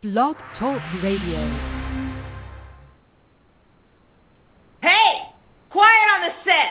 Blog 0.00 0.36
Talk 0.60 0.80
Radio. 1.02 1.40
Hey! 4.80 5.22
Quiet 5.70 6.08
on 6.14 6.20
the 6.22 6.30
set! 6.44 6.70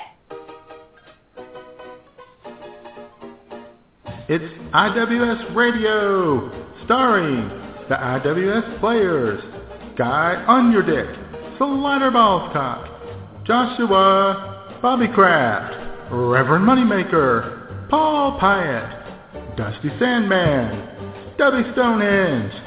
It's 4.30 4.54
IWS 4.74 5.54
Radio, 5.54 6.50
starring 6.86 7.50
the 7.90 7.96
IWS 7.96 8.80
players, 8.80 9.44
Guy 9.98 10.46
Underdick, 10.48 11.14
Slider 11.58 12.12
Ballscock, 12.12 13.46
Joshua 13.46 14.80
Bobby 14.82 15.10
Kraft, 15.10 15.76
Reverend 16.14 16.66
Moneymaker, 16.66 17.90
Paul 17.90 18.40
Pyatt, 18.40 19.58
Dusty 19.58 19.90
Sandman, 20.00 21.36
Debbie 21.38 21.70
Stonehenge, 21.74 22.67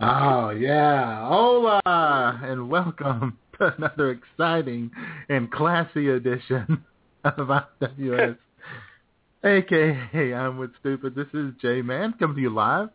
Oh 0.00 0.50
yeah, 0.50 1.28
hola, 1.28 1.80
and 1.84 2.68
welcome 2.68 3.38
to 3.58 3.72
another 3.76 4.10
exciting 4.10 4.90
and 5.28 5.50
classy 5.52 6.08
edition 6.08 6.84
of 7.24 7.48
IWS. 7.80 8.36
AKA 9.44 10.34
I'm 10.34 10.58
with 10.58 10.72
Stupid. 10.80 11.14
This 11.14 11.28
is 11.32 11.52
J 11.62 11.80
Man 11.82 12.12
coming 12.18 12.34
to 12.36 12.42
you 12.42 12.50
live 12.52 12.88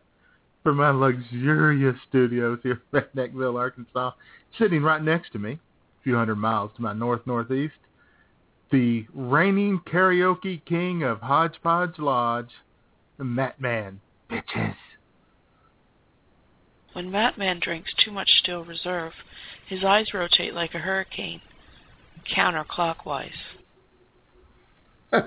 from 0.62 0.76
my 0.76 0.90
luxurious 0.90 1.96
studios 2.06 2.58
here 2.62 2.82
in 2.92 3.00
Redneckville, 3.00 3.58
Arkansas. 3.58 4.10
Sitting 4.58 4.82
right 4.82 5.02
next 5.02 5.32
to 5.32 5.38
me, 5.38 5.52
a 5.52 6.02
few 6.04 6.16
hundred 6.16 6.36
miles 6.36 6.70
to 6.76 6.82
my 6.82 6.92
north 6.92 7.26
northeast, 7.26 7.72
the 8.70 9.06
reigning 9.14 9.80
karaoke 9.90 10.62
king 10.66 11.02
of 11.02 11.22
Hodgepodge 11.22 11.98
Lodge, 11.98 12.50
the 13.16 13.24
Matt 13.24 13.58
Man. 13.58 14.00
Bitches. 14.30 14.76
When 16.92 17.10
Matman 17.10 17.60
drinks 17.60 17.92
too 18.04 18.10
much 18.10 18.28
Steel 18.42 18.64
Reserve, 18.64 19.12
his 19.68 19.84
eyes 19.84 20.12
rotate 20.12 20.54
like 20.54 20.74
a 20.74 20.78
hurricane, 20.78 21.40
counterclockwise. 22.36 23.30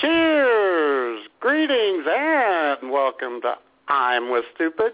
Cheers! 0.00 1.20
Greetings 1.38 2.04
and 2.08 2.90
welcome 2.90 3.40
to 3.42 3.54
I'm 3.88 4.32
with 4.32 4.44
Stupid. 4.56 4.92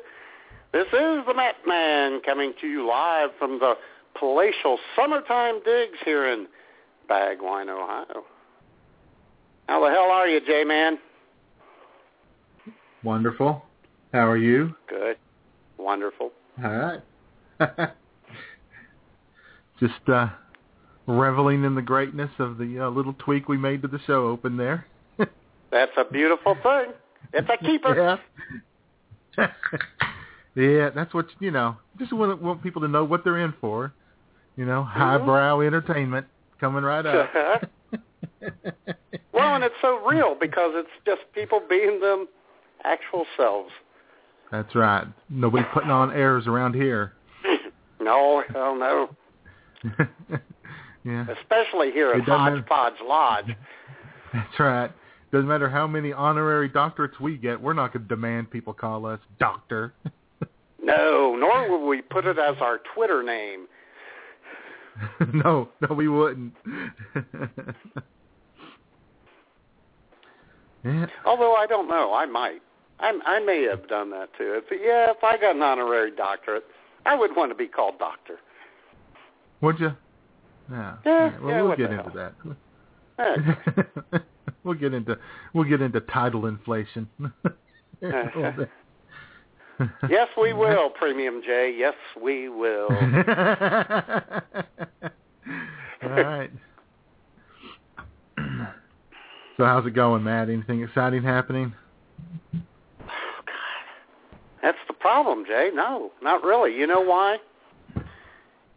This 0.73 0.87
is 0.87 1.25
the 1.27 1.33
Matt 1.35 1.57
Man 1.67 2.21
coming 2.21 2.53
to 2.61 2.67
you 2.67 2.87
live 2.87 3.31
from 3.39 3.59
the 3.59 3.75
palatial 4.19 4.79
summertime 4.95 5.63
digs 5.65 5.99
here 6.05 6.31
in 6.31 6.47
Bagwine, 7.09 7.71
Ohio. 7.71 8.25
How 9.67 9.83
the 9.83 9.91
hell 9.91 10.11
are 10.11 10.29
you, 10.29 10.41
J-Man? 10.45 10.99
Wonderful. 13.03 13.65
How 14.13 14.29
are 14.29 14.37
you? 14.37 14.75
Good. 14.89 15.17
Wonderful. 15.83 16.31
All 16.63 16.71
right. 16.71 17.01
Just 19.81 20.09
uh, 20.09 20.29
reveling 21.07 21.65
in 21.65 21.75
the 21.75 21.83
greatness 21.83 22.31
of 22.39 22.57
the 22.57 22.79
uh, 22.87 22.89
little 22.89 23.15
tweak 23.15 23.49
we 23.49 23.57
made 23.57 23.83
to 23.83 23.89
the 23.89 23.99
show 24.07 24.29
open 24.29 24.57
there. 24.57 24.87
That's 25.71 25.91
a 25.97 26.05
beautiful 26.05 26.57
thing. 26.63 26.93
It's 27.33 27.49
a 27.49 27.57
keeper. 27.65 28.19
Yeah. 29.37 29.47
yeah, 30.55 30.91
that's 30.95 31.15
what 31.15 31.29
you 31.41 31.51
know. 31.51 31.79
Just 31.99 32.13
want 32.13 32.43
want 32.43 32.63
people 32.63 32.83
to 32.83 32.89
know 32.89 33.05
what 33.05 33.25
they're 33.25 33.39
in 33.39 33.55
for. 33.59 33.95
You 34.57 34.67
know, 34.67 34.83
highbrow 34.83 35.61
entertainment 35.61 36.27
coming 36.61 36.83
right 36.85 37.07
up. 37.07 37.31
well, 39.33 39.55
and 39.55 39.65
it's 39.65 39.75
so 39.81 40.05
real 40.05 40.37
because 40.39 40.73
it's 40.75 40.91
just 41.07 41.23
people 41.35 41.63
being 41.67 42.01
them 42.01 42.29
actual 42.85 43.25
selves. 43.35 43.71
That's 44.53 44.75
right. 44.75 45.07
Nobody 45.31 45.65
putting 45.73 45.91
on 45.91 46.13
airs 46.13 46.47
around 46.47 46.75
here. 46.75 47.15
no, 48.01 48.45
hell 48.53 48.77
no. 48.79 49.09
yeah, 51.05 51.27
Especially 51.41 51.91
here 51.91 52.13
at. 52.13 52.23
Hodgepodge 52.23 53.01
Lodge. 53.03 53.47
that's 54.33 54.61
right. 54.61 54.93
Doesn't 55.33 55.49
matter 55.49 55.71
how 55.71 55.87
many 55.87 56.13
honorary 56.13 56.69
doctorates 56.69 57.19
we 57.19 57.39
get, 57.39 57.59
we're 57.61 57.73
not 57.73 57.95
going 57.95 58.03
to 58.03 58.09
demand 58.09 58.51
people 58.51 58.75
call 58.75 59.07
us 59.07 59.19
doctor. 59.41 59.95
No, 60.83 61.35
nor 61.35 61.71
would 61.71 61.89
we 61.89 62.03
put 62.03 62.27
it 62.27 62.39
as 62.39 62.57
our 62.61 62.81
Twitter 62.95 63.23
name. 63.23 63.67
no, 65.33 65.71
no, 65.81 65.95
we 65.95 66.09
wouldn't. 66.09 66.53
yeah, 70.85 71.07
Although 71.25 71.55
I 71.55 71.67
don't 71.67 71.89
know, 71.89 72.13
I 72.13 72.27
might. 72.27 72.61
I, 73.03 73.19
I 73.27 73.41
may 73.41 73.63
have 73.65 73.89
done 73.89 74.11
that 74.11 74.31
too. 74.39 74.55
If, 74.63 74.65
yeah, 74.71 75.11
if 75.11 75.23
I 75.25 75.37
got 75.37 75.57
an 75.57 75.63
honorary 75.63 76.11
doctorate, 76.15 76.65
I 77.05 77.15
would 77.17 77.35
want 77.37 77.51
to 77.51 77.55
be 77.57 77.67
called 77.67 77.99
doctor. 77.99 78.39
would 79.61 79.79
you? 79.81 79.93
Yeah. 80.71 80.95
Yeah, 81.05 81.39
Well, 81.41 81.51
yeah, 81.51 81.63
we'll 81.63 81.77
get 81.77 81.91
into 81.91 82.11
hell. 82.11 82.33
that. 83.19 84.23
We'll 84.65 84.75
get 84.75 84.95
into 84.95 85.19
we'll 85.55 85.65
get 85.65 85.81
into 85.83 86.01
title 86.01 86.47
inflation. 86.47 87.09
Yes, 90.09 90.29
we 90.41 90.53
will, 90.53 90.91
Premium 90.91 91.43
J. 91.45 91.75
Yes, 91.77 91.95
we 92.23 92.49
will. 92.49 92.87
All 96.03 96.09
right. 96.09 96.51
So 99.59 99.65
how's 99.67 99.85
it 99.87 99.91
going, 99.95 100.25
Matt? 100.25 100.49
Anything 100.49 100.83
exciting 100.83 101.23
happening? 101.23 101.75
That's 104.63 104.79
the 104.87 104.95
problem, 104.95 105.45
Jay. 105.45 105.71
No, 105.75 106.13
not 106.23 106.45
really. 106.45 106.77
You 106.77 106.87
know 106.87 107.01
why? 107.01 107.39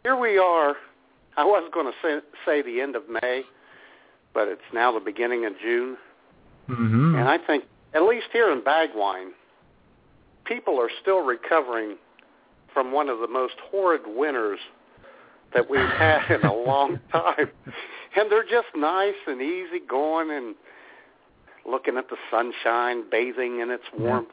Here 0.03 0.16
we 0.16 0.38
are. 0.38 0.75
I 1.38 1.44
was 1.44 1.69
going 1.73 1.85
to 1.85 1.94
say, 2.01 2.19
say 2.46 2.62
the 2.62 2.81
end 2.81 2.96
of 2.96 3.03
May, 3.09 3.44
but 4.34 4.47
it's 4.47 4.62
now 4.74 4.91
the 4.91 5.00
beginning 5.00 5.45
of 5.45 5.53
June. 5.62 5.97
Mm-hmm. 6.69 7.16
And 7.16 7.29
I 7.29 7.38
think, 7.38 7.66
at 7.94 8.03
least 8.03 8.28
here 8.34 8.51
in 8.51 8.62
Bagwine, 8.62 9.29
people 10.45 10.79
are 10.79 10.90
still 11.01 11.24
recovering 11.24 11.97
from 12.74 12.91
one 12.91 13.09
of 13.09 13.19
the 13.19 13.28
most 13.28 13.56
horrid 13.72 14.01
winters 14.06 14.59
that 15.53 15.69
we've 15.69 15.79
had 15.79 16.29
in 16.29 16.45
a 16.45 16.53
long 16.66 17.00
time. 17.12 17.50
And 18.16 18.31
they're 18.31 18.44
just 18.44 18.68
nice 18.75 19.16
and 19.28 19.41
easy 19.41 19.79
going 19.88 20.31
and 20.31 20.56
looking 21.66 21.97
at 21.97 22.09
the 22.09 22.18
sunshine, 22.29 23.03
bathing 23.09 23.59
in 23.59 23.72
its 23.72 23.84
warmth, 23.97 24.29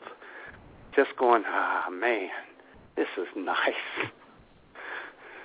just 0.95 1.11
going, 1.19 1.43
ah, 1.47 1.87
man, 1.91 2.29
this 2.97 3.07
is 3.19 3.27
nice. 3.37 3.57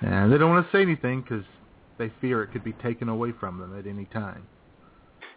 Yeah, 0.02 0.26
they 0.28 0.38
don't 0.38 0.50
want 0.50 0.66
to 0.66 0.72
say 0.76 0.82
anything 0.82 1.22
because 1.22 1.44
they 1.98 2.10
fear 2.20 2.42
it 2.42 2.52
could 2.52 2.62
be 2.64 2.72
taken 2.74 3.08
away 3.08 3.32
from 3.38 3.58
them 3.58 3.76
at 3.78 3.86
any 3.86 4.04
time. 4.06 4.46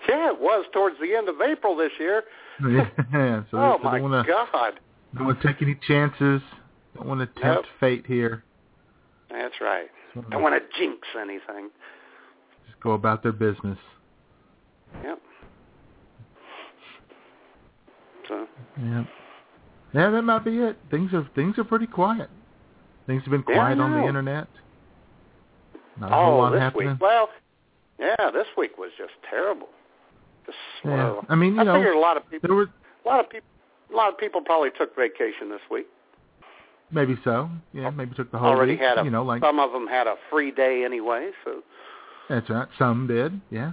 Yeah, 0.08 0.30
it 0.32 0.40
was 0.40 0.66
towards 0.74 0.98
the 1.00 1.16
end 1.16 1.30
of 1.30 1.36
April 1.42 1.76
this 1.76 1.92
year. 2.00 2.24
yeah, 2.70 3.44
so 3.50 3.58
oh, 3.58 3.78
they, 3.78 3.84
my 3.84 4.00
don't 4.00 4.12
want 4.12 4.26
to 4.26 4.32
God. 4.32 4.74
don't 5.16 5.26
want 5.28 5.42
to 5.42 5.48
take 5.48 5.62
any 5.62 5.76
chances. 5.88 6.42
Don't 6.96 7.08
want 7.08 7.20
to 7.22 7.26
tempt 7.42 7.44
Nope. 7.44 7.66
fate 7.80 8.06
here. 8.06 8.44
That's 9.30 9.56
right. 9.62 9.88
Just 10.14 10.30
Don't 10.30 10.42
want 10.44 10.56
to 10.62 10.78
jinx 10.78 11.08
anything. 11.20 11.70
just 12.68 12.80
go 12.82 12.92
about 12.92 13.24
their 13.24 13.32
business. 13.32 13.78
Yep. 15.04 15.20
So, 18.28 18.48
Yeah. 18.84 19.04
Yeah, 19.94 20.10
that 20.10 20.22
might 20.22 20.46
be 20.46 20.58
it. 20.58 20.78
Things 20.90 21.14
are 21.14 21.28
things 21.36 21.58
are 21.58 21.64
pretty 21.64 21.88
quiet. 21.88 22.30
Things 23.08 23.24
have 23.24 23.32
been 23.32 23.44
Yeah, 23.48 23.56
quiet 23.56 23.80
on 23.80 23.92
the 24.00 24.08
internet. 24.08 24.48
Not 26.00 26.12
a 26.12 26.16
whole 26.16 26.34
oh, 26.34 26.38
lot 26.38 26.52
this 26.52 26.62
happening. 26.62 26.90
week. 26.92 27.02
Well, 27.02 27.30
yeah, 28.00 28.32
this 28.32 28.48
week 28.58 28.78
was 28.78 28.92
just 28.98 29.12
terrible. 29.30 29.68
Just. 30.46 30.58
Yeah. 30.86 31.20
I 31.30 31.36
mean, 31.36 31.56
you 31.56 31.62
I 31.62 31.64
know, 31.64 31.74
figured 31.76 31.96
a 31.96 32.00
lot 32.00 32.16
of 32.18 32.24
people, 32.30 32.48
there 32.48 32.56
were 32.56 32.64
a 33.06 33.08
lot 33.08 33.20
of 33.20 33.30
people, 33.30 33.48
a 33.92 33.96
lot 33.96 34.10
of 34.12 34.18
people 34.18 34.42
probably 34.42 34.70
took 34.78 34.96
vacation 34.96 35.50
this 35.50 35.60
week. 35.70 35.88
maybe 36.92 37.18
so. 37.24 37.50
Yeah, 37.74 37.90
maybe 37.90 38.16
took 38.16 38.32
the 38.32 38.38
whole 38.38 38.50
Already 38.50 38.74
week. 38.74 38.82
had 38.82 38.98
a, 38.98 39.04
you 39.04 39.12
know, 39.12 39.24
like 39.24 39.42
some 39.44 39.60
of 39.60 39.72
them 39.74 39.88
had 39.88 40.08
a 40.08 40.16
free 40.30 40.52
day 40.52 40.84
anyway. 40.86 41.32
So, 41.44 41.62
that's 42.30 42.50
right. 42.50 42.68
Some 42.80 43.08
did. 43.08 43.40
Yeah. 43.52 43.72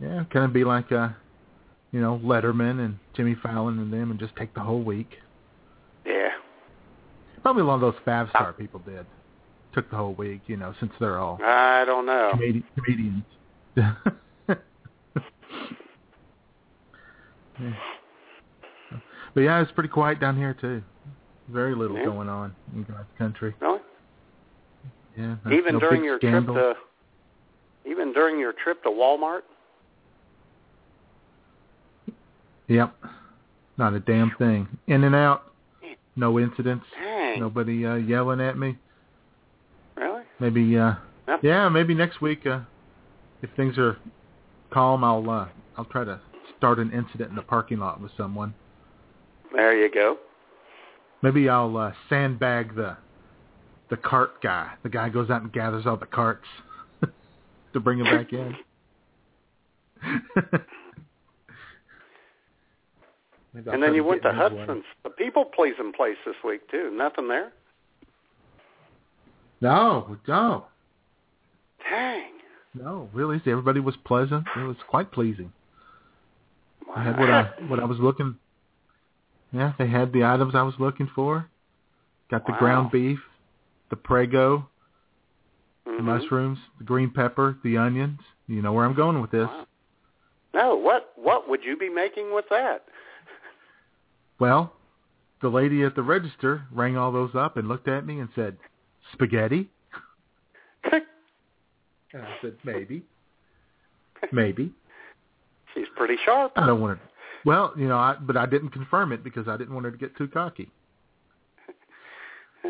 Yeah, 0.00 0.24
kind 0.30 0.44
of 0.44 0.52
be 0.52 0.62
like 0.64 0.92
uh, 0.92 1.08
you 1.96 2.02
know, 2.02 2.20
Letterman 2.22 2.84
and 2.84 2.98
Jimmy 3.14 3.34
Fallon 3.42 3.78
and 3.78 3.90
them, 3.90 4.10
and 4.10 4.20
just 4.20 4.36
take 4.36 4.52
the 4.52 4.60
whole 4.60 4.82
week. 4.82 5.08
Yeah. 6.04 6.28
Probably 7.40 7.62
one 7.62 7.76
of 7.76 7.80
those 7.80 7.98
five 8.04 8.28
star 8.28 8.52
people 8.52 8.80
did. 8.80 9.06
Took 9.72 9.88
the 9.90 9.96
whole 9.96 10.12
week, 10.12 10.42
you 10.46 10.58
know, 10.58 10.74
since 10.78 10.92
they're 11.00 11.18
all 11.18 11.38
I 11.42 11.84
don't 11.86 12.04
know. 12.04 12.32
comedi- 12.34 12.64
comedians. 12.76 13.24
Yeah. 17.58 17.72
But 19.34 19.40
yeah, 19.40 19.62
it's 19.62 19.72
pretty 19.72 19.88
quiet 19.88 20.20
down 20.20 20.36
here 20.36 20.54
too. 20.60 20.82
Very 21.48 21.74
little 21.74 21.96
Yeah. 21.96 22.04
going 22.04 22.28
on 22.28 22.54
in 22.74 22.82
God's 22.82 23.08
country. 23.16 23.54
Really? 23.60 23.80
Yeah. 25.16 25.36
Even 25.50 25.74
no 25.74 25.80
during 25.80 26.04
your 26.04 26.18
scandal. 26.18 26.54
trip 26.54 26.76
to 26.76 27.90
even 27.90 28.12
during 28.12 28.38
your 28.38 28.52
trip 28.52 28.82
to 28.82 28.90
Walmart? 28.90 29.40
Yep. 32.68 32.94
Not 33.78 33.94
a 33.94 34.00
damn 34.00 34.32
thing. 34.38 34.68
In 34.86 35.04
and 35.04 35.14
out. 35.14 35.52
No 36.16 36.38
incidents. 36.38 36.86
Dang. 36.98 37.40
Nobody 37.40 37.84
uh, 37.84 37.96
yelling 37.96 38.40
at 38.40 38.56
me. 38.56 38.76
Really? 39.96 40.22
Maybe 40.40 40.78
uh 40.78 40.94
yeah, 41.42 41.68
maybe 41.68 41.94
next 41.94 42.20
week 42.20 42.46
uh 42.46 42.60
if 43.42 43.50
things 43.56 43.78
are 43.78 43.98
calm 44.70 45.04
I'll 45.04 45.28
uh 45.28 45.48
I'll 45.76 45.84
try 45.86 46.04
to 46.04 46.20
start 46.56 46.78
an 46.78 46.92
incident 46.92 47.30
in 47.30 47.36
the 47.36 47.42
parking 47.42 47.78
lot 47.78 48.00
with 48.00 48.12
someone. 48.16 48.54
There 49.54 49.76
you 49.78 49.90
go. 49.92 50.18
Maybe 51.22 51.48
I'll 51.48 51.76
uh 51.76 51.92
sandbag 52.08 52.74
the 52.74 52.96
the 53.90 53.96
cart 53.96 54.42
guy. 54.42 54.72
The 54.82 54.88
guy 54.88 55.08
goes 55.08 55.30
out 55.30 55.42
and 55.42 55.52
gathers 55.52 55.86
all 55.86 55.96
the 55.96 56.06
carts 56.06 56.46
to 57.72 57.80
bring 57.80 57.98
them 57.98 58.06
back 58.06 58.32
in. 58.32 58.56
Maybe 63.56 63.70
and 63.70 63.82
then 63.82 63.94
you 63.94 64.04
went 64.04 64.22
to. 64.22 64.32
Hudson's, 64.32 64.84
the 65.02 65.08
people 65.08 65.46
pleasing 65.46 65.90
place 65.96 66.16
this 66.26 66.34
week 66.44 66.70
too. 66.70 66.90
Nothing 66.92 67.26
there. 67.26 67.52
No, 69.62 70.18
no. 70.28 70.66
Dang. 71.88 72.32
No, 72.74 73.08
really. 73.14 73.40
Everybody 73.46 73.80
was 73.80 73.94
pleasant. 74.04 74.44
It 74.56 74.64
was 74.64 74.76
quite 74.88 75.10
pleasing. 75.10 75.52
I 76.94 77.02
had 77.02 77.18
what 77.18 77.30
I 77.30 77.50
what 77.68 77.80
I 77.80 77.84
was 77.86 77.98
looking. 77.98 78.36
Yeah, 79.52 79.72
they 79.78 79.86
had 79.86 80.12
the 80.12 80.24
items 80.24 80.54
I 80.54 80.62
was 80.62 80.74
looking 80.78 81.08
for. 81.14 81.48
Got 82.30 82.44
the 82.44 82.52
Wow. 82.52 82.58
ground 82.58 82.90
beef, 82.90 83.20
the 83.88 83.96
prego, 83.96 84.68
the 85.86 85.92
Mhm. 85.92 86.02
mushrooms, 86.02 86.58
the 86.76 86.84
green 86.84 87.08
pepper, 87.10 87.56
the 87.62 87.78
onions. 87.78 88.20
You 88.48 88.60
know 88.60 88.74
where 88.74 88.84
I'm 88.84 88.94
going 88.94 89.22
with 89.22 89.30
this. 89.30 89.48
Wow. 89.48 89.66
No, 90.52 90.74
what 90.74 91.12
what 91.16 91.48
would 91.48 91.64
you 91.64 91.78
be 91.78 91.88
making 91.88 92.34
with 92.34 92.48
that? 92.50 92.86
Well, 94.38 94.72
the 95.42 95.48
lady 95.48 95.82
at 95.82 95.94
the 95.94 96.02
register 96.02 96.64
rang 96.72 96.96
all 96.96 97.12
those 97.12 97.34
up 97.34 97.56
and 97.56 97.68
looked 97.68 97.88
at 97.88 98.06
me 98.06 98.20
and 98.20 98.28
said, 98.34 98.56
"Spaghetti." 99.12 99.70
And 102.12 102.22
I 102.22 102.36
said, 102.40 102.56
"Maybe, 102.64 103.02
maybe." 104.32 104.72
She's 105.74 105.88
pretty 105.96 106.16
sharp. 106.24 106.52
I 106.56 106.66
don't 106.66 106.80
want 106.80 106.98
to. 106.98 107.06
Well, 107.44 107.72
you 107.76 107.88
know, 107.88 107.98
I, 107.98 108.16
but 108.18 108.36
I 108.36 108.46
didn't 108.46 108.70
confirm 108.70 109.12
it 109.12 109.22
because 109.22 109.46
I 109.48 109.56
didn't 109.56 109.74
want 109.74 109.84
her 109.84 109.92
to 109.92 109.98
get 109.98 110.16
too 110.16 110.28
cocky. 110.28 110.70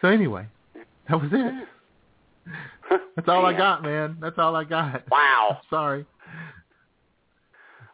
so 0.00 0.08
anyway, 0.08 0.46
that 1.08 1.20
was 1.20 1.30
it. 1.32 1.68
That's 3.16 3.28
all 3.28 3.46
I 3.46 3.52
got, 3.52 3.82
man. 3.82 4.16
That's 4.20 4.38
all 4.38 4.54
I 4.56 4.64
got. 4.64 5.02
Wow. 5.10 5.60
Sorry. 5.70 6.06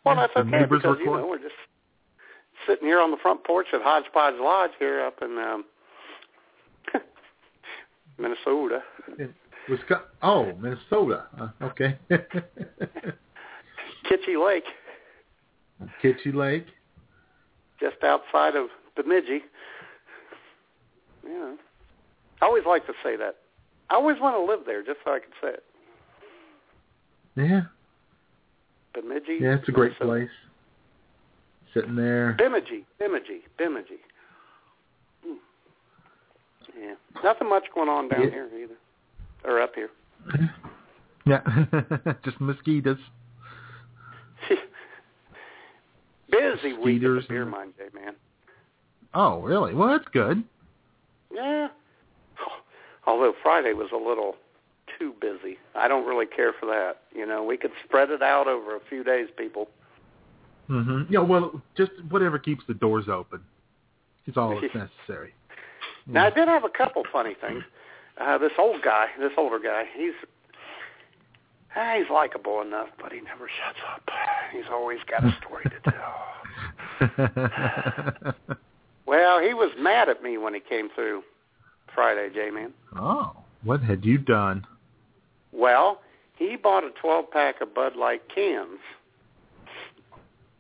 Well, 0.05 0.17
that's 0.17 0.33
okay 0.37 0.65
because 0.65 0.85
were 0.85 0.99
you 0.99 1.07
know 1.07 1.27
we're 1.27 1.39
just 1.39 1.55
sitting 2.67 2.87
here 2.87 3.01
on 3.01 3.11
the 3.11 3.17
front 3.19 3.45
porch 3.45 3.67
at 3.75 3.83
Hodgepodge 3.83 4.35
Lodge 4.41 4.71
here 4.79 5.01
up 5.05 5.19
in 5.23 5.37
um, 5.39 5.65
Minnesota. 8.19 8.83
Wisconsin. 9.69 10.07
Oh, 10.23 10.53
Minnesota. 10.55 11.25
Uh, 11.39 11.49
okay. 11.63 11.99
Kitchie 14.09 14.37
Lake, 14.37 14.65
Kitchie 16.01 16.33
Lake. 16.33 16.67
just 17.81 18.03
outside 18.03 18.57
of 18.57 18.69
Bemidji. 18.97 19.43
Yeah. 21.27 21.55
I 22.41 22.47
always 22.47 22.65
like 22.67 22.87
to 22.87 22.95
say 23.03 23.17
that. 23.17 23.37
I 23.91 23.95
always 23.95 24.17
want 24.21 24.37
to 24.37 24.43
live 24.45 24.67
there 24.67 24.83
just 24.85 24.99
so 25.05 25.13
I 25.13 25.19
can 25.21 25.31
say 25.41 25.49
it. 25.49 25.65
Yeah. 27.37 27.61
Bemidji. 28.95 29.39
Yeah, 29.41 29.55
it's 29.57 29.69
a 29.69 29.73
great 29.73 29.93
Minnesota. 30.01 30.07
place. 30.27 30.29
Sitting 31.75 31.97
there. 31.97 32.35
Bemidji, 32.39 32.85
Bemidji, 32.99 33.41
Bemidji. 33.59 33.99
Hmm. 35.25 35.35
Yeah, 36.79 36.95
nothing 37.23 37.49
much 37.49 37.65
going 37.75 37.89
on 37.89 38.09
down 38.09 38.23
Yeah. 38.25 38.31
here 38.31 38.49
either, 38.63 38.77
or 39.45 39.61
up 39.61 39.75
here. 39.75 39.91
Yeah. 41.27 41.43
Just 42.25 42.41
mosquitoes. 42.41 42.97
Busy 46.31 46.73
week 46.73 47.03
at 47.03 47.09
the 47.09 47.23
beer 47.29 47.45
mine, 47.45 47.73
J 47.77 47.85
man. 47.95 48.15
Oh, 49.13 49.41
really? 49.41 49.75
Well, 49.75 49.89
that's 49.89 50.09
good. 50.13 50.43
Yeah. 53.19 53.25
Although 53.25 53.37
Friday 53.43 53.73
was 53.73 53.89
a 53.93 53.97
little 53.97 54.37
too 54.99 55.15
busy. 55.21 55.59
I 55.75 55.89
don't 55.89 56.07
really 56.07 56.27
care 56.27 56.53
for 56.53 56.67
that. 56.67 57.03
You 57.15 57.27
know, 57.27 57.43
we 57.45 57.57
could 57.57 57.73
spread 57.85 58.11
it 58.11 58.23
out 58.23 58.49
over 58.49 58.77
a 58.77 58.81
few 58.89 59.05
days, 59.05 59.29
people. 59.37 59.69
hmm 60.67 61.03
Yeah, 61.11 61.21
well, 61.21 61.61
just 61.77 61.93
whatever 62.09 62.39
keeps 62.39 62.65
the 62.67 62.75
doors 62.75 63.09
open 63.09 63.41
is 64.27 64.37
all 64.37 64.61
that's 64.61 64.75
necessary. 64.75 65.35
Now 66.07 66.27
I 66.27 66.31
did 66.31 66.49
have 66.49 66.65
a 66.65 66.71
couple 66.71 67.03
funny 67.13 67.35
things. 67.39 67.63
Uh, 68.19 68.39
this 68.39 68.53
old 68.59 68.83
guy, 68.83 69.07
this 69.21 69.33
older 69.37 69.59
guy, 69.59 69.85
he's 69.95 70.15
ah, 71.77 71.95
he's 71.99 72.11
likable 72.11 72.63
enough, 72.63 72.89
but 73.01 73.13
he 73.13 73.21
never 73.21 73.47
shuts 73.47 73.79
up. 73.93 74.09
He's 74.51 74.65
always 74.71 74.99
got 75.09 75.23
a 75.25 75.37
story 75.39 75.65
to 75.65 75.81
tell. 78.25 78.35
Well, 79.09 79.41
he 79.41 79.55
was 79.55 79.71
mad 79.79 80.11
at 80.11 80.23
me 80.23 80.37
when 80.37 80.53
he 80.53 80.61
came 80.61 80.91
through 80.95 81.23
Friday, 81.99 82.29
J-Man. 82.33 82.73
oh, 82.97 83.33
what 83.65 83.83
had 83.83 84.05
you 84.05 84.19
done? 84.19 84.65
Well, 85.51 86.01
he 86.37 86.55
bought 86.55 86.85
a 86.85 86.91
12-pack 87.05 87.61
of 87.61 87.75
Bud 87.75 87.97
Light 87.97 88.23
cans, 88.33 88.79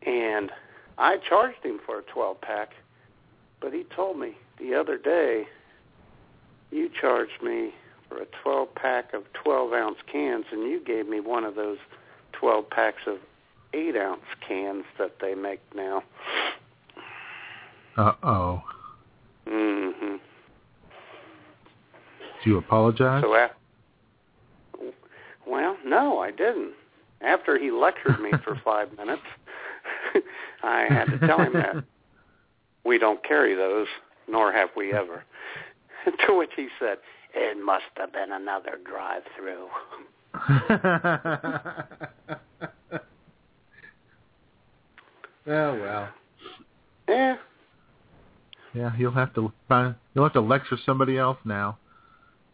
and 0.04 0.50
I 0.98 1.18
charged 1.28 1.64
him 1.64 1.78
for 1.86 2.00
a 2.00 2.02
12-pack, 2.02 2.70
but 3.60 3.72
he 3.72 3.84
told 3.94 4.18
me 4.18 4.32
the 4.58 4.74
other 4.74 4.98
day, 4.98 5.44
you 6.72 6.90
charged 7.00 7.40
me 7.40 7.70
for 8.08 8.20
a 8.20 8.26
12-pack 8.44 9.14
of 9.14 9.22
12-ounce 9.46 9.98
cans, 10.10 10.46
and 10.50 10.68
you 10.68 10.82
gave 10.84 11.08
me 11.08 11.20
one 11.20 11.44
of 11.44 11.54
those 11.54 11.78
12 12.32 12.68
packs 12.68 13.02
of 13.06 13.18
8-ounce 13.74 14.22
cans 14.46 14.82
that 14.98 15.12
they 15.20 15.36
make 15.36 15.60
now. 15.72 16.02
Uh 17.96 18.12
oh. 18.24 18.62
Did 22.38 22.50
you 22.50 22.58
apologize? 22.58 23.22
So, 23.22 23.34
af- 23.34 23.50
well, 25.46 25.76
no, 25.84 26.18
I 26.18 26.30
didn't. 26.30 26.72
After 27.20 27.58
he 27.58 27.70
lectured 27.70 28.20
me 28.20 28.30
for 28.44 28.60
five 28.64 28.96
minutes, 28.96 29.22
I 30.62 30.86
had 30.88 31.06
to 31.06 31.18
tell 31.26 31.40
him 31.40 31.52
that 31.54 31.84
we 32.84 32.98
don't 32.98 33.22
carry 33.24 33.54
those, 33.54 33.86
nor 34.28 34.52
have 34.52 34.68
we 34.76 34.92
ever. 34.92 35.24
to 36.26 36.34
which 36.34 36.50
he 36.56 36.68
said, 36.78 36.98
"It 37.34 37.62
must 37.62 37.84
have 37.96 38.12
been 38.12 38.32
another 38.32 38.78
drive-through." 38.84 39.68
oh 45.46 45.80
well. 45.80 46.08
Yeah, 47.08 47.36
Yeah, 48.74 48.90
you'll 48.98 49.12
have 49.12 49.34
to 49.34 49.52
find. 49.66 49.94
You'll 50.14 50.24
have 50.24 50.34
to 50.34 50.40
lecture 50.40 50.76
somebody 50.84 51.16
else 51.18 51.38
now. 51.44 51.78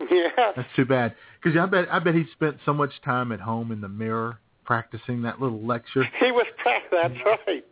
yeah. 0.11 0.53
That's 0.57 0.69
too 0.77 0.85
bad. 0.85 1.15
Because 1.43 1.59
I 1.59 1.67
bet 1.67 1.89
I 1.91 1.99
bet 1.99 2.15
he 2.15 2.25
spent 2.33 2.57
so 2.65 2.73
much 2.73 2.93
time 3.05 3.33
at 3.33 3.41
home 3.41 3.73
in 3.73 3.81
the 3.81 3.89
mirror 3.89 4.39
practicing 4.65 5.23
that 5.23 5.41
little 5.41 5.61
lecture. 5.61 6.05
He 6.21 6.33
was 6.33 6.47
prac- 6.59 6.91
That's 6.91 7.15
right. 7.25 7.65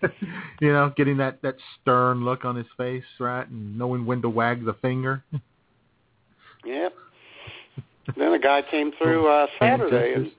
you 0.60 0.72
know, 0.72 0.92
getting 0.96 1.16
that 1.18 1.42
that 1.42 1.56
stern 1.80 2.24
look 2.24 2.44
on 2.44 2.56
his 2.56 2.66
face, 2.76 3.04
right, 3.18 3.48
and 3.48 3.78
knowing 3.78 4.06
when 4.06 4.22
to 4.22 4.28
wag 4.28 4.64
the 4.64 4.74
finger. 4.74 5.22
Yep. 6.64 6.94
Then 8.16 8.32
a 8.34 8.38
guy 8.38 8.62
came 8.70 8.92
through 8.96 9.26
uh, 9.26 9.48
Saturday 9.58 10.14
and 10.14 10.30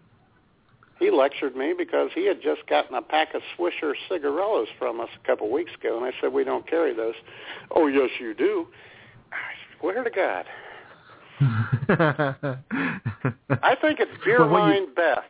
he 1.00 1.12
lectured 1.12 1.56
me 1.56 1.74
because 1.78 2.12
he 2.16 2.26
had 2.26 2.42
just 2.42 2.66
gotten 2.70 2.96
a 2.96 3.02
pack 3.02 3.34
of 3.34 3.42
Swisher 3.58 3.94
cigarillos 4.10 4.68
from 4.80 5.02
us 5.02 5.10
a 5.22 5.28
couple 5.28 5.52
weeks 5.52 5.72
ago, 5.78 5.98
and 5.98 6.06
I 6.06 6.12
said 6.22 6.32
we 6.32 6.44
don't 6.44 6.66
carry 6.68 6.96
those. 6.96 7.16
Oh 7.72 7.88
yes, 7.88 8.10
you 8.20 8.34
do. 8.34 8.68
I 9.32 9.80
swear 9.80 10.04
to 10.04 10.10
God. 10.10 10.46
I 11.90 13.76
think 13.82 14.00
it's 14.00 14.12
Beer 14.24 14.40
Well, 14.40 14.50
what 14.50 14.76
you- 14.76 14.88
Beth. 14.96 15.24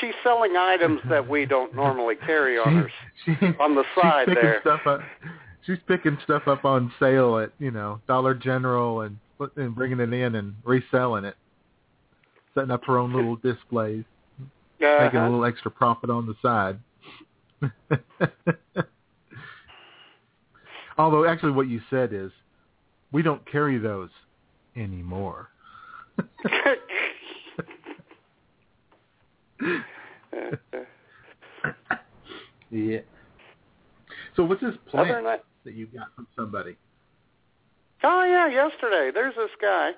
she's 0.00 0.14
selling 0.22 0.56
items 0.56 1.00
that 1.08 1.28
we 1.28 1.46
don't 1.46 1.74
normally 1.74 2.16
carry 2.16 2.58
on 2.64 2.74
her 2.76 2.90
she, 3.24 3.32
on 3.60 3.74
the 3.74 3.84
side 4.00 4.26
she's 4.28 4.34
picking 4.34 4.42
there. 4.50 4.60
Stuff 4.62 4.80
up, 4.86 5.00
she's 5.66 5.78
picking 5.86 6.18
stuff 6.24 6.46
up 6.48 6.64
on 6.64 6.92
sale 6.98 7.38
at 7.38 7.52
you 7.58 7.70
know 7.70 8.00
Dollar 8.08 8.34
General 8.34 9.02
and 9.02 9.18
and 9.56 9.74
bringing 9.74 10.00
it 10.00 10.12
in 10.12 10.34
and 10.36 10.54
reselling 10.64 11.24
it, 11.24 11.36
setting 12.54 12.70
up 12.70 12.84
her 12.86 12.98
own 12.98 13.12
little 13.14 13.36
displays, 13.42 14.04
making 14.80 14.86
a 14.88 15.06
Uh-huh. 15.06 15.24
little 15.28 15.44
extra 15.44 15.70
profit 15.70 16.10
on 16.10 16.26
the 16.26 16.34
side. 16.42 16.78
Although 20.96 21.24
actually 21.24 21.52
what 21.52 21.68
you 21.68 21.80
said 21.90 22.12
is 22.12 22.30
we 23.12 23.22
don't 23.22 23.44
carry 23.50 23.78
those 23.78 24.10
anymore. 24.76 25.48
yeah. 32.70 32.98
So 34.36 34.44
what's 34.44 34.60
this 34.60 34.74
plant 34.88 35.24
that, 35.24 35.44
that 35.64 35.74
you 35.74 35.86
got 35.86 36.08
from 36.14 36.26
somebody? 36.36 36.76
oh 38.02 38.24
yeah, 38.24 38.46
yesterday 38.48 39.10
there's 39.12 39.34
this 39.34 39.50
guy. 39.60 39.92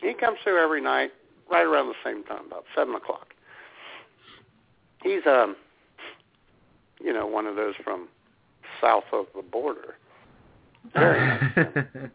He 0.00 0.14
comes 0.14 0.38
through 0.44 0.62
every 0.62 0.80
night, 0.80 1.10
right 1.50 1.66
around 1.66 1.88
the 1.88 1.94
same 2.04 2.22
time, 2.24 2.46
about 2.46 2.64
seven 2.74 2.94
o'clock. 2.94 3.34
He's 5.02 5.26
um, 5.26 5.56
you 7.00 7.12
know, 7.12 7.26
one 7.26 7.46
of 7.46 7.56
those 7.56 7.74
from 7.82 8.08
south 8.80 9.04
of 9.12 9.26
the 9.34 9.42
border. 9.42 9.96
Very 10.94 11.26
nice. 11.26 12.10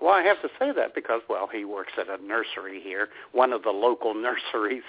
Well, 0.00 0.12
I 0.12 0.22
have 0.22 0.40
to 0.42 0.48
say 0.58 0.72
that 0.72 0.94
because, 0.94 1.20
well, 1.28 1.48
he 1.52 1.64
works 1.64 1.92
at 1.98 2.08
a 2.08 2.22
nursery 2.24 2.80
here, 2.82 3.08
one 3.32 3.52
of 3.52 3.62
the 3.62 3.70
local 3.70 4.14
nurseries 4.54 4.82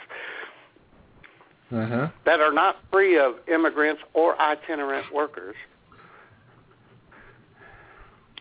uh-huh. 1.71 2.09
that 2.25 2.39
are 2.39 2.53
not 2.53 2.77
free 2.91 3.17
of 3.19 3.35
immigrants 3.47 4.01
or 4.13 4.39
itinerant 4.39 5.13
workers. 5.13 5.55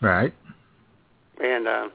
Right. 0.01 0.33
And 1.43 1.67
uh, 1.67 1.89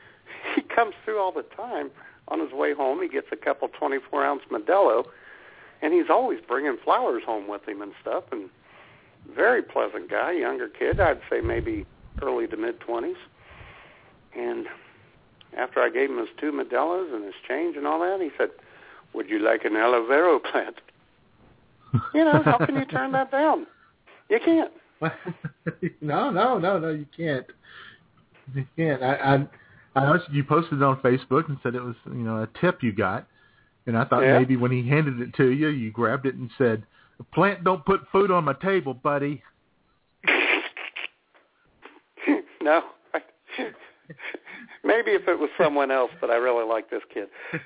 he 0.54 0.62
comes 0.62 0.94
through 1.04 1.18
all 1.18 1.32
the 1.32 1.44
time. 1.56 1.90
On 2.28 2.38
his 2.38 2.52
way 2.52 2.72
home, 2.72 3.02
he 3.02 3.08
gets 3.08 3.26
a 3.32 3.36
couple 3.36 3.68
24-ounce 3.68 4.42
Modelo, 4.52 5.04
and 5.82 5.92
he's 5.92 6.08
always 6.08 6.38
bringing 6.46 6.76
flowers 6.84 7.24
home 7.26 7.48
with 7.48 7.66
him 7.66 7.82
and 7.82 7.92
stuff. 8.00 8.22
And 8.30 8.48
very 9.34 9.62
pleasant 9.62 10.08
guy, 10.08 10.32
younger 10.32 10.68
kid. 10.68 11.00
I'd 11.00 11.20
say 11.28 11.40
maybe 11.40 11.86
early 12.22 12.46
to 12.46 12.56
mid-20s. 12.56 13.16
And 14.36 14.66
after 15.56 15.80
I 15.80 15.90
gave 15.90 16.10
him 16.10 16.18
his 16.18 16.28
two 16.38 16.52
Modelos 16.52 17.14
and 17.14 17.24
his 17.24 17.34
change 17.46 17.76
and 17.76 17.86
all 17.86 18.00
that, 18.00 18.20
he 18.20 18.30
said, 18.38 18.50
would 19.12 19.28
you 19.28 19.38
like 19.38 19.64
an 19.64 19.76
aloe 19.76 20.06
vera 20.06 20.38
plant? 20.40 20.76
You 22.14 22.24
know, 22.24 22.40
how 22.44 22.64
can 22.64 22.76
you 22.76 22.84
turn 22.84 23.10
that 23.12 23.32
down? 23.32 23.66
You 24.28 24.38
can't. 24.44 24.70
no, 26.00 26.30
no, 26.30 26.56
no, 26.56 26.78
no, 26.78 26.90
you 26.90 27.04
can't. 27.16 27.46
You 28.54 28.64
can't. 28.76 29.02
I, 29.02 29.14
I, 29.14 29.48
I 29.96 30.06
noticed 30.06 30.30
you 30.30 30.44
posted 30.44 30.74
it 30.74 30.84
on 30.84 31.00
Facebook 31.00 31.48
and 31.48 31.58
said 31.64 31.74
it 31.74 31.82
was, 31.82 31.96
you 32.06 32.12
know, 32.12 32.44
a 32.44 32.48
tip 32.60 32.84
you 32.84 32.92
got, 32.92 33.26
and 33.86 33.98
I 33.98 34.04
thought 34.04 34.22
Yeah. 34.22 34.38
maybe 34.38 34.56
when 34.56 34.70
he 34.70 34.88
handed 34.88 35.20
it 35.20 35.34
to 35.38 35.50
you, 35.50 35.66
you 35.68 35.90
grabbed 35.90 36.26
it 36.26 36.36
and 36.36 36.48
said, 36.56 36.84
"The 37.18 37.24
plant 37.24 37.64
don't 37.64 37.84
put 37.84 38.06
food 38.12 38.30
on 38.30 38.44
my 38.44 38.54
table, 38.54 38.94
buddy." 38.94 39.42
no. 42.62 42.84
Maybe 44.84 45.12
if 45.12 45.28
it 45.28 45.38
was 45.38 45.50
someone 45.58 45.90
else, 45.90 46.10
but 46.20 46.30
I 46.30 46.36
really 46.36 46.66
like 46.66 46.90
this 46.90 47.02
kid. 47.12 47.28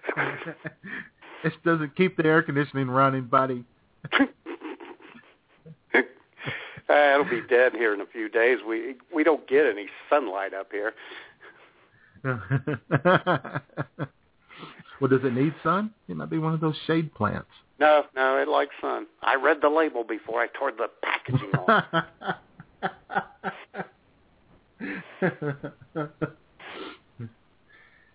this 1.45 1.53
doesn't 1.65 1.95
keep 1.97 2.17
the 2.17 2.25
air 2.25 2.43
conditioning 2.43 2.89
running, 2.89 3.25
buddy. 3.25 3.65
Uh, 6.87 7.15
it'll 7.15 7.25
be 7.25 7.41
dead 7.49 7.73
here 7.73 7.95
in 7.95 8.03
a 8.03 8.07
few 8.07 8.29
days. 8.29 8.59
We 8.69 8.97
we 9.13 9.25
don't 9.25 9.49
get 9.49 9.65
any 9.65 9.87
sunlight 10.11 10.53
up 10.53 10.71
here. 10.71 10.93
well, 12.23 12.39
does 15.09 15.25
it 15.25 15.33
need 15.33 15.55
sun? 15.63 15.95
It 16.09 16.17
might 16.17 16.29
be 16.29 16.37
one 16.37 16.53
of 16.53 16.61
those 16.61 16.77
shade 16.87 17.15
plants. 17.15 17.49
No, 17.81 18.05
no, 18.15 18.37
it 18.37 18.49
likes 18.49 18.75
sun. 18.83 19.07
I 19.23 19.37
read 19.37 19.63
the 19.63 19.71
label 19.71 20.05
before 20.05 20.43
I 20.43 20.49
tore 20.49 20.73
the 20.73 20.91
packaging 21.03 21.55
off. 21.55 21.85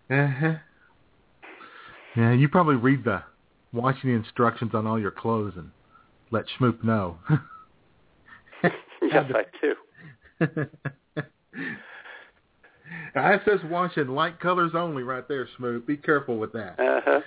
uh-huh. 0.09 0.55
Yeah, 2.15 2.33
you 2.33 2.49
probably 2.49 2.75
read 2.75 3.03
the 3.03 3.21
washing 3.71 4.13
instructions 4.13 4.71
on 4.73 4.87
all 4.87 4.99
your 4.99 5.11
clothes 5.11 5.53
and 5.55 5.69
let 6.31 6.45
Schmoop 6.59 6.83
know. 6.83 7.19
yes, 8.63 9.31
I 9.33 9.43
do. 9.61 9.75
it 13.15 13.41
says 13.45 13.59
wash 13.69 13.97
in 13.97 14.09
light 14.09 14.39
colors 14.39 14.71
only 14.73 15.03
right 15.03 15.27
there, 15.27 15.47
Schmoop. 15.57 15.85
Be 15.85 15.97
careful 15.97 16.37
with 16.37 16.53
that. 16.53 16.79
Uh 16.79 17.01
huh. 17.05 17.19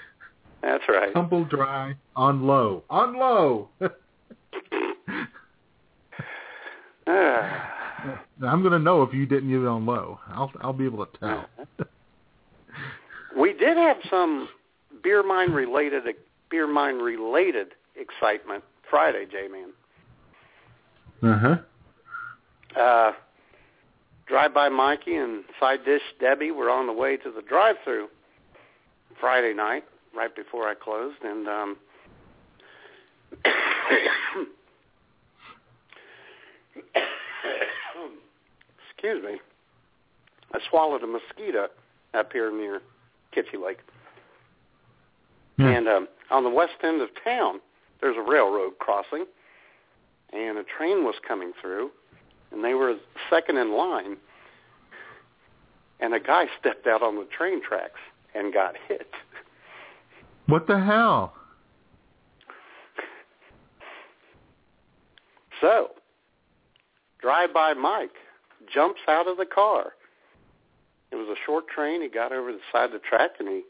That's 0.63 0.85
right. 0.89 1.13
Tumble 1.13 1.45
dry 1.45 1.97
on 2.15 2.47
low. 2.47 2.85
On 2.89 3.19
low. 3.19 3.69
Ah. 8.43 8.49
I'm 8.51 8.61
going 8.61 8.73
to 8.73 8.79
know 8.79 9.03
if 9.03 9.13
you 9.15 9.27
didn't 9.27 9.49
use 9.49 9.65
it 9.65 9.69
on 9.69 9.87
low. 9.87 10.19
I'll 10.29 10.53
I'll 10.61 10.73
be 10.73 10.85
able 10.85 11.07
to 11.07 11.19
tell. 11.19 11.47
we 13.39 13.53
did 13.53 13.77
have 13.77 13.97
some 14.11 14.49
beer 15.03 15.23
mine 15.23 15.53
related 15.53 16.03
beer 16.51 16.67
mine 16.67 16.97
related 16.97 17.69
excitement 17.97 18.65
Friday, 18.91 19.27
J 19.31 19.49
man. 19.49 19.73
Uh-huh. 21.35 22.81
Uh 22.81 23.13
Drive 24.27 24.55
by 24.55 24.69
Mikey 24.69 25.17
and 25.17 25.45
Side 25.61 25.85
Dish 25.85 26.03
Debbie 26.21 26.53
were 26.53 26.71
on 26.71 26.87
the 26.87 26.93
way 26.93 27.17
to 27.19 27.31
the 27.31 27.43
drive 27.43 27.77
through 27.85 28.09
Friday 29.21 29.53
night, 29.53 29.85
right 30.17 30.35
before 30.35 30.69
I 30.69 30.75
closed, 30.75 31.23
and 31.23 31.49
um 31.49 31.77
excuse 39.03 39.25
me. 39.25 39.41
I 40.55 40.59
swallowed 40.71 41.03
a 41.03 41.07
mosquito 41.07 41.69
up 42.15 42.33
here 42.33 42.53
near 42.53 42.81
Kitchy 43.35 43.63
Lake. 43.63 43.79
Yeah. 45.59 45.71
And 45.71 45.89
um, 45.89 46.09
on 46.31 46.45
the 46.45 46.51
west 46.51 46.75
end 46.85 47.01
of 47.01 47.09
town, 47.25 47.61
there's 48.01 48.17
a 48.17 48.23
railroad 48.23 48.79
crossing, 48.79 49.25
and 50.33 50.59
a 50.59 50.63
train 50.63 51.05
was 51.05 51.17
coming 51.27 51.53
through, 51.61 51.91
and 52.53 52.65
they 52.65 52.75
were 52.75 52.95
second 53.29 53.59
in 53.59 53.77
line, 53.77 54.17
and 56.01 56.15
a 56.15 56.21
guy 56.21 56.47
stepped 56.61 56.87
out 56.87 57.03
on 57.03 57.17
the 57.17 57.27
train 57.37 57.61
tracks 57.61 58.01
and 58.35 58.53
got 58.53 58.77
hit. 58.89 59.09
What 60.47 60.67
the 60.69 60.79
hell? 60.79 61.35
So, 65.61 65.91
drive-by 67.21 67.75
Mike 67.75 68.11
jumps 68.73 69.01
out 69.09 69.29
of 69.29 69.37
the 69.37 69.47
car. 69.47 69.93
It 71.11 71.17
was 71.17 71.29
a 71.29 71.39
short 71.45 71.69
train. 71.69 72.03
He 72.03 72.09
got 72.09 72.33
over 72.33 72.53
the 72.53 72.61
side 72.73 72.87
of 72.87 72.93
the 72.93 72.99
track 72.99 73.33
and 73.39 73.49
he 73.49 73.63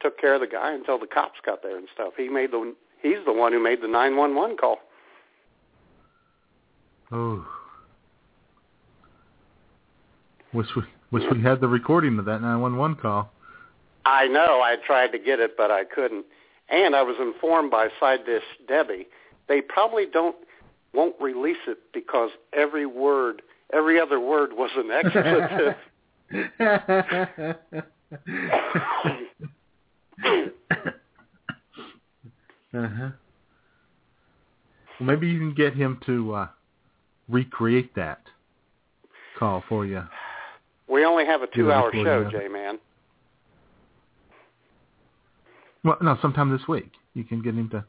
took 0.00 0.20
care 0.20 0.34
of 0.34 0.40
the 0.40 0.46
guy 0.46 0.72
until 0.72 0.98
the 0.98 1.06
cops 1.06 1.38
got 1.44 1.62
there 1.62 1.76
and 1.76 1.88
stuff. 1.94 2.12
He 2.16 2.28
made 2.28 2.50
the 2.50 2.74
he's 3.02 3.24
the 3.24 3.32
one 3.32 3.52
who 3.52 3.62
made 3.62 3.80
the 3.80 3.88
911 3.88 4.56
call. 4.56 4.78
Oh. 7.10 7.46
Wish 10.52 10.66
we 10.76 10.82
wish 11.10 11.24
we 11.32 11.42
had 11.42 11.60
the 11.60 11.68
recording 11.68 12.18
of 12.18 12.24
that 12.26 12.42
911 12.42 12.96
call. 12.96 13.30
I 14.04 14.26
know. 14.26 14.60
I 14.62 14.76
tried 14.84 15.12
to 15.12 15.18
get 15.18 15.40
it, 15.40 15.56
but 15.56 15.70
I 15.70 15.84
couldn't. 15.84 16.26
And 16.68 16.96
I 16.96 17.02
was 17.02 17.16
informed 17.20 17.70
by 17.70 17.88
Side 18.00 18.26
Dish 18.26 18.42
Debbie 18.66 19.06
they 19.48 19.60
probably 19.60 20.06
don't 20.06 20.36
won't 20.94 21.14
release 21.20 21.64
it 21.66 21.78
because 21.92 22.30
every 22.52 22.86
word, 22.86 23.42
every 23.72 24.00
other 24.00 24.20
word 24.20 24.50
was 24.52 24.70
an 24.76 24.90
expletive. 24.90 25.76
uh-huh. 32.74 33.10
Well, 35.00 35.06
maybe 35.06 35.28
you 35.28 35.38
can 35.38 35.54
get 35.54 35.74
him 35.74 36.00
to 36.06 36.34
uh, 36.34 36.48
recreate 37.28 37.94
that 37.96 38.20
call 39.38 39.64
for 39.68 39.84
you. 39.84 40.02
we 40.88 41.04
only 41.04 41.24
have 41.26 41.42
a 41.42 41.46
two-hour 41.48 41.90
show, 41.92 42.00
of 42.00 42.26
it. 42.28 42.30
J 42.30 42.48
Man. 42.48 42.78
Well, 45.84 45.96
no, 46.00 46.16
sometime 46.22 46.50
this 46.50 46.68
week 46.68 46.92
you 47.14 47.24
can 47.24 47.42
get 47.42 47.54
him 47.54 47.68
to 47.70 47.84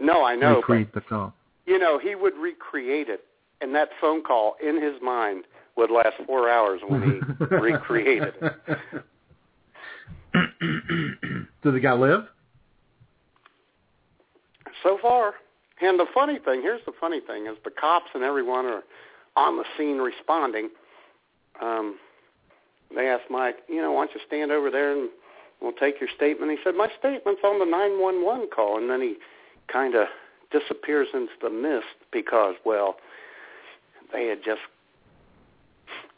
No, 0.00 0.24
I 0.24 0.34
know. 0.34 0.54
But, 0.54 0.68
recreate 0.68 0.94
the 0.94 1.00
call. 1.02 1.34
you 1.66 1.78
know, 1.78 1.98
he 1.98 2.14
would 2.14 2.34
recreate 2.36 3.08
it, 3.08 3.24
and 3.64 3.74
that 3.74 3.88
phone 4.00 4.22
call 4.22 4.54
in 4.64 4.80
his 4.80 4.94
mind 5.02 5.44
would 5.76 5.90
last 5.90 6.14
four 6.26 6.48
hours 6.48 6.80
when 6.86 7.02
he 7.02 7.44
recreated 7.56 8.34
it. 8.40 8.54
Does 11.62 11.72
the 11.72 11.80
guy 11.80 11.92
live? 11.92 12.26
so 14.84 14.98
far. 15.00 15.34
And 15.80 15.98
the 15.98 16.06
funny 16.14 16.38
thing, 16.38 16.62
here's 16.62 16.84
the 16.86 16.92
funny 17.00 17.18
thing, 17.20 17.46
is 17.46 17.56
the 17.64 17.70
cops 17.70 18.10
and 18.14 18.22
everyone 18.22 18.66
are 18.66 18.82
on 19.36 19.56
the 19.56 19.64
scene 19.76 19.98
responding. 19.98 20.68
Um, 21.60 21.98
they 22.94 23.08
asked 23.08 23.28
Mike, 23.28 23.56
you 23.68 23.82
know, 23.82 23.90
why 23.90 24.06
don't 24.06 24.14
you 24.14 24.20
stand 24.24 24.52
over 24.52 24.70
there 24.70 24.92
and 24.92 25.10
we'll 25.60 25.72
take 25.72 26.00
your 26.00 26.08
statement. 26.14 26.52
He 26.52 26.58
said, 26.62 26.76
my 26.76 26.88
statement's 26.96 27.40
on 27.44 27.58
the 27.58 27.64
911 27.64 28.48
call. 28.54 28.78
And 28.78 28.88
then 28.88 29.00
he 29.00 29.16
kind 29.72 29.96
of 29.96 30.06
disappears 30.52 31.08
into 31.12 31.32
the 31.42 31.50
mist 31.50 31.96
because, 32.12 32.54
well, 32.64 32.96
they 34.14 34.28
had 34.28 34.42
just, 34.44 34.60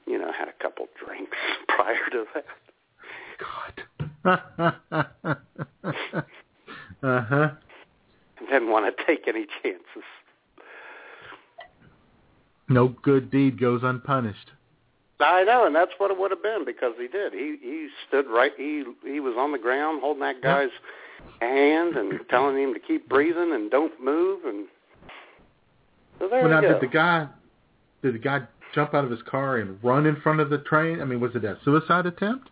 you 0.07 0.19
know, 0.19 0.31
had 0.33 0.49
a 0.49 0.63
couple 0.63 0.87
drinks 1.03 1.37
prior 1.69 2.09
to 2.13 2.25
that. 2.35 2.45
God. 3.39 3.83
uh 7.03 7.21
huh. 7.23 7.51
Didn't 8.51 8.71
want 8.71 8.97
to 8.97 9.05
take 9.05 9.27
any 9.27 9.47
chances. 9.63 10.05
No 12.69 12.89
good 12.89 13.31
deed 13.31 13.59
goes 13.59 13.81
unpunished. 13.83 14.51
I 15.21 15.45
know, 15.45 15.65
and 15.65 15.75
that's 15.75 15.93
what 15.99 16.11
it 16.11 16.19
would 16.19 16.31
have 16.31 16.43
been 16.43 16.65
because 16.67 16.93
he 16.99 17.09
did. 17.09 17.33
He 17.33 17.57
he 17.63 17.89
stood 18.07 18.27
right. 18.27 18.53
He 18.57 18.85
he 19.05 19.21
was 19.21 19.35
on 19.39 19.53
the 19.53 19.59
ground 19.59 20.01
holding 20.03 20.21
that 20.21 20.43
guy's 20.43 20.69
hand 21.41 21.97
and 21.97 22.21
telling 22.29 22.59
him 22.59 22.75
to 22.75 22.81
keep 22.81 23.09
breathing 23.09 23.53
and 23.53 23.71
don't 23.71 23.99
move. 24.03 24.45
And 24.45 24.67
so 26.19 26.29
there 26.29 26.43
well, 26.43 26.51
now 26.51 26.61
go. 26.61 26.73
did 26.75 26.83
the 26.83 26.93
guy 26.93 27.29
did 28.07 28.15
the 28.15 28.25
guy 28.25 28.41
jump 28.75 28.95
out 28.95 29.05
of 29.05 29.11
his 29.11 29.23
car 29.23 29.57
and 29.59 29.83
run 29.83 30.07
in 30.07 30.17
front 30.21 30.41
of 30.41 30.51
the 30.51 30.59
train? 30.59 31.01
I 31.01 31.05
mean, 31.05 31.21
was 31.21 31.35
it 31.35 31.45
a 31.45 31.59
suicide 31.65 32.07
attempt? 32.07 32.49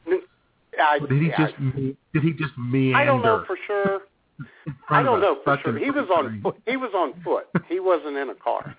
I, 0.80 0.98
did 0.98 1.22
he 1.22 1.28
yeah, 1.28 1.46
just 1.46 1.60
me- 1.60 1.96
did 2.12 2.22
he 2.22 2.32
just 2.32 2.52
meander? 2.58 2.98
I 2.98 3.04
don't 3.04 3.22
know 3.22 3.44
for 3.46 3.56
sure. 3.66 4.00
I 4.90 5.02
don't 5.02 5.20
know 5.20 5.38
for 5.44 5.56
sure. 5.62 5.78
He 5.78 5.90
was 5.90 6.08
on 6.10 6.40
foot. 6.42 6.56
He 6.66 6.76
was 6.76 6.90
on 6.94 7.14
foot. 7.22 7.46
He 7.68 7.78
wasn't 7.78 8.16
in 8.16 8.30
a 8.30 8.34
car. 8.34 8.74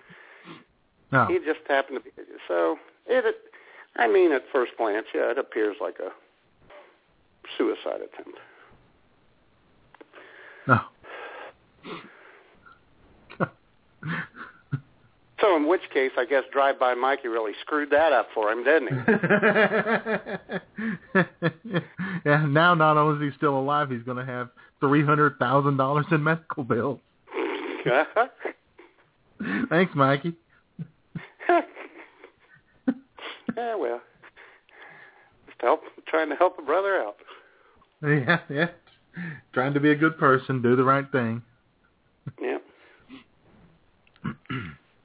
No. 1.12 1.26
He 1.26 1.38
just 1.38 1.60
happened 1.66 2.00
to 2.04 2.04
be. 2.04 2.10
So 2.46 2.76
it. 3.06 3.24
it 3.24 3.36
I 3.98 4.06
mean, 4.06 4.30
at 4.32 4.42
first 4.52 4.72
glance, 4.76 5.06
yeah, 5.14 5.30
it 5.30 5.38
appears 5.38 5.76
like 5.80 5.96
a 6.00 6.10
suicide 7.56 8.02
attempt. 8.02 8.38
No. 10.68 10.80
So 15.40 15.54
in 15.54 15.68
which 15.68 15.82
case, 15.92 16.12
I 16.16 16.24
guess 16.24 16.44
Drive-By 16.50 16.94
Mikey 16.94 17.28
really 17.28 17.52
screwed 17.60 17.90
that 17.90 18.12
up 18.12 18.28
for 18.34 18.50
him, 18.50 18.64
didn't 18.64 18.88
he? 18.88 18.94
yeah, 22.24 22.46
now 22.46 22.74
not 22.74 22.96
only 22.96 23.26
is 23.26 23.32
he 23.32 23.36
still 23.36 23.58
alive, 23.58 23.90
he's 23.90 24.02
going 24.02 24.16
to 24.16 24.24
have 24.24 24.48
three 24.80 25.04
hundred 25.04 25.38
thousand 25.38 25.76
dollars 25.76 26.06
in 26.10 26.22
medical 26.22 26.64
bills. 26.64 27.00
Thanks, 29.68 29.94
Mikey. 29.94 30.32
yeah, 31.48 31.62
well, 33.76 34.00
just 35.46 35.60
help, 35.60 35.82
trying 36.08 36.30
to 36.30 36.36
help 36.36 36.58
a 36.58 36.62
brother 36.62 36.96
out. 36.96 37.16
Yeah, 38.02 38.38
yeah. 38.48 38.68
Trying 39.52 39.74
to 39.74 39.80
be 39.80 39.90
a 39.90 39.94
good 39.94 40.16
person, 40.18 40.62
do 40.62 40.76
the 40.76 40.84
right 40.84 41.10
thing. 41.12 41.42
Yeah, 42.40 42.58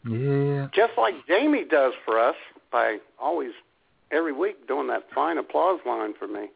Yeah. 0.07 0.67
just 0.73 0.93
like 0.97 1.13
Jamie 1.27 1.65
does 1.69 1.93
for 2.05 2.19
us 2.19 2.35
by 2.71 2.97
always 3.19 3.51
every 4.11 4.33
week 4.33 4.67
doing 4.67 4.87
that 4.87 5.03
fine 5.13 5.37
applause 5.37 5.79
line 5.85 6.13
for 6.17 6.27
me. 6.27 6.47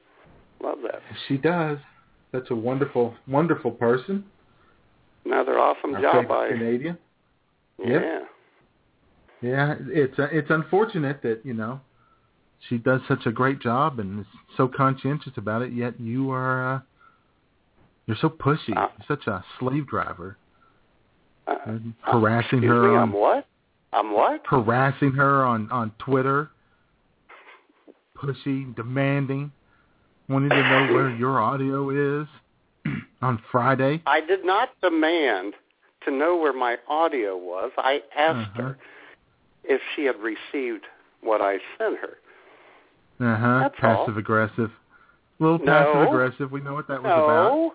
Love 0.64 0.80
that. 0.84 1.02
She 1.28 1.38
does. 1.38 1.78
That's 2.32 2.50
a 2.50 2.56
wonderful, 2.56 3.14
wonderful 3.28 3.72
person. 3.72 4.26
Another 5.26 5.60
awesome 5.60 5.96
Our 5.96 6.02
job 6.02 6.28
by 6.28 6.50
Canadian. 6.50 6.98
yeah. 7.80 7.88
Yep. 7.88 8.22
Yeah, 9.42 9.76
it's 9.88 10.18
uh, 10.18 10.28
it's 10.32 10.50
unfortunate 10.50 11.22
that 11.22 11.42
you 11.46 11.54
know 11.54 11.80
she 12.68 12.78
does 12.78 13.02
such 13.08 13.26
a 13.26 13.32
great 13.32 13.60
job 13.62 14.00
and 14.00 14.22
is 14.22 14.26
so 14.58 14.68
conscientious 14.68 15.34
about 15.38 15.62
it. 15.62 15.72
Yet 15.74 16.00
you 16.00 16.32
are 16.32 16.76
uh, 16.76 16.80
you're 18.08 18.18
so 18.20 18.30
pushy. 18.30 18.76
Uh, 18.76 18.88
You're 18.98 19.18
such 19.18 19.28
a 19.28 19.44
slave 19.60 19.88
driver, 19.88 20.38
Uh, 21.48 21.78
harassing 22.02 22.62
her 22.64 22.90
me, 22.90 22.96
on 22.96 23.04
I'm 23.04 23.14
what? 23.14 23.48
I'm 23.94 24.12
what? 24.14 24.42
harassing 24.46 25.12
her 25.12 25.44
on 25.46 25.70
on 25.72 25.92
Twitter, 26.00 26.50
pushy, 28.18 28.76
demanding, 28.76 29.52
wanting 30.30 30.50
to 30.50 30.62
know 30.62 30.94
where 30.94 31.10
your 31.16 31.40
audio 31.40 32.22
is 32.22 32.28
on 33.22 33.42
Friday. 33.52 34.02
I 34.06 34.22
did 34.22 34.46
not 34.46 34.70
demand 34.82 35.54
to 36.06 36.12
know 36.12 36.38
where 36.38 36.54
my 36.54 36.78
audio 36.88 37.38
was. 37.38 37.72
I 37.78 38.02
asked 38.18 38.50
Uh-huh. 38.52 38.62
her 38.62 38.78
if 39.64 39.82
she 39.96 40.06
had 40.06 40.16
received 40.20 40.86
what 41.22 41.42
I 41.42 41.58
sent 41.78 41.98
her. 42.00 42.18
Uh 43.20 43.38
huh. 43.38 43.60
That's 43.64 43.76
all. 43.84 44.06
Passive 44.06 44.18
aggressive. 44.18 44.72
little 45.40 45.60
No. 45.60 45.66
passive 45.66 46.08
aggressive. 46.08 46.52
We 46.52 46.62
know 46.62 46.74
what 46.74 46.88
that 46.88 47.02
was 47.02 47.12
about. 47.12 47.72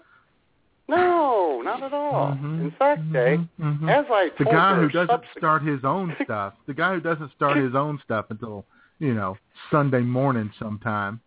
No, 0.91 1.61
no, 1.61 1.63
not 1.71 1.83
at 1.83 1.93
all. 1.93 2.33
Mhm, 2.33 2.61
In 2.61 2.71
fact, 2.79 3.01
Jay, 3.13 3.39
mhm, 3.59 3.81
mhm. 3.81 3.91
as 3.91 4.07
I 4.11 4.31
the 4.39 4.45
guy 4.45 4.75
who 4.77 4.89
doesn't 4.89 5.09
subsequent- 5.09 5.39
start 5.39 5.63
his 5.63 5.85
own 5.85 6.17
stuff, 6.25 6.55
the 6.67 6.75
guy 6.75 6.95
who 6.95 7.01
doesn't 7.01 7.33
start 7.33 7.57
his 7.57 7.75
own 7.75 7.99
stuff 8.05 8.27
until 8.31 8.65
you 8.99 9.15
know 9.15 9.37
Sunday 9.71 10.01
morning 10.03 10.51
sometime, 10.59 11.21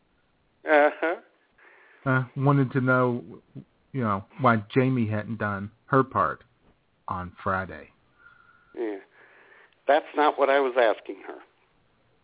Uh-huh. 0.69 1.15
uh, 2.06 2.23
wanted 2.36 2.71
to 2.73 2.82
know, 2.82 3.23
you 3.93 4.02
know, 4.04 4.23
why 4.39 4.58
Jamie 4.69 5.08
hadn't 5.08 5.38
done 5.39 5.71
her 5.86 6.04
part 6.04 6.43
on 7.08 7.32
Friday. 7.43 7.89
Yeah. 8.76 8.97
That's 9.88 10.06
not 10.15 10.38
what 10.39 10.49
I 10.49 10.60
was 10.60 10.73
asking 10.78 11.17
her. 11.28 11.39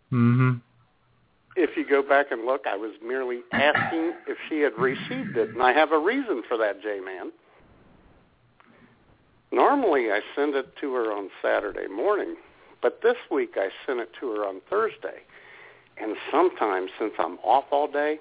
hmm 0.09 0.53
If 1.61 1.75
you 1.75 1.85
go 1.85 2.01
back 2.01 2.27
and 2.31 2.45
look, 2.45 2.61
I 2.65 2.77
was 2.77 2.91
merely 3.05 3.41
asking 3.51 4.13
if 4.27 4.37
she 4.47 4.61
had 4.61 4.71
received 4.77 5.35
it, 5.35 5.49
and 5.49 5.61
I 5.61 5.73
have 5.73 5.91
a 5.91 5.99
reason 5.99 6.41
for 6.47 6.57
that, 6.57 6.81
J-Man. 6.81 7.33
Normally, 9.51 10.09
I 10.09 10.21
send 10.37 10.55
it 10.55 10.73
to 10.79 10.93
her 10.93 11.11
on 11.11 11.29
Saturday 11.41 11.87
morning, 11.87 12.35
but 12.81 13.01
this 13.03 13.17
week 13.29 13.55
I 13.57 13.69
sent 13.85 13.99
it 13.99 14.09
to 14.21 14.31
her 14.31 14.45
on 14.45 14.61
Thursday. 14.69 15.19
And 16.01 16.15
sometimes, 16.31 16.91
since 16.97 17.11
I'm 17.19 17.39
off 17.39 17.65
all 17.71 17.91
day, 17.91 18.19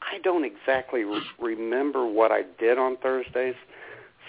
I 0.00 0.18
don't 0.18 0.44
exactly 0.44 1.02
re- 1.02 1.22
remember 1.40 2.06
what 2.06 2.30
I 2.30 2.42
did 2.60 2.78
on 2.78 2.96
Thursdays, 2.98 3.56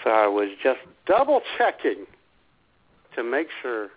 so 0.02 0.10
I 0.10 0.26
was 0.26 0.48
just 0.64 0.80
double 1.06 1.42
checking 1.56 2.06
to 3.14 3.22
make 3.22 3.46
sure 3.62 3.90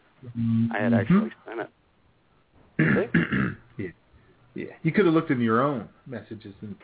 I 0.71 0.77
had 0.77 0.91
mm-hmm. 0.91 0.93
actually 0.93 1.31
sent 1.47 1.61
it. 1.61 3.09
yeah, 3.13 3.47
yeah. 4.55 4.65
You 4.83 4.91
could 4.91 5.05
have 5.05 5.13
looked 5.13 5.31
in 5.31 5.41
your 5.41 5.61
own 5.61 5.87
messages 6.07 6.53
and 6.61 6.75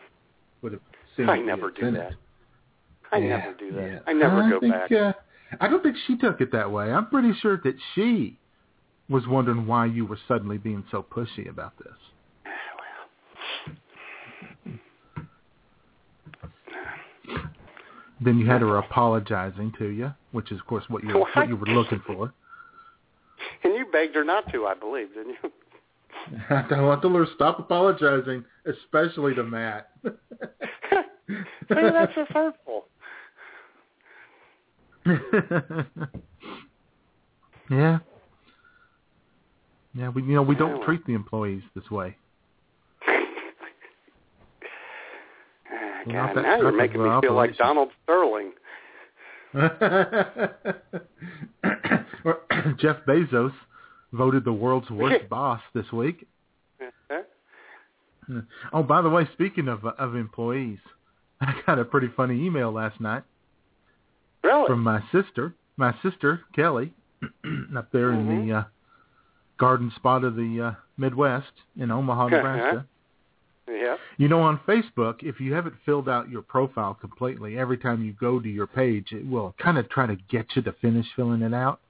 would 0.62 0.74
have 0.74 0.82
seen. 1.16 1.30
I 1.30 1.40
never 1.40 1.72
do 1.72 1.92
that. 1.92 2.12
it. 2.12 2.18
I 3.12 3.18
Yeah, 3.18 3.38
never 3.38 3.54
do 3.54 3.72
that. 3.74 3.92
yeah. 3.92 4.00
I 4.08 4.14
never 4.14 4.42
I 4.44 4.50
go 4.50 4.60
think, 4.60 4.74
back. 4.74 4.92
Uh, 4.92 5.14
I 5.62 5.68
don't 5.70 5.82
think 5.84 5.96
she 6.08 6.18
took 6.18 6.42
it 6.42 6.52
that 6.52 6.72
way. 6.72 6.92
I'm 6.92 7.08
pretty 7.08 7.34
sure 7.42 7.60
that 7.64 7.76
she 7.96 8.38
was 9.10 9.26
wondering 9.28 9.66
why 9.66 9.86
you 9.86 10.06
were 10.06 10.20
suddenly 10.28 10.58
being 10.58 10.84
so 10.92 11.02
pushy 11.04 11.50
about 11.50 11.74
this. 11.78 11.94
Then 18.20 18.40
you 18.40 18.48
had 18.48 18.62
her 18.62 18.78
apologizing 18.78 19.74
to 19.78 19.90
you, 19.90 20.12
which 20.32 20.52
is, 20.52 20.60
of 20.60 20.66
course, 20.66 20.84
what 20.88 21.04
you 21.04 21.20
what 21.20 21.36
What? 21.36 21.48
you 21.48 21.56
were 21.56 21.68
looking 21.68 22.02
for. 22.06 22.34
And 23.64 23.76
you 23.76 23.86
begged 23.92 24.16
her 24.16 24.24
not 24.24 24.52
to, 24.52 24.66
I 24.66 24.74
believe, 24.74 25.10
didn't 25.14 25.36
you? 25.44 25.52
I 26.50 26.98
told 27.02 27.16
her 27.16 27.28
stop 27.36 27.60
apologizing, 27.60 28.44
especially 28.66 29.36
to 29.36 29.44
Matt. 29.44 29.90
That's 31.70 32.16
just 32.16 32.32
hurtful. 32.32 32.86
yeah. 37.70 38.00
Yeah, 39.94 40.10
we 40.10 40.22
you 40.24 40.34
know 40.36 40.42
we 40.44 40.56
don't 40.56 40.84
treat 40.84 41.06
the 41.06 41.13
employees 41.13 41.63
this 41.76 41.90
way. 41.90 42.18
Ah, 45.72 46.02
God, 46.06 46.36
now 46.36 46.58
you're 46.58 46.72
making 46.72 47.04
me 47.04 47.10
feel 47.22 47.34
like. 47.34 47.58
Donald 47.58 47.90
Sterling. 48.04 48.52
Or 52.24 52.42
Jeff 52.80 52.98
Bezos 53.08 53.54
voted 54.13 54.43
the 54.46 54.54
world's 54.54 54.89
worst 54.89 55.28
boss 55.30 55.62
this 55.74 55.91
week. 55.91 56.28
Huh? 57.10 57.22
Oh, 58.74 58.84
by 58.84 59.02
the 59.02 59.10
way, 59.10 59.28
speaking 59.34 59.67
of 59.67 59.86
of 59.86 60.15
employees, 60.15 60.80
I 61.41 61.54
got 61.65 61.80
a 61.80 61.86
pretty 61.86 62.10
funny 62.15 62.46
email 62.46 62.72
last 62.72 63.00
night 63.00 63.24
Really? 64.43 64.67
from 64.67 64.84
my 64.84 65.02
sister, 65.12 65.54
my 65.78 65.96
sister 66.04 66.41
Kelly, 66.56 66.93
up 67.76 67.91
there 67.91 68.12
in 68.12 68.48
the 68.48 68.54
uh, 68.56 68.63
garden 69.58 69.91
spot 69.96 70.24
of 70.24 70.36
the 70.36 70.72
uh, 70.74 70.80
Midwest 70.98 71.52
in 71.80 71.89
Omaha, 71.91 72.26
Uh-huh. 72.26 72.36
Nebraska. 72.36 72.86
Yeah. 73.70 73.98
You 74.17 74.30
know, 74.30 74.41
on 74.41 74.60
Facebook, 74.65 75.24
if 75.24 75.39
you 75.41 75.54
haven't 75.54 75.76
filled 75.86 76.08
out 76.08 76.30
your 76.30 76.41
profile 76.41 76.93
completely, 76.93 77.58
every 77.58 77.78
time 77.78 78.04
you 78.04 78.13
go 78.13 78.39
to 78.39 78.48
your 78.48 78.65
page, 78.67 79.12
it 79.12 79.28
will 79.28 79.54
kind 79.62 79.78
of 79.78 79.89
try 79.89 80.06
to 80.08 80.15
get 80.30 80.46
you 80.56 80.62
to 80.63 80.72
finish 80.82 81.06
filling 81.17 81.41
it 81.41 81.54
out, 81.54 81.82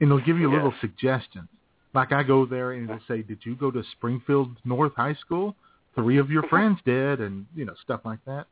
and 0.00 0.08
it'll 0.08 0.20
give 0.24 0.38
you 0.38 0.48
a 0.50 0.54
little 0.54 0.72
suggestions. 0.80 1.48
Like 1.96 2.12
I 2.12 2.22
go 2.22 2.44
there 2.44 2.72
and 2.72 2.84
it'll 2.84 3.00
say, 3.08 3.22
"Did 3.22 3.38
you 3.44 3.56
go 3.56 3.70
to 3.70 3.82
Springfield 3.92 4.50
North 4.66 4.92
High 4.94 5.14
School? 5.14 5.56
Three 5.94 6.18
of 6.18 6.30
your 6.30 6.42
friends 6.42 6.78
did," 6.84 7.22
and 7.22 7.46
you 7.54 7.64
know 7.64 7.72
stuff 7.82 8.02
like 8.04 8.18
that. 8.26 8.46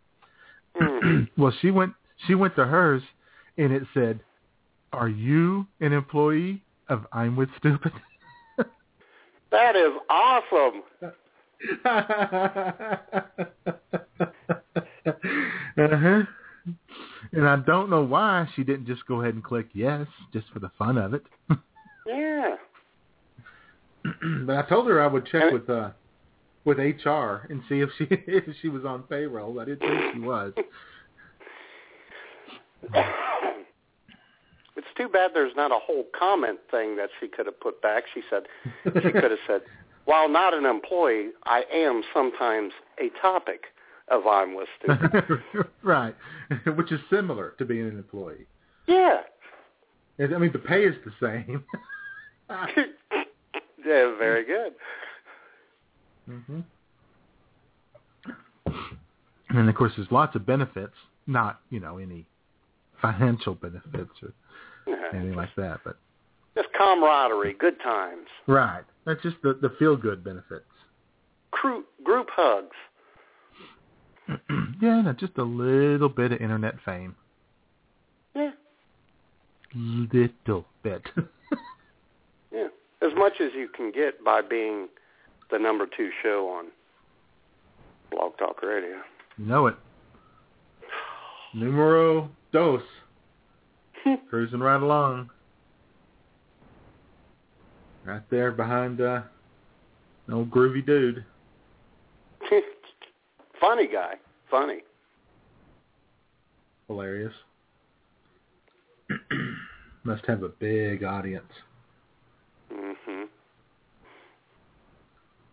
Mhm. 0.80 1.28
well, 1.36 1.52
she 1.60 1.70
went. 1.70 1.92
She 2.26 2.34
went 2.34 2.56
to 2.56 2.64
hers, 2.64 3.02
and 3.58 3.70
it 3.70 3.82
said, 3.92 4.20
"Are 4.94 5.10
you 5.10 5.66
an 5.80 5.92
employee 5.92 6.62
of 6.88 7.06
I'm 7.12 7.36
with 7.36 7.50
Stupid?" 7.58 7.92
that 9.50 9.76
is 9.76 9.92
awesome. 10.08 10.82
uh-huh. 15.76 16.22
And 17.32 17.46
I 17.46 17.56
don't 17.56 17.90
know 17.90 18.04
why 18.04 18.48
she 18.56 18.64
didn't 18.64 18.86
just 18.86 19.04
go 19.04 19.20
ahead 19.20 19.34
and 19.34 19.44
click 19.44 19.66
yes, 19.74 20.06
just 20.32 20.48
for 20.48 20.60
the 20.60 20.70
fun 20.78 20.96
of 20.96 21.12
it. 21.12 21.24
Yeah. 22.06 22.56
but 24.46 24.56
I 24.56 24.62
told 24.68 24.86
her 24.88 25.02
I 25.02 25.06
would 25.06 25.26
check 25.26 25.52
with 25.52 25.68
uh 25.68 25.90
with 26.64 26.78
HR 26.78 27.46
and 27.50 27.62
see 27.68 27.80
if 27.80 27.90
she 27.98 28.04
if 28.10 28.44
she 28.62 28.68
was 28.68 28.84
on 28.84 29.02
payroll. 29.04 29.58
I 29.60 29.64
didn't 29.66 29.80
think 29.80 30.14
she 30.14 30.20
was. 30.20 30.52
It's 34.76 34.88
too 34.96 35.08
bad 35.08 35.30
there's 35.34 35.54
not 35.56 35.70
a 35.70 35.78
whole 35.78 36.04
comment 36.18 36.58
thing 36.68 36.96
that 36.96 37.08
she 37.20 37.28
could 37.28 37.46
have 37.46 37.60
put 37.60 37.80
back. 37.80 38.04
She 38.12 38.22
said 38.28 38.42
she 38.84 39.12
could 39.12 39.30
have 39.30 39.38
said, 39.46 39.62
"While 40.04 40.28
not 40.28 40.52
an 40.52 40.66
employee, 40.66 41.30
I 41.44 41.62
am 41.72 42.02
sometimes 42.12 42.72
a 42.98 43.08
topic 43.22 43.66
of 44.08 44.26
I'm 44.26 44.54
with 44.54 44.68
stupid." 44.82 45.42
right, 45.84 46.14
which 46.74 46.90
is 46.90 47.00
similar 47.08 47.54
to 47.58 47.64
being 47.64 47.82
an 47.82 47.96
employee. 47.98 48.46
yeah. 48.88 49.20
I 50.18 50.26
mean, 50.26 50.52
the 50.52 50.58
pay 50.58 50.84
is 50.84 50.96
the 51.04 51.12
same. 51.20 51.64
Yeah, 53.86 54.16
very 54.18 54.44
good. 54.44 54.72
hmm 56.26 56.60
And 59.50 59.68
of 59.68 59.74
course, 59.74 59.92
there's 59.96 60.10
lots 60.10 60.34
of 60.34 60.46
benefits, 60.46 60.94
not 61.26 61.60
you 61.70 61.80
know 61.80 61.98
any 61.98 62.26
financial 63.00 63.54
benefits 63.54 64.10
or 64.22 64.32
anything 65.12 65.34
like 65.34 65.54
that, 65.56 65.80
but 65.84 65.96
Just 66.56 66.68
camaraderie, 66.76 67.54
good 67.58 67.78
times, 67.80 68.26
right. 68.46 68.84
That's 69.04 69.22
just 69.22 69.36
the 69.42 69.58
the 69.60 69.70
feel 69.78 69.96
good 69.96 70.24
benefits. 70.24 70.64
Cru- 71.50 71.84
group 72.02 72.28
hugs. 72.32 72.76
yeah, 74.80 75.02
no, 75.02 75.12
just 75.12 75.36
a 75.38 75.42
little 75.42 76.08
bit 76.08 76.32
of 76.32 76.40
internet 76.40 76.74
fame, 76.84 77.14
Yeah, 78.34 78.52
little 79.74 80.64
bit. 80.82 81.02
As 83.04 83.12
much 83.16 83.34
as 83.40 83.50
you 83.54 83.68
can 83.68 83.92
get 83.92 84.24
by 84.24 84.40
being 84.40 84.88
the 85.50 85.58
number 85.58 85.86
two 85.96 86.10
show 86.22 86.48
on 86.48 86.66
Blog 88.10 88.36
Talk 88.38 88.62
Radio. 88.62 88.96
you 89.36 89.46
know 89.46 89.66
it. 89.66 89.74
Numero 91.54 92.30
dos, 92.52 92.80
cruising 94.30 94.60
right 94.60 94.82
along, 94.82 95.30
right 98.04 98.22
there 98.30 98.50
behind 98.50 99.00
uh, 99.00 99.20
an 100.26 100.34
old 100.34 100.50
groovy 100.50 100.84
dude. 100.84 101.24
Funny 103.60 103.86
guy. 103.86 104.14
Funny. 104.50 104.78
Hilarious. 106.88 107.32
Must 110.04 110.24
have 110.26 110.42
a 110.42 110.48
big 110.48 111.04
audience. 111.04 111.52
Mhm. 112.72 113.26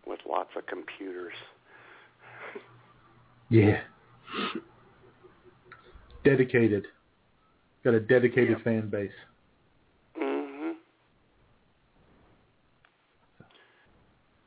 With 0.06 0.18
lots 0.32 0.50
of 0.56 0.66
computers. 0.66 1.34
Yeah. 3.50 3.80
Dedicated. 6.24 6.86
Got 7.84 7.92
a 7.94 8.00
dedicated 8.00 8.62
fan 8.62 8.88
base. 8.88 9.10
Mhm. 10.18 10.72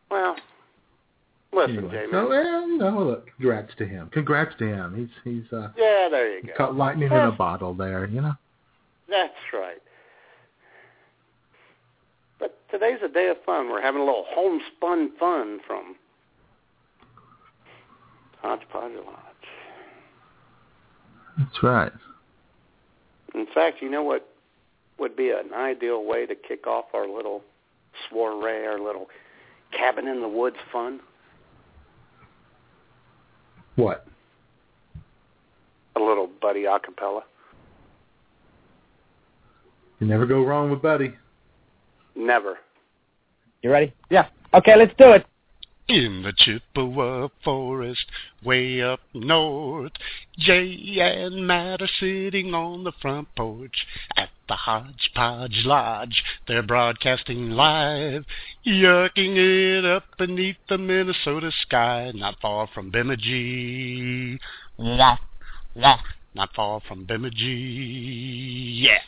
Well, 0.10 0.36
listen, 1.54 1.78
Anyway, 1.78 1.92
Jamie. 1.94 2.12
so 2.14 2.30
well, 2.30 2.68
you 2.68 2.78
know, 2.80 3.00
look, 3.04 3.28
congrats 3.38 3.74
to 3.78 3.86
him. 3.86 4.10
Congrats 4.12 4.56
to 4.58 4.66
him. 4.66 4.96
He's 4.96 5.10
he's 5.24 5.54
uh 5.54 5.68
yeah, 5.78 6.08
there 6.10 6.38
you 6.40 6.48
go. 6.48 6.54
caught 6.58 6.76
lightning 6.76 7.12
in 7.12 7.18
a 7.18 7.32
bottle 7.32 7.76
there, 7.76 8.06
you 8.08 8.22
know. 8.22 8.34
That's 9.08 9.34
right. 9.54 9.82
Today's 12.72 13.00
a 13.04 13.08
day 13.08 13.30
of 13.30 13.38
fun. 13.46 13.70
We're 13.70 13.82
having 13.82 14.02
a 14.02 14.06
little 14.06 14.26
homespun 14.30 15.12
fun 15.20 15.60
from 15.66 15.96
Hodgepodge 18.42 18.94
Lodge. 19.06 19.16
That's 21.38 21.64
right. 21.64 21.92
In 23.34 23.46
fact, 23.54 23.82
you 23.82 23.90
know 23.90 24.04
what 24.04 24.28
would 24.98 25.16
be 25.16 25.30
an 25.30 25.54
ideal 25.54 26.06
way 26.06 26.26
to 26.26 26.36
kick 26.36 26.68
off 26.68 26.86
our 26.94 27.08
little 27.08 27.42
soiree, 28.10 28.66
our 28.66 28.80
little 28.80 29.08
cabin 29.78 30.08
in 30.08 30.22
the 30.22 30.28
woods 30.28 30.56
fun? 30.72 31.00
What? 33.76 34.08
A 35.96 36.00
little 36.00 36.30
buddy 36.42 36.64
acapella. 36.64 37.22
You 40.00 40.08
never 40.08 40.26
go 40.26 40.44
wrong 40.44 40.70
with 40.70 40.82
Buddy. 40.82 41.14
Never. 42.16 42.58
You 43.62 43.72
ready? 43.72 43.94
Yeah. 44.10 44.28
Okay, 44.54 44.76
let's 44.78 44.94
do 44.98 45.12
it. 45.12 45.26
In 45.88 46.24
the 46.24 46.34
Chippewa 46.36 47.28
forest, 47.44 48.06
way 48.44 48.82
up 48.82 49.02
north, 49.14 49.92
Jay 50.36 50.98
and 51.00 51.46
Matt 51.46 51.82
are 51.82 51.90
sitting 52.00 52.56
on 52.56 52.84
the 52.84 52.92
front 53.02 53.28
porch 53.36 53.86
at 54.18 54.30
the 54.48 54.56
Hodgepodge 54.56 55.62
Lodge. 55.64 56.24
They're 56.48 56.64
broadcasting 56.64 57.52
live, 57.52 58.26
yucking 58.66 59.38
it 59.38 59.86
up 59.86 60.06
beneath 60.18 60.58
the 60.70 60.80
Minnesota 60.80 61.52
sky, 61.62 62.12
not 62.16 62.40
far 62.42 62.68
from 62.74 62.90
Bemidji. 62.90 64.40
Wah, 64.78 65.18
wah, 65.76 66.00
not 66.34 66.50
far 66.56 66.82
from 66.88 67.06
Bemidji. 67.06 68.82
Yeah. 68.82 69.00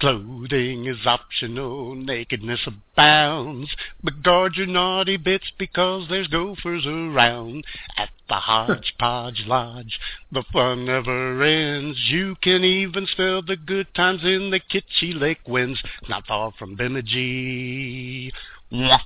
Clothing 0.00 0.86
is 0.86 1.06
optional, 1.06 1.94
nakedness 1.94 2.66
abounds. 2.66 3.68
But 4.02 4.22
guard 4.22 4.54
your 4.56 4.66
naughty 4.66 5.18
bits 5.18 5.52
because 5.58 6.08
there's 6.08 6.26
gophers 6.28 6.86
around. 6.86 7.64
At 7.98 8.08
the 8.26 8.36
Hodgepodge 8.36 9.44
Lodge, 9.46 10.00
the 10.32 10.42
fun 10.54 10.86
never 10.86 11.42
ends. 11.42 11.98
You 12.08 12.34
can 12.42 12.64
even 12.64 13.06
smell 13.14 13.42
the 13.42 13.56
good 13.56 13.94
times 13.94 14.22
in 14.24 14.50
the 14.50 14.60
Kitchie 14.60 15.12
Lake 15.12 15.46
winds. 15.46 15.82
Not 16.08 16.26
far 16.26 16.52
from 16.58 16.76
Bemidji. 16.76 18.32
Wah, 18.72 19.00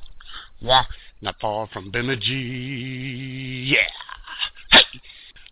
wah, 0.62 0.84
not 1.20 1.40
far 1.40 1.66
from 1.66 1.90
Bemidji. 1.90 3.66
Yeah. 3.66 3.88
Hey! 4.70 5.00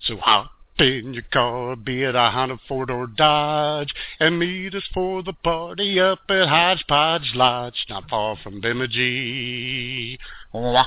So 0.02 0.18
hop 0.18 0.52
in 0.78 1.14
your 1.14 1.24
car, 1.32 1.76
be 1.76 2.02
it 2.02 2.14
a 2.14 2.30
Honda, 2.30 2.58
Ford, 2.66 2.90
or 2.90 3.06
Dodge, 3.06 3.92
and 4.20 4.38
meet 4.38 4.74
us 4.74 4.82
for 4.92 5.22
the 5.22 5.32
party 5.32 6.00
up 6.00 6.20
at 6.28 6.48
Hodgepodge 6.48 7.32
Lodge, 7.35 7.87
not 7.88 8.08
far 8.08 8.37
from 8.42 8.61
Bemidji. 8.61 10.18
Wah, 10.52 10.87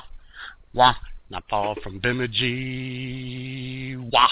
wah, 0.74 0.96
not 1.30 1.44
far 1.50 1.76
from 1.84 2.00
Bemidji. 2.00 3.96
Wah. 4.12 4.28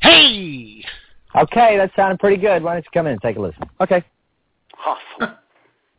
Hey! 0.00 0.84
Okay, 1.36 1.76
that 1.76 1.90
sounded 1.96 2.20
pretty 2.20 2.36
good. 2.36 2.62
Why 2.62 2.74
don't 2.74 2.84
you 2.84 2.90
come 2.92 3.06
in 3.06 3.12
and 3.12 3.22
take 3.22 3.36
a 3.36 3.40
listen? 3.40 3.68
Okay. 3.80 4.04
Awesome. 4.84 5.36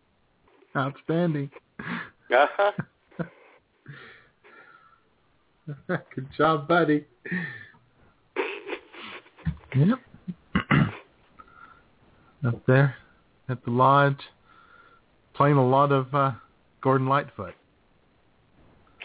Outstanding. 0.77 1.49
Uh-huh. 1.79 2.71
Good 6.15 6.27
job, 6.37 6.67
Buddy. 6.67 7.05
Yep. 9.75 9.99
Up 12.45 12.65
there 12.67 12.95
at 13.49 13.63
the 13.65 13.71
lodge, 13.71 14.19
playing 15.33 15.57
a 15.57 15.67
lot 15.67 15.91
of 15.91 16.13
uh, 16.13 16.31
Gordon 16.81 17.07
Lightfoot. 17.07 17.55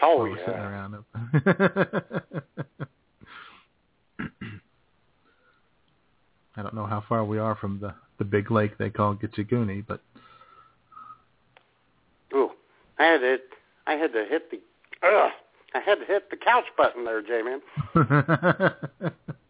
Oh, 0.01 0.17
while 0.17 0.29
we're 0.29 0.37
sitting 0.37 0.53
yeah. 0.53 0.69
around. 0.69 0.95
Up. 0.95 1.05
I 6.57 6.61
don't 6.63 6.75
know 6.75 6.85
how 6.85 7.03
far 7.07 7.23
we 7.23 7.37
are 7.39 7.55
from 7.55 7.79
the 7.79 7.93
the 8.21 8.25
big 8.25 8.51
lake 8.51 8.77
they 8.77 8.91
call 8.91 9.15
Gitche 9.15 9.49
Gumee, 9.49 9.83
but 9.87 9.99
Ooh, 12.35 12.51
I 12.99 13.05
had 13.05 13.21
to, 13.21 13.37
I 13.87 13.93
had 13.93 14.13
to 14.13 14.25
hit 14.29 14.51
the, 14.51 14.59
ugh, 15.01 15.31
I 15.73 15.79
had 15.79 15.95
to 15.95 16.05
hit 16.05 16.29
the 16.29 16.37
couch 16.37 16.65
button 16.77 17.03
there, 17.03 17.23
J-Man. 17.23 17.61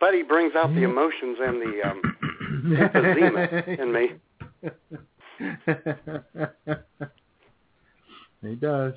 Buddy 0.00 0.22
brings 0.22 0.54
out 0.56 0.74
the 0.74 0.82
emotions 0.84 1.36
and 1.40 1.60
the 1.60 1.82
um, 1.88 2.02
emphysema 2.66 3.78
in 3.78 3.92
me. 3.92 4.08
he 8.42 8.54
does. 8.56 8.94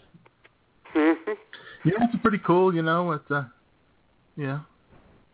Mm-hmm. 0.95 1.31
Yeah, 1.85 1.93
it's 2.01 2.21
pretty 2.21 2.39
cool. 2.45 2.73
You 2.73 2.81
know, 2.81 3.11
it's 3.11 3.29
uh, 3.29 3.43
yeah, 4.37 4.59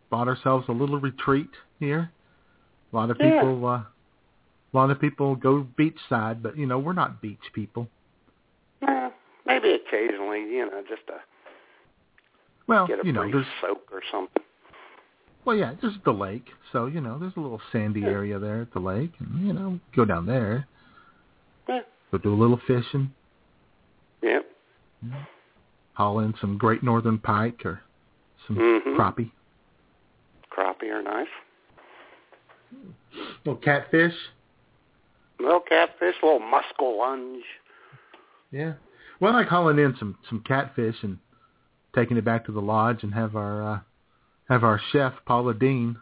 bought 0.10 0.28
ourselves 0.28 0.66
a 0.70 0.72
little 0.72 1.00
retreat 1.00 1.50
here. 1.80 2.12
A 2.92 2.96
lot 2.96 3.12
of 3.12 3.18
Yeah. 3.20 3.40
people, 3.40 3.66
uh, 3.68 3.72
a 3.72 3.88
lot 4.74 4.90
of 4.90 5.00
people 5.00 5.36
go 5.36 5.68
beachside, 5.78 6.42
but 6.42 6.58
you 6.58 6.66
know, 6.66 6.80
we're 6.80 6.94
not 6.94 7.22
beach 7.22 7.38
people. 7.54 7.88
Well, 8.82 9.14
maybe 9.46 9.72
occasionally, 9.74 10.40
you 10.40 10.66
know, 10.66 10.82
just 10.90 11.06
to 11.08 11.16
Well, 12.68 12.88
get 12.88 13.04
a 13.04 13.06
you 13.06 13.12
know, 13.14 13.30
brief 13.30 13.46
soak 13.62 13.88
or 13.92 14.02
something. 14.12 14.42
Well, 15.46 15.56
yeah, 15.56 15.74
there's 15.82 15.96
the 16.06 16.12
lake, 16.12 16.48
so 16.72 16.86
you 16.86 17.02
know, 17.02 17.18
there's 17.18 17.34
a 17.38 17.40
little 17.40 17.62
sandy 17.72 18.04
area 18.04 18.40
there 18.40 18.62
at 18.62 18.72
the 18.74 18.80
lake, 18.80 19.14
and 19.20 19.46
you 19.46 19.54
know, 19.54 19.80
go 19.96 20.06
down 20.06 20.26
there, 20.26 20.68
Yeah. 21.68 21.82
go 22.12 22.18
do 22.18 22.34
a 22.34 22.36
little 22.36 22.58
fishing, 22.68 23.14
Yep. 24.22 24.46
haul 25.94 26.20
in 26.20 26.34
some 26.36 26.58
great 26.58 26.84
northern 26.84 27.18
pike 27.20 27.66
or 27.66 27.82
some 28.48 28.56
Mhm. 28.58 28.96
crappie, 28.96 29.32
Crappie 30.52 30.92
are 30.92 31.02
nice. 31.02 31.28
little 33.46 33.56
catfish. 33.62 34.16
Little 35.40 35.62
catfish, 35.62 36.22
little 36.22 36.40
muskellunge. 36.42 36.98
lunge. 36.98 37.46
Yeah. 38.52 38.74
Well, 39.20 39.34
I 39.34 39.38
like 39.40 39.48
hauling 39.48 39.80
in 39.80 39.96
some 39.96 40.18
some 40.28 40.42
catfish 40.42 41.02
and 41.04 41.18
taking 41.94 42.18
it 42.18 42.26
back 42.26 42.46
to 42.46 42.52
the 42.52 42.62
lodge 42.62 43.04
and 43.04 43.14
have 43.14 43.36
our 43.36 43.64
uh, 43.64 43.80
have 44.50 44.64
our 44.64 44.80
chef 44.92 45.14
Paula 45.26 45.54
Deen 45.54 45.98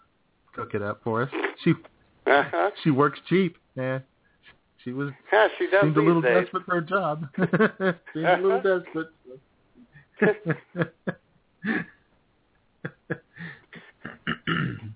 cook 0.55 0.73
it 0.73 0.81
up 0.81 1.01
for 1.03 1.23
us. 1.23 1.29
She 1.63 1.73
Uh-huh. 2.25 2.71
she 2.83 2.91
works 2.91 3.19
cheap. 3.29 3.57
Yeah. 3.75 3.99
She 4.83 4.91
was 4.93 5.09
Yeah, 5.33 5.47
she 5.57 5.67
does 5.69 5.81
seemed 5.83 5.97
a 5.97 6.01
little 6.01 6.21
days. 6.21 6.43
desperate 6.43 6.65
for 6.65 6.77
a 6.77 6.85
job. 6.85 7.27
seemed 8.13 8.25
a 8.25 8.37
little 8.37 8.61
desperate. 8.61 9.09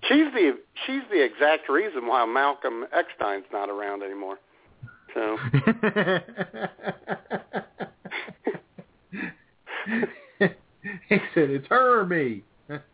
She's 0.08 0.26
the 0.34 0.58
she's 0.86 1.02
the 1.10 1.22
exact 1.24 1.68
reason 1.68 2.06
why 2.06 2.24
Malcolm 2.26 2.84
Eckstein's 2.94 3.44
not 3.52 3.70
around 3.70 4.02
anymore. 4.02 4.36
So 5.14 5.36
he 10.38 11.18
said 11.34 11.50
it's 11.50 11.66
her 11.68 12.00
or 12.00 12.06
me. 12.06 12.42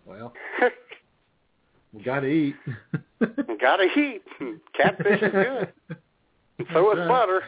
Well, 0.06 0.32
we 1.92 2.02
gotta 2.02 2.26
eat. 2.26 2.56
gotta 3.60 3.84
eat. 3.84 4.22
Catfish 4.74 5.22
is 5.22 5.32
good. 5.32 5.72
So 6.72 6.90
is 6.90 6.98
butter. 7.06 7.42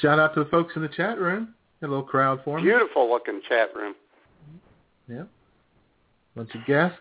Shout 0.00 0.18
out 0.18 0.34
to 0.34 0.44
the 0.44 0.50
folks 0.50 0.74
in 0.76 0.82
the 0.82 0.88
chat 0.88 1.18
room. 1.18 1.54
A 1.82 1.86
little 1.86 2.02
crowd 2.02 2.40
for 2.44 2.58
me. 2.58 2.64
Beautiful 2.64 3.08
looking 3.08 3.40
chat 3.48 3.74
room. 3.74 3.94
Yep. 5.08 5.28
Bunch 6.34 6.54
of 6.54 6.66
guests. 6.66 6.98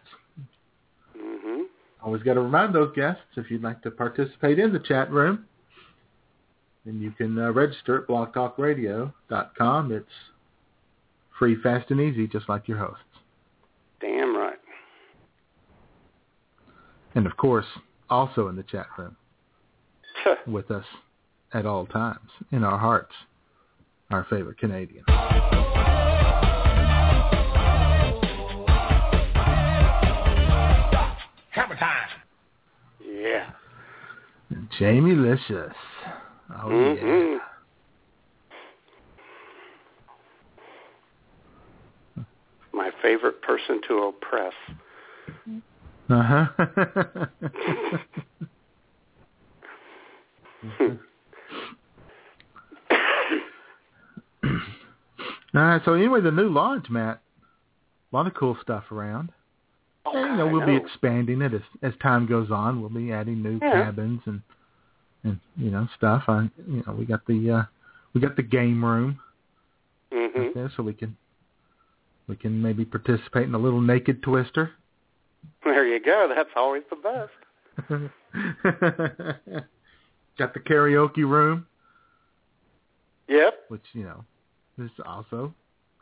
Mhm. 1.17 1.65
Always 2.01 2.23
got 2.23 2.35
to 2.35 2.41
remind 2.41 2.73
those 2.73 2.95
guests 2.95 3.23
if 3.35 3.51
you'd 3.51 3.63
like 3.63 3.81
to 3.81 3.91
participate 3.91 4.59
in 4.59 4.71
the 4.71 4.79
chat 4.79 5.11
room. 5.11 5.45
And 6.85 7.01
you 7.01 7.11
can 7.11 7.37
uh, 7.39 7.51
register 7.51 8.01
at 8.01 8.07
blogtalkradio.com. 8.07 9.91
It's 9.91 10.05
free, 11.39 11.55
fast, 11.61 11.89
and 11.89 11.99
easy, 11.99 12.27
just 12.27 12.47
like 12.47 12.67
your 12.67 12.77
hosts. 12.77 13.01
Damn 13.99 14.35
right. 14.35 14.59
And 17.15 17.25
of 17.25 17.35
course, 17.37 17.65
also 18.09 18.49
in 18.49 18.55
the 18.55 18.63
chat 18.63 18.87
room 18.97 19.15
with 20.47 20.69
us 20.69 20.85
at 21.53 21.65
all 21.65 21.85
times, 21.87 22.29
in 22.51 22.63
our 22.63 22.77
hearts, 22.77 23.13
our 24.11 24.25
favorite 24.29 24.59
Canadian. 24.59 25.03
Hammer 31.51 31.75
time. 31.79 32.09
yeah. 32.99 33.49
Jamie 34.77 35.15
Licious. 35.15 35.73
Oh, 36.51 36.67
Mhm. 36.69 37.39
My 42.73 42.91
favorite 43.01 43.41
person 43.41 43.81
to 43.87 43.93
oppress. 44.03 44.53
yeah. 45.47 45.59
Uh-huh. 46.07 47.25
All 54.43 55.61
right, 55.61 55.81
so 55.85 55.93
anyway, 55.93 56.21
the 56.21 56.31
new 56.31 56.49
lodge, 56.49 56.89
Matt. 56.89 57.21
A 58.11 58.15
lot 58.15 58.27
of 58.27 58.33
cool 58.33 58.57
stuff 58.61 58.91
around. 58.91 59.31
Oh, 60.05 60.11
And, 60.15 60.31
you 60.31 60.37
know, 60.37 60.47
we'll 60.47 60.65
be 60.65 60.75
expanding 60.75 61.41
it 61.41 61.53
as 61.53 61.61
as 61.81 61.93
time 62.01 62.27
goes 62.27 62.51
on. 62.51 62.79
We'll 62.81 62.89
be 62.89 63.11
adding 63.11 63.41
new 63.41 63.59
Yeah. 63.61 63.85
cabins 63.85 64.21
and 64.25 64.41
and 65.25 65.39
you 65.57 65.71
know 65.71 65.87
stuff. 65.97 66.23
I 66.27 66.49
you 66.67 66.83
know 66.85 66.93
we 66.93 67.05
got 67.05 67.25
the 67.27 67.51
uh 67.51 67.63
we 68.13 68.21
got 68.21 68.35
the 68.37 68.43
game 68.43 68.83
room 68.85 69.19
Mhm. 70.11 70.35
right 70.37 70.53
there, 70.53 70.71
so 70.77 70.83
we 70.83 70.93
can 70.93 71.17
we 72.27 72.35
can 72.35 72.61
maybe 72.61 72.85
participate 72.85 73.43
in 73.43 73.53
a 73.55 73.57
little 73.59 73.81
naked 73.81 74.23
twister. 74.23 74.71
There 75.63 75.85
you 75.85 75.99
go. 75.99 76.31
That's 76.33 76.49
always 76.55 76.83
the 76.89 76.95
best. 76.95 77.31
got 80.37 80.53
the 80.53 80.59
karaoke 80.59 81.17
room, 81.29 81.67
Yep. 83.27 83.65
which 83.67 83.83
you 83.93 84.03
know 84.03 84.23
is 84.77 84.91
also 85.05 85.53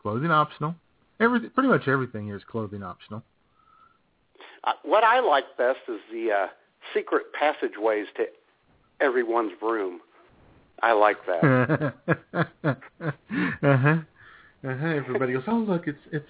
clothing 0.01 0.31
optional. 0.31 0.75
Every 1.19 1.49
pretty 1.49 1.69
much 1.69 1.87
everything 1.87 2.25
here 2.25 2.35
is 2.35 2.43
clothing 2.43 2.83
optional. 2.83 3.23
Uh, 4.65 4.73
what 4.83 5.03
I 5.03 5.19
like 5.19 5.57
best 5.57 5.79
is 5.87 5.99
the 6.11 6.31
uh, 6.31 6.47
secret 6.93 7.31
passageways 7.33 8.07
to 8.17 8.25
everyone's 9.03 9.51
room. 9.61 9.99
I 10.81 10.93
like 10.93 11.17
that. 11.27 11.93
uh-huh. 12.33 12.75
Uh-huh. 13.63 14.87
Everybody 14.87 15.33
goes, 15.33 15.43
"Oh, 15.47 15.57
look, 15.57 15.87
it's 15.87 15.99
it's 16.11 16.25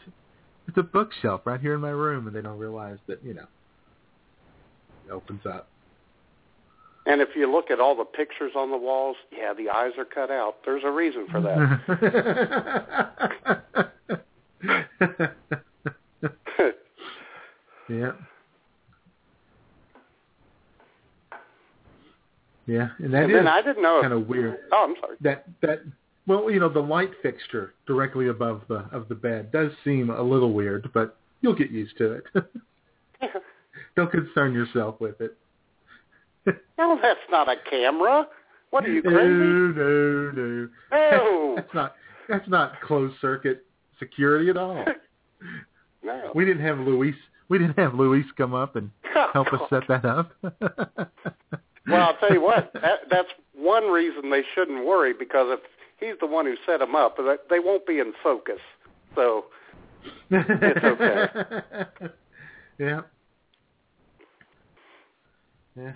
it's 0.67 0.77
a 0.77 0.83
bookshelf 0.83 1.41
right 1.45 1.59
here 1.61 1.75
in 1.75 1.81
my 1.81 1.89
room," 1.89 2.27
and 2.27 2.35
they 2.35 2.41
don't 2.41 2.57
realize 2.57 2.97
that 3.07 3.23
you 3.23 3.33
know 3.33 3.45
it 5.07 5.11
opens 5.11 5.45
up. 5.45 5.67
and 7.05 7.21
if 7.21 7.29
you 7.35 7.51
look 7.51 7.69
at 7.69 7.79
all 7.79 7.95
the 7.95 8.05
pictures 8.05 8.53
on 8.55 8.71
the 8.71 8.77
walls, 8.77 9.17
yeah, 9.31 9.53
the 9.53 9.69
eyes 9.69 9.91
are 9.97 10.05
cut 10.05 10.31
out. 10.31 10.57
There's 10.65 10.83
a 10.83 10.91
reason 10.91 11.27
for 11.31 11.41
that. 11.41 13.91
yeah. 17.89 18.11
Yeah, 22.65 22.89
and 22.99 23.13
that 23.13 23.23
and 23.23 23.31
is 23.35 23.45
I 23.47 23.61
didn't 23.61 23.83
know. 23.83 23.99
kind 24.01 24.13
of 24.13 24.27
weird. 24.27 24.57
oh, 24.71 24.87
I'm 24.89 24.95
sorry. 25.01 25.17
That 25.21 25.45
that 25.61 25.83
well, 26.27 26.49
you 26.49 26.59
know, 26.59 26.69
the 26.69 26.79
light 26.79 27.11
fixture 27.21 27.73
directly 27.85 28.29
above 28.29 28.61
the 28.67 28.85
of 28.91 29.09
the 29.09 29.15
bed 29.15 29.51
does 29.51 29.71
seem 29.83 30.09
a 30.09 30.21
little 30.21 30.53
weird, 30.53 30.89
but 30.93 31.17
you'll 31.41 31.55
get 31.55 31.71
used 31.71 31.97
to 31.97 32.13
it. 32.13 32.23
Don't 33.95 34.11
concern 34.11 34.53
yourself 34.53 34.99
with 34.99 35.19
it. 35.19 35.37
no, 36.77 36.97
that's 37.01 37.19
not 37.29 37.49
a 37.49 37.55
camera. 37.69 38.27
What 38.69 38.85
are 38.85 38.91
you 38.91 39.01
crazy? 39.01 39.17
No, 39.17 39.71
no, 39.71 40.31
no. 40.31 40.69
No. 40.91 41.55
that's 41.55 41.73
not 41.73 41.95
that's 42.29 42.49
not 42.49 42.81
closed 42.81 43.15
circuit 43.21 43.65
security 43.99 44.49
at 44.49 44.57
all. 44.57 44.83
No. 46.03 46.31
We 46.33 46.45
didn't 46.45 46.65
have 46.65 46.79
Luis. 46.79 47.15
We 47.49 47.59
didn't 47.59 47.77
have 47.77 47.93
Luis 47.93 48.25
come 48.35 48.53
up 48.53 48.75
and 48.75 48.89
oh, 49.15 49.27
help 49.33 49.47
us 49.53 49.61
set 49.69 49.83
that 49.87 50.05
up. 50.05 50.31
Well, 51.87 52.01
I'll 52.01 52.17
tell 52.17 52.31
you 52.31 52.41
what. 52.41 52.71
That, 52.81 52.99
that's 53.09 53.27
one 53.55 53.89
reason 53.91 54.29
they 54.29 54.43
shouldn't 54.55 54.85
worry 54.85 55.13
because 55.13 55.47
if 55.49 55.59
he's 55.99 56.17
the 56.19 56.27
one 56.27 56.45
who 56.45 56.55
set 56.65 56.79
them 56.79 56.95
up, 56.95 57.17
they 57.49 57.59
won't 57.59 57.85
be 57.85 57.99
in 57.99 58.13
focus. 58.23 58.59
So 59.15 59.45
It's 60.31 60.83
okay. 60.83 61.27
yeah. 62.79 63.01
Yeah. 65.75 65.93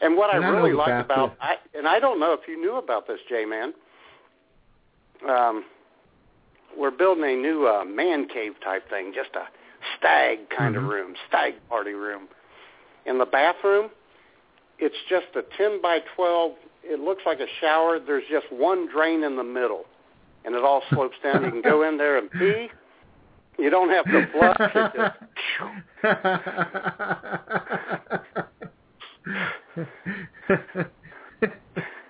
And 0.00 0.16
what 0.16 0.34
And 0.34 0.44
I 0.44 0.48
I 0.48 0.50
really 0.50 0.72
liked 0.72 1.04
about 1.04 1.36
I, 1.40 1.56
and 1.74 1.86
I 1.88 1.98
don't 2.00 2.20
know 2.20 2.32
if 2.32 2.40
you 2.48 2.60
knew 2.60 2.76
about 2.76 3.06
this, 3.06 3.18
J-Man. 3.28 3.72
Um, 5.28 5.64
we're 6.76 6.90
building 6.92 7.24
a 7.24 7.36
new 7.36 7.66
uh, 7.66 7.84
man 7.84 8.28
cave 8.28 8.52
type 8.62 8.88
thing, 8.88 9.12
just 9.14 9.30
a 9.34 9.48
stag 9.96 10.50
kind 10.50 10.74
Mhm. 10.74 10.78
of 10.78 10.84
room, 10.84 11.14
stag 11.28 11.54
party 11.68 11.92
room. 11.92 12.28
In 13.06 13.18
the 13.18 13.26
bathroom, 13.26 13.90
it's 14.78 14.94
just 15.08 15.26
a 15.34 15.42
10 15.56 15.80
by 15.82 15.98
12. 16.16 16.52
It 16.84 17.00
looks 17.00 17.22
like 17.26 17.40
a 17.40 17.46
shower. 17.60 17.98
There's 18.04 18.24
just 18.30 18.46
one 18.50 18.88
drain 18.90 19.24
in 19.24 19.36
the 19.36 19.44
middle, 19.44 19.84
and 20.44 20.54
it 20.54 20.62
all 20.64 20.82
slopes 20.90 21.16
down. 21.22 21.44
You 21.44 21.50
can 21.50 21.62
go 21.62 21.88
in 21.88 21.98
there 21.98 22.18
and 22.18 22.30
pee. 22.30 22.68
You 23.58 23.70
don't 23.70 23.90
have 23.90 24.04
to 24.04 24.28
flush. 24.32 24.56
It 24.60 24.92
just, 24.94 25.16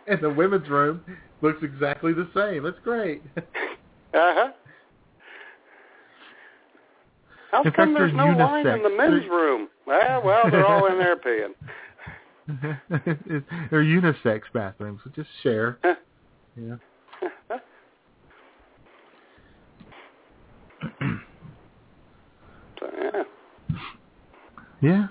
and 0.07 0.21
the 0.21 0.31
women's 0.31 0.69
room 0.69 1.01
looks 1.41 1.63
exactly 1.63 2.13
the 2.13 2.29
same. 2.35 2.65
That's 2.65 2.79
great. 2.85 3.23
uh 3.37 3.41
huh. 4.13 4.51
How 7.51 7.63
come 7.71 7.95
there's 7.95 8.13
there's 8.13 8.15
no 8.15 8.27
line 8.45 8.67
in 8.67 8.83
the 8.83 8.91
men's 8.91 9.25
room? 9.31 9.69
Well, 9.87 10.23
well, 10.23 10.51
they're 10.51 10.67
all 10.67 10.85
in 10.87 10.99
there 10.99 11.17
peeing. 11.17 11.55
They're 12.89 13.85
unisex 13.85 14.43
bathrooms. 14.55 15.01
So 15.05 15.11
just 15.15 15.29
share. 15.43 15.79
Yeah. 16.57 16.77
So, 22.81 22.87
yeah. 22.97 23.23
Yeah. 24.81 25.07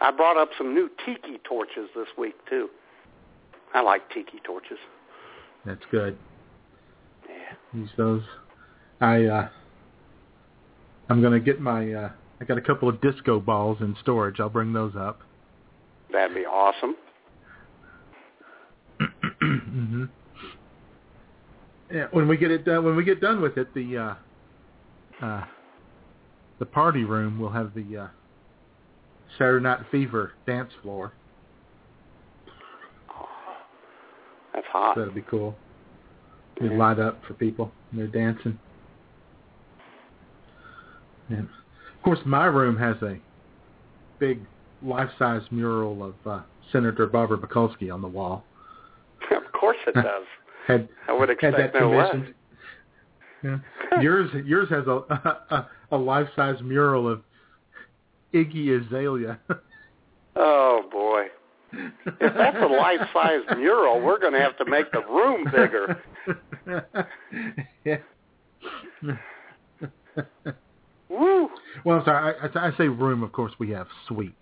I 0.00 0.10
brought 0.10 0.36
up 0.36 0.48
some 0.58 0.74
new 0.74 0.90
tiki 1.06 1.38
torches 1.44 1.88
this 1.94 2.08
week 2.18 2.34
too. 2.50 2.68
I 3.72 3.82
like 3.82 4.08
tiki 4.10 4.40
torches. 4.44 4.78
That's 5.64 5.84
good. 5.92 6.18
Yeah. 7.28 7.80
Use 7.80 7.90
those. 7.96 8.22
I 9.00 9.26
uh 9.26 9.48
I'm 11.08 11.22
gonna 11.22 11.38
get 11.38 11.60
my 11.60 11.92
uh 11.92 12.10
I 12.40 12.44
got 12.44 12.58
a 12.58 12.62
couple 12.62 12.88
of 12.88 13.00
disco 13.00 13.38
balls 13.38 13.78
in 13.80 13.96
storage. 14.00 14.40
I'll 14.40 14.48
bring 14.48 14.72
those 14.72 14.96
up. 14.96 15.20
That'd 16.12 16.34
be 16.36 16.44
awesome. 16.44 16.94
hmm 19.40 20.04
Yeah, 21.90 22.06
when 22.12 22.28
we 22.28 22.36
get 22.36 22.50
it 22.50 22.64
done, 22.64 22.84
when 22.84 22.96
we 22.96 23.04
get 23.04 23.20
done 23.20 23.40
with 23.40 23.56
it, 23.56 23.72
the 23.74 23.98
uh, 23.98 25.24
uh, 25.24 25.44
the 26.58 26.66
party 26.66 27.04
room 27.04 27.38
will 27.38 27.50
have 27.50 27.72
the 27.74 27.96
uh, 27.96 28.06
Saturday 29.38 29.62
Night 29.62 29.80
Fever 29.90 30.32
dance 30.46 30.70
floor. 30.82 31.12
That's 34.54 34.66
hot. 34.70 34.96
that'd 34.96 35.14
be 35.14 35.22
cool. 35.22 35.56
We 36.60 36.68
Yeah. 36.68 36.76
light 36.76 36.98
up 36.98 37.24
for 37.26 37.34
people 37.34 37.72
and 37.90 37.98
they're 38.00 38.06
dancing. 38.06 38.58
And 41.30 41.40
of 41.48 42.02
course, 42.04 42.18
my 42.26 42.44
room 42.46 42.76
has 42.76 43.00
a 43.02 43.18
big 44.18 44.40
life-size 44.84 45.42
mural 45.50 46.02
of 46.04 46.14
uh, 46.26 46.40
Senator 46.72 47.06
Barbara 47.06 47.38
Mikulski 47.38 47.92
on 47.92 48.02
the 48.02 48.08
wall. 48.08 48.44
of 49.30 49.52
course 49.52 49.76
it 49.86 49.94
does. 49.94 50.24
Had 50.66 50.88
I 51.08 51.12
would 51.12 51.28
had 51.28 51.38
expect 51.38 51.72
that 51.74 51.80
no 51.80 51.90
less. 51.90 52.14
Yeah. 53.44 53.58
yours 54.00 54.30
yours 54.44 54.68
has 54.70 54.86
a 54.86 55.02
a, 55.50 55.68
a 55.90 55.96
life 55.96 56.28
size 56.36 56.62
mural 56.62 57.08
of 57.08 57.22
Iggy 58.32 58.86
Azalea. 58.86 59.40
Oh 60.36 60.84
boy. 60.92 61.26
If 61.72 62.34
that's 62.36 62.56
a 62.56 62.66
life-size 62.66 63.56
mural, 63.56 64.00
we're 64.00 64.20
going 64.20 64.34
to 64.34 64.38
have 64.38 64.56
to 64.58 64.64
make 64.64 64.92
the 64.92 65.00
room 65.00 65.44
bigger. 65.44 66.02
yeah. 67.84 67.96
Woo! 71.08 71.48
well, 71.84 71.98
I'm 71.98 72.04
sorry. 72.04 72.34
I, 72.40 72.46
I, 72.46 72.68
I 72.68 72.76
say 72.76 72.88
room. 72.88 73.22
Of 73.22 73.32
course, 73.32 73.52
we 73.58 73.70
have 73.70 73.86
suites. 74.06 74.34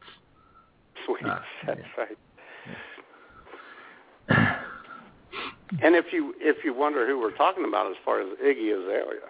Sweet. 1.07 1.23
Ah, 1.25 1.43
That's 1.67 1.81
yeah. 1.81 2.05
right. 2.05 2.17
And 5.83 5.95
if 5.95 6.07
you 6.13 6.35
if 6.39 6.65
you 6.65 6.75
wonder 6.75 7.07
who 7.07 7.19
we're 7.21 7.37
talking 7.37 7.65
about 7.65 7.87
as 7.91 7.97
far 8.05 8.21
as 8.21 8.27
Iggy 8.45 8.73
Azalea, 8.73 9.21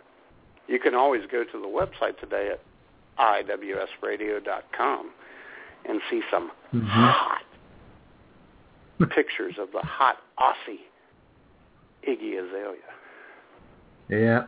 you 0.69 0.79
can 0.81 0.95
always 0.95 1.23
go 1.31 1.45
to 1.45 1.53
the 1.53 1.67
website 1.67 2.19
today 2.19 2.51
at 2.53 2.61
iwsradio.com 3.19 5.11
and 5.89 6.01
see 6.11 6.23
some 6.31 6.51
Mhm. 6.75 6.87
hot 6.89 7.43
pictures 9.15 9.59
of 9.59 9.71
the 9.73 9.81
hot 9.81 10.19
Aussie 10.39 10.81
Iggy 12.09 12.39
Azalea. 12.39 12.95
Yeah, 14.09 14.47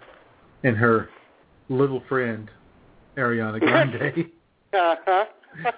and 0.65 0.77
her 0.77 1.09
little 1.69 2.01
friend 2.09 2.51
Ariana 3.17 3.61
Grande. 3.67 4.31
Uh-huh. 4.73 5.25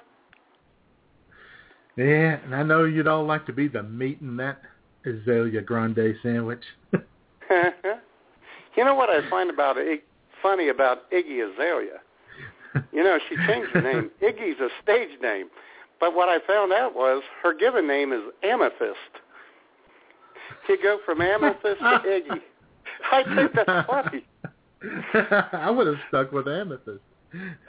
yeah, 1.96 2.38
and 2.44 2.54
I 2.54 2.62
know 2.62 2.84
you'd 2.84 3.08
all 3.08 3.24
like 3.24 3.46
to 3.46 3.52
be 3.52 3.68
the 3.68 3.82
meat 3.82 4.18
in 4.20 4.36
that 4.38 4.60
Azalea 5.06 5.60
Grande 5.60 6.14
sandwich. 6.22 6.62
you 6.92 8.84
know 8.84 8.94
what 8.94 9.10
I 9.10 9.28
find 9.28 9.50
about 9.50 9.78
Ig- 9.78 10.02
funny 10.42 10.68
about 10.68 11.10
Iggy 11.10 11.52
Azalea? 11.52 12.00
You 12.92 13.04
know, 13.04 13.18
she 13.28 13.36
changed 13.46 13.70
her 13.70 13.82
name. 13.82 14.10
Iggy's 14.22 14.60
a 14.60 14.68
stage 14.82 15.20
name. 15.22 15.48
But 16.00 16.14
what 16.14 16.28
I 16.28 16.38
found 16.46 16.72
out 16.72 16.94
was 16.94 17.22
her 17.42 17.54
given 17.54 17.86
name 17.86 18.12
is 18.12 18.20
Amethyst. 18.42 18.98
You 20.68 20.78
go 20.82 20.98
from 21.04 21.20
Amethyst 21.20 21.78
to 21.78 21.84
Iggy. 22.06 22.40
I 23.12 23.22
think 23.36 23.52
that's 23.54 23.86
funny. 23.86 24.24
I 25.62 25.70
would 25.70 25.86
have 25.86 25.96
stuck 26.08 26.32
with 26.32 26.48
Amethyst. 26.48 27.00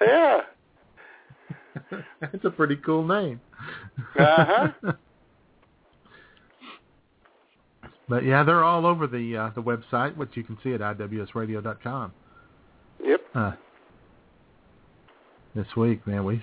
Yeah. 0.01 0.41
That's 2.21 2.43
a 2.43 2.49
pretty 2.49 2.77
cool 2.77 3.05
name. 3.05 3.39
Uh-huh. 4.19 4.67
but 8.09 8.23
yeah, 8.23 8.43
they're 8.43 8.63
all 8.63 8.85
over 8.85 9.07
the 9.07 9.37
uh, 9.37 9.49
the 9.55 9.61
website, 9.61 10.15
which 10.15 10.31
you 10.35 10.43
can 10.43 10.57
see 10.63 10.73
at 10.73 10.81
iwsradio.com. 10.81 12.11
Yep. 13.03 13.21
Uh, 13.33 13.51
this 15.53 15.67
week, 15.75 16.05
man, 16.07 16.23
we 16.25 16.41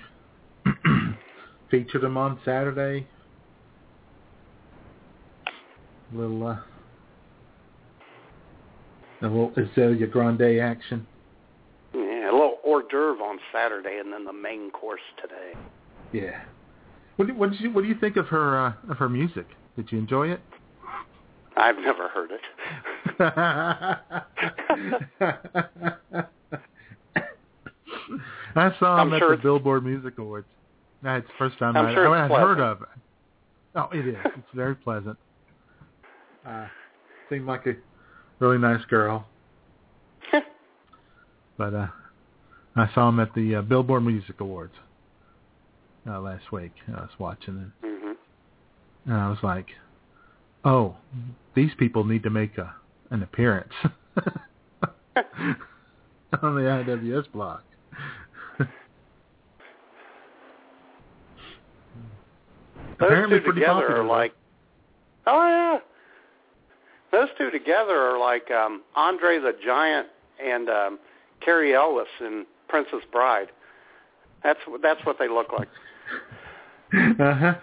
featured 1.70 2.02
them 2.02 2.16
on 2.16 2.38
Saturday. 2.44 3.06
Little 6.12 6.46
uh, 6.46 6.58
a 9.22 9.26
little 9.26 9.52
Azalea 9.56 10.06
Grande 10.06 10.60
action. 10.60 11.06
Yeah, 11.94 12.30
a 12.30 12.32
little 12.32 12.58
hors 12.64 12.81
d'oeuvre 12.92 13.20
on 13.22 13.38
Saturday 13.52 13.98
and 13.98 14.12
then 14.12 14.24
the 14.24 14.32
main 14.32 14.70
course 14.70 15.00
today. 15.20 15.58
Yeah. 16.12 16.42
What 17.16 17.26
do, 17.26 17.34
what 17.34 17.50
did 17.50 17.60
you 17.60 17.72
what 17.72 17.82
do 17.82 17.88
you 17.88 17.96
think 17.98 18.16
of 18.16 18.28
her 18.28 18.66
uh, 18.66 18.72
of 18.90 18.98
her 18.98 19.08
music? 19.08 19.46
Did 19.76 19.90
you 19.90 19.98
enjoy 19.98 20.28
it? 20.28 20.40
I've 21.56 21.78
never 21.78 22.08
heard 22.08 22.30
it. 22.30 22.40
I 28.54 28.70
saw 28.78 28.96
I'm 28.98 29.08
him 29.08 29.14
at 29.14 29.18
sure 29.20 29.36
the 29.36 29.42
Billboard 29.42 29.84
Music 29.84 30.18
Awards. 30.18 30.46
That's 31.02 31.26
the 31.26 31.32
first 31.38 31.58
time 31.58 31.76
I'm 31.76 31.86
I, 31.86 31.94
sure 31.94 32.08
I 32.08 32.22
had 32.22 32.30
heard 32.30 32.60
of 32.60 32.82
it. 32.82 32.88
Oh, 33.74 33.88
it 33.92 34.06
is. 34.06 34.16
It's 34.24 34.46
very 34.54 34.74
pleasant. 34.74 35.16
Uh, 36.46 36.66
seemed 37.30 37.46
like 37.46 37.66
a 37.66 37.74
really 38.38 38.58
nice 38.58 38.84
girl. 38.86 39.26
But 41.58 41.74
uh, 41.74 41.86
I 42.76 42.88
saw 42.94 43.08
him 43.08 43.20
at 43.20 43.34
the 43.34 43.56
uh, 43.56 43.62
Billboard 43.62 44.04
Music 44.04 44.40
Awards 44.40 44.72
uh, 46.08 46.20
last 46.20 46.50
week. 46.52 46.72
I 46.88 47.02
was 47.02 47.10
watching 47.18 47.58
it, 47.82 47.86
hmm 47.86 48.12
and 49.04 49.14
I 49.14 49.28
was 49.28 49.38
like, 49.42 49.66
"Oh, 50.64 50.96
these 51.54 51.72
people 51.78 52.04
need 52.04 52.22
to 52.22 52.30
make 52.30 52.56
a 52.58 52.74
an 53.10 53.22
appearance 53.22 53.72
on 55.16 56.54
the 56.54 56.62
IWS 56.62 57.30
block." 57.32 57.62
Those 63.00 63.08
Apparently 63.10 63.40
two 63.40 63.52
together 63.52 63.80
popular. 63.80 64.02
are 64.02 64.06
like, 64.06 64.32
oh 65.26 65.48
yeah, 65.48 65.78
those 67.10 67.28
two 67.36 67.50
together 67.50 67.96
are 67.98 68.18
like 68.18 68.48
um, 68.50 68.82
Andre 68.94 69.38
the 69.40 69.52
Giant 69.64 70.06
and 70.42 70.68
um, 70.68 70.98
Cary 71.44 71.74
Elwes 71.74 72.06
in 72.20 72.46
Princess 72.72 73.06
Bride. 73.12 73.48
That's 74.42 74.58
that's 74.82 75.04
what 75.04 75.16
they 75.18 75.28
look 75.28 75.48
like. 75.52 75.68
uh-huh. 77.20 77.54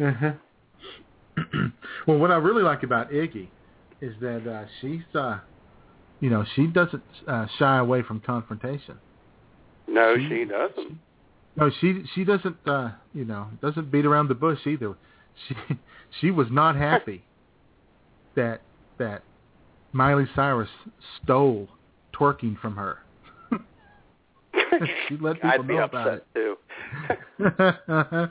uh-huh. 0.04 0.32
well, 2.06 2.18
what 2.18 2.32
I 2.32 2.36
really 2.36 2.64
like 2.64 2.82
about 2.82 3.10
Iggy 3.12 3.46
is 4.00 4.14
that 4.20 4.50
uh, 4.50 4.64
she's, 4.80 5.02
uh, 5.14 5.38
you 6.18 6.30
know, 6.30 6.44
she 6.56 6.66
doesn't 6.66 7.02
uh, 7.28 7.46
shy 7.58 7.78
away 7.78 8.02
from 8.02 8.18
confrontation. 8.20 8.98
No, 9.86 10.16
She- 10.16 10.28
she 10.28 10.44
doesn't. 10.44 10.98
No, 11.56 11.70
she 11.80 12.04
she 12.14 12.24
doesn't, 12.24 12.56
uh, 12.66 12.90
you 13.12 13.24
know, 13.24 13.48
doesn't 13.62 13.90
beat 13.90 14.04
around 14.06 14.28
the 14.28 14.34
bush 14.34 14.58
either. 14.66 14.94
She 15.48 15.54
she 16.20 16.30
was 16.30 16.48
not 16.50 16.76
happy 16.76 17.24
that 18.34 18.60
that 18.98 19.22
Miley 19.92 20.26
Cyrus 20.36 20.68
stole 21.22 21.68
twerking 22.20 22.58
from 22.60 22.76
her. 22.76 22.98
she 25.08 25.16
let 25.20 25.34
people 25.42 25.50
I'd 25.50 25.66
be 25.66 25.74
know 25.74 25.84
upset 25.84 26.00
about 26.00 26.14
it. 26.14 26.26
too. 26.34 26.56
uh-huh. 27.88 28.26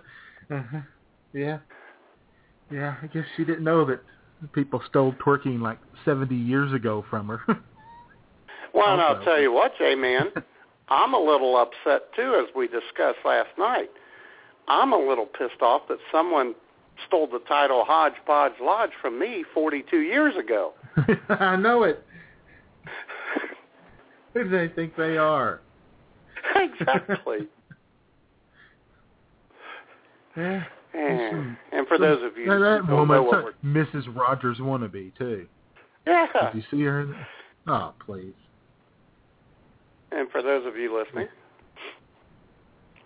Yeah. 1.32 1.60
Yeah, 2.72 2.96
I 3.04 3.08
guess 3.08 3.24
she 3.38 3.46
didn't 3.46 3.64
know 3.64 3.86
that 3.86 4.02
people 4.54 4.82
stole 4.90 5.14
twerking 5.24 5.60
like 5.60 5.78
70 6.06 6.36
years 6.36 6.74
ago 6.74 7.06
from 7.10 7.28
her. 7.28 7.42
Well, 8.74 8.94
and 8.94 9.02
I'll 9.02 9.24
tell 9.24 9.40
you 9.40 9.52
what, 9.52 9.74
J-Man, 9.78 10.28
I'm 10.90 11.14
a 11.14 11.20
little 11.20 11.58
upset 11.58 12.14
too, 12.16 12.36
as 12.44 12.54
we 12.56 12.68
discussed 12.68 13.20
last 13.26 13.50
night. 13.58 13.90
I'm 14.68 14.94
a 14.94 14.98
little 14.98 15.26
pissed 15.26 15.62
off 15.62 15.84
that 15.90 15.98
someone 16.12 16.54
stole 17.08 17.28
the 17.28 17.40
title 17.48 17.84
Hodgepodge 17.86 18.54
Lodge 18.62 18.92
from 19.02 19.20
me 19.20 19.44
42 19.54 19.98
years 20.02 20.36
ago. 20.36 20.74
I 21.30 21.56
know 21.56 21.84
it. 21.84 22.04
Who 24.34 24.44
do 24.44 24.50
they 24.50 24.68
think 24.74 24.96
they 24.96 25.18
are? 25.18 25.62
exactly. 26.56 27.48
Yeah. 30.38 30.64
And, 30.94 31.20
eh, 31.20 31.56
and 31.78 31.88
for 31.88 31.98
those 31.98 32.24
of 32.24 32.38
you 32.38 32.46
who 32.46 32.60
that 32.60 32.60
don't 32.60 32.88
know 32.90 32.96
woman, 32.98 33.26
what 33.26 33.44
we're 33.44 33.54
Mrs. 33.64 34.16
Rogers 34.16 34.58
wannabe 34.60 35.12
too. 35.18 35.48
yeah, 36.08 36.28
Did 36.54 36.64
you 36.64 36.64
see 36.72 36.84
her? 36.84 37.08
Oh, 37.68 37.94
please. 38.06 38.34
and 40.12 40.30
for 40.32 40.42
those 40.42 40.66
of 40.66 40.78
you 40.78 40.98
listening, 40.98 41.28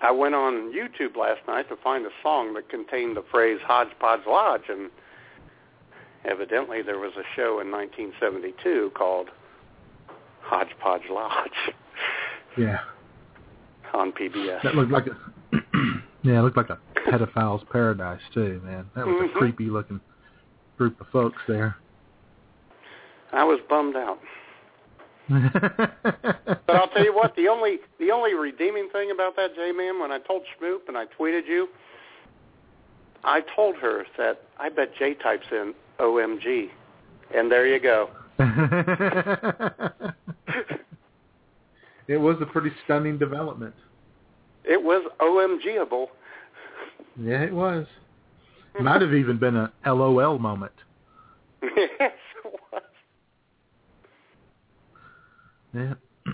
I 0.02 0.12
went 0.12 0.36
on 0.36 0.72
YouTube 0.74 1.18
last 1.18 1.42
night 1.48 1.68
to 1.70 1.76
find 1.84 2.06
a 2.06 2.10
song 2.22 2.54
that 2.54 2.70
contained 2.70 3.18
the 3.18 3.24
phrase 3.32 3.60
Hodgepodge 3.66 4.22
Lodge, 4.28 4.70
and 4.70 4.90
evidently 6.26 6.82
there 6.82 7.00
was 7.00 7.14
a 7.18 7.24
show 7.36 7.60
in 7.62 7.72
1972 7.72 8.92
called 8.96 9.30
Hodgepodge 10.44 11.04
Lodge 11.10 11.74
Yeah. 12.58 12.80
on 13.94 14.12
PBS. 14.12 14.62
That 14.64 14.76
looked 14.76 14.92
like 14.92 15.08
a 15.08 15.16
yeah, 16.24 16.40
it 16.40 16.42
looked 16.42 16.58
like 16.58 16.70
a 16.70 16.80
pedophile's 17.10 17.64
paradise 17.72 18.22
too, 18.34 18.62
man. 18.64 18.90
That 18.96 19.06
was 19.08 19.16
Mhm. 19.16 19.36
a 19.36 19.38
creepy 19.38 19.66
looking 19.66 20.00
group 20.78 21.00
of 21.02 21.08
folks 21.08 21.42
there. 21.48 21.76
I 23.32 23.44
was 23.44 23.60
bummed 23.70 23.96
out. 23.96 24.20
But 26.66 26.76
I'll 26.78 26.88
tell 26.90 27.04
you 27.04 27.14
what, 27.16 27.36
the 27.36 27.48
only 27.48 27.80
the 28.00 28.12
only 28.12 28.34
redeeming 28.34 28.90
thing 28.92 29.12
about 29.12 29.36
that 29.38 29.56
J 29.56 29.72
Man, 29.72 30.00
when 30.00 30.12
I 30.12 30.20
told 30.20 30.44
Schmoop 30.60 30.88
and 30.88 30.98
I 30.98 31.06
tweeted 31.06 31.48
you, 31.48 31.68
I 33.24 33.42
told 33.56 33.76
her 33.78 34.06
that 34.18 34.42
I 34.60 34.70
bet 34.70 34.94
J 34.98 35.14
types 35.14 35.46
in 35.52 35.74
OMG. 36.00 36.70
And 37.34 37.52
there 37.52 37.66
you 37.68 37.80
go. 37.80 38.10
it 42.08 42.18
was 42.18 42.38
a 42.42 42.46
pretty 42.48 42.72
stunning 42.84 43.18
development. 43.18 43.76
It 44.64 44.82
was 44.82 45.04
OMGable. 45.20 46.08
Yeah, 47.22 47.44
it 47.44 47.54
was. 47.54 47.86
Might 48.80 49.02
have 49.02 49.14
even 49.14 49.38
been 49.38 49.56
a 49.56 49.72
LOL 49.86 50.40
moment. 50.40 50.72
yes, 51.62 51.72
it 52.00 52.60
was. 52.72 52.82
Yeah. 55.74 55.94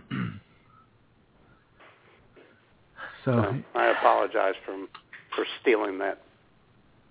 so 3.25 3.31
So 3.31 3.55
I 3.75 3.87
apologize 3.87 4.55
for 4.65 4.75
for 5.35 5.45
stealing 5.61 5.97
that 5.99 6.21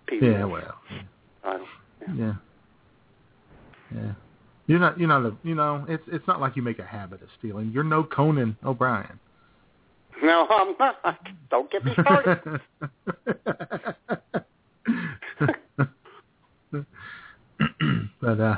piece. 0.06 0.22
yeah, 0.22 0.44
well, 0.44 0.74
title. 1.42 1.66
yeah, 2.16 2.34
yeah. 3.94 4.12
You're 4.68 4.78
not, 4.78 4.98
you're 5.00 5.08
not 5.08 5.24
a, 5.24 5.36
you 5.42 5.54
know, 5.56 5.84
it's 5.88 6.04
it's 6.08 6.26
not 6.28 6.40
like 6.40 6.54
you 6.54 6.62
make 6.62 6.78
a 6.78 6.84
habit 6.84 7.22
of 7.22 7.28
stealing. 7.38 7.72
You're 7.72 7.82
no 7.84 8.04
Conan 8.04 8.56
O'Brien. 8.64 9.18
No, 10.22 10.46
I'm 10.50 10.74
not. 10.78 10.96
Don't 11.50 11.70
get 11.70 11.84
me 11.84 11.92
started. 12.00 12.60
but 18.20 18.40
uh, 18.40 18.56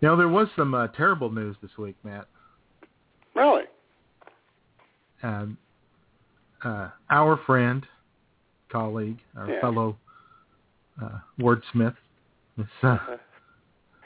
you 0.00 0.08
know, 0.08 0.16
there 0.16 0.28
was 0.28 0.48
some 0.56 0.74
uh, 0.74 0.88
terrible 0.88 1.30
news 1.30 1.56
this 1.62 1.70
week, 1.78 1.96
Matt. 2.02 2.26
really? 3.34 3.64
Um, 5.22 5.56
uh, 6.64 6.88
our 7.08 7.38
friend, 7.46 7.86
colleague, 8.70 9.18
our 9.36 9.48
Yeah. 9.48 9.60
fellow 9.60 9.96
uh, 11.02 11.18
wordsmith, 11.40 11.96
Miss 12.56 12.66
uh, 12.82 12.98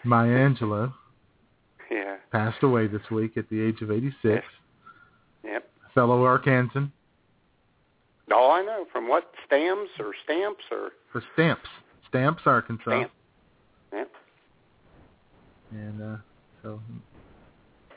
Maya 0.04 0.48
Angelou, 0.48 0.92
Yeah. 1.90 2.16
passed 2.32 2.62
away 2.62 2.86
this 2.86 3.10
week 3.10 3.36
at 3.36 3.48
the 3.48 3.60
age 3.60 3.80
of 3.82 3.90
86. 3.90 4.44
Yep. 5.44 5.70
Fellow 5.94 6.24
Arkansan 6.24 6.90
Oh, 8.30 8.50
I 8.50 8.62
know. 8.62 8.84
From 8.92 9.08
what 9.08 9.32
stamps 9.46 9.90
or 9.98 10.12
stamps 10.24 10.62
or 10.70 10.90
for 11.10 11.22
Stamps, 11.32 11.68
Stamps, 12.08 12.42
Arkansas, 12.46 12.82
Stamp. 12.90 13.10
Yep. 13.92 14.10
and 15.72 16.02
uh, 16.02 16.16
so 16.62 16.78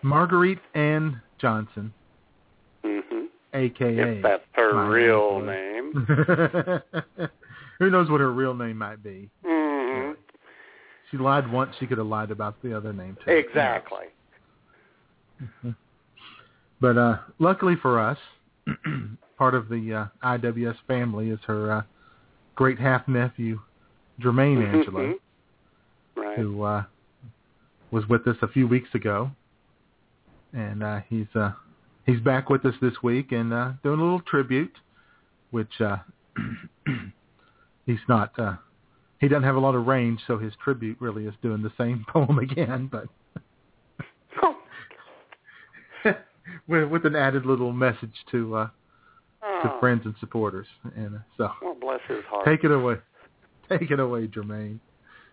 Marguerite 0.01 0.59
Ann 0.73 1.21
Johnson, 1.37 1.93
Mhm. 2.83 3.27
aka 3.53 4.17
If 4.17 4.23
that's 4.23 4.45
her 4.53 4.73
Maya 4.73 4.89
real 4.89 5.41
Angelou. 5.41 5.45
name. 7.17 7.29
Who 7.79 7.89
knows 7.89 8.09
what 8.09 8.21
her 8.21 8.31
real 8.31 8.53
name 8.53 8.77
might 8.77 9.03
be? 9.03 9.29
She 11.11 11.17
lied 11.17 11.51
once. 11.51 11.75
She 11.79 11.85
could 11.87 11.97
have 11.97 12.07
lied 12.07 12.31
about 12.31 12.61
the 12.63 12.75
other 12.75 12.93
name 12.93 13.17
too. 13.23 13.31
Exactly. 13.31 14.05
But 16.79 16.97
uh, 16.97 17.17
luckily 17.37 17.75
for 17.79 17.99
us, 17.99 18.17
part 19.37 19.53
of 19.53 19.69
the 19.69 20.09
uh, 20.23 20.27
IWS 20.27 20.77
family 20.87 21.29
is 21.29 21.39
her 21.45 21.71
uh, 21.71 21.81
great 22.55 22.79
half 22.79 23.07
nephew, 23.07 23.59
Jermaine 24.19 24.65
Angelo, 24.67 24.99
Mhm. 24.99 25.13
Right. 26.15 26.37
who 26.39 26.63
uh, 26.63 26.83
was 27.91 28.09
with 28.09 28.27
us 28.27 28.35
a 28.41 28.47
few 28.47 28.67
weeks 28.67 28.89
ago, 28.95 29.29
and 30.53 30.81
uh, 30.81 31.01
he's 31.07 31.27
uh, 31.35 31.51
he's 32.07 32.19
back 32.19 32.49
with 32.49 32.65
us 32.65 32.73
this 32.81 33.03
week 33.03 33.31
and 33.31 33.53
uh, 33.53 33.73
doing 33.83 33.99
a 33.99 34.03
little 34.03 34.21
tribute, 34.21 34.75
which 35.51 35.79
uh, 35.81 35.97
he's 37.85 37.99
not. 38.09 38.37
Uh, 38.39 38.55
he 39.21 39.27
doesn't 39.29 39.43
have 39.43 39.55
a 39.55 39.59
lot 39.59 39.75
of 39.75 39.87
range, 39.87 40.19
so 40.27 40.37
his 40.37 40.51
tribute 40.61 40.97
really 40.99 41.25
is 41.25 41.33
doing 41.41 41.61
the 41.61 41.71
same 41.77 42.03
poem 42.11 42.37
again, 42.39 42.89
but 42.91 43.05
with, 46.67 46.89
with 46.89 47.05
an 47.05 47.15
added 47.15 47.45
little 47.45 47.71
message 47.71 48.15
to 48.31 48.55
uh, 48.55 48.65
to 48.65 48.71
Oh. 49.73 49.79
friends 49.79 50.01
and 50.05 50.13
supporters. 50.19 50.67
And 50.95 51.15
uh, 51.15 51.19
so, 51.37 51.49
Well, 51.63 51.75
bless 51.79 51.99
his 52.07 52.23
heart. 52.29 52.45
take 52.45 52.63
it 52.63 52.71
away, 52.71 52.95
take 53.69 53.89
it 53.91 53.99
away, 53.99 54.27
Jermaine. 54.27 54.79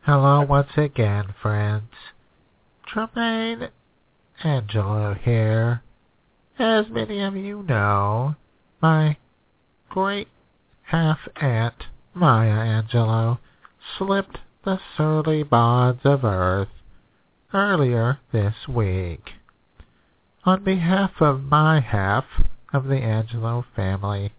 Hello 0.02 0.42
once 0.48 0.70
again, 0.76 1.34
friends. 1.42 1.90
Tremaine 2.86 3.68
Angelo 4.44 5.14
here. 5.14 5.82
As 6.58 6.86
many 6.90 7.20
of 7.20 7.36
you 7.36 7.62
know, 7.64 8.34
my 8.80 9.16
great 9.90 10.28
half-aunt, 10.84 11.74
Maya 12.14 12.50
Angelo, 12.50 13.38
slipped 13.96 14.38
the 14.64 14.78
surly 14.96 15.42
bonds 15.42 16.00
of 16.04 16.24
earth 16.24 16.68
earlier 17.54 18.18
this 18.32 18.54
week. 18.68 19.30
On 20.44 20.62
behalf 20.62 21.12
of 21.20 21.42
my 21.42 21.80
half 21.80 22.24
of 22.72 22.84
the 22.84 22.98
Angelo 22.98 23.64
family, 23.74 24.32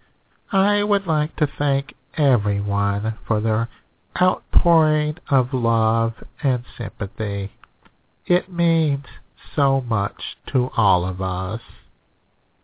I 0.51 0.83
would 0.83 1.07
like 1.07 1.35
to 1.37 1.47
thank 1.57 1.93
everyone 2.15 3.15
for 3.27 3.39
their 3.39 3.69
outpouring 4.21 5.17
of 5.29 5.53
love 5.53 6.13
and 6.43 6.63
sympathy. 6.77 7.51
It 8.25 8.51
means 8.51 9.05
so 9.55 9.81
much 9.81 10.37
to 10.47 10.69
all 10.75 11.05
of 11.05 11.21
us. 11.21 11.61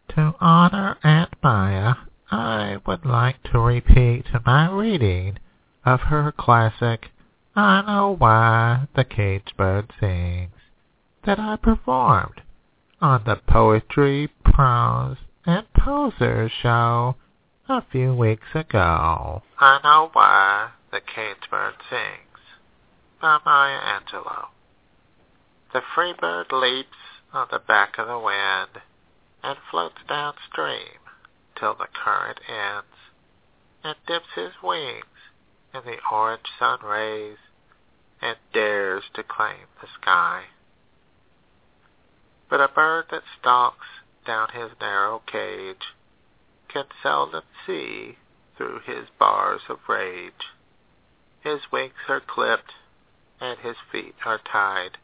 To 0.09 0.35
honor 0.39 0.97
Aunt 1.03 1.33
Maya, 1.41 1.95
I 2.31 2.77
would 2.85 3.05
like 3.05 3.41
to 3.51 3.59
repeat 3.59 4.25
my 4.45 4.69
reading 4.69 5.37
of 5.85 6.01
her 6.01 6.31
classic 6.31 7.11
I 7.55 7.83
Know 7.85 8.15
Why 8.17 8.87
the 8.95 9.03
Caged 9.03 9.53
Bird 9.55 9.93
Sings 9.99 10.51
that 11.25 11.39
I 11.39 11.57
performed 11.57 12.41
on 12.99 13.23
the 13.25 13.35
Poetry, 13.47 14.31
Prose, 14.43 15.17
and 15.45 15.71
Posers 15.73 16.51
show 16.51 17.15
a 17.69 17.83
few 17.91 18.15
weeks 18.15 18.47
ago. 18.55 19.43
I 19.59 19.79
Know 19.83 20.09
Why 20.11 20.71
the 20.91 21.01
Caged 21.01 21.49
Bird 21.51 21.75
Sings 21.87 22.39
by 23.21 23.37
Maya 23.45 23.79
Angelou. 23.79 24.47
The 25.71 25.81
free 25.93 26.13
bird 26.19 26.47
leaps 26.51 26.97
on 27.31 27.47
the 27.51 27.59
back 27.59 27.99
of 27.99 28.07
the 28.07 28.19
wind 28.19 28.81
and 29.43 29.57
floats 29.69 30.01
downstream 30.09 30.99
till 31.59 31.75
the 31.75 31.87
current 31.93 32.39
ends 32.49 32.87
and 33.83 33.95
dips 34.07 34.33
his 34.35 34.53
wings 34.63 35.05
in 35.75 35.83
the 35.85 35.99
orange 36.11 36.47
sun 36.57 36.79
rays 36.83 37.37
and 38.21 38.37
dares 38.53 39.03
to 39.13 39.23
claim 39.23 39.67
the 39.81 39.87
sky. 40.01 40.45
But 42.49 42.61
a 42.61 42.67
bird 42.67 43.05
that 43.11 43.23
stalks 43.39 43.87
down 44.25 44.49
his 44.53 44.71
narrow 44.79 45.21
cage 45.25 45.93
can 46.69 46.85
seldom 47.03 47.43
see 47.65 48.17
through 48.57 48.79
his 48.85 49.07
bars 49.19 49.61
of 49.69 49.79
rage. 49.89 50.53
His 51.41 51.59
wings 51.71 51.93
are 52.07 52.21
clipped 52.21 52.71
and 53.41 53.59
his 53.59 53.75
feet 53.91 54.15
are 54.25 54.39
tied, 54.39 54.97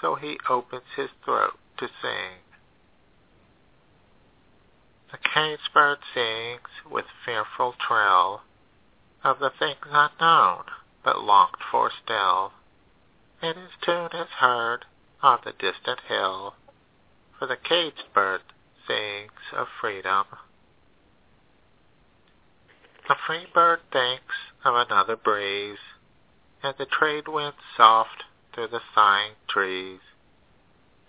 so 0.00 0.14
he 0.14 0.38
opens 0.48 0.84
his 0.94 1.10
throat 1.24 1.58
to 1.78 1.88
sing. 2.02 2.42
The 5.10 5.18
cage 5.18 5.60
bird 5.72 5.98
sings 6.14 6.68
with 6.90 7.06
fearful 7.24 7.74
trill 7.86 8.42
of 9.26 9.40
the 9.40 9.50
things 9.58 9.84
unknown 9.90 10.62
but 11.02 11.20
longed 11.20 11.56
for 11.72 11.90
still, 12.04 12.52
and 13.42 13.56
his 13.56 13.72
tune 13.84 14.10
is 14.14 14.28
heard 14.38 14.84
on 15.20 15.40
the 15.44 15.50
distant 15.50 15.98
hill, 16.08 16.54
for 17.36 17.46
the 17.46 17.56
caged 17.56 18.04
bird 18.14 18.40
sings 18.86 19.32
of 19.52 19.66
freedom. 19.80 20.24
The 23.08 23.16
free 23.26 23.46
bird 23.52 23.80
thinks 23.92 24.34
of 24.64 24.76
another 24.76 25.16
breeze, 25.16 25.78
and 26.62 26.74
the 26.78 26.86
trade 26.86 27.26
winds 27.26 27.58
soft 27.76 28.22
through 28.52 28.68
the 28.68 28.80
sighing 28.94 29.32
trees, 29.48 30.00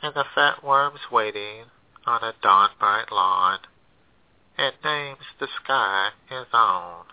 and 0.02 0.16
the 0.16 0.26
fat 0.34 0.64
worms 0.64 1.12
waiting 1.12 1.66
on 2.08 2.24
a 2.24 2.34
dawn 2.42 2.72
bright 2.80 3.12
lawn, 3.12 3.60
and 4.58 4.74
names 4.84 5.26
the 5.40 5.48
sky 5.64 6.10
his 6.30 6.48
own. 6.52 7.06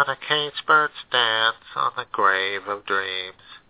And 0.00 0.08
a 0.08 0.16
caged 0.16 0.64
bird 0.66 0.92
stands 1.06 1.76
on 1.76 1.92
the 1.94 2.06
grave 2.10 2.66
of 2.66 2.86
dreams, 2.86 3.60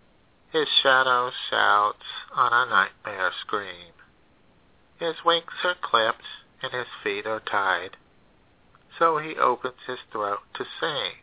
his 0.49 0.69
shadow 0.81 1.29
shouts 1.49 2.05
on 2.31 2.53
a 2.53 2.69
nightmare 2.69 3.33
scream. 3.41 3.91
His 4.97 5.25
wings 5.25 5.51
are 5.65 5.75
clipped 5.75 6.23
and 6.61 6.71
his 6.71 6.87
feet 7.03 7.27
are 7.27 7.41
tied, 7.41 7.97
so 8.97 9.17
he 9.17 9.35
opens 9.35 9.81
his 9.85 9.99
throat 10.09 10.39
to 10.53 10.63
sing. 10.79 11.19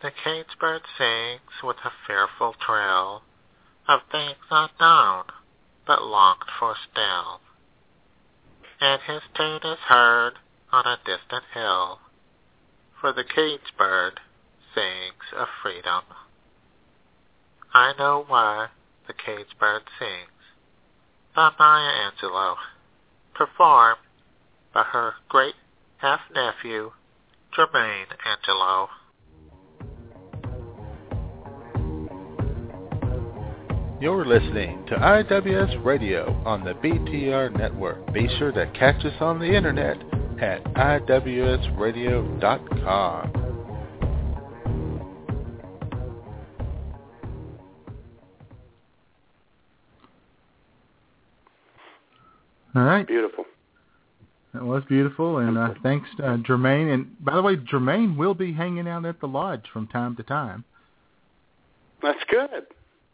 The 0.00 0.12
caged 0.12 0.56
bird 0.60 0.82
sings 0.96 1.60
with 1.60 1.78
a 1.84 1.90
fearful 2.06 2.54
trill 2.64 3.24
of 3.88 4.02
things 4.12 4.46
unknown 4.48 5.24
but 5.84 6.04
longed 6.04 6.48
for 6.60 6.76
still, 6.88 7.40
and 8.80 9.02
his 9.02 9.22
tune 9.34 9.62
is 9.64 9.80
heard 9.88 10.34
on 10.70 10.86
a 10.86 11.00
distant 11.04 11.46
hill, 11.52 11.98
for 13.04 13.12
the 13.12 13.22
cage 13.22 13.60
bird 13.76 14.18
sings 14.74 15.38
of 15.38 15.46
freedom. 15.62 16.04
I 17.74 17.92
know 17.98 18.24
why 18.26 18.68
the 19.06 19.12
cage 19.12 19.58
bird 19.60 19.82
sings 19.98 20.30
by 21.36 21.50
Maya 21.58 21.90
Angelou, 22.08 22.54
performed 23.34 23.98
by 24.72 24.84
her 24.84 25.12
great 25.28 25.52
half-nephew, 25.98 26.92
Jermaine 27.54 28.06
Angelou. 28.26 28.88
You're 34.00 34.24
listening 34.24 34.86
to 34.86 34.94
IWS 34.94 35.84
Radio 35.84 36.42
on 36.46 36.64
the 36.64 36.72
BTR 36.72 37.54
network. 37.54 38.14
Be 38.14 38.26
sure 38.38 38.52
to 38.52 38.64
catch 38.72 39.04
us 39.04 39.20
on 39.20 39.40
the 39.40 39.54
internet 39.54 39.98
at 40.40 40.64
iwsradio.com. 40.74 43.44
All 52.76 52.82
right. 52.82 53.06
Beautiful. 53.06 53.44
That 54.52 54.64
was 54.64 54.82
beautiful, 54.88 55.38
and 55.38 55.58
uh, 55.58 55.74
thanks, 55.82 56.08
uh, 56.18 56.36
Jermaine. 56.38 56.92
And 56.92 57.24
by 57.24 57.34
the 57.34 57.42
way, 57.42 57.56
Jermaine 57.56 58.16
will 58.16 58.34
be 58.34 58.52
hanging 58.52 58.86
out 58.86 59.04
at 59.04 59.20
the 59.20 59.26
lodge 59.26 59.64
from 59.72 59.88
time 59.88 60.14
to 60.16 60.22
time. 60.22 60.64
That's 62.02 62.22
good. 62.30 62.66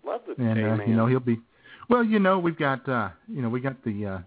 Love 0.04 0.20
the 0.26 0.42
and 0.42 0.80
uh, 0.80 0.84
you 0.84 0.94
know 0.94 1.06
he'll 1.06 1.20
be. 1.20 1.40
Well, 1.88 2.04
you 2.04 2.18
know 2.18 2.38
we've 2.38 2.58
got 2.58 2.86
uh, 2.88 3.10
you 3.28 3.40
know 3.40 3.48
we 3.48 3.60
got 3.60 3.82
the 3.84 4.06
uh, 4.06 4.18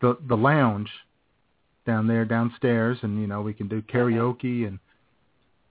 the 0.00 0.18
the 0.28 0.36
lounge 0.36 0.90
down 1.88 2.06
there 2.06 2.26
downstairs, 2.26 2.98
and 3.02 3.18
you 3.18 3.26
know 3.26 3.40
we 3.40 3.54
can 3.54 3.66
do 3.66 3.80
karaoke 3.82 4.68
and 4.68 4.78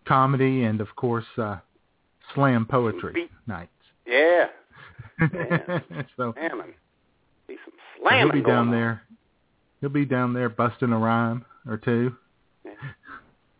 comedy, 0.05 0.63
and 0.63 0.81
of 0.81 0.93
course 0.95 1.25
uh, 1.37 1.57
slam 2.33 2.65
poetry 2.65 3.13
Beat. 3.13 3.31
nights. 3.45 3.69
Yeah. 4.05 4.47
Yeah. 5.21 5.79
so 6.17 6.33
Slamming. 6.33 6.73
Be 7.47 7.55
some 7.63 8.17
he'll 8.17 8.31
be 8.31 8.41
down 8.41 8.67
on. 8.67 8.71
there. 8.71 9.03
He'll 9.79 9.91
be 9.91 10.05
down 10.05 10.33
there 10.33 10.49
busting 10.49 10.91
a 10.91 10.97
rhyme 10.97 11.45
or 11.67 11.77
two. 11.77 12.15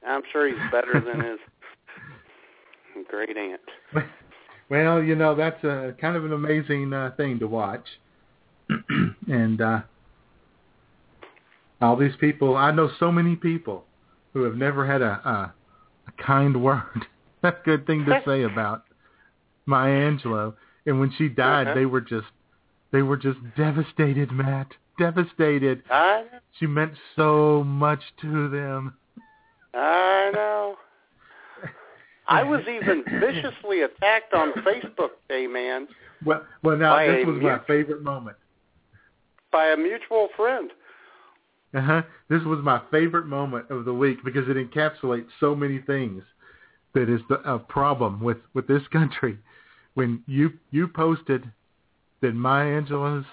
I'm 0.05 0.21
sure 0.31 0.47
he's 0.47 0.71
better 0.71 0.93
than 0.93 1.23
his 1.23 1.39
great 3.09 3.37
aunt. 3.37 3.61
Well, 4.69 5.01
you 5.01 5.15
know 5.15 5.33
that's 5.33 5.63
a 5.63 5.95
kind 6.01 6.17
of 6.17 6.25
an 6.25 6.33
amazing 6.33 6.91
uh, 6.91 7.11
thing 7.15 7.39
to 7.39 7.47
watch, 7.47 7.85
and 9.29 9.61
uh, 9.61 9.79
all 11.81 11.95
these 11.95 12.15
people. 12.19 12.55
I 12.57 12.71
know 12.71 12.89
so 12.99 13.11
many 13.11 13.35
people 13.35 13.85
who 14.33 14.43
have 14.43 14.55
never 14.55 14.85
had 14.85 15.01
a, 15.01 15.05
a, 15.27 15.53
a 16.07 16.23
kind 16.23 16.61
word, 16.63 17.05
a 17.43 17.53
good 17.63 17.85
thing 17.87 18.05
to 18.05 18.21
say 18.25 18.43
about 18.51 18.83
Maya 19.65 19.91
Angelou. 20.11 20.53
And 20.85 20.99
when 20.99 21.11
she 21.17 21.27
died, 21.29 21.67
Uh-huh. 21.67 21.75
they 21.75 21.85
were 21.85 22.01
just 22.01 22.27
they 22.91 23.01
were 23.01 23.17
just 23.17 23.39
devastated, 23.57 24.31
Matt. 24.31 24.67
Devastated. 24.97 25.83
I 25.91 26.23
She 26.57 26.65
meant 26.67 26.93
so 27.15 27.63
much 27.65 27.99
to 28.21 28.49
them. 28.49 28.95
I 29.73 30.31
know. 30.33 30.75
I 32.29 32.43
was 32.43 32.61
even 32.67 33.03
viciously 33.19 33.81
attacked 33.81 34.33
on 34.33 34.53
Facebook, 34.53 35.11
hey 35.29 35.47
man, 35.47 35.87
Well, 36.25 36.43
well, 36.63 36.77
now 36.77 36.97
this 37.05 37.25
was 37.25 37.41
my 37.41 37.59
favorite 37.67 38.01
moment. 38.03 38.37
by 39.51 39.67
a 39.67 39.77
mutual 39.77 40.29
friend. 40.35 40.71
Uh-huh. 41.73 42.01
This 42.29 42.43
was 42.43 42.59
my 42.63 42.81
favorite 42.91 43.25
moment 43.25 43.69
of 43.69 43.85
the 43.85 43.93
week 43.93 44.19
because 44.23 44.47
it 44.47 44.57
encapsulates 44.57 45.27
so 45.39 45.53
many 45.55 45.79
things 45.79 46.23
that 46.93 47.09
is 47.09 47.21
the, 47.29 47.35
a 47.49 47.59
problem 47.59 48.21
with, 48.21 48.37
with 48.53 48.67
this 48.67 48.83
country. 48.91 49.37
When 49.93 50.23
you 50.27 50.51
you 50.71 50.87
posted 50.87 51.51
that 52.21 52.33
Maya 52.33 52.81
Angelou's 52.81 53.25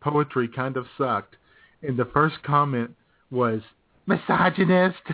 poetry 0.00 0.48
kind 0.48 0.76
of 0.76 0.86
sucked, 0.96 1.36
and 1.82 1.98
the 1.98 2.04
first 2.06 2.42
comment 2.42 2.94
was 3.30 3.60
misogynist. 4.06 4.98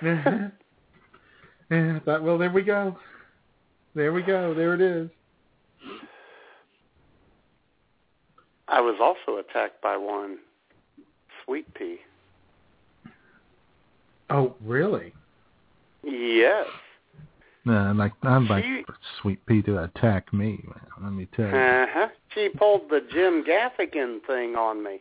and 0.00 0.52
I 1.70 1.98
thought, 2.04 2.22
well, 2.22 2.38
there 2.38 2.50
we 2.50 2.62
go. 2.62 2.96
There 3.94 4.12
we 4.12 4.22
go. 4.22 4.54
There 4.54 4.74
it 4.74 4.80
is. 4.80 5.10
I 8.68 8.80
was 8.80 8.96
also 9.00 9.38
attacked 9.38 9.80
by 9.82 9.96
one 9.96 10.38
sweet 11.44 11.72
pea. 11.74 11.98
Oh, 14.30 14.54
really? 14.64 15.12
Yes. 16.04 16.66
No, 17.64 17.92
like 17.94 18.12
I'm 18.22 18.46
like 18.48 18.64
She- 18.64 18.84
Sweet 19.20 19.44
Pea 19.46 19.62
to 19.62 19.84
attack 19.84 20.32
me. 20.32 20.64
Man. 20.64 20.86
Let 21.02 21.12
me 21.12 21.28
tell 21.34 21.48
you. 21.48 21.54
Uh-huh. 21.56 22.08
She 22.34 22.48
pulled 22.50 22.88
the 22.88 23.00
Jim 23.12 23.44
Gaffigan 23.44 24.20
thing 24.26 24.56
on 24.56 24.82
me. 24.82 25.00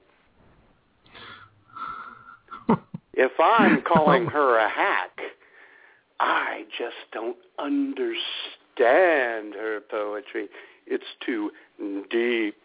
If 3.19 3.31
I'm 3.39 3.81
calling 3.81 4.27
her 4.27 4.59
a 4.59 4.69
hack, 4.69 5.19
I 6.19 6.65
just 6.77 6.97
don't 7.11 7.37
understand 7.57 9.55
her 9.55 9.79
poetry. 9.89 10.49
It's 10.85 11.03
too 11.25 11.49
deep 12.11 12.61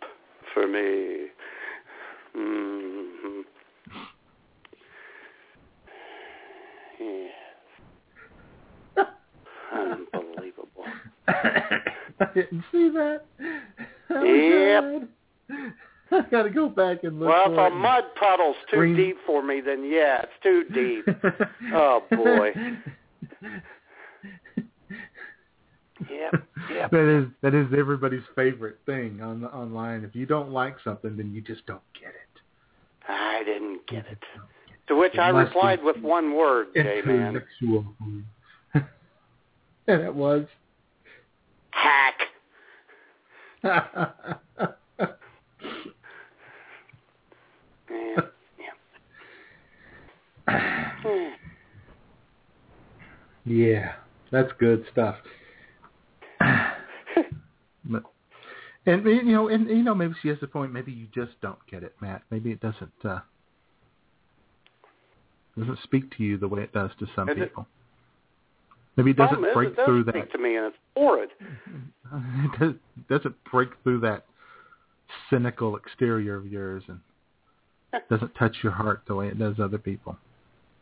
for 0.54 0.66
me. 0.66 1.26
hmm 2.34 3.40
Yeah. 7.00 7.28
Unbelievable. 9.72 10.84
I 11.28 12.26
didn't 12.34 12.64
see 12.70 12.88
that. 12.90 13.22
That 14.08 15.08
Yep. 15.08 15.08
I 16.12 16.20
got 16.30 16.42
to 16.42 16.50
go 16.50 16.68
back 16.68 17.04
and 17.04 17.18
look 17.18 17.30
Well, 17.30 17.52
if 17.52 17.72
a 17.72 17.74
mud 17.74 18.04
puddle's 18.20 18.56
too 18.70 18.76
Screen- 18.76 18.96
deep 18.96 19.16
for 19.26 19.42
me, 19.42 19.60
then 19.62 19.84
yeah, 19.90 20.22
it's 20.22 20.32
too 20.42 20.64
deep. 20.74 21.06
Oh, 21.72 22.02
boy. 22.10 22.52
Yep. 26.12 26.90
That 26.90 27.08
is 27.08 27.26
that 27.42 27.54
is 27.54 27.66
everybody's 27.76 28.22
favorite 28.34 28.78
thing 28.86 29.20
on 29.20 29.40
the 29.40 29.48
online. 29.48 30.04
If 30.04 30.14
you 30.14 30.26
don't 30.26 30.50
like 30.50 30.76
something, 30.82 31.16
then 31.16 31.32
you 31.32 31.40
just 31.40 31.66
don't 31.66 31.82
get 31.94 32.10
it. 32.10 32.40
I 33.08 33.42
didn't 33.44 33.86
get 33.86 34.06
it. 34.06 34.18
To 34.88 34.96
which 34.96 35.16
I 35.16 35.28
replied 35.28 35.82
with 35.82 35.96
one 35.98 36.34
word, 36.34 36.68
J-Man. 36.74 37.42
and 38.74 38.84
it 39.86 40.14
was. 40.14 40.46
Hack. 41.70 42.14
Yeah. 47.90 48.20
yeah. 50.48 51.30
yeah, 53.44 53.92
that's 54.30 54.50
good 54.58 54.84
stuff. 54.90 55.16
But, 57.84 58.02
and 58.86 59.04
you 59.04 59.22
know, 59.24 59.48
and 59.48 59.68
you 59.68 59.82
know, 59.82 59.94
maybe 59.94 60.14
she 60.22 60.28
has 60.28 60.38
a 60.42 60.46
point. 60.46 60.72
Maybe 60.72 60.92
you 60.92 61.06
just 61.14 61.32
don't 61.40 61.58
get 61.70 61.82
it, 61.82 61.94
Matt. 62.00 62.22
Maybe 62.30 62.50
it 62.52 62.60
doesn't 62.60 62.92
uh, 63.04 63.20
doesn't 65.58 65.78
speak 65.82 66.16
to 66.16 66.22
you 66.24 66.38
the 66.38 66.48
way 66.48 66.62
it 66.62 66.72
does 66.72 66.90
to 66.98 67.06
some 67.14 67.28
Is 67.28 67.36
it- 67.36 67.40
people. 67.48 67.66
Maybe 68.96 69.12
it 69.12 69.16
doesn't 69.16 69.40
break 69.54 69.70
it 69.70 69.76
does 69.76 69.86
through 69.86 70.02
speak 70.02 70.14
that. 70.14 70.32
to 70.32 70.38
me, 70.38 70.56
and 70.56 70.66
it's 70.66 70.76
horrid. 70.96 71.30
It 72.14 72.60
does, 72.60 72.74
doesn't 73.08 73.36
break 73.50 73.70
through 73.82 74.00
that 74.00 74.26
cynical 75.30 75.76
exterior 75.76 76.36
of 76.36 76.46
yours, 76.46 76.82
and 76.88 77.00
doesn't 78.10 78.34
touch 78.34 78.56
your 78.62 78.72
heart 78.72 79.00
the 79.08 79.14
way 79.14 79.28
it 79.28 79.38
does 79.38 79.58
other 79.58 79.78
people. 79.78 80.18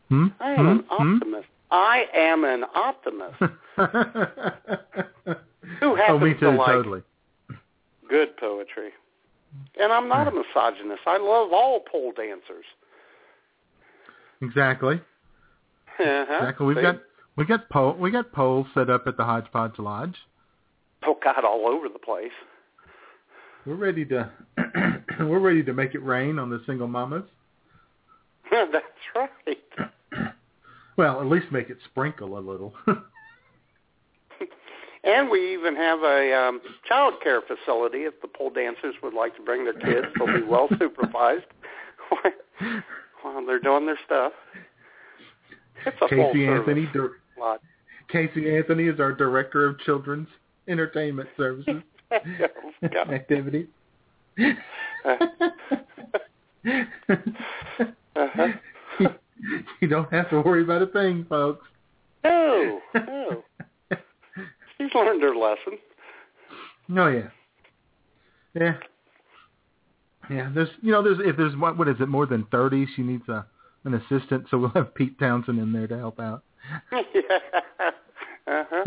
Hmm? 0.09 0.27
I 0.41 0.51
am 0.51 0.67
an 0.67 0.83
Hmm? 0.89 1.15
optimist. 1.15 1.47
I 1.71 2.05
am 2.13 2.43
an 2.43 2.65
optimist 2.75 3.37
who 3.39 3.49
oh, 5.81 5.95
happens 5.95 6.21
me 6.21 6.33
to 6.33 6.39
too, 6.39 6.51
like 6.51 6.67
totally. 6.67 7.01
good 8.09 8.35
poetry. 8.37 8.91
And 9.79 9.91
I'm 9.91 10.07
not 10.07 10.27
a 10.27 10.31
misogynist. 10.31 11.01
I 11.05 11.17
love 11.17 11.51
all 11.53 11.81
pole 11.81 12.11
dancers. 12.15 12.65
Exactly. 14.41 15.01
Uh-huh. 15.99 16.33
Exactly. 16.39 16.65
We've 16.65 16.77
See? 16.77 16.81
got 16.81 16.99
we 17.35 17.45
got 17.45 17.69
pole 17.69 17.93
we 17.93 18.09
got 18.09 18.31
poles 18.31 18.65
set 18.73 18.89
up 18.89 19.05
at 19.05 19.17
the 19.17 19.23
Hodgepodge 19.23 19.77
Lodge. 19.77 20.15
oh 21.05 21.15
God 21.23 21.43
all 21.43 21.67
over 21.67 21.89
the 21.89 21.99
place. 21.99 22.31
We're 23.67 23.75
ready 23.75 24.05
to 24.05 24.31
we're 25.19 25.39
ready 25.39 25.61
to 25.63 25.73
make 25.73 25.93
it 25.93 26.03
rain 26.03 26.39
on 26.39 26.49
the 26.49 26.61
single 26.65 26.87
mamas. 26.87 27.25
That's 28.51 28.85
right. 29.15 29.57
Well, 30.97 31.21
at 31.21 31.27
least 31.27 31.51
make 31.51 31.69
it 31.69 31.77
sprinkle 31.85 32.37
a 32.37 32.39
little. 32.39 32.73
And 35.03 35.31
we 35.31 35.53
even 35.53 35.75
have 35.75 35.99
a 36.03 36.33
um, 36.33 36.61
child 36.87 37.15
care 37.23 37.41
facility 37.41 37.99
if 37.99 38.21
the 38.21 38.27
pole 38.27 38.51
dancers 38.51 38.93
would 39.01 39.15
like 39.15 39.35
to 39.35 39.41
bring 39.41 39.63
their 39.63 39.73
kids. 39.73 40.07
They'll 40.17 40.27
be 40.27 40.43
well 40.43 40.69
supervised 40.77 41.45
while 43.21 43.43
they're 43.45 43.59
doing 43.59 43.87
their 43.87 43.97
stuff. 44.05 44.31
It's 45.87 45.97
a 46.03 46.07
Casey 46.07 46.47
Anthony, 46.47 46.87
dir- 46.93 47.17
lot. 47.39 47.61
Casey 48.09 48.55
Anthony 48.55 48.87
is 48.87 48.99
our 48.99 49.11
director 49.11 49.65
of 49.65 49.79
children's 49.79 50.27
entertainment 50.67 51.29
services 51.35 51.81
Yeah. 52.11 53.01
activities. 53.09 53.67
Uh-huh. 58.15 58.47
you 59.81 59.87
don't 59.87 60.11
have 60.11 60.29
to 60.29 60.41
worry 60.41 60.63
about 60.63 60.81
a 60.81 60.87
thing, 60.87 61.25
folks. 61.27 61.65
No, 62.23 62.79
no. 62.93 63.43
She's 64.77 64.93
learned 64.93 65.21
her 65.21 65.35
lesson. 65.35 65.77
Oh 66.97 67.07
yeah, 67.07 67.29
yeah, 68.53 68.73
yeah. 70.29 70.51
There's, 70.53 70.69
you 70.81 70.91
know, 70.91 71.01
there's 71.03 71.19
if 71.23 71.37
there's 71.37 71.55
what, 71.55 71.77
what 71.77 71.87
is 71.87 71.95
it? 71.99 72.09
More 72.09 72.25
than 72.25 72.45
thirty, 72.51 72.85
she 72.95 73.01
needs 73.01 73.27
a 73.29 73.45
an 73.85 73.95
assistant, 73.95 74.45
so 74.51 74.57
we'll 74.57 74.69
have 74.69 74.93
Pete 74.93 75.17
Townshend 75.19 75.59
in 75.59 75.71
there 75.71 75.87
to 75.87 75.97
help 75.97 76.19
out. 76.19 76.43
yeah. 76.91 77.39
Uh-huh. 78.47 78.83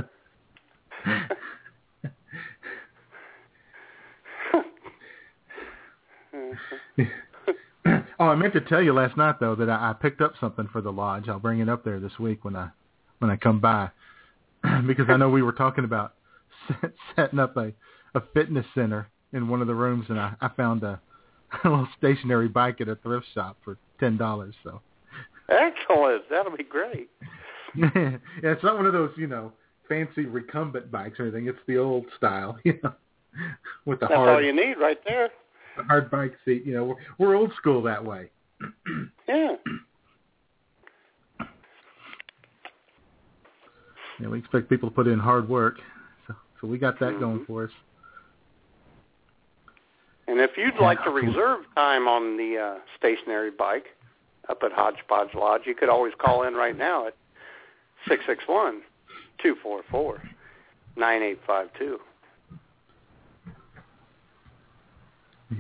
Oh, 8.19 8.27
I 8.27 8.35
meant 8.35 8.53
to 8.55 8.61
tell 8.61 8.83
you 8.83 8.93
last 8.93 9.17
night 9.17 9.37
though 9.41 9.55
that 9.57 9.69
I, 9.69 9.91
I 9.91 9.93
picked 9.93 10.21
up 10.21 10.35
something 10.41 10.69
for 10.73 10.81
the 10.81 10.93
lodge. 10.93 11.29
I'll 11.29 11.39
bring 11.39 11.61
it 11.61 11.69
up 11.69 11.85
there 11.85 12.01
this 12.01 12.19
week 12.19 12.45
when 12.45 12.57
I 12.57 12.71
when 13.19 13.31
I 13.31 13.37
come 13.37 13.61
by, 13.61 13.91
because 14.87 15.07
I 15.09 15.17
know 15.17 15.31
we 15.31 15.43
were 15.43 15.53
talking 15.53 15.85
about 15.85 16.15
set, 16.69 16.93
setting 17.17 17.39
up 17.39 17.57
a 17.57 17.73
a 18.15 18.23
fitness 18.33 18.67
center 18.75 19.09
in 19.33 19.49
one 19.49 19.61
of 19.61 19.67
the 19.67 19.75
rooms, 19.75 20.07
and 20.09 20.21
I, 20.21 20.35
I 20.41 20.49
found 20.49 20.83
a, 20.85 21.01
a 21.65 21.69
little 21.69 21.89
stationary 21.99 22.49
bike 22.49 22.81
at 22.81 22.89
a 22.89 22.97
thrift 22.97 23.27
shop 23.35 23.57
for 23.65 23.79
ten 23.99 24.17
dollars. 24.17 24.55
So 24.63 24.81
Excellent. 25.49 26.29
That'll 26.31 26.57
be 26.57 26.65
great. 26.65 27.11
yeah, 27.77 28.19
it's 28.43 28.63
not 28.63 28.77
one 28.77 28.87
of 28.87 28.93
those 28.93 29.11
you 29.17 29.27
know 29.27 29.53
fancy 29.89 30.27
recumbent 30.27 30.91
bikes 30.91 31.19
or 31.19 31.25
anything. 31.25 31.49
It's 31.49 31.59
the 31.67 31.79
old 31.79 32.07
style, 32.17 32.59
you 32.65 32.79
know, 32.83 32.95
with 33.85 34.01
the 34.01 34.07
That's 34.07 34.19
all 34.19 34.43
you 34.43 34.55
need 34.55 34.75
right 34.81 34.99
there. 35.07 35.31
The 35.77 35.85
hard 35.85 36.11
bike 36.11 36.35
seat. 36.45 36.65
You 36.65 36.75
know, 36.75 36.85
we're, 36.85 36.97
we're 37.19 37.35
old 37.37 37.53
school 37.57 37.83
that 37.83 38.05
way. 38.05 38.31
Yeah. 39.29 39.55
Yeah, 44.21 44.29
we 44.29 44.39
expect 44.39 44.69
people 44.69 44.89
to 44.91 44.95
put 44.95 45.09
in 45.09 45.19
hard 45.19 45.49
work, 45.49 45.79
so 46.29 46.35
so 46.61 46.67
we 46.69 46.79
got 46.79 47.01
that 47.01 47.07
Mm-hmm. 47.15 47.21
going 47.21 47.45
for 47.47 47.65
us. 47.65 47.71
And 50.29 50.41
if 50.41 50.53
you'd 50.57 50.81
like 50.81 51.03
to 51.05 51.11
reserve 51.11 51.61
time 51.75 52.07
on 52.09 52.37
the 52.37 52.57
uh, 52.59 52.79
stationary 52.97 53.51
bike 53.51 53.87
up 54.49 54.63
at 54.63 54.73
Hodgepodge 54.73 55.35
Lodge, 55.35 55.63
you 55.67 55.75
could 55.75 55.89
always 55.89 56.13
call 56.19 56.45
in 56.45 56.55
right 56.55 56.77
now 56.79 57.09
at 57.09 57.17
six 58.09 58.23
six 58.27 58.45
one 58.47 58.83
two 59.43 59.57
four 59.63 59.83
four 59.91 60.23
nine 60.97 61.23
eight 61.23 61.41
five 61.47 61.69
two. 61.79 61.99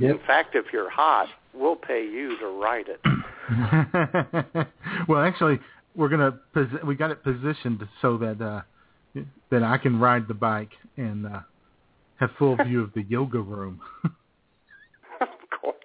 Yep. 0.00 0.10
In 0.10 0.18
fact, 0.26 0.54
if 0.54 0.66
you're 0.72 0.90
hot, 0.90 1.28
we'll 1.52 1.76
pay 1.76 2.04
you 2.04 2.38
to 2.38 2.46
ride 2.48 2.86
it. 2.88 3.00
well, 5.08 5.22
actually, 5.22 5.58
we're 5.94 6.08
gonna 6.08 6.38
posi- 6.54 6.84
we 6.84 6.94
got 6.94 7.10
it 7.10 7.22
positioned 7.22 7.86
so 8.02 8.18
that 8.18 8.40
uh 8.40 8.62
that 9.50 9.62
I 9.62 9.78
can 9.78 9.98
ride 10.00 10.26
the 10.28 10.34
bike 10.34 10.72
and 10.96 11.26
uh 11.26 11.40
have 12.16 12.30
full 12.38 12.56
view 12.56 12.82
of 12.82 12.92
the 12.94 13.02
yoga 13.08 13.40
room. 13.40 13.80
of 15.20 15.28
course. 15.60 15.76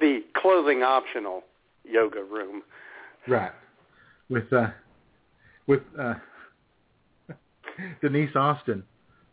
The 0.00 0.20
clothing 0.36 0.82
optional 0.82 1.42
yoga 1.84 2.22
room. 2.22 2.62
right. 3.26 3.52
With 4.30 4.52
uh 4.52 4.68
with 5.66 5.82
uh 5.98 6.14
Denise 8.00 8.34
Austin 8.36 8.84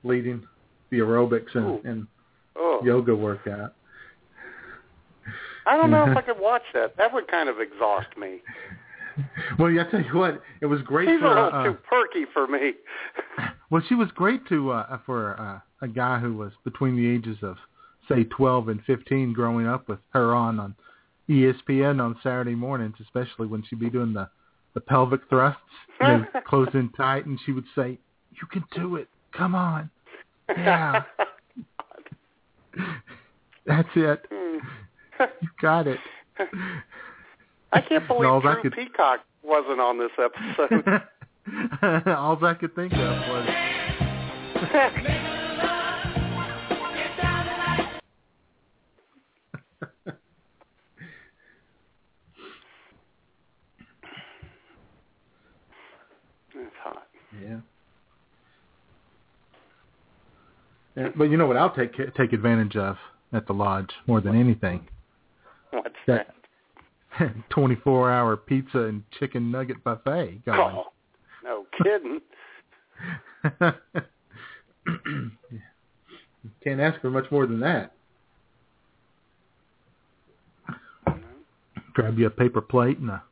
leading 0.04 0.46
the 0.90 1.00
aerobics 1.00 1.56
Ooh. 1.56 1.82
and, 1.84 1.86
and 1.86 2.08
Oh, 2.56 2.82
yoga 2.84 3.16
workout. 3.16 3.74
I 5.66 5.78
don't 5.78 5.92
know 5.92 6.10
if 6.10 6.18
I 6.18 6.22
could 6.22 6.40
watch 6.40 6.62
that. 6.74 6.96
That 6.98 7.14
would 7.14 7.28
kind 7.28 7.50
of 7.50 7.60
exhaust 7.60 8.16
me. 8.18 8.40
Well, 9.58 9.72
yeah, 9.72 9.84
I 9.88 9.92
tell 9.92 10.02
you 10.02 10.18
what, 10.18 10.42
it 10.62 10.66
was 10.66 10.82
great 10.82 11.08
She's 11.08 11.22
a 11.22 11.28
little 11.28 11.50
uh, 11.52 11.64
too 11.64 11.78
perky 11.90 12.26
for 12.34 12.48
me. 12.48 12.74
Well, 13.72 13.82
she 13.90 13.96
was 13.96 14.10
great 14.14 14.48
to 14.50 14.72
uh, 14.72 15.00
for 15.08 15.40
uh, 15.40 15.60
a 15.84 15.88
guy 15.88 16.20
who 16.20 16.36
was 16.36 16.52
between 16.64 16.96
the 16.96 17.10
ages 17.10 17.38
of 17.42 17.58
say 18.08 18.24
12 18.24 18.70
and 18.70 18.80
15, 18.86 19.34
growing 19.34 19.66
up 19.66 19.90
with 19.90 19.98
her 20.10 20.36
on 20.36 20.60
on 20.60 20.76
ESPN 21.28 22.00
on 22.00 22.16
Saturday 22.22 22.54
mornings, 22.54 22.96
especially 23.02 23.48
when 23.48 23.64
she'd 23.64 23.80
be 23.80 23.90
doing 23.90 24.14
the 24.14 24.30
the 24.76 24.82
pelvic 24.82 25.22
thrusts, 25.30 25.60
you 26.00 26.08
know, 26.08 26.26
closed 26.48 26.76
in 26.76 26.90
tight, 26.90 27.26
and 27.26 27.40
she 27.44 27.54
would 27.54 27.66
say, 27.76 27.98
"You 28.34 28.48
can 28.52 28.64
do 28.76 28.98
it. 28.98 29.10
Come 29.36 29.56
on." 29.56 29.90
Yeah. 30.50 31.04
That's 33.66 33.90
it. 33.96 34.26
Hmm. 34.32 34.58
You 35.42 35.50
got 35.62 35.88
it. 35.88 36.00
I 37.72 37.82
can't 37.82 38.08
believe 38.08 38.24
No, 38.24 38.42
Drew 38.42 38.62
could- 38.62 38.74
Peacock 38.74 39.22
wasn't 39.44 39.80
on 39.80 39.98
this 39.98 40.12
episode. 40.18 41.02
All 42.08 42.44
I 42.46 42.54
could 42.56 42.76
think 42.76 42.94
of 42.94 43.00
was 43.00 43.48
it's 56.54 56.76
hot. 56.84 57.08
Yeah. 57.42 57.50
Yeah, 57.50 57.60
But 60.96 61.26
you 61.26 61.38
know 61.38 61.48
what? 61.48 61.58
I'll 61.58 61.74
take 61.74 61.94
take 62.16 62.32
advantage 62.34 62.76
of 62.76 62.98
at 63.34 63.46
the 63.48 63.54
lodge 63.54 63.90
more 64.08 64.22
than 64.22 64.40
anything. 64.40 64.88
What's 65.72 65.96
That-? 66.08 66.34
Twenty-four 67.50 68.12
hour 68.12 68.38
pizza 68.38 68.80
and 68.80 69.04
chicken 69.20 69.52
nugget 69.52 69.84
buffet 69.84 70.46
going. 70.46 70.60
Oh, 70.60 70.86
no 71.44 71.66
kidding. 71.84 72.22
Can't 76.64 76.80
ask 76.80 77.02
for 77.02 77.10
much 77.10 77.30
more 77.32 77.46
than 77.46 77.60
that. 77.62 77.92
Grab 81.94 82.20
you 82.20 82.28
a 82.28 82.30
paper 82.30 82.62
plate 82.62 83.00
and 83.00 83.10
a 83.10 83.24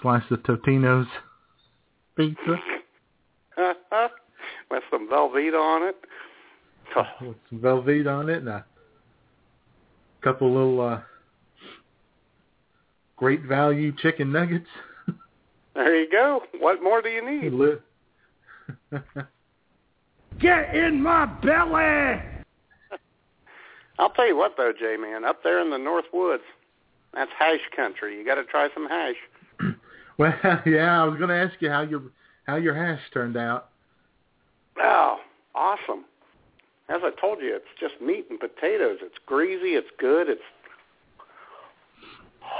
slice 0.00 0.22
of 0.30 0.40
Totino's 0.40 1.08
pizza. 2.16 2.56
with 4.70 4.82
some 4.90 5.08
Velveeta 5.08 5.58
on 5.60 5.88
it. 5.88 5.96
Oh, 6.94 7.06
with 7.20 7.36
some 7.50 7.58
Velveeta 7.58 8.08
on 8.08 8.30
it 8.30 8.38
and 8.38 8.48
a 8.48 8.64
couple 10.22 10.52
little 10.52 10.80
uh, 10.80 11.00
great 13.16 13.42
value 13.42 13.92
chicken 13.96 14.32
nuggets. 14.32 14.68
there 15.74 15.96
you 16.00 16.10
go. 16.10 16.42
What 16.58 16.82
more 16.82 17.02
do 17.02 17.08
you 17.08 17.24
need? 17.24 17.52
Get 20.40 20.74
in 20.74 21.02
my 21.02 21.26
belly! 21.26 22.22
I'll 23.98 24.10
tell 24.10 24.26
you 24.26 24.36
what 24.36 24.56
though, 24.56 24.72
J 24.78 24.96
man, 24.96 25.24
up 25.24 25.42
there 25.42 25.60
in 25.60 25.70
the 25.70 25.78
North 25.78 26.04
Woods, 26.12 26.42
that's 27.14 27.30
hash 27.38 27.60
country. 27.74 28.18
You 28.18 28.24
got 28.24 28.34
to 28.34 28.44
try 28.44 28.68
some 28.74 28.86
hash. 28.86 29.16
well, 30.18 30.34
yeah, 30.66 31.02
I 31.02 31.04
was 31.04 31.16
going 31.18 31.30
to 31.30 31.36
ask 31.36 31.54
you 31.60 31.70
how 31.70 31.82
your 31.82 32.02
how 32.46 32.56
your 32.56 32.74
hash 32.74 33.00
turned 33.12 33.36
out. 33.36 33.70
Oh, 34.78 35.18
awesome! 35.54 36.04
As 36.88 37.00
I 37.02 37.10
told 37.20 37.40
you, 37.40 37.54
it's 37.56 37.64
just 37.80 38.00
meat 38.00 38.26
and 38.30 38.38
potatoes. 38.38 38.98
It's 39.02 39.16
greasy. 39.26 39.70
It's 39.74 39.88
good. 39.98 40.28
It's 40.28 40.40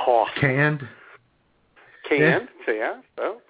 oh, 0.06 0.26
Canned 0.40 0.86
canned. 2.08 2.48
Yeah. 2.66 3.00
So 3.16 3.40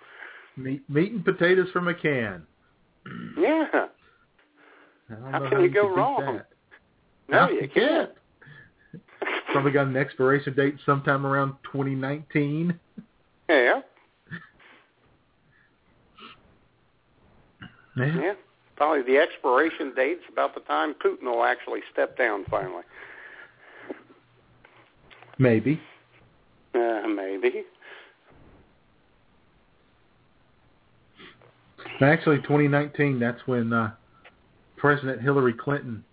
meat 0.56 0.88
meat 0.88 1.12
and 1.12 1.24
potatoes 1.24 1.68
from 1.72 1.88
a 1.88 1.94
can. 1.94 2.42
yeah. 3.38 3.86
How 5.30 5.48
can 5.48 5.62
you 5.62 5.70
go 5.70 5.88
wrong? 5.88 6.40
No, 7.28 7.46
No, 7.46 7.52
you 7.52 7.62
you 7.62 7.68
can't. 7.68 8.10
Probably 9.52 9.70
got 9.72 9.86
an 9.86 9.96
expiration 9.96 10.54
date 10.54 10.76
sometime 10.84 11.24
around 11.24 11.54
2019. 11.72 12.78
Yeah. 13.48 13.80
Yeah. 17.96 18.04
Yeah. 18.04 18.32
Probably 18.76 19.02
the 19.02 19.18
expiration 19.18 19.92
date's 19.94 20.22
about 20.30 20.54
the 20.54 20.60
time 20.60 20.94
Putin 20.94 21.24
will 21.24 21.44
actually 21.44 21.80
step 21.92 22.16
down 22.18 22.44
finally. 22.50 22.84
Maybe. 25.38 25.80
Uh, 26.74 27.02
maybe. 27.08 27.64
Actually, 32.00 32.38
2019, 32.38 33.18
that's 33.18 33.40
when 33.46 33.72
uh, 33.72 33.92
President 34.76 35.22
Hillary 35.22 35.54
Clinton 35.54 36.04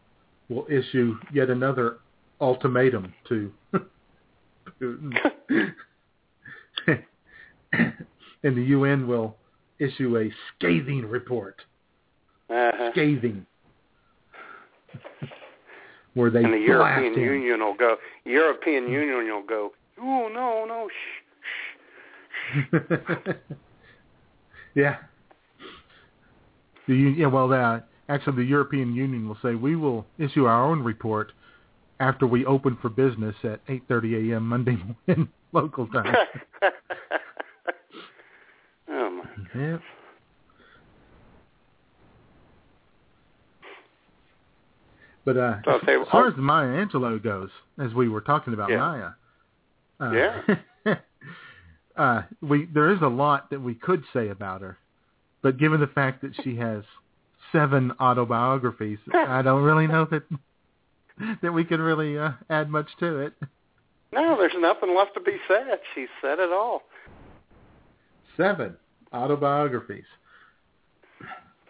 will 0.47 0.65
issue 0.69 1.15
yet 1.33 1.49
another 1.49 1.97
ultimatum 2.39 3.13
to 3.27 3.51
Putin. 4.81 5.13
and 8.43 8.57
the 8.57 8.63
UN 8.63 9.07
will 9.07 9.35
issue 9.79 10.17
a 10.17 10.31
scathing 10.55 11.05
report. 11.05 11.61
Uh-huh. 12.53 12.91
Scathing. 12.91 13.45
Where 16.13 16.29
they 16.29 16.43
and 16.43 16.53
the 16.53 16.57
European 16.59 17.13
him. 17.15 17.19
Union 17.19 17.59
will 17.61 17.73
go. 17.73 17.95
European 18.25 18.87
Union 18.87 19.33
will 19.33 19.43
go. 19.43 19.71
Oh 19.99 20.29
no, 20.31 20.65
no, 20.65 20.87
shh, 20.89 21.23
shh. 22.71 23.33
yeah. 24.75 24.97
The 26.87 26.95
yeah, 27.17 27.27
well, 27.27 27.47
that 27.47 27.87
actually 28.09 28.35
the 28.37 28.43
European 28.43 28.93
Union 28.93 29.27
will 29.27 29.37
say 29.41 29.55
we 29.55 29.75
will 29.75 30.05
issue 30.19 30.45
our 30.45 30.69
own 30.69 30.83
report 30.83 31.31
after 31.99 32.27
we 32.27 32.45
open 32.45 32.77
for 32.81 32.89
business 32.89 33.35
at 33.43 33.65
8:30 33.65 34.33
a.m. 34.33 34.47
Monday 34.47 34.77
morning 35.07 35.29
local 35.51 35.87
time. 35.87 36.13
oh 38.89 39.09
my. 39.09 39.23
yeah. 39.59 39.77
But 45.25 45.37
uh, 45.37 45.55
So 45.63 45.79
you 45.87 46.01
as 46.01 46.07
far 46.09 46.23
what- 46.25 46.33
as 46.33 46.37
Maya 46.37 46.85
Angelou 46.85 47.21
goes, 47.23 47.49
as 47.79 47.93
we 47.93 48.09
were 48.09 48.21
talking 48.21 48.53
about 48.53 48.69
Yeah. 48.69 48.77
Maya, 48.77 49.09
uh, 50.01 50.11
Yeah. 50.85 50.95
uh, 51.95 52.21
we 52.41 52.65
there 52.65 52.89
is 52.91 53.01
a 53.01 53.07
lot 53.07 53.49
that 53.51 53.61
we 53.61 53.75
could 53.75 54.03
say 54.13 54.29
about 54.29 54.61
her, 54.61 54.77
but 55.41 55.57
given 55.57 55.79
the 55.79 55.87
fact 55.87 56.21
that 56.23 56.35
she 56.43 56.57
has 56.57 56.83
seven 57.51 57.93
autobiographies, 57.99 58.99
I 59.13 59.41
don't 59.41 59.63
really 59.63 59.87
know 59.87 60.05
that 60.05 60.23
that 61.41 61.51
we 61.53 61.63
could 61.63 61.79
really 61.79 62.17
uh, 62.17 62.31
add 62.49 62.69
much 62.69 62.89
to 62.99 63.19
it. 63.19 63.33
No, 64.11 64.35
there's 64.37 64.53
nothing 64.59 64.95
left 64.95 65.13
to 65.15 65.19
be 65.21 65.37
said. 65.47 65.79
She 65.95 66.07
said 66.21 66.39
it 66.39 66.51
all. 66.51 66.83
Seven 68.35 68.75
autobiographies. 69.13 70.05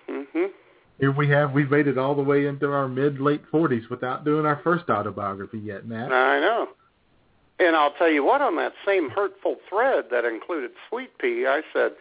Mhm. 0.09 0.49
Here 0.99 1.11
we 1.11 1.27
have 1.29 1.51
we've 1.53 1.71
made 1.71 1.87
it 1.87 1.97
all 1.97 2.15
the 2.15 2.21
way 2.23 2.45
into 2.45 2.71
our 2.71 2.87
mid 2.87 3.19
late 3.19 3.41
forties 3.51 3.89
without 3.89 4.23
doing 4.25 4.45
our 4.45 4.61
first 4.63 4.89
autobiography 4.89 5.59
yet, 5.59 5.85
Matt. 5.87 6.11
I 6.11 6.39
know. 6.39 6.67
And 7.59 7.75
I'll 7.75 7.93
tell 7.93 8.09
you 8.09 8.23
what, 8.23 8.41
on 8.41 8.55
that 8.57 8.73
same 8.85 9.09
hurtful 9.09 9.57
thread 9.69 10.05
that 10.11 10.25
included 10.25 10.71
Sweet 10.89 11.17
Pea, 11.19 11.45
I 11.47 11.61
said, 11.71 11.91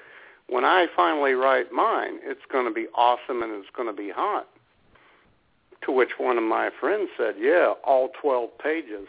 when 0.49 0.65
I 0.65 0.87
finally 0.97 1.33
write 1.33 1.73
mine, 1.73 2.19
it's 2.23 2.41
going 2.51 2.65
to 2.67 2.73
be 2.73 2.87
awesome 2.95 3.43
and 3.43 3.53
it's 3.53 3.69
going 3.77 3.89
to 3.89 3.95
be 3.95 4.11
hot. 4.11 4.49
To 5.85 5.93
which 5.93 6.11
one 6.19 6.39
of 6.39 6.45
my 6.45 6.71
friends 6.81 7.11
said, 7.19 7.35
yeah, 7.39 7.75
all 7.85 8.11
12 8.21 8.51
pages. 8.63 9.07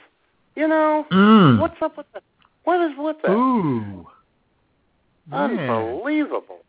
You 0.55 0.67
know, 0.67 1.05
Mm. 1.11 1.59
what's 1.59 1.81
up 1.81 1.97
with 1.97 2.07
that? 2.13 2.23
What 2.65 2.81
is 2.81 2.97
with 2.97 3.17
that? 3.23 3.31
Ooh. 3.31 4.07
Man, 5.29 5.59
Unbelievable. 5.59 6.59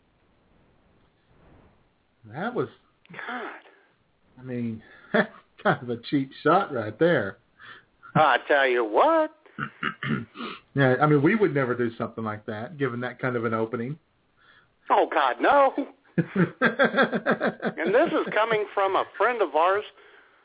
that 2.33 2.55
was 2.55 2.69
God. 3.27 4.41
I 4.41 4.43
mean 4.43 4.83
that's 5.13 5.31
kind 5.63 5.83
of 5.83 5.91
a 5.91 5.97
cheap 6.11 6.31
shot 6.43 6.73
right 6.73 6.99
there. 6.99 7.39
I 8.15 8.39
tell 8.47 8.67
you 8.67 8.85
what. 8.85 9.31
yeah, 10.75 10.97
I 11.01 11.07
mean 11.07 11.23
we 11.23 11.35
would 11.35 11.55
never 11.55 11.75
do 11.75 11.91
something 11.97 12.25
like 12.25 12.47
that, 12.47 12.79
given 12.79 13.01
that 13.01 13.19
kind 13.19 13.37
of 13.37 13.45
an 13.45 13.55
opening. 13.55 13.99
Oh, 14.91 15.09
God, 15.13 15.37
no. 15.41 15.73
And 16.17 17.93
this 17.95 18.13
is 18.13 18.33
coming 18.33 18.67
from 18.73 18.95
a 18.95 19.05
friend 19.19 19.43
of 19.43 19.55
ours 19.57 19.85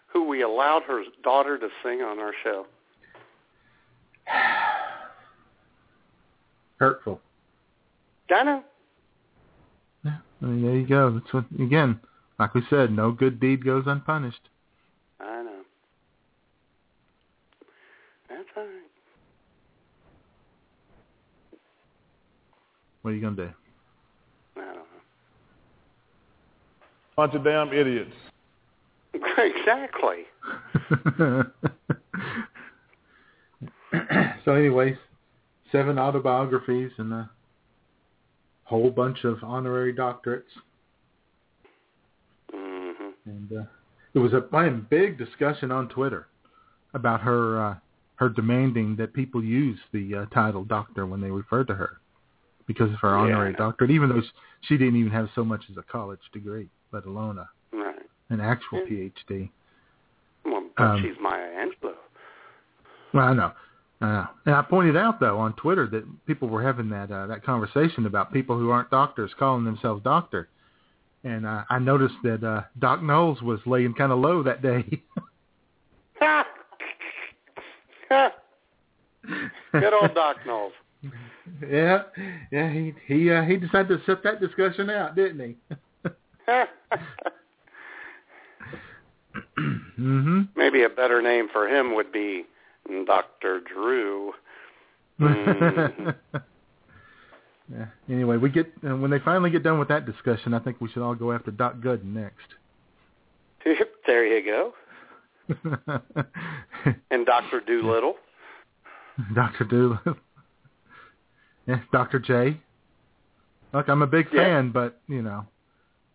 who 0.07 0.27
we 0.27 0.41
allowed 0.41 0.81
her 0.87 1.03
daughter 1.23 1.57
to 1.59 1.67
sing 1.83 2.01
on 2.01 2.19
our 2.19 2.33
show. 2.43 2.65
Hurtful. 6.79 7.21
Know. 8.31 8.63
Yeah, 10.05 10.17
I 10.41 10.45
mean 10.45 10.61
there 10.63 10.75
you 10.75 10.87
go. 10.87 11.11
That's 11.11 11.33
what 11.33 11.45
again, 11.59 11.99
like 12.39 12.55
we 12.55 12.61
said, 12.69 12.91
no 12.91 13.11
good 13.11 13.39
deed 13.39 13.65
goes 13.65 13.83
unpunished. 13.85 14.49
I 15.19 15.43
know. 15.43 15.61
That's 18.29 18.47
all 18.55 18.63
right. 18.63 18.71
What 23.01 23.11
are 23.11 23.13
you 23.13 23.21
gonna 23.21 23.35
do? 23.35 23.49
I 24.55 24.61
don't 24.61 24.75
know. 24.75 24.83
Bunch 27.17 27.35
of 27.35 27.43
damn 27.43 27.73
idiots. 27.73 28.15
exactly. 29.13 30.23
so 34.45 34.53
anyways, 34.53 34.95
seven 35.71 35.97
autobiographies 35.99 36.91
and 36.97 37.13
a 37.13 37.29
whole 38.63 38.91
bunch 38.91 39.25
of 39.25 39.43
honorary 39.43 39.93
doctorates. 39.93 40.43
And 43.25 43.51
uh, 43.51 43.63
it 44.13 44.19
was 44.19 44.33
a 44.33 44.41
big 44.89 45.17
discussion 45.17 45.71
on 45.71 45.89
Twitter 45.89 46.27
about 46.93 47.21
her 47.21 47.61
uh, 47.63 47.75
her 48.15 48.29
demanding 48.29 48.95
that 48.97 49.13
people 49.13 49.43
use 49.43 49.79
the 49.93 50.15
uh, 50.15 50.25
title 50.33 50.63
doctor 50.65 51.05
when 51.05 51.21
they 51.21 51.31
refer 51.31 51.63
to 51.63 51.75
her 51.75 51.99
because 52.67 52.91
of 52.91 52.99
her 52.99 53.15
honorary 53.15 53.51
know. 53.53 53.57
doctorate, 53.57 53.91
even 53.91 54.09
though 54.09 54.21
she 54.61 54.77
didn't 54.77 54.97
even 54.97 55.11
have 55.11 55.29
so 55.33 55.43
much 55.43 55.63
as 55.71 55.77
a 55.77 55.83
college 55.83 56.19
degree, 56.33 56.69
let 56.91 57.05
alone 57.05 57.37
a, 57.37 57.49
Right. 57.75 57.95
an 58.29 58.41
actual 58.41 58.79
Yeah. 58.79 59.09
PhD. 59.29 59.49
Well, 60.45 60.63
but 60.77 60.83
Um, 60.83 61.01
she's 61.01 61.15
Maya 61.19 61.49
Angelou. 61.65 61.95
Well, 63.13 63.25
I 63.25 63.33
know. 63.33 63.51
I 64.01 64.05
know. 64.05 64.27
And 64.45 64.55
I 64.55 64.61
pointed 64.61 64.95
out 64.97 65.19
though 65.19 65.37
on 65.39 65.53
Twitter 65.53 65.87
that 65.87 66.25
people 66.25 66.47
were 66.49 66.61
having 66.61 66.89
that 66.89 67.11
uh, 67.11 67.27
that 67.27 67.43
conversation 67.43 68.05
about 68.05 68.31
people 68.33 68.57
who 68.57 68.69
aren't 68.69 68.89
doctors 68.89 69.33
calling 69.39 69.63
themselves 69.65 70.03
doctor, 70.03 70.47
and 71.23 71.45
uh, 71.45 71.63
I 71.69 71.79
noticed 71.79 72.15
that 72.23 72.43
uh, 72.43 72.63
Doc 72.79 73.01
Knowles 73.03 73.41
was 73.41 73.59
laying 73.65 73.93
kind 73.93 74.11
of 74.11 74.19
low 74.19 74.43
that 74.43 74.61
day. 74.61 74.83
Good 79.71 79.93
old 79.93 80.13
Doc 80.15 80.37
Knowles. 80.45 80.73
yeah, 81.69 82.03
yeah. 82.51 82.69
He 82.71 82.93
he 83.07 83.31
uh, 83.31 83.43
he 83.43 83.57
decided 83.57 83.89
to 83.89 83.99
set 84.05 84.23
that 84.23 84.39
discussion 84.39 84.89
out, 84.89 85.15
didn't 85.15 85.39
he? 85.39 85.55
mhm. 89.99 90.47
Maybe 90.55 90.83
a 90.83 90.89
better 90.89 91.21
name 91.21 91.47
for 91.51 91.67
him 91.67 91.93
would 91.95 92.11
be 92.11 92.45
Dr. 93.05 93.61
Drew. 93.61 94.33
Mhm. 95.19 96.15
Yeah. 97.71 97.85
Anyway, 98.09 98.37
we 98.37 98.49
get 98.49 98.71
uh, 98.87 98.95
when 98.95 99.11
they 99.11 99.19
finally 99.19 99.49
get 99.51 99.63
done 99.63 99.77
with 99.79 99.89
that 99.89 100.05
discussion, 100.05 100.53
I 100.53 100.59
think 100.59 100.81
we 100.81 100.89
should 100.89 101.03
all 101.03 101.15
go 101.15 101.31
after 101.31 101.51
Doc 101.51 101.75
Gooden 101.77 102.05
next. 102.15 102.47
there 104.07 104.25
you 104.25 104.43
go. 104.45 104.73
and 107.11 107.25
Doctor 107.25 107.61
Doolittle. 107.65 108.15
Doctor 109.35 109.65
Doolittle. 109.65 110.15
yeah, 111.67 111.79
Doctor 111.91 112.19
J. 112.19 112.59
Look, 113.73 113.87
I'm 113.87 114.01
a 114.01 114.07
big 114.07 114.27
Yeah. 114.33 114.43
fan, 114.45 114.71
but 114.71 114.99
you 115.07 115.21
know, 115.21 115.45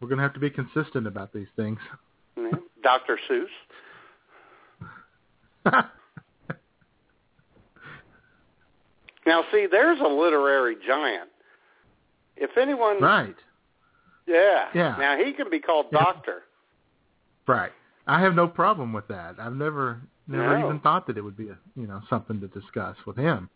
we're 0.00 0.08
gonna 0.08 0.22
have 0.22 0.34
to 0.34 0.40
be 0.40 0.50
consistent 0.50 1.06
about 1.06 1.32
these 1.32 1.48
things. 1.56 1.78
Yeah. 2.36 2.50
Dr. 2.82 3.18
Seuss. 3.30 3.46
Now, 9.26 9.42
see, 9.52 9.66
there's 9.70 10.00
a 10.00 10.06
literary 10.08 10.76
giant. 10.86 11.30
If 12.36 12.56
anyone, 12.56 13.00
right, 13.00 13.36
yeah, 14.26 14.68
Yeah. 14.74 14.96
Now 14.98 15.16
he 15.22 15.32
can 15.32 15.50
be 15.50 15.60
called 15.60 15.86
Yeah. 15.92 16.00
Doctor. 16.00 16.42
right. 17.46 17.72
I 18.06 18.20
have 18.20 18.34
no 18.34 18.46
problem 18.48 18.92
with 18.92 19.06
that. 19.08 19.36
I've 19.38 19.54
never, 19.54 20.00
never 20.26 20.58
No. 20.58 20.66
even 20.66 20.80
thought 20.80 21.06
that 21.06 21.16
it 21.16 21.22
would 21.22 21.36
be 21.36 21.48
a, 21.48 21.56
you 21.74 21.86
know, 21.86 22.02
something 22.10 22.40
to 22.40 22.48
discuss 22.48 22.96
with 23.06 23.16
him. 23.16 23.48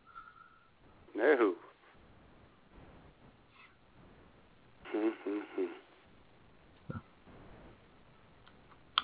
No. 1.14 1.54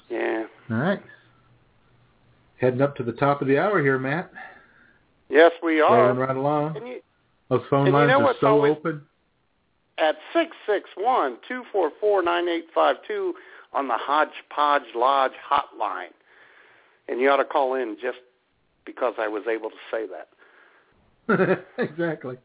Yeah. 0.09 0.45
All 0.71 0.77
right. 0.77 1.03
Heading 2.61 2.83
up 2.83 2.97
to 2.97 3.03
the 3.03 3.13
top 3.13 3.43
of 3.43 3.49
the 3.49 3.59
hour 3.59 3.81
here, 3.83 3.99
Matt. 3.99 4.31
Yes, 5.29 5.53
we 5.63 5.81
are. 5.81 6.03
Rolling 6.15 6.19
right 6.19 6.37
along. 6.37 6.87
You, 6.87 7.01
Those 7.49 7.63
phone 7.69 7.91
lines 7.91 8.13
are 8.13 8.35
so 8.41 8.47
always- 8.49 8.73
open. 8.73 9.07
At 9.99 10.17
six 10.33 10.57
six 10.67 10.89
one 10.97 11.37
two 11.47 11.63
four 11.73 11.91
four 12.01 12.23
nine 12.23 12.49
eight 12.49 12.67
five 12.75 12.97
two 13.07 13.35
on 13.73 13.87
the 13.89 13.97
Hodgepodge 13.97 14.95
Lodge 14.95 15.33
hotline, 15.51 16.13
and 17.09 17.21
you 17.21 17.29
ought 17.31 17.39
to 17.39 17.45
call 17.45 17.75
in 17.75 17.97
just 18.01 18.19
because 18.85 19.15
I 19.19 19.27
was 19.29 19.45
able 19.49 19.71
to 19.71 19.77
say 19.91 20.07
that. 20.07 20.29
exactly. 21.79 22.37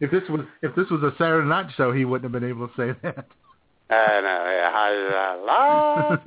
If 0.00 0.10
this 0.10 0.22
was 0.28 0.40
if 0.62 0.74
this 0.74 0.90
was 0.90 1.02
a 1.02 1.12
Saturday 1.18 1.48
night 1.48 1.70
show, 1.76 1.92
he 1.92 2.04
wouldn't 2.04 2.32
have 2.32 2.40
been 2.40 2.48
able 2.48 2.68
to 2.68 2.74
say 2.74 2.92
that. 3.02 3.26
And 3.92 4.24
uh, 4.24 5.36
la, 5.44 6.16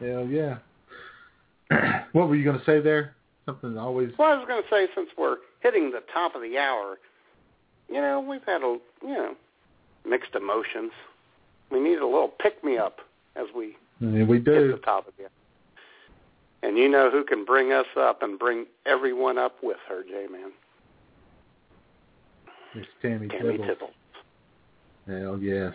Hell 0.00 0.26
yeah. 0.26 0.58
what 2.12 2.28
were 2.28 2.36
you 2.36 2.44
going 2.44 2.58
to 2.58 2.64
say 2.64 2.80
there? 2.80 3.14
Something 3.46 3.74
that 3.74 3.80
always. 3.80 4.10
well, 4.18 4.32
I 4.32 4.36
was 4.36 4.46
going 4.46 4.62
to 4.62 4.68
say 4.70 4.86
since 4.94 5.08
we're 5.18 5.38
hitting 5.60 5.90
the 5.90 6.02
top 6.12 6.34
of 6.36 6.42
the 6.42 6.58
hour, 6.58 6.98
you 7.88 7.96
know, 8.00 8.20
we've 8.20 8.44
had 8.44 8.62
a 8.62 8.78
you 9.02 9.08
know 9.14 9.34
mixed 10.06 10.34
emotions. 10.34 10.92
We 11.70 11.80
need 11.80 11.98
a 11.98 12.06
little 12.06 12.28
pick 12.40 12.62
me 12.62 12.76
up 12.78 12.98
as 13.34 13.46
we 13.56 13.76
Yeah, 14.00 14.24
we 14.24 14.36
hit 14.36 14.44
do. 14.44 14.72
the 14.72 14.78
top 14.84 15.08
of 15.08 15.14
the 15.16 15.24
hour. 15.24 15.30
And 16.62 16.78
you 16.78 16.88
know 16.88 17.10
who 17.10 17.24
can 17.24 17.44
bring 17.44 17.72
us 17.72 17.86
up 17.96 18.22
and 18.22 18.38
bring 18.38 18.66
everyone 18.86 19.36
up 19.38 19.56
with 19.62 19.78
her, 19.88 20.02
J 20.04 20.26
Man? 20.30 20.52
It's 22.74 22.86
Tammy, 23.02 23.26
Tammy 23.28 23.58
Tibble. 23.58 23.66
Tibble. 23.66 23.90
Hell 25.08 25.38
yes. 25.38 25.74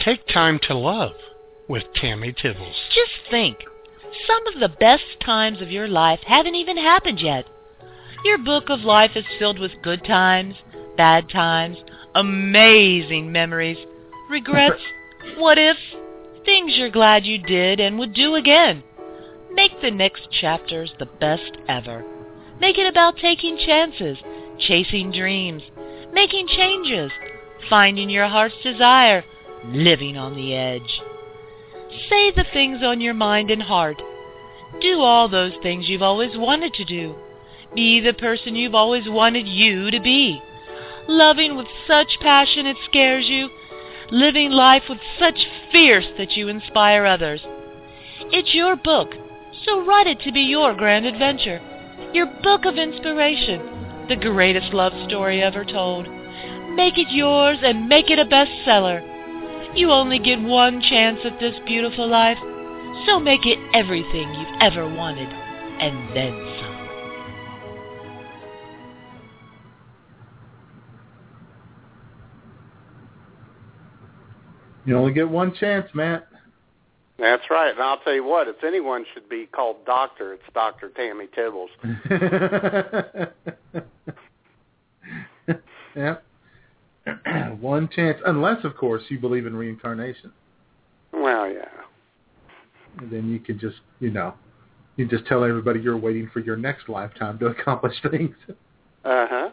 Take 0.00 0.26
time 0.28 0.58
to 0.68 0.74
love 0.74 1.12
with 1.68 1.84
Tammy 1.94 2.32
Tibbles. 2.32 2.74
Just 2.94 3.30
think. 3.30 3.56
Some 4.26 4.46
of 4.46 4.60
the 4.60 4.68
best 4.68 5.20
times 5.24 5.62
of 5.62 5.70
your 5.70 5.88
life 5.88 6.20
haven't 6.26 6.54
even 6.54 6.76
happened 6.76 7.20
yet. 7.20 7.46
Your 8.24 8.38
book 8.38 8.68
of 8.68 8.80
life 8.80 9.12
is 9.16 9.24
filled 9.38 9.58
with 9.58 9.82
good 9.82 10.04
times, 10.04 10.54
bad 10.96 11.28
times, 11.30 11.78
amazing 12.14 13.32
memories, 13.32 13.78
regrets, 14.30 14.82
what 15.36 15.58
ifs, 15.58 15.80
things 16.44 16.72
you're 16.76 16.90
glad 16.90 17.24
you 17.24 17.38
did 17.38 17.80
and 17.80 17.98
would 17.98 18.12
do 18.12 18.34
again. 18.34 18.82
Make 19.52 19.80
the 19.80 19.90
next 19.90 20.30
chapters 20.30 20.92
the 20.98 21.06
best 21.06 21.56
ever. 21.68 22.04
Make 22.60 22.78
it 22.78 22.86
about 22.86 23.16
taking 23.16 23.58
chances, 23.58 24.18
chasing 24.58 25.10
dreams, 25.10 25.62
making 26.12 26.48
changes, 26.48 27.10
finding 27.68 28.10
your 28.10 28.28
heart's 28.28 28.54
desire, 28.62 29.24
living 29.64 30.16
on 30.16 30.34
the 30.34 30.54
edge. 30.54 31.00
Say 32.08 32.30
the 32.30 32.44
things 32.52 32.78
on 32.82 33.00
your 33.00 33.14
mind 33.14 33.50
and 33.50 33.62
heart. 33.62 34.00
Do 34.80 35.00
all 35.00 35.28
those 35.28 35.52
things 35.62 35.88
you've 35.88 36.02
always 36.02 36.36
wanted 36.36 36.72
to 36.74 36.84
do. 36.84 37.14
Be 37.74 38.00
the 38.00 38.14
person 38.14 38.56
you've 38.56 38.74
always 38.74 39.04
wanted 39.06 39.46
you 39.46 39.90
to 39.90 40.00
be. 40.00 40.40
Loving 41.06 41.56
with 41.56 41.66
such 41.86 42.18
passion 42.20 42.66
it 42.66 42.76
scares 42.84 43.26
you. 43.28 43.50
Living 44.10 44.50
life 44.50 44.84
with 44.88 44.98
such 45.18 45.46
fierce 45.70 46.06
that 46.16 46.32
you 46.32 46.48
inspire 46.48 47.04
others. 47.04 47.40
It's 48.30 48.54
your 48.54 48.76
book, 48.76 49.14
so 49.64 49.84
write 49.84 50.06
it 50.06 50.20
to 50.20 50.32
be 50.32 50.42
your 50.42 50.74
grand 50.74 51.04
adventure. 51.04 51.60
Your 52.14 52.26
book 52.42 52.64
of 52.64 52.76
inspiration. 52.76 54.06
The 54.08 54.16
greatest 54.16 54.72
love 54.72 54.92
story 55.08 55.42
ever 55.42 55.64
told. 55.64 56.08
Make 56.74 56.96
it 56.96 57.10
yours 57.10 57.58
and 57.62 57.88
make 57.88 58.10
it 58.10 58.18
a 58.18 58.24
bestseller. 58.24 59.11
You 59.74 59.90
only 59.90 60.18
get 60.18 60.40
one 60.40 60.82
chance 60.82 61.20
at 61.24 61.40
this 61.40 61.54
beautiful 61.66 62.06
life, 62.06 62.36
so 63.06 63.18
make 63.18 63.46
it 63.46 63.58
everything 63.72 64.32
you've 64.34 64.60
ever 64.60 64.86
wanted, 64.86 65.28
and 65.28 66.14
then 66.14 66.32
some. 66.60 66.82
You 74.84 74.98
only 74.98 75.12
get 75.12 75.28
one 75.28 75.54
chance, 75.54 75.88
Matt. 75.94 76.26
That's 77.18 77.44
right. 77.50 77.70
And 77.70 77.80
I'll 77.80 77.98
tell 77.98 78.14
you 78.14 78.24
what, 78.24 78.48
if 78.48 78.64
anyone 78.64 79.06
should 79.14 79.28
be 79.28 79.46
called 79.46 79.86
doctor, 79.86 80.34
it's 80.34 80.42
Dr. 80.52 80.90
Tammy 80.90 81.28
Tibbles. 81.28 81.68
yep. 85.96 86.24
one 87.60 87.88
chance, 87.94 88.18
unless, 88.26 88.64
of 88.64 88.76
course, 88.76 89.02
you 89.08 89.18
believe 89.18 89.46
in 89.46 89.56
reincarnation. 89.56 90.32
Well, 91.12 91.50
yeah. 91.50 91.68
And 92.98 93.10
then 93.10 93.28
you 93.28 93.40
can 93.40 93.58
just, 93.58 93.76
you 94.00 94.10
know, 94.10 94.34
you 94.96 95.06
just 95.06 95.26
tell 95.26 95.44
everybody 95.44 95.80
you're 95.80 95.96
waiting 95.96 96.30
for 96.32 96.40
your 96.40 96.56
next 96.56 96.88
lifetime 96.88 97.38
to 97.38 97.46
accomplish 97.46 97.94
things. 98.10 98.36
Uh-huh. 99.04 99.50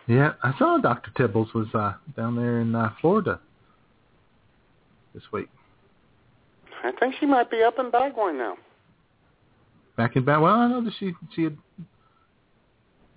yeah, 0.08 0.34
I 0.42 0.58
saw 0.58 0.78
Dr. 0.78 1.12
Tibbles 1.18 1.54
was 1.54 1.68
uh, 1.74 1.94
down 2.16 2.36
there 2.36 2.60
in 2.62 2.74
uh, 2.76 2.92
Florida 3.02 3.40
this 5.14 5.24
week. 5.32 5.50
I 6.84 6.92
think 7.00 7.16
she 7.20 7.26
might 7.26 7.50
be 7.50 7.64
up 7.64 7.80
in 7.80 7.90
Bagwine 7.90 8.38
now. 8.38 8.58
Back 9.98 10.16
in 10.16 10.26
back. 10.26 10.42
Well, 10.42 10.54
I 10.54 10.68
know 10.68 10.84
that 10.84 10.94
she 11.00 11.14
she 11.34 11.44
had 11.46 11.58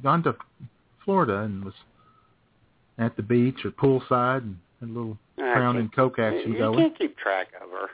gone 0.02 0.22
to 0.24 0.36
Florida 1.04 1.38
and 1.38 1.64
was 1.64 1.74
at 2.98 3.16
the 3.16 3.22
beach 3.22 3.64
or 3.64 3.70
poolside 3.70 4.42
and 4.42 4.58
had 4.80 4.88
a 4.88 4.92
little 4.92 5.18
crown 5.36 5.76
and 5.76 5.92
coke 5.94 6.18
action 6.18 6.52
you 6.52 6.58
going. 6.58 6.78
can't 6.78 6.98
keep 6.98 7.16
track 7.16 7.48
of 7.62 7.70
her. 7.70 7.88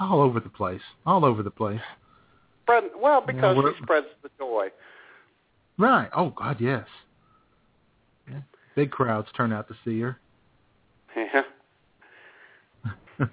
All 0.00 0.20
over 0.20 0.40
the 0.40 0.48
place. 0.48 0.82
All 1.06 1.24
over 1.24 1.42
the 1.42 1.50
place. 1.50 1.80
Spread, 2.64 2.84
well, 3.00 3.20
because 3.20 3.56
we're- 3.56 3.74
she 3.76 3.82
spreads 3.82 4.06
the 4.22 4.30
joy. 4.38 4.68
Right. 5.78 6.10
Oh 6.14 6.30
God, 6.30 6.60
yes. 6.60 6.86
Yeah. 8.28 8.40
Big 8.76 8.90
crowds 8.90 9.28
turn 9.36 9.52
out 9.52 9.68
to 9.68 9.74
see 9.84 10.00
her. 10.00 10.18
Yeah. 11.16 11.42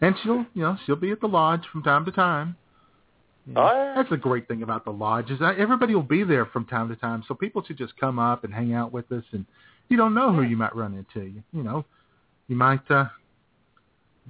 and 0.00 0.14
she'll, 0.22 0.46
you 0.54 0.62
know, 0.62 0.76
she'll 0.84 0.96
be 0.96 1.10
at 1.10 1.20
the 1.20 1.26
lodge 1.26 1.62
from 1.72 1.82
time 1.82 2.04
to 2.04 2.12
time. 2.12 2.56
You 3.50 3.56
know, 3.56 3.62
Oh, 3.62 3.72
yeah. 3.72 3.94
That's 3.96 4.10
the 4.10 4.16
great 4.16 4.46
thing 4.46 4.62
about 4.62 4.84
the 4.84 4.92
lodge 4.92 5.30
is 5.30 5.40
that 5.40 5.58
everybody 5.58 5.94
will 5.94 6.02
be 6.02 6.22
there 6.22 6.46
from 6.46 6.64
time 6.66 6.88
to 6.88 6.94
time, 6.96 7.24
so 7.26 7.34
people 7.34 7.64
should 7.66 7.76
just 7.78 7.96
come 7.96 8.20
up 8.20 8.44
and 8.44 8.54
hang 8.54 8.74
out 8.74 8.92
with 8.92 9.10
us. 9.10 9.24
And 9.32 9.44
you 9.88 9.96
don't 9.96 10.14
know 10.14 10.32
who 10.32 10.42
you 10.42 10.56
might 10.56 10.74
run 10.74 10.94
into. 10.94 11.26
You, 11.26 11.42
you 11.52 11.64
know, 11.64 11.84
you 12.46 12.54
might 12.54 12.88
uh, 12.88 13.06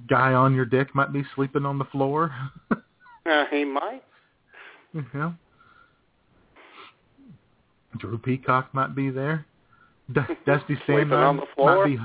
guy 0.09 0.33
on 0.33 0.55
your 0.55 0.65
dick 0.65 0.95
might 0.95 1.13
be 1.13 1.23
sleeping 1.35 1.65
on 1.65 1.77
the 1.77 1.85
floor. 1.85 2.33
Uh, 3.23 3.43
he 3.51 3.63
might. 3.63 4.01
you 4.93 5.05
know, 5.13 5.35
Drew 7.99 8.17
Peacock 8.17 8.73
might 8.73 8.95
be 8.95 9.11
there. 9.11 9.45
D- 10.11 10.21
Dusty 10.43 10.75
Sleeping 10.87 11.11
Sandman 11.11 11.35
the 11.35 11.43
floor. 11.53 11.87
might 11.87 11.99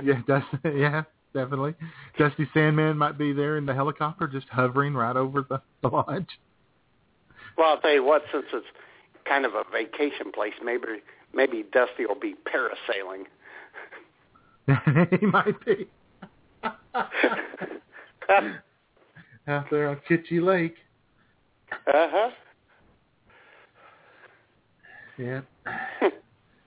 be 0.00 0.06
yeah, 0.06 0.20
Dusty, 0.28 0.58
yeah, 0.78 1.02
definitely. 1.36 1.74
Dusty 2.18 2.48
Sandman 2.54 2.96
might 2.96 3.18
be 3.18 3.32
there 3.34 3.58
in 3.58 3.66
the 3.66 3.74
helicopter, 3.74 4.26
just 4.26 4.48
hovering 4.48 4.94
right 4.94 5.16
over 5.16 5.46
the, 5.48 5.60
the 5.82 5.88
lodge. 5.92 6.40
Well, 7.58 7.68
I'll 7.68 7.80
tell 7.80 7.92
you 7.92 8.02
what, 8.02 8.22
since 8.32 8.46
it's 8.52 8.66
kind 9.28 9.44
of 9.44 9.52
a 9.54 9.62
vacation 9.70 10.32
place, 10.32 10.54
maybe 10.64 11.02
maybe 11.34 11.64
Dusty 11.72 12.06
will 12.06 12.18
be 12.18 12.34
parasailing. 12.46 13.24
he 15.20 15.26
might 15.26 15.64
be. 15.64 15.86
Out 19.48 19.66
there 19.70 19.90
on 19.90 20.00
Kitchie 20.08 20.40
Lake. 20.40 20.74
Uh-huh. 21.86 22.30
Yeah. 25.18 25.42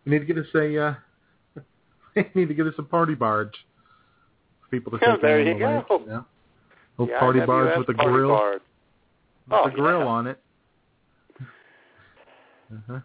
we 0.05 0.11
need 0.11 0.19
to 0.19 0.25
get 0.25 0.37
us 0.37 0.45
a 0.55 0.77
uh 0.77 0.93
we 2.15 2.25
need 2.33 2.47
to 2.47 2.53
get 2.53 2.67
us 2.67 2.73
a 2.77 2.83
party 2.83 3.15
barge. 3.15 3.53
People 4.71 4.91
to 4.91 4.99
Yeah, 5.01 5.13
take 5.13 5.21
there 5.21 5.41
you 5.41 5.57
go. 5.57 5.85
know? 5.89 6.25
Little 6.97 7.05
The 7.13 7.19
party 7.19 7.39
barge 7.41 7.77
with 7.77 7.89
a 7.89 7.93
grill. 7.93 8.29
barge. 8.29 8.61
With 9.47 9.59
Oh, 9.59 9.63
a 9.65 9.71
grill 9.71 9.99
yeah. 9.99 10.05
on 10.05 10.27
it. 10.27 10.39
Uh-huh. 12.71 12.99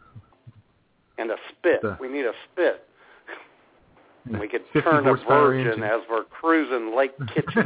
And 1.19 1.31
a 1.31 1.37
spit. 1.49 1.81
The- 1.83 1.97
we 2.01 2.09
need 2.09 2.27
a 2.27 2.33
spit. 2.53 2.87
We 4.27 4.49
could 4.49 4.62
turn 4.73 5.07
a 5.07 5.15
virgin 5.15 5.67
engine. 5.69 5.83
as 5.83 6.01
we're 6.11 6.25
cruising 6.25 6.95
Lake 6.97 7.12
Kitchen. 7.29 7.65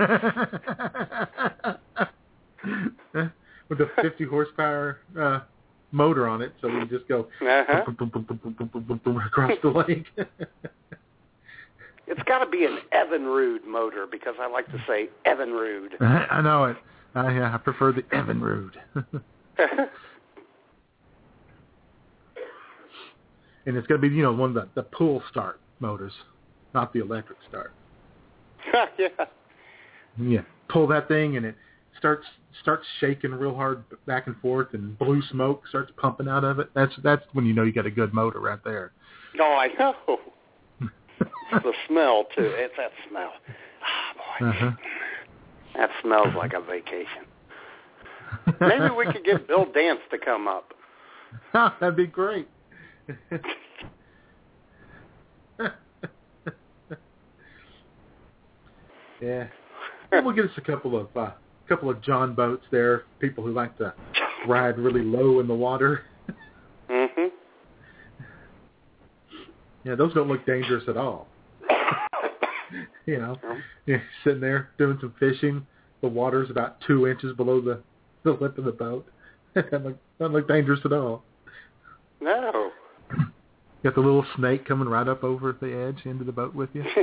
with 3.68 3.80
a 3.80 3.86
50 4.02 4.24
horsepower 4.24 4.98
uh, 5.18 5.40
motor 5.92 6.26
on 6.28 6.42
it, 6.42 6.52
so 6.60 6.68
we 6.68 6.84
just 6.86 7.06
go 7.08 7.28
Uh-huh. 7.40 7.82
across 9.26 9.52
the 9.62 9.68
lake. 9.70 10.06
It's 12.08 12.22
got 12.22 12.38
to 12.38 12.50
be 12.50 12.64
an 12.64 12.78
Evinrude 12.92 13.66
motor 13.66 14.06
because 14.10 14.34
I 14.40 14.48
like 14.48 14.66
to 14.66 14.82
say 14.86 15.08
Evinrude. 15.26 16.00
I 16.00 16.40
know 16.40 16.64
it. 16.64 16.76
I, 17.14 17.32
yeah, 17.32 17.54
I 17.54 17.58
prefer 17.58 17.92
the 17.92 18.02
Evinrude. 18.02 18.72
and 23.66 23.76
it's 23.76 23.86
going 23.86 24.00
to 24.00 24.08
be, 24.08 24.14
you 24.14 24.22
know, 24.22 24.32
one 24.32 24.50
of 24.50 24.54
the, 24.54 24.68
the 24.74 24.82
pull 24.82 25.22
start 25.30 25.60
motors, 25.80 26.12
not 26.74 26.92
the 26.92 27.00
electric 27.00 27.38
start. 27.48 27.72
yeah. 28.98 29.08
Yeah, 30.18 30.40
pull 30.68 30.86
that 30.88 31.08
thing 31.08 31.36
and 31.36 31.46
it 31.46 31.54
starts 31.98 32.26
starts 32.62 32.84
shaking 33.00 33.32
real 33.32 33.54
hard 33.54 33.84
back 34.06 34.26
and 34.26 34.36
forth, 34.38 34.68
and 34.72 34.98
blue 34.98 35.22
smoke 35.30 35.62
starts 35.68 35.92
pumping 35.96 36.28
out 36.28 36.44
of 36.44 36.58
it. 36.58 36.70
That's 36.74 36.92
that's 37.02 37.22
when 37.32 37.46
you 37.46 37.52
know 37.52 37.62
you 37.62 37.72
got 37.72 37.86
a 37.86 37.90
good 37.90 38.12
motor 38.12 38.40
right 38.40 38.58
there. 38.64 38.92
No, 39.34 39.44
I 39.44 39.68
know. 39.78 40.18
the 41.52 41.72
smell 41.88 42.24
too. 42.36 42.52
It's 42.56 42.74
that 42.76 42.90
smell. 43.08 43.32
Ah, 43.82 44.14
boy, 44.40 44.46
Uh-huh. 44.48 44.70
that 45.76 45.90
smells 46.02 46.34
like 46.36 46.52
a 46.54 46.60
vacation. 46.60 47.24
Maybe 48.60 48.90
we 48.96 49.06
could 49.06 49.24
get 49.24 49.46
Bill 49.48 49.64
Dance 49.72 50.00
to 50.10 50.18
come 50.18 50.46
up. 50.48 50.74
That'd 51.80 51.96
be 51.96 52.06
great. 52.06 52.48
yeah. 59.20 59.46
Well, 60.12 60.24
we'll 60.24 60.34
get 60.34 60.44
us 60.46 60.50
a 60.56 60.60
couple 60.60 60.96
of 60.98 61.08
uh, 61.16 61.30
couple 61.68 61.90
of 61.90 62.00
John 62.02 62.34
boats 62.34 62.64
there. 62.70 63.02
People 63.20 63.44
who 63.44 63.52
like 63.52 63.76
to 63.78 63.92
ride 64.46 64.78
really 64.78 65.02
low 65.02 65.40
in 65.40 65.48
the 65.48 65.54
water. 65.54 66.02
Mhm. 66.88 67.30
Yeah, 69.88 69.94
those 69.94 70.12
don't 70.12 70.28
look 70.28 70.44
dangerous 70.44 70.84
at 70.86 70.98
all. 70.98 71.28
you 73.06 73.18
know, 73.18 73.38
yeah, 73.86 73.96
sitting 74.22 74.42
there 74.42 74.68
doing 74.76 74.98
some 75.00 75.14
fishing. 75.18 75.66
The 76.02 76.08
water's 76.08 76.50
about 76.50 76.78
two 76.86 77.06
inches 77.06 77.34
below 77.34 77.62
the 77.62 77.80
the 78.22 78.32
lip 78.32 78.58
of 78.58 78.64
the 78.64 78.72
boat. 78.72 79.08
doesn't 79.54 79.84
look 79.86 79.96
doesn't 80.18 80.34
look 80.34 80.46
dangerous 80.46 80.80
at 80.84 80.92
all. 80.92 81.22
No. 82.20 82.70
Got 83.82 83.94
the 83.94 84.00
little 84.00 84.26
snake 84.36 84.66
coming 84.66 84.88
right 84.88 85.08
up 85.08 85.24
over 85.24 85.56
the 85.58 85.74
edge 85.74 86.04
into 86.04 86.24
the 86.24 86.32
boat 86.32 86.54
with 86.54 86.68
you. 86.74 86.84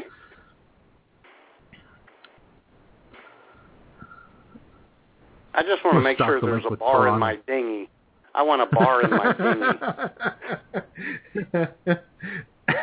I 5.56 5.64
just 5.64 5.84
want 5.84 5.96
to 5.96 6.02
We'll 6.02 6.04
make 6.04 6.20
sure 6.20 6.40
the 6.40 6.46
there's 6.46 6.66
a 6.70 6.76
bar 6.76 7.08
in 7.08 7.18
my 7.18 7.38
dinghy. 7.48 7.90
I 8.36 8.44
want 8.44 8.62
a 8.62 8.68
bar 8.68 9.02
in 9.02 9.10
my 9.10 9.34
dinghy. 11.64 11.98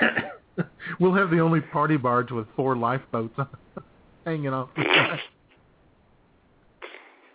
we'll 1.01 1.15
have 1.15 1.31
the 1.31 1.41
only 1.41 1.61
party 1.61 1.97
barge 1.97 2.31
with 2.31 2.47
four 2.57 2.77
lifeboats 2.77 3.35
hanging 4.25 4.49
off. 4.49 4.69
the 4.77 4.85
side. 4.85 5.19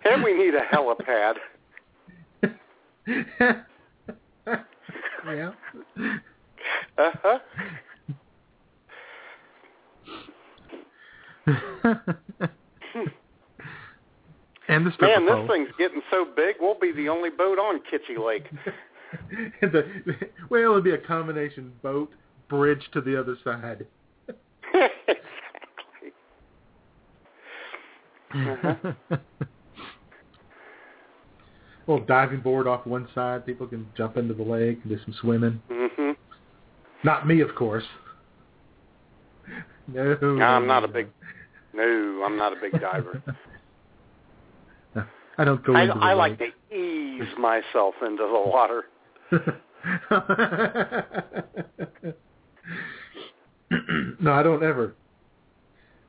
And 0.06 0.24
we 0.24 0.34
need 0.34 0.54
a 0.56 0.62
helipad. 0.74 1.36
yeah. 5.26 5.52
Uh-huh. 6.98 7.40
and 14.68 14.86
the 14.86 14.92
Man, 15.02 15.26
this 15.26 15.34
pole. 15.34 15.48
thing's 15.48 15.70
getting 15.78 16.02
so 16.12 16.26
big, 16.36 16.56
we'll 16.60 16.80
be 16.80 16.92
the 16.92 17.08
only 17.10 17.30
boat 17.30 17.58
on 17.60 17.80
Kitchie 17.90 18.18
Lake. 18.18 18.46
The, 19.62 19.86
well, 20.50 20.62
it'll 20.62 20.82
be 20.82 20.92
a 20.92 20.98
combination 20.98 21.72
boat, 21.82 22.12
bridge 22.50 22.90
to 22.94 23.02
the 23.02 23.20
other 23.20 23.36
side. 23.44 23.86
exactly. 24.74 26.12
Uh-huh. 28.34 28.94
well, 31.88 32.00
diving 32.00 32.42
board 32.42 32.68
off 32.68 32.86
one 32.86 33.08
side, 33.16 33.46
people 33.46 33.68
can 33.68 33.88
jump 33.96 34.18
into 34.18 34.34
the 34.34 34.44
lake 34.44 34.80
and 34.84 34.90
do 34.90 35.00
some 35.06 35.14
swimming. 35.22 35.62
hmm 35.70 36.12
Not 37.04 37.28
me, 37.28 37.42
of 37.42 37.56
course. 37.56 37.86
No, 39.88 40.18
No, 40.22 40.44
I'm 40.46 40.68
not 40.68 40.84
a 40.84 40.88
big. 40.88 41.08
No, 41.74 42.24
I'm 42.26 42.36
not 42.38 42.52
a 42.54 42.58
big 42.60 42.80
diver. 42.82 43.22
I 45.38 45.44
don't 45.46 45.64
go 45.64 45.76
I, 45.76 45.84
into 45.84 45.94
the 45.94 46.00
I 46.02 46.14
lake. 46.16 46.40
like 46.40 46.52
to 46.70 46.76
ease 46.76 47.38
myself 47.38 47.94
into 48.02 48.24
the 48.24 48.44
water. 48.50 48.84
no, 54.20 54.32
I 54.32 54.44
don't 54.44 54.64
ever. 54.64 54.94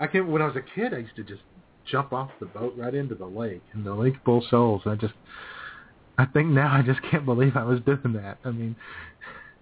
I 0.00 0.06
can't. 0.06 0.28
When 0.28 0.42
I 0.42 0.46
was 0.46 0.56
a 0.56 0.62
kid, 0.74 0.94
I 0.94 0.98
used 0.98 1.16
to 1.16 1.24
just 1.24 1.42
jump 1.90 2.12
off 2.12 2.30
the 2.40 2.46
boat 2.46 2.74
right 2.76 2.94
into 2.94 3.14
the 3.14 3.26
lake, 3.26 3.62
in 3.74 3.84
the 3.84 3.94
Lake 3.94 4.22
Bull 4.24 4.44
Shoals. 4.50 4.82
I 4.86 4.94
just, 4.94 5.14
I 6.18 6.26
think 6.26 6.48
now 6.48 6.72
I 6.72 6.82
just 6.82 7.00
can't 7.10 7.24
believe 7.24 7.56
I 7.56 7.64
was 7.64 7.80
doing 7.80 8.12
that. 8.14 8.38
I 8.44 8.50
mean, 8.50 8.76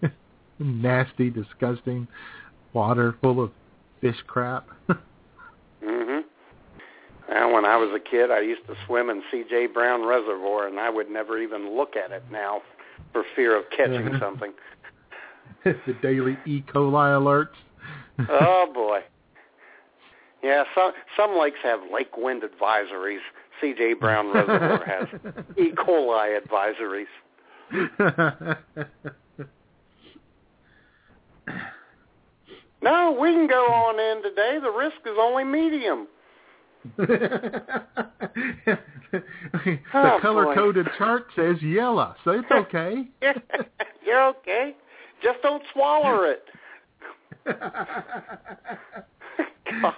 nasty, 0.59 1.31
disgusting 1.31 2.07
water 2.73 3.17
full 3.23 3.43
of 3.43 3.51
fish 4.01 4.17
crap. 4.27 4.69
hmm 5.83 6.21
And 7.29 7.53
when 7.53 7.65
I 7.65 7.77
was 7.77 7.91
a 7.95 8.11
kid, 8.11 8.31
I 8.31 8.41
used 8.41 8.67
to 8.67 8.75
swim 8.87 9.09
in 9.09 9.23
C.J. 9.31 9.69
Brown 9.69 10.05
Reservoir, 10.05 10.67
and 10.69 10.79
I 10.79 10.91
would 10.91 11.11
never 11.11 11.39
even 11.39 11.77
look 11.77 11.97
at 11.97 12.11
it 12.11 12.25
now 12.31 12.61
for 13.13 13.23
fear 13.35 13.57
of 13.57 13.65
catching 13.71 14.07
Mhm. 14.09 14.21
something. 14.21 14.53
the 15.87 15.95
daily 16.03 16.37
E. 16.47 16.62
coli 16.73 17.19
alerts. 17.19 17.49
oh 18.29 18.71
boy. 18.75 19.01
Yeah, 20.43 20.64
some 20.75 20.93
some 21.17 21.39
lakes 21.39 21.59
have 21.62 21.81
lake 21.93 22.17
wind 22.17 22.43
advisories. 22.43 23.19
C.J. 23.61 23.95
Brown 23.95 24.33
Reservoir 24.33 24.85
has 24.85 25.09
E. 25.57 25.71
coli 25.73 26.39
advisories. 26.39 27.07
No, 32.83 33.17
we 33.21 33.33
can 33.33 33.47
go 33.49 33.64
on 33.67 33.99
in 33.99 34.23
today. 34.23 34.59
The 34.62 34.71
risk 34.71 34.97
is 35.07 35.17
only 35.19 35.45
medium. 35.45 36.07
the 36.97 37.69
Oh, 39.95 40.19
color 40.21 40.45
boy. 40.45 40.55
coded 40.55 40.87
chart 40.99 41.27
says 41.35 41.61
yellow, 41.62 42.14
so 42.25 42.31
it's 42.33 42.51
okay. 42.51 43.09
You're 44.05 44.27
okay. 44.29 44.77
Just 45.23 45.43
don't 45.43 45.62
swallow 45.73 46.23
it. 46.23 46.45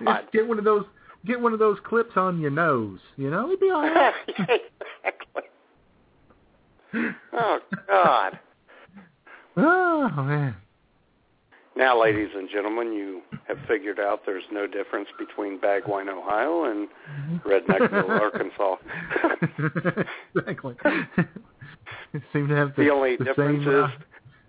God. 0.04 0.28
Get 0.32 0.46
one 0.46 0.58
of 0.58 0.64
those 0.64 0.84
get 1.26 1.40
one 1.40 1.52
of 1.52 1.58
those 1.58 1.78
clips 1.84 2.12
on 2.16 2.40
your 2.40 2.50
nose, 2.50 3.00
you 3.16 3.30
know, 3.30 3.46
it'd 3.46 3.60
be 3.60 3.70
all 3.70 3.82
right. 3.82 4.14
exactly. 4.28 5.42
Oh 7.32 7.58
God. 7.86 8.38
oh 9.56 10.10
man. 10.16 10.56
Now, 11.76 12.00
ladies 12.00 12.30
and 12.34 12.48
gentlemen, 12.50 12.92
you 12.92 13.22
have 13.46 13.58
figured 13.68 14.00
out 14.00 14.22
there's 14.26 14.42
no 14.50 14.66
difference 14.66 15.08
between 15.16 15.60
Bagwine, 15.60 16.08
Ohio, 16.08 16.64
and 16.64 16.88
Redneckville, 17.44 18.08
Arkansas. 18.20 18.76
exactly. 20.34 20.74
It 22.14 22.22
seemed 22.32 22.48
to 22.48 22.56
have 22.56 22.74
the, 22.74 22.84
the 22.84 22.90
only 22.90 23.16
the 23.16 23.26
difference 23.26 23.64
same, 23.64 23.74
uh, 23.74 23.86
is 23.86 23.92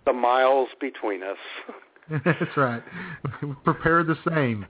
the 0.09 0.13
miles 0.13 0.69
between 0.81 1.21
us. 1.21 1.37
That's 2.25 2.57
right. 2.57 2.81
Prepare 3.63 4.03
the 4.03 4.17
same, 4.33 4.65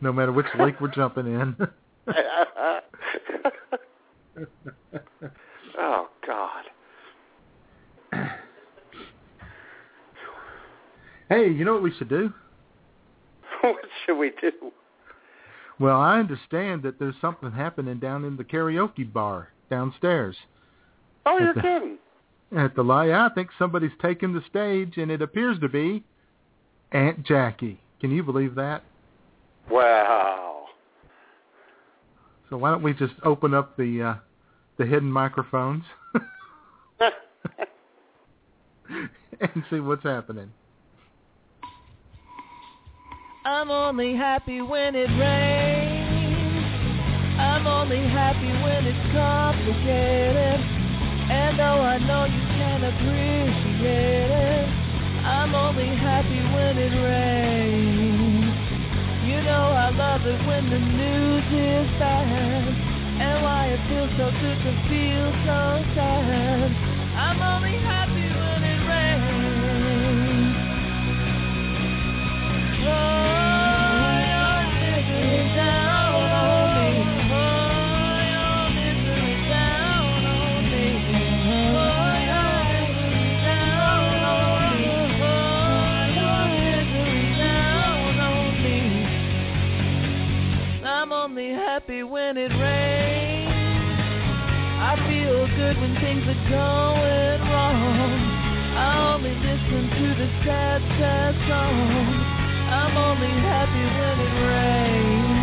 no 0.00 0.10
matter 0.12 0.32
which 0.32 0.46
lake 0.58 0.80
we're 0.80 0.88
jumping 0.88 1.26
in. 1.26 1.54
oh 5.78 6.08
God. 6.26 6.64
hey, 11.28 11.50
you 11.50 11.66
know 11.66 11.74
what 11.74 11.82
we 11.82 11.92
should 11.96 12.08
do? 12.08 12.32
What? 13.60 13.76
should 14.06 14.16
we 14.16 14.30
do? 14.40 14.52
Well, 15.80 16.00
I 16.00 16.20
understand 16.20 16.84
that 16.84 17.00
there's 17.00 17.16
something 17.20 17.50
happening 17.50 17.98
down 17.98 18.24
in 18.24 18.36
the 18.36 18.44
karaoke 18.44 19.12
bar 19.12 19.48
downstairs. 19.68 20.36
Oh, 21.26 21.38
you're 21.38 21.54
the- 21.54 21.60
kidding. 21.60 21.98
At 22.56 22.74
the 22.74 22.82
lie, 22.82 23.10
I 23.10 23.28
think 23.34 23.50
somebody's 23.58 23.92
taken 24.00 24.32
the 24.32 24.42
stage, 24.48 24.96
and 24.96 25.10
it 25.10 25.20
appears 25.20 25.58
to 25.60 25.68
be 25.68 26.02
Aunt 26.92 27.24
Jackie. 27.26 27.78
Can 28.00 28.10
you 28.10 28.22
believe 28.22 28.54
that? 28.54 28.82
Wow. 29.70 30.66
So 32.48 32.56
why 32.56 32.70
don't 32.70 32.82
we 32.82 32.94
just 32.94 33.12
open 33.22 33.52
up 33.52 33.76
the 33.76 34.02
uh, 34.02 34.14
the 34.78 34.86
hidden 34.86 35.12
microphones 35.12 35.84
and 38.88 39.64
see 39.68 39.80
what's 39.80 40.04
happening? 40.04 40.50
I'm 43.44 43.70
only 43.70 44.14
happy 44.14 44.62
when 44.62 44.94
it 44.94 45.08
rains. 45.18 45.98
I'm 47.38 47.66
only 47.66 48.08
happy 48.08 48.48
when 48.62 48.86
it's 48.86 49.12
complicated. 49.14 50.77
And 51.30 51.58
though 51.58 51.80
I 51.84 51.98
know 51.98 52.24
you 52.24 52.40
can't 52.56 52.84
appreciate 52.84 54.30
it, 54.32 54.68
I'm 55.24 55.54
only 55.54 55.94
happy 55.94 56.40
when 56.56 56.78
it 56.78 56.94
rains. 57.04 58.48
You 59.28 59.42
know 59.44 59.76
I 59.76 59.90
love 59.90 60.24
it 60.24 60.40
when 60.46 60.70
the 60.70 60.78
news 60.78 61.44
is 61.52 61.88
bad. 62.00 62.64
And 63.20 63.42
why 63.44 63.66
it 63.76 63.80
feels 63.88 64.10
so 64.16 64.30
good 64.40 64.56
to 64.56 64.72
feel 64.88 65.28
so 65.44 65.84
sad. 65.94 66.72
I'm 67.12 67.42
only 67.42 67.76
happy 67.76 68.24
when 68.32 68.64
it 68.64 68.80
rains. 68.88 70.56
I'm 72.88 73.27
when 92.02 92.36
it 92.36 92.52
rains. 92.52 93.48
I 94.80 94.94
feel 95.08 95.46
good 95.56 95.80
when 95.80 95.94
things 96.00 96.22
are 96.22 96.42
going 96.48 97.40
wrong. 97.50 98.20
I 98.76 99.14
only 99.14 99.34
listen 99.34 99.90
to 99.90 100.06
the 100.14 100.28
sad, 100.44 100.80
sad 100.98 101.34
songs. 101.48 102.38
I'm 102.70 102.96
only 102.96 103.34
happy 103.42 103.84
when 103.98 104.16
it 104.26 104.34
rains. 104.46 105.37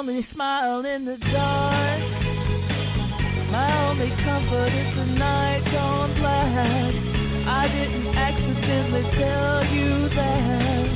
Only 0.00 0.26
smiling 0.32 0.86
in 0.86 1.04
the 1.04 1.18
dark. 1.18 2.00
My 3.52 3.90
only 3.90 4.08
comfort 4.24 4.72
is 4.72 4.96
the 4.96 5.04
night 5.04 5.62
gone 5.70 6.14
black. 6.18 6.94
I 7.46 7.68
didn't 7.68 8.06
accidentally 8.08 9.02
tell 9.20 9.60
you 9.66 10.08
that. 10.16 10.88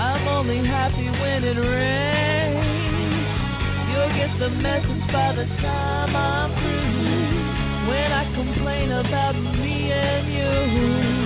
I'm 0.00 0.26
only 0.28 0.66
happy 0.66 1.04
when 1.04 1.44
it 1.44 1.58
rains. 1.60 2.64
You'll 3.92 4.14
get 4.16 4.32
the 4.40 4.48
message 4.48 5.12
by 5.12 5.36
the 5.36 5.44
time 5.60 6.16
I'm 6.16 6.56
through. 6.56 7.90
When 7.90 8.10
I 8.10 8.24
complain 8.32 8.90
about 8.90 9.36
me 9.36 9.92
and 9.92 10.32
you, 10.32 11.25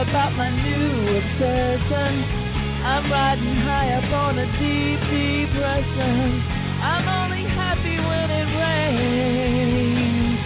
about 0.00 0.32
my 0.32 0.48
new 0.48 1.16
obsession? 1.18 2.24
I'm 2.80 3.12
riding 3.12 3.56
high 3.56 3.92
up 4.00 4.10
on 4.10 4.38
a 4.38 4.46
deep 4.56 5.00
depression. 5.12 6.40
I'm 6.80 7.06
only 7.06 7.44
happy 7.44 8.00
when 8.00 8.30
it 8.30 8.48
rains. 8.56 10.40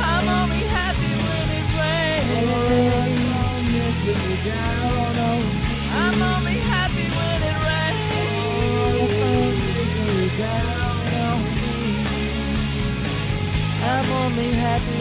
I'm 0.00 0.28
only 0.28 0.64
happy 0.72 1.12
when 1.20 1.50
it 1.52 1.68
rains. 1.76 2.48
I'm 5.92 6.22
only 6.22 6.56
happy 6.64 7.10
when 7.12 7.42
it 7.44 7.58
rains. 7.68 8.08
I'm 13.84 14.08
only 14.12 14.48
happy 14.54 14.97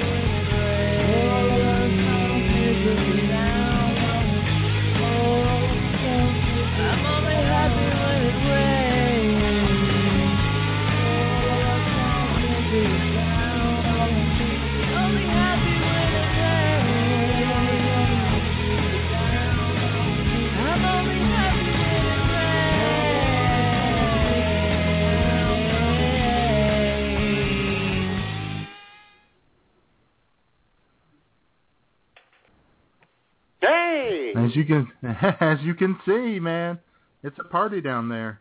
Hey, 33.97 34.33
As 34.35 34.55
you 34.55 34.63
can 34.65 34.87
as 35.41 35.57
you 35.61 35.73
can 35.73 35.97
see, 36.05 36.39
man, 36.39 36.79
it's 37.23 37.37
a 37.39 37.43
party 37.43 37.81
down 37.81 38.09
there. 38.09 38.39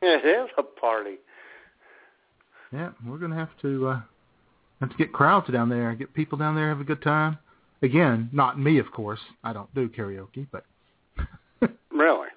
it 0.00 0.24
is 0.24 0.48
a 0.56 0.62
party. 0.62 1.16
Yeah, 2.72 2.90
we're 3.06 3.18
gonna 3.18 3.36
have 3.36 3.50
to 3.62 3.88
uh 3.88 4.00
have 4.80 4.90
to 4.90 4.96
get 4.96 5.12
crowds 5.12 5.50
down 5.52 5.68
there, 5.68 5.94
get 5.94 6.14
people 6.14 6.38
down 6.38 6.54
there, 6.54 6.68
have 6.68 6.80
a 6.80 6.84
good 6.84 7.02
time. 7.02 7.38
Again, 7.82 8.30
not 8.32 8.58
me, 8.58 8.78
of 8.78 8.90
course. 8.90 9.20
I 9.44 9.52
don't 9.52 9.72
do 9.74 9.88
karaoke, 9.88 10.46
but 10.50 10.64
Really, 11.90 12.28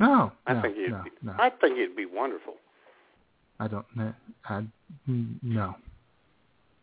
no, 0.00 0.32
I 0.46 0.54
no, 0.54 0.62
think 0.62 0.76
you'd. 0.76 0.90
no, 0.90 1.02
be, 1.04 1.10
no. 1.22 1.34
I 1.38 1.50
think 1.50 1.78
it'd 1.78 1.96
be 1.96 2.06
wonderful. 2.06 2.54
I 3.60 3.68
don't. 3.68 3.86
Know. 3.96 4.12
I 4.48 4.64
no. 5.06 5.76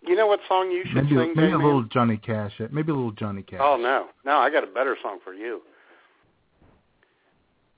You 0.08 0.16
know 0.16 0.26
what 0.26 0.40
song 0.48 0.72
you 0.72 0.84
should 0.86 1.04
Maybe, 1.04 1.16
sing, 1.16 1.34
maybe 1.36 1.52
a 1.52 1.58
little 1.58 1.84
Johnny 1.84 2.18
Cash. 2.18 2.54
Maybe 2.72 2.92
a 2.92 2.96
little 2.96 3.12
Johnny 3.12 3.44
Cash. 3.44 3.60
Oh 3.62 3.78
no, 3.78 4.08
no, 4.26 4.38
I 4.38 4.50
got 4.50 4.64
a 4.64 4.68
better 4.68 4.98
song 5.02 5.20
for 5.24 5.34
you. 5.34 5.62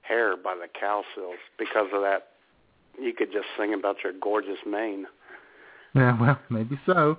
Hair 0.01 0.37
by 0.37 0.55
the 0.55 0.67
cow 0.79 1.03
Cowsills. 1.17 1.35
Because 1.59 1.87
of 1.93 2.01
that, 2.01 2.29
you 2.99 3.13
could 3.13 3.31
just 3.31 3.47
sing 3.57 3.73
about 3.73 3.97
your 4.03 4.13
gorgeous 4.13 4.59
mane. 4.65 5.05
Yeah, 5.93 6.19
well, 6.19 6.39
maybe 6.49 6.79
so. 6.85 7.17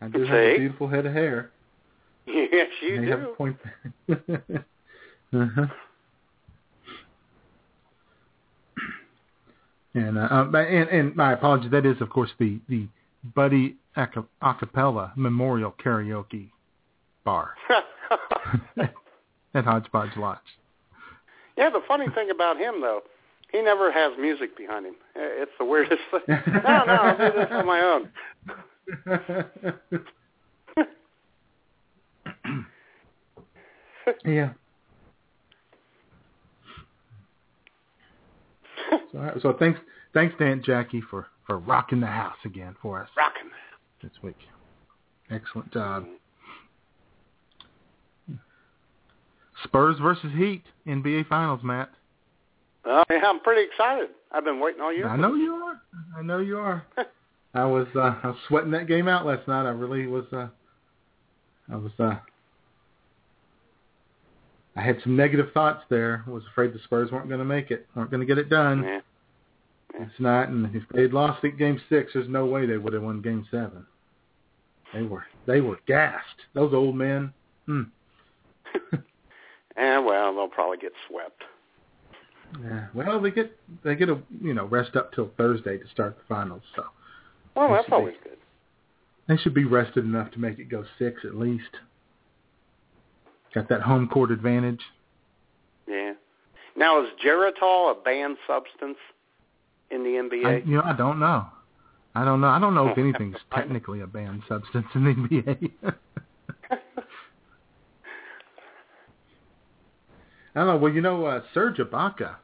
I 0.00 0.08
do 0.08 0.24
have 0.24 0.34
a 0.34 0.58
beautiful 0.58 0.88
head 0.88 1.06
of 1.06 1.12
hair. 1.12 1.50
yes, 2.26 2.68
you 2.82 3.00
May 3.00 3.08
have 3.08 3.22
a 3.22 3.26
point 3.26 3.56
there. 4.08 4.16
uh-huh. 5.32 5.66
And, 9.94 10.18
uh, 10.18 10.28
uh, 10.30 10.58
and 10.58 10.88
and 10.90 11.16
my 11.16 11.32
apologies. 11.32 11.70
That 11.70 11.86
is, 11.86 12.00
of 12.00 12.10
course, 12.10 12.30
the 12.38 12.58
the 12.68 12.86
Buddy 13.34 13.76
aca- 13.96 14.26
acapella 14.42 15.16
memorial 15.16 15.74
karaoke 15.84 16.50
bar 17.24 17.54
at 19.54 19.64
Hodgepodge 19.64 20.16
Lodge. 20.16 20.38
Yeah, 21.56 21.70
the 21.70 21.80
funny 21.88 22.06
thing 22.14 22.30
about 22.30 22.58
him 22.58 22.80
though, 22.80 23.02
he 23.50 23.62
never 23.62 23.90
has 23.90 24.12
music 24.20 24.56
behind 24.56 24.86
him. 24.86 24.94
It's 25.14 25.52
the 25.58 25.64
weirdest 25.64 26.02
thing. 26.10 26.20
no, 26.28 26.84
no, 26.84 26.92
I'll 26.92 27.16
do 27.16 27.32
this 27.36 27.48
on 27.50 27.66
my 27.66 27.80
own. 27.80 28.10
yeah. 34.24 34.50
So, 39.12 39.38
so 39.42 39.52
thanks, 39.58 39.80
thanks 40.14 40.34
to 40.38 40.44
Aunt 40.44 40.64
Jackie 40.64 41.02
for 41.10 41.26
for 41.46 41.58
rocking 41.58 42.00
the 42.00 42.06
house 42.06 42.36
again 42.44 42.74
for 42.82 43.00
us 43.00 43.08
Rocking. 43.16 43.50
This 44.02 44.12
week. 44.22 44.36
Excellent 45.30 45.72
job. 45.72 46.06
Spurs 49.64 49.96
versus 50.00 50.30
Heat 50.36 50.62
NBA 50.86 51.28
Finals, 51.28 51.60
Matt. 51.62 51.90
Uh, 52.84 53.02
yeah, 53.10 53.22
I'm 53.24 53.40
pretty 53.40 53.62
excited. 53.62 54.10
I've 54.30 54.44
been 54.44 54.60
waiting 54.60 54.80
all 54.80 54.92
year. 54.92 55.08
I 55.08 55.16
know 55.16 55.34
you 55.34 55.54
are. 55.54 55.80
I 56.16 56.22
know 56.22 56.38
you 56.38 56.58
are. 56.58 56.84
I 57.54 57.64
was 57.64 57.86
uh, 57.96 58.14
I 58.22 58.26
was 58.28 58.36
sweating 58.48 58.70
that 58.72 58.86
game 58.86 59.08
out 59.08 59.24
last 59.24 59.48
night. 59.48 59.66
I 59.66 59.70
really 59.70 60.06
was. 60.06 60.26
Uh, 60.30 60.48
I 61.72 61.76
was. 61.76 61.92
Uh, 61.98 62.16
I 64.76 64.82
had 64.82 64.98
some 65.02 65.16
negative 65.16 65.46
thoughts 65.54 65.82
there. 65.88 66.22
I 66.26 66.30
was 66.30 66.42
afraid 66.52 66.74
the 66.74 66.78
Spurs 66.84 67.10
weren't 67.10 67.28
going 67.28 67.38
to 67.38 67.46
make 67.46 67.70
it. 67.70 67.86
weren't 67.96 68.10
going 68.10 68.20
to 68.20 68.26
get 68.26 68.36
it 68.36 68.50
done 68.50 68.84
Yeah. 68.84 69.00
Last 69.98 70.20
not, 70.20 70.48
And 70.48 70.74
if 70.74 70.82
they'd 70.92 71.12
lost 71.12 71.44
at 71.44 71.58
Game 71.58 71.80
Six, 71.88 72.12
there's 72.14 72.28
no 72.28 72.46
way 72.46 72.66
they 72.66 72.78
would 72.78 72.92
have 72.92 73.02
won 73.02 73.20
Game 73.22 73.46
Seven. 73.50 73.86
They 74.94 75.02
were 75.02 75.24
they 75.46 75.60
were 75.60 75.78
gassed. 75.86 76.40
Those 76.54 76.72
old 76.72 76.96
men. 76.96 77.32
Hmm. 77.66 77.82
And 79.76 80.06
well, 80.06 80.34
they'll 80.34 80.48
probably 80.48 80.78
get 80.78 80.92
swept. 81.08 81.42
Yeah. 82.62 82.86
Well, 82.94 83.20
they 83.20 83.30
get 83.30 83.56
they 83.84 83.94
get 83.96 84.08
a 84.08 84.18
you 84.42 84.54
know 84.54 84.66
rest 84.66 84.96
up 84.96 85.12
till 85.12 85.30
Thursday 85.36 85.78
to 85.78 85.88
start 85.92 86.16
the 86.16 86.22
finals. 86.34 86.62
So 86.74 86.84
Well, 87.54 87.70
that's 87.72 87.84
should 87.84 87.90
be- 87.90 87.94
always 87.96 88.14
good. 88.22 88.32
They 89.28 89.36
should 89.38 89.54
be 89.54 89.64
rested 89.64 90.04
enough 90.04 90.30
to 90.32 90.38
make 90.38 90.60
it 90.60 90.68
go 90.68 90.84
six 91.00 91.22
at 91.24 91.34
least. 91.36 91.64
Got 93.54 93.68
that 93.70 93.80
home 93.82 94.06
court 94.06 94.30
advantage. 94.30 94.80
Yeah. 95.88 96.12
Now, 96.76 97.02
is 97.02 97.08
Geritol 97.24 97.90
a 97.90 97.94
banned 98.04 98.36
substance 98.46 98.98
in 99.90 100.02
the 100.02 100.10
I, 100.10 100.62
NBA? 100.62 100.66
you 100.66 100.76
know, 100.76 100.82
I 100.84 100.92
don't 100.96 101.18
know. 101.18 101.46
I 102.14 102.24
don't 102.24 102.40
know. 102.40 102.48
I 102.48 102.58
don't 102.58 102.74
know 102.74 102.88
if 102.88 102.98
anything's 102.98 103.36
technically 103.54 104.00
a 104.00 104.06
banned 104.06 104.42
substance 104.48 104.86
in 104.94 105.04
the 105.04 105.10
NBA. 105.14 105.72
I 110.54 110.60
don't 110.60 110.66
know. 110.68 110.76
Well, 110.78 110.92
you 110.92 111.02
know, 111.02 111.26
uh, 111.26 111.42
Serge 111.52 111.76
Ibaka 111.76 112.36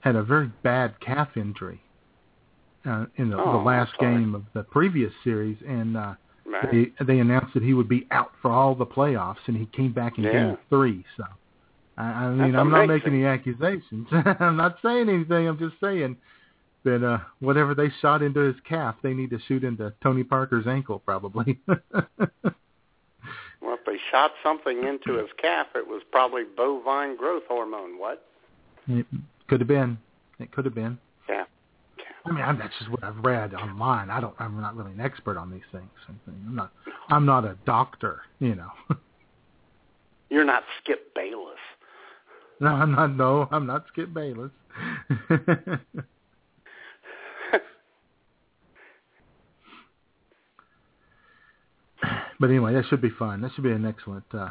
had 0.00 0.16
a 0.16 0.22
very 0.22 0.50
bad 0.62 0.98
calf 1.00 1.28
injury 1.36 1.82
uh, 2.86 3.04
in 3.16 3.30
the, 3.30 3.36
Oh, 3.36 3.52
the 3.52 3.58
last 3.58 3.92
game 4.00 4.34
of 4.34 4.44
the 4.54 4.62
previous 4.64 5.12
series, 5.22 5.58
and 5.66 5.96
uh, 5.96 6.14
Right. 6.44 6.90
they 6.98 7.04
they 7.04 7.18
announced 7.20 7.54
that 7.54 7.62
he 7.62 7.74
would 7.74 7.88
be 7.88 8.06
out 8.10 8.32
for 8.40 8.50
all 8.50 8.74
the 8.74 8.86
playoffs, 8.86 9.36
and 9.46 9.56
he 9.56 9.66
came 9.66 9.92
back 9.92 10.16
in 10.18 10.24
Yeah. 10.24 10.32
game 10.32 10.56
three. 10.70 11.04
So, 11.16 11.24
I, 11.98 12.02
I 12.04 12.30
mean, 12.30 12.52
That's 12.52 12.60
I'm 12.60 12.70
not 12.70 12.86
making 12.86 13.14
any 13.14 13.24
accusations. 13.26 14.08
I'm 14.12 14.56
not 14.56 14.78
saying 14.82 15.08
anything. 15.08 15.46
I'm 15.48 15.58
just 15.58 15.78
saying 15.80 16.16
that 16.84 17.06
uh, 17.06 17.18
whatever 17.40 17.74
they 17.74 17.90
shot 18.00 18.22
into 18.22 18.40
his 18.40 18.56
calf, 18.68 18.96
they 19.02 19.14
need 19.14 19.30
to 19.30 19.38
shoot 19.46 19.64
into 19.64 19.92
Tony 20.02 20.24
Parker's 20.24 20.66
ankle, 20.66 20.98
probably. 20.98 21.60
Well, 23.62 23.74
if 23.74 23.86
they 23.86 23.96
shot 24.10 24.32
something 24.42 24.84
into 24.84 25.18
his 25.18 25.30
calf, 25.40 25.68
it 25.74 25.86
was 25.86 26.02
probably 26.10 26.42
bovine 26.56 27.16
growth 27.16 27.44
hormone. 27.48 27.98
What? 27.98 28.26
it 28.88 29.06
could 29.48 29.60
have 29.60 29.68
been. 29.68 29.98
It 30.40 30.50
could 30.50 30.64
have 30.64 30.74
been. 30.74 30.98
Yeah. 31.28 31.44
I 32.26 32.32
mean, 32.32 32.44
I'm, 32.44 32.58
that's 32.58 32.74
just 32.78 32.90
what 32.90 33.04
I've 33.04 33.18
read 33.18 33.54
online. 33.54 34.10
I 34.10 34.20
don't. 34.20 34.34
I'm 34.38 34.60
not 34.60 34.76
really 34.76 34.92
an 34.92 35.00
expert 35.00 35.36
on 35.36 35.50
these 35.50 35.62
things. 35.70 35.88
I'm 36.08 36.54
not. 36.54 36.72
I'm 37.08 37.24
not 37.24 37.44
a 37.44 37.56
doctor. 37.64 38.22
You 38.40 38.56
know. 38.56 38.70
You're 40.30 40.44
not 40.44 40.64
Skip 40.82 41.14
Bayless. 41.14 41.58
No, 42.58 42.68
I'm 42.68 42.92
not. 42.92 43.16
No, 43.16 43.48
I'm 43.52 43.66
not 43.66 43.86
Skip 43.92 44.12
Bayless. 44.12 44.50
but 52.42 52.50
anyway, 52.50 52.74
that 52.74 52.84
should 52.90 53.00
be 53.00 53.08
fun. 53.10 53.40
That 53.40 53.52
should 53.54 53.62
be 53.62 53.70
an 53.70 53.86
excellent 53.86 54.24
uh, 54.34 54.48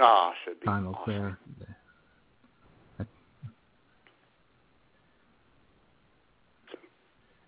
Ah, 0.00 0.32
should 0.44 0.58
be 0.60 0.66
finals 0.66 0.96
awesome. 0.98 1.36
there. 1.60 3.06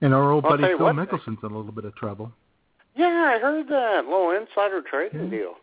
And 0.01 0.15
our 0.15 0.31
old 0.31 0.45
I'll 0.45 0.53
buddy 0.53 0.63
Phil 0.77 0.79
what, 0.79 0.95
Mickelson's 0.95 1.39
in 1.43 1.51
a 1.51 1.57
little 1.57 1.73
bit 1.73 1.85
of 1.85 1.95
trouble. 1.97 2.33
Yeah, 2.95 3.33
I 3.35 3.39
heard 3.41 3.69
that 3.69 4.05
little 4.05 4.31
insider 4.31 4.83
trading 4.89 5.31
deal. 5.31 5.55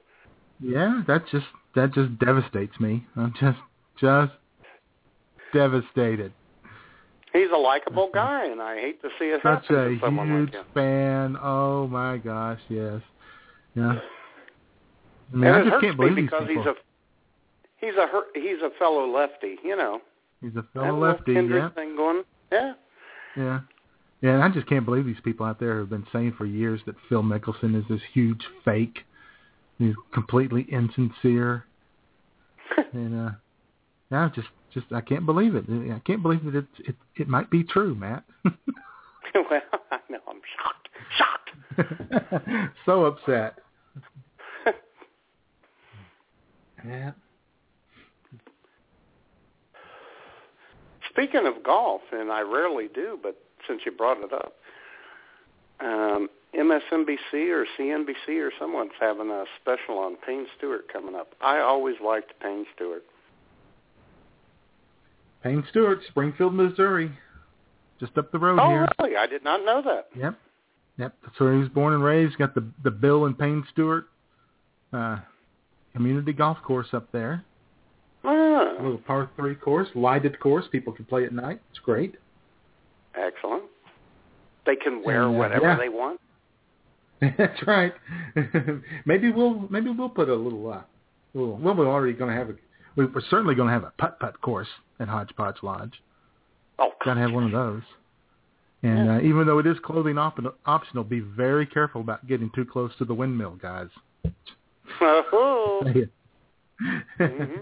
Yeah, 0.60 1.04
that 1.08 1.24
just 1.32 1.46
that 1.76 1.94
just 1.94 2.18
devastates 2.20 2.78
me. 2.80 3.06
I'm 3.16 3.34
just 3.40 3.58
just 4.00 4.34
devastated. 5.54 6.34
He's 7.34 7.50
a 7.54 7.58
likable 7.58 8.10
guy, 8.14 8.46
and 8.46 8.62
I 8.62 8.76
hate 8.80 9.02
to 9.02 9.10
see 9.20 9.26
it 9.26 9.42
Such 9.44 9.64
happen 9.68 9.76
a 9.76 9.90
to 9.90 10.00
someone 10.02 10.28
huge 10.30 10.54
like 10.54 10.56
him. 10.56 10.66
fan. 10.74 11.38
Oh 11.42 11.88
my 11.88 12.18
gosh, 12.18 12.60
yes. 12.70 13.02
Yeah. 13.76 14.00
I 15.34 15.36
mean, 15.36 15.46
and 15.46 15.56
I 15.56 15.70
just 15.70 15.82
can't 15.82 15.98
believe 15.98 16.16
these 16.16 16.26
because 16.26 16.48
people. 16.48 16.64
he's 17.82 17.96
a 17.96 17.96
he's 17.96 17.96
a 17.96 18.40
he's 18.40 18.62
a 18.62 18.70
fellow 18.78 19.08
lefty, 19.08 19.58
you 19.64 19.76
know. 19.76 20.02
He's 20.42 20.56
a 20.56 20.66
fellow 20.74 21.00
little 21.00 21.16
lefty, 21.16 21.34
yeah. 21.34 21.70
thing 21.72 21.96
going. 21.96 22.24
Yeah. 22.52 22.74
Yeah. 23.36 23.60
Yeah, 24.22 24.36
and 24.36 24.44
I 24.44 24.50
just 24.50 24.68
can't 24.68 24.86
believe 24.86 25.06
these 25.06 25.20
people 25.24 25.46
out 25.46 25.60
there 25.60 25.80
have 25.80 25.90
been 25.90 26.08
saying 26.12 26.36
for 26.38 26.46
years 26.46 26.80
that 26.86 26.96
Phil 27.10 27.22
Mickelson 27.22 27.78
is 27.78 27.84
this 27.90 28.02
huge 28.14 28.44
fake. 28.64 29.00
He's 29.78 29.94
completely 30.14 30.66
insincere. 30.72 31.66
and 32.94 33.28
uh 33.28 33.32
yeah, 34.12 34.30
just 34.34 34.48
just 34.74 34.88
I 34.92 35.02
can't 35.02 35.26
believe 35.26 35.56
it. 35.56 35.66
I 35.70 36.00
can't 36.06 36.22
believe 36.22 36.46
that 36.46 36.56
it 36.56 36.66
it 36.80 36.96
it 37.16 37.28
might 37.28 37.50
be 37.50 37.64
true, 37.64 37.96
Matt. 37.96 38.24
well, 38.46 39.62
I 39.92 40.00
know. 40.10 40.20
I'm 40.30 40.42
shocked. 40.56 40.90
Shocked. 41.18 42.72
so 42.86 43.06
upset. 43.06 43.60
Yeah. 46.88 47.12
Speaking 51.12 51.46
of 51.48 51.64
golf, 51.64 52.02
and 52.12 52.32
I 52.32 52.42
rarely 52.42 52.90
do, 52.94 53.18
but 53.22 53.38
since 53.68 53.82
you 53.86 53.92
brought 53.92 54.18
it 54.22 54.34
up, 54.34 54.54
um, 55.80 56.30
MSNBC 56.58 57.50
or 57.52 57.66
CNBC 57.80 58.40
or 58.42 58.52
someone's 58.60 58.92
having 59.00 59.30
a 59.30 59.46
special 59.62 59.98
on 59.98 60.16
Payne 60.26 60.46
Stewart 60.58 60.92
coming 60.92 61.16
up. 61.16 61.34
I 61.42 61.60
always 61.60 61.96
liked 62.04 62.34
Payne 62.42 62.66
Stewart. 62.76 63.04
Payne 65.44 65.64
Stewart, 65.70 66.00
Springfield, 66.10 66.54
Missouri. 66.54 67.12
Just 68.00 68.18
up 68.18 68.32
the 68.32 68.40
road 68.40 68.60
Oh, 68.62 68.68
here. 68.70 68.88
really? 69.00 69.16
I 69.16 69.26
did 69.28 69.44
not 69.44 69.64
know 69.64 69.82
that. 69.86 70.08
Yep. 70.18 70.36
Yep. 70.98 71.14
That's 71.24 71.40
where 71.40 71.54
he 71.54 71.60
was 71.60 71.70
born 71.70 71.94
and 71.94 72.04
raised. 72.04 72.38
Got 72.38 72.56
the 72.56 72.66
the 72.84 72.92
Bill 72.92 73.26
and 73.26 73.38
Payne 73.38 73.64
Stewart 73.72 74.06
uh 74.92 75.18
community 75.96 76.34
golf 76.34 76.58
course 76.64 76.88
up 76.94 77.12
there. 77.12 77.44
A 78.24 78.28
Ah, 78.28 78.74
little 78.82 78.98
par 78.98 79.30
three 79.36 79.56
course, 79.56 79.88
lighted 79.96 80.40
course. 80.40 80.66
People 80.72 80.94
can 80.94 81.06
play 81.06 81.26
at 81.26 81.32
night. 81.34 81.62
It's 81.70 81.80
great. 81.80 82.16
excellent. 83.16 83.64
They 84.66 84.76
can 84.76 85.04
wear 85.04 85.24
And, 85.24 85.36
uh, 85.36 85.40
whatever 85.40 85.68
yeah. 85.68 85.78
they 85.78 85.90
want. 85.90 86.20
That's 87.38 87.66
right. 87.68 87.94
maybe 89.06 89.32
we'll 89.32 89.68
maybe 89.70 89.90
we'll 89.90 90.10
put 90.10 90.28
a 90.30 90.36
little 90.36 90.72
uh 90.72 90.82
little 91.34 91.58
well 91.58 91.76
we're 91.76 91.88
already 91.88 92.14
gonna 92.14 92.34
have 92.34 92.50
a 92.50 92.56
we- 92.96 93.06
we're 93.06 93.22
certainly 93.30 93.56
gonna 93.56 93.72
have 93.72 93.84
a 93.84 93.94
putt 93.98 94.20
putt 94.20 94.42
course 94.42 94.68
at 95.00 95.08
Hodgepodge 95.08 95.58
Lodge. 95.64 96.02
Oh, 96.80 96.92
Gotta 97.06 97.20
have 97.22 97.32
one 97.32 97.46
of 97.46 97.52
those. 97.52 97.84
And 98.84 99.10
uh, 99.10 99.22
even 99.22 99.46
though 99.48 99.60
it 99.60 99.66
is 99.68 99.78
clothing 99.84 100.18
op- 100.18 100.40
optional, 100.66 101.04
be 101.04 101.20
very 101.22 101.66
careful 101.66 102.02
about 102.02 102.28
getting 102.28 102.52
too 102.54 102.66
close 102.66 102.92
to 102.98 103.06
the 103.06 103.14
windmill, 103.14 103.56
guys. 103.62 103.88
Oh. 105.02 105.82
Mhm. 105.86 106.10
Mhm. 107.20 107.60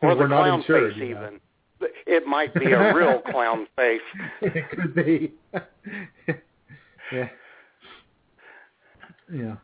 Or 0.00 0.08
We're 0.10 0.14
the 0.16 0.28
not 0.28 0.42
clown 0.42 0.60
insured, 0.60 0.92
face, 0.94 1.02
you 1.02 1.14
know. 1.14 1.20
even. 1.26 1.40
It 2.06 2.26
might 2.26 2.52
be 2.54 2.72
a 2.72 2.94
real 2.94 3.20
clown 3.30 3.66
face. 3.76 4.00
it 4.40 4.70
could 4.70 4.94
be. 4.94 5.32
yeah. 7.12 7.28
Yeah. 9.30 9.56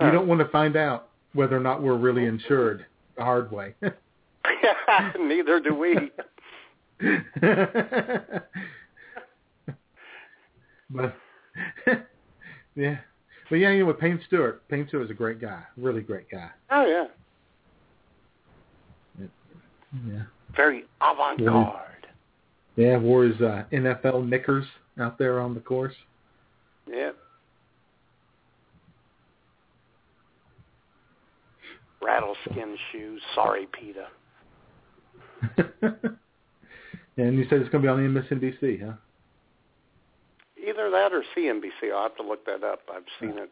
You 0.00 0.10
don't 0.10 0.26
want 0.26 0.40
to 0.40 0.48
find 0.48 0.76
out 0.76 1.08
whether 1.34 1.54
or 1.54 1.60
not 1.60 1.82
we're 1.82 1.96
really 1.98 2.24
insured 2.24 2.86
the 3.18 3.22
hard 3.22 3.52
way. 3.52 3.74
Neither 5.20 5.60
do 5.60 5.74
we. 5.74 6.10
but 10.90 11.14
yeah. 12.74 12.98
But 13.50 13.56
yeah, 13.56 13.70
you 13.72 13.80
know, 13.80 13.86
with 13.86 13.98
Payne 13.98 14.20
Stewart, 14.28 14.66
Payne 14.68 14.86
Stewart 14.88 15.04
is 15.04 15.10
a 15.10 15.14
great 15.14 15.40
guy, 15.40 15.62
really 15.76 16.02
great 16.02 16.30
guy. 16.30 16.50
Oh 16.70 16.86
yeah. 16.86 17.04
Yeah. 20.06 20.22
Very 20.56 20.84
avant-garde. 21.00 22.06
Yeah, 22.76 22.96
wore 22.98 23.24
his 23.24 23.40
uh, 23.40 23.64
NFL 23.72 24.28
knickers 24.28 24.64
out 25.00 25.18
there 25.18 25.40
on 25.40 25.54
the 25.54 25.60
course. 25.60 25.94
Yeah. 26.88 27.10
Rattleskin 32.00 32.76
shoes. 32.92 33.20
Sorry, 33.34 33.66
PETA. 33.72 34.06
and 37.16 37.36
you 37.36 37.44
said 37.48 37.60
it's 37.60 37.70
going 37.70 37.82
to 37.82 37.86
be 37.86 37.88
on 37.88 37.98
MSNBC, 37.98 38.86
huh? 38.86 38.92
Either 40.70 40.90
that 40.90 41.12
or 41.12 41.24
CNBC. 41.36 41.92
I'll 41.92 42.04
have 42.04 42.16
to 42.16 42.22
look 42.22 42.46
that 42.46 42.62
up. 42.62 42.80
I've 42.92 43.02
seen 43.20 43.38
it. 43.38 43.50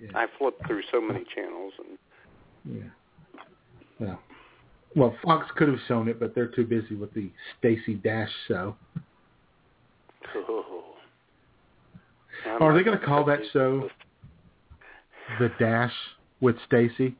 Yeah. 0.00 0.08
I 0.14 0.26
flipped 0.38 0.66
through 0.66 0.82
so 0.90 1.00
many 1.00 1.24
channels 1.34 1.72
and 1.78 1.98
Yeah. 2.80 2.88
Well, 3.98 4.20
well, 4.94 5.16
Fox 5.24 5.46
could 5.56 5.68
have 5.68 5.78
shown 5.86 6.08
it, 6.08 6.18
but 6.18 6.34
they're 6.34 6.48
too 6.48 6.64
busy 6.64 6.94
with 6.94 7.12
the 7.14 7.30
Stacey 7.58 7.94
Dash 7.94 8.30
show. 8.48 8.76
oh. 10.34 10.84
Are 12.60 12.74
they 12.74 12.82
going 12.82 12.98
to 12.98 13.04
call 13.04 13.24
that 13.26 13.40
show 13.52 13.88
the 15.38 15.50
Dash 15.58 15.92
with 16.40 16.56
Stacey? 16.66 17.16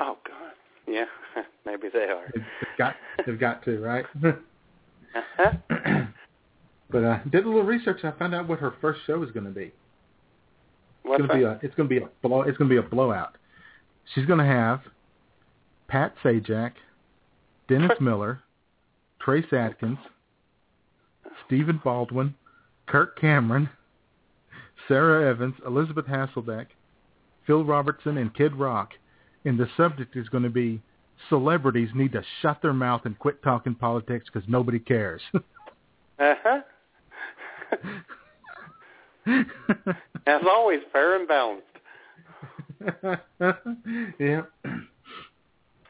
Oh 0.00 0.16
God, 0.26 0.52
yeah, 0.86 1.04
maybe 1.66 1.88
they 1.92 2.04
are. 2.04 2.30
They've 2.32 2.44
got, 2.78 2.94
they've 3.26 3.40
got 3.40 3.64
to, 3.64 3.80
right? 3.80 4.04
Uh-huh. 5.14 5.52
But 6.90 7.04
I 7.04 7.08
uh, 7.08 7.20
did 7.30 7.44
a 7.44 7.48
little 7.48 7.64
research. 7.64 8.00
and 8.02 8.12
I 8.12 8.18
found 8.18 8.34
out 8.34 8.48
what 8.48 8.58
her 8.60 8.74
first 8.80 9.00
show 9.06 9.22
is 9.22 9.30
going 9.30 9.44
to 9.44 9.52
be. 9.52 9.72
What's 11.02 11.20
It's 11.20 11.28
going 11.28 11.40
to 11.40 11.46
be 11.46 11.50
a, 11.50 11.60
it's 11.62 11.74
going 11.74 11.88
to 11.88 11.94
be 11.94 12.04
a 12.04 12.08
blow. 12.22 12.42
It's 12.42 12.56
going 12.56 12.70
to 12.70 12.74
be 12.74 12.86
a 12.86 12.88
blowout. 12.88 13.36
She's 14.14 14.26
going 14.26 14.38
to 14.38 14.44
have 14.44 14.80
Pat 15.88 16.14
Sajak, 16.24 16.72
Dennis 17.68 17.92
Miller, 18.00 18.40
Trace 19.20 19.52
Adkins, 19.52 19.98
Stephen 21.46 21.80
Baldwin, 21.82 22.34
Kirk 22.86 23.18
Cameron, 23.20 23.68
Sara 24.86 25.28
Evans, 25.28 25.54
Elisabeth 25.66 26.06
Hasselbeck, 26.06 26.66
Phil 27.46 27.64
Robertson, 27.64 28.16
and 28.16 28.34
Kid 28.34 28.54
Rock. 28.54 28.92
And 29.44 29.58
the 29.58 29.68
subject 29.76 30.16
is 30.16 30.28
going 30.28 30.44
to 30.44 30.50
be 30.50 30.80
celebrities 31.28 31.90
need 31.94 32.12
to 32.12 32.22
shut 32.40 32.60
their 32.62 32.72
mouth 32.72 33.02
and 33.04 33.18
quit 33.18 33.42
talking 33.42 33.74
politics 33.74 34.26
because 34.32 34.48
nobody 34.48 34.78
cares. 34.78 35.22
Uh-huh. 36.20 36.62
As 40.26 40.42
always, 40.48 40.80
fair 40.92 41.16
and 41.18 41.28
balanced. 41.28 41.64
yeah. 44.18 44.42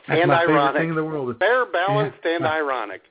That's 0.08 0.20
and 0.22 0.28
my 0.28 0.40
favorite 0.40 0.54
ironic. 0.54 0.80
thing 0.80 0.88
in 0.90 0.94
the 0.94 1.04
world. 1.04 1.30
Is, 1.30 1.36
Fair, 1.38 1.66
balanced, 1.66 2.18
and 2.24 2.42
Yeah. 2.42 2.52
ironic. 2.52 3.02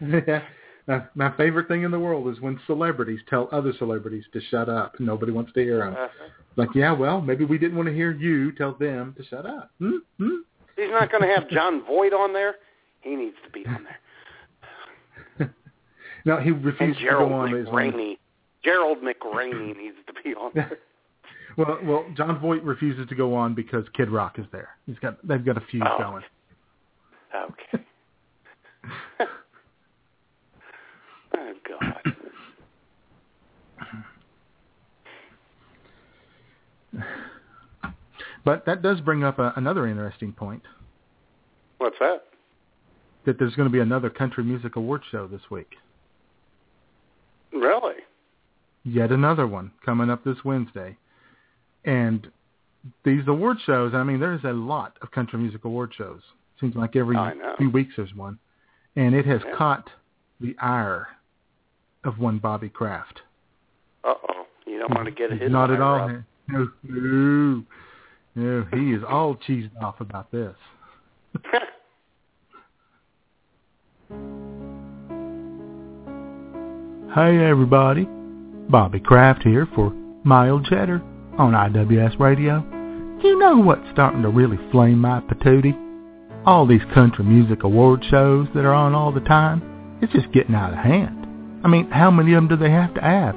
yeah. 0.00 0.42
My, 0.86 1.02
my 1.14 1.36
favorite 1.36 1.68
thing 1.68 1.82
in 1.82 1.90
the 1.90 1.98
world 1.98 2.28
is 2.34 2.40
when 2.40 2.58
celebrities 2.66 3.20
tell 3.28 3.48
other 3.52 3.72
celebrities 3.78 4.24
to 4.32 4.40
shut 4.50 4.68
up. 4.68 4.98
Nobody 4.98 5.32
wants 5.32 5.52
to 5.52 5.60
hear 5.62 5.78
them. 5.78 5.92
Uh-huh. 5.92 6.08
Like, 6.56 6.70
yeah, 6.74 6.92
well, 6.92 7.20
maybe 7.20 7.44
we 7.44 7.58
didn't 7.58 7.76
want 7.76 7.88
to 7.88 7.94
hear 7.94 8.10
you 8.10 8.52
tell 8.52 8.74
them 8.74 9.14
to 9.18 9.24
shut 9.24 9.46
up. 9.46 9.70
Hmm? 9.78 9.98
Hmm? 10.18 10.36
He's 10.76 10.90
not 10.90 11.10
going 11.12 11.22
to 11.22 11.28
have 11.28 11.48
Jon 11.50 11.84
Voight 11.84 12.12
on 12.12 12.32
there. 12.32 12.54
He 13.02 13.14
needs 13.14 13.36
to 13.44 13.50
be 13.50 13.66
on 13.66 13.84
there. 13.84 13.98
No, 16.30 16.36
he 16.36 16.52
refused 16.52 17.00
to 17.00 17.06
go 17.10 17.24
on. 17.24 17.50
one- 17.50 17.52
McRaney. 17.66 18.16
Gerald 18.62 18.98
McRaney 18.98 19.76
needs 19.76 19.96
to 20.06 20.12
be 20.22 20.32
on 20.34 20.52
there. 20.54 20.78
Well, 21.56 21.78
well, 21.82 22.06
Jon 22.16 22.38
Voight 22.38 22.62
refuses 22.62 23.08
to 23.08 23.14
go 23.16 23.34
on 23.34 23.54
because 23.54 23.84
Kid 23.94 24.08
Rock 24.08 24.38
is 24.38 24.46
there. 24.52 24.68
He's 24.86 24.98
got 25.00 25.18
they've 25.26 25.44
got 25.44 25.56
a 25.56 25.60
feud 25.62 25.82
Oh. 25.84 25.98
going. 25.98 26.22
Okay. 27.34 27.84
oh 31.36 31.52
God. 31.68 32.14
But 38.44 38.64
that 38.66 38.80
does 38.82 39.00
bring 39.00 39.24
up 39.24 39.38
a, 39.38 39.52
another 39.56 39.86
interesting 39.86 40.32
point 40.32 40.62
What's 41.78 41.96
that? 41.98 42.24
that 43.26 43.38
there's 43.38 43.54
going 43.54 43.68
to 43.68 43.72
be 43.72 43.80
another 43.80 44.08
country 44.08 44.44
music 44.44 44.76
award 44.76 45.02
show 45.10 45.26
this 45.26 45.42
week. 45.50 45.74
Really? 47.52 47.94
Yet 48.84 49.10
another 49.10 49.46
one 49.46 49.72
coming 49.84 50.10
up 50.10 50.24
this 50.24 50.38
Wednesday. 50.44 50.96
And 51.84 52.26
these 53.04 53.22
award 53.26 53.58
shows, 53.64 53.92
I 53.94 54.02
mean, 54.04 54.20
there's 54.20 54.44
a 54.44 54.52
lot 54.52 54.96
of 55.02 55.10
country 55.10 55.38
music 55.38 55.64
award 55.64 55.92
shows. 55.96 56.20
Seems 56.60 56.74
like 56.76 56.96
every 56.96 57.16
few 57.58 57.70
weeks 57.70 57.94
there's 57.96 58.14
one. 58.14 58.38
And 58.96 59.14
it 59.14 59.24
has 59.26 59.40
Yeah. 59.44 59.54
caught 59.56 59.90
the 60.40 60.56
ire 60.58 61.08
of 62.04 62.18
one 62.18 62.38
Bobby 62.38 62.68
Kraft. 62.68 63.22
Uh 64.04 64.14
oh. 64.28 64.46
You 64.66 64.78
don't 64.78 64.94
want 64.94 65.06
to 65.06 65.10
get 65.10 65.30
his 65.32 65.50
not 65.50 65.70
at 65.70 65.80
all. 65.80 66.08
up. 66.08 66.10
No, 66.48 66.68
no, 66.82 67.64
no, 68.34 68.66
he 68.72 68.92
is 68.92 69.02
all 69.04 69.36
cheesed 69.36 69.70
off 69.82 70.00
about 70.00 70.30
this. 70.30 70.56
Hey 77.12 77.44
everybody, 77.44 78.06
Bobby 78.68 79.00
Kraft 79.00 79.42
here 79.42 79.66
for 79.74 79.90
Mild 80.22 80.64
Cheddar 80.66 81.02
on 81.38 81.54
IWS 81.54 82.20
Radio. 82.20 82.58
You 83.20 83.36
know 83.36 83.58
what's 83.58 83.90
starting 83.90 84.22
to 84.22 84.28
really 84.28 84.58
flame 84.70 85.00
my 85.00 85.18
patootie? 85.18 85.76
All 86.46 86.68
these 86.68 86.84
country 86.94 87.24
music 87.24 87.64
award 87.64 88.04
shows 88.08 88.46
that 88.54 88.64
are 88.64 88.72
on 88.72 88.94
all 88.94 89.10
the 89.10 89.18
time. 89.22 89.98
It's 90.00 90.12
just 90.12 90.30
getting 90.30 90.54
out 90.54 90.72
of 90.72 90.78
hand. 90.78 91.26
I 91.64 91.68
mean, 91.68 91.90
how 91.90 92.12
many 92.12 92.32
of 92.34 92.36
them 92.36 92.48
do 92.48 92.56
they 92.56 92.70
have 92.70 92.94
to 92.94 93.00
have? 93.00 93.34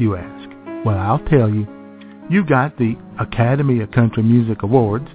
You 0.00 0.16
ask. 0.16 0.48
Well, 0.86 0.96
I'll 0.96 1.22
tell 1.28 1.50
you. 1.50 1.66
You 2.30 2.46
got 2.46 2.78
the 2.78 2.96
Academy 3.20 3.80
of 3.82 3.90
Country 3.90 4.22
Music 4.22 4.62
Awards, 4.62 5.08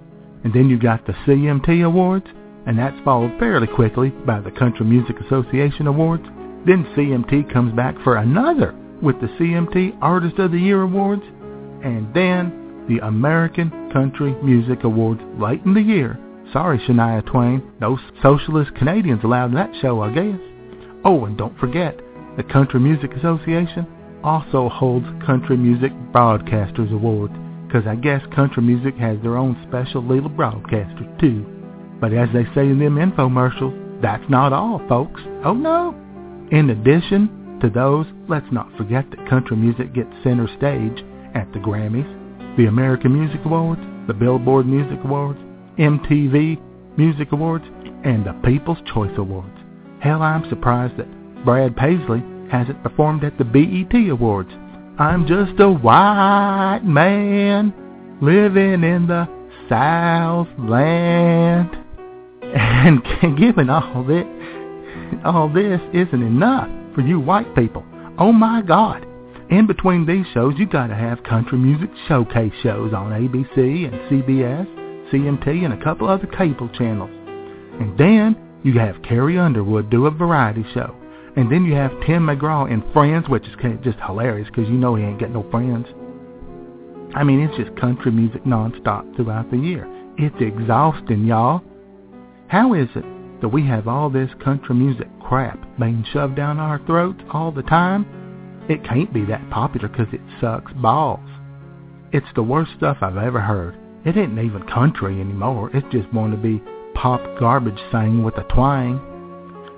and 0.43 0.53
then 0.53 0.69
you 0.69 0.77
got 0.77 1.07
the 1.07 1.13
CMT 1.25 1.83
Awards, 1.83 2.27
and 2.67 2.77
that's 2.77 3.03
followed 3.03 3.39
fairly 3.39 3.65
quickly 3.65 4.09
by 4.11 4.39
the 4.39 4.51
Country 4.51 4.85
Music 4.85 5.15
Association 5.19 5.87
Awards. 5.87 6.27
Then 6.67 6.83
CMT 6.97 7.53
comes 7.53 7.73
back 7.73 7.95
for 8.03 8.17
another 8.17 8.75
with 9.01 9.21
the 9.21 9.27
CMT 9.39 9.99
Artist 10.01 10.37
of 10.37 10.51
the 10.51 10.59
Year 10.59 10.81
Awards, 10.81 11.23
and 11.81 12.13
then 12.13 12.85
the 12.89 12.99
American 13.07 13.71
Country 13.93 14.35
Music 14.43 14.83
Awards 14.83 15.21
late 15.39 15.61
in 15.63 15.73
the 15.73 15.81
year. 15.81 16.19
Sorry, 16.51 16.77
Shania 16.79 17.25
Twain, 17.25 17.63
no 17.79 17.97
socialist 18.21 18.75
Canadians 18.75 19.23
allowed 19.23 19.51
in 19.51 19.55
that 19.55 19.71
show, 19.81 20.01
I 20.01 20.13
guess. 20.13 20.39
Oh, 21.05 21.23
and 21.23 21.37
don't 21.37 21.57
forget, 21.57 21.97
the 22.35 22.43
Country 22.43 22.81
Music 22.81 23.13
Association 23.13 23.87
also 24.21 24.67
holds 24.67 25.05
Country 25.25 25.55
Music 25.55 25.93
Broadcasters 26.11 26.91
Awards, 26.91 27.33
because 27.65 27.87
I 27.87 27.95
guess 27.95 28.21
country 28.35 28.63
music 28.63 28.95
has 28.97 29.17
their 29.21 29.37
own 29.37 29.55
special 29.69 30.03
little 30.03 30.29
broadcasters 30.29 31.19
too. 31.19 31.45
But 32.01 32.11
as 32.11 32.27
they 32.33 32.43
say 32.53 32.67
in 32.67 32.79
them 32.79 32.95
infomercials, 32.95 34.01
that's 34.01 34.29
not 34.29 34.51
all, 34.51 34.81
folks. 34.89 35.21
Oh 35.45 35.53
no! 35.53 36.06
In 36.51 36.69
addition 36.69 37.59
to 37.61 37.69
those, 37.69 38.05
let's 38.29 38.45
not 38.51 38.71
forget 38.77 39.05
that 39.11 39.29
country 39.29 39.57
music 39.57 39.93
gets 39.93 40.09
center 40.23 40.47
stage 40.57 41.03
at 41.35 41.51
the 41.51 41.59
Grammys, 41.59 42.07
the 42.55 42.67
American 42.67 43.19
Music 43.19 43.41
Awards, 43.43 43.81
the 44.07 44.13
Billboard 44.13 44.65
Music 44.65 44.97
Awards, 45.03 45.39
MTV 45.77 46.57
Music 46.97 47.33
Awards, 47.33 47.65
and 48.05 48.25
the 48.25 48.31
People's 48.45 48.77
Choice 48.93 49.11
Awards. 49.17 49.57
Hell, 49.99 50.21
I'm 50.21 50.47
surprised 50.49 50.95
that 50.97 51.43
Brad 51.43 51.75
Paisley 51.75 52.23
hasn't 52.49 52.81
performed 52.81 53.25
at 53.25 53.37
the 53.37 53.43
BET 53.43 53.93
Awards. 54.09 54.51
I'm 54.97 55.27
just 55.27 55.59
a 55.59 55.69
white 55.69 56.81
man 56.83 57.73
living 58.21 58.83
in 58.83 59.07
the 59.07 59.27
Southland. 59.69 61.77
And 62.47 63.03
given 63.37 63.69
all 63.69 64.05
this, 64.05 64.25
all 65.23 65.49
this 65.49 65.81
isn't 65.93 66.21
enough 66.21 66.69
for 66.95 67.01
you 67.01 67.19
white 67.19 67.55
people. 67.55 67.83
Oh 68.17 68.31
my 68.31 68.61
God. 68.61 69.05
In 69.49 69.67
between 69.67 70.05
these 70.05 70.25
shows, 70.33 70.55
you 70.57 70.65
gotta 70.65 70.95
have 70.95 71.23
country 71.23 71.57
music 71.57 71.89
showcase 72.07 72.53
shows 72.63 72.93
on 72.93 73.11
ABC 73.11 73.57
and 73.57 73.93
CBS, 74.09 74.67
CMT, 75.11 75.63
and 75.63 75.73
a 75.73 75.83
couple 75.83 76.09
other 76.09 76.27
cable 76.27 76.69
channels. 76.69 77.11
And 77.79 77.97
then 77.97 78.35
you 78.63 78.79
have 78.79 79.01
Carrie 79.03 79.39
Underwood 79.39 79.89
do 79.89 80.07
a 80.07 80.11
variety 80.11 80.65
show. 80.73 80.95
And 81.37 81.51
then 81.51 81.65
you 81.65 81.75
have 81.75 81.91
Tim 82.05 82.25
McGraw 82.25 82.69
in 82.69 82.83
Friends, 82.91 83.29
which 83.29 83.43
is 83.43 83.55
just 83.83 83.99
hilarious 83.99 84.47
because 84.47 84.67
you 84.67 84.75
know 84.75 84.95
he 84.95 85.03
ain't 85.03 85.19
got 85.19 85.31
no 85.31 85.49
friends. 85.51 85.85
I 87.15 87.23
mean, 87.23 87.39
it's 87.39 87.55
just 87.55 87.79
country 87.79 88.11
music 88.11 88.43
nonstop 88.43 89.15
throughout 89.15 89.49
the 89.51 89.57
year. 89.57 89.87
It's 90.17 90.35
exhausting, 90.39 91.25
y'all. 91.25 91.61
How 92.47 92.73
is 92.73 92.89
it 92.95 93.05
that 93.41 93.49
we 93.49 93.65
have 93.67 93.87
all 93.87 94.09
this 94.09 94.31
country 94.43 94.75
music 94.75 95.07
crap 95.21 95.59
being 95.79 96.05
shoved 96.11 96.35
down 96.35 96.59
our 96.59 96.79
throats 96.85 97.21
all 97.31 97.51
the 97.51 97.63
time? 97.63 98.05
It 98.69 98.83
can't 98.83 99.13
be 99.13 99.25
that 99.25 99.49
popular 99.49 99.87
because 99.87 100.13
it 100.13 100.21
sucks 100.41 100.71
balls. 100.73 101.19
It's 102.11 102.27
the 102.35 102.43
worst 102.43 102.71
stuff 102.77 102.97
I've 103.01 103.17
ever 103.17 103.39
heard. 103.39 103.77
It 104.05 104.17
ain't 104.17 104.39
even 104.39 104.63
country 104.63 105.19
anymore. 105.19 105.69
It's 105.73 105.87
just 105.91 106.11
going 106.13 106.31
to 106.31 106.37
be 106.37 106.61
pop 106.93 107.21
garbage 107.39 107.79
sang 107.91 108.23
with 108.23 108.37
a 108.37 108.43
twang. 108.53 109.01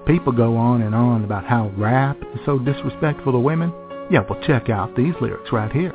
People 0.05 0.31
go 0.31 0.55
on 0.55 0.81
and 0.81 0.95
on 0.95 1.23
about 1.23 1.45
how 1.45 1.71
rap 1.77 2.17
is 2.33 2.39
so 2.45 2.59
disrespectful 2.59 3.31
to 3.31 3.39
women. 3.39 3.73
Yeah, 4.09 4.21
well 4.27 4.41
check 4.45 4.69
out 4.69 4.95
these 4.95 5.13
lyrics 5.21 5.51
right 5.51 5.71
here. 5.71 5.93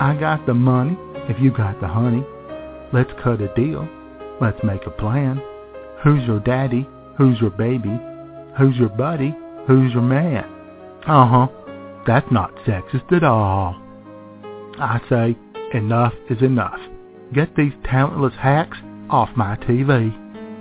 I 0.00 0.16
got 0.18 0.46
the 0.46 0.54
money 0.54 0.96
if 1.28 1.40
you 1.40 1.50
got 1.50 1.80
the 1.80 1.88
honey. 1.88 2.24
Let's 2.92 3.10
cut 3.22 3.40
a 3.40 3.52
deal. 3.54 3.86
Let's 4.40 4.62
make 4.62 4.86
a 4.86 4.90
plan. 4.90 5.42
Who's 6.04 6.22
your 6.24 6.40
daddy? 6.40 6.86
Who's 7.16 7.40
your 7.40 7.50
baby? 7.50 7.98
Who's 8.58 8.76
your 8.76 8.88
buddy? 8.88 9.34
Who's 9.66 9.92
your 9.92 10.02
man? 10.02 10.44
Uh-huh. 11.06 11.48
That's 12.06 12.30
not 12.30 12.54
sexist 12.66 13.12
at 13.12 13.24
all. 13.24 13.74
I 14.78 15.00
say, 15.08 15.36
enough 15.76 16.14
is 16.30 16.40
enough. 16.42 16.78
Get 17.34 17.54
these 17.56 17.72
talentless 17.84 18.34
hacks 18.38 18.78
off 19.10 19.28
my 19.36 19.56
TV 19.56 20.12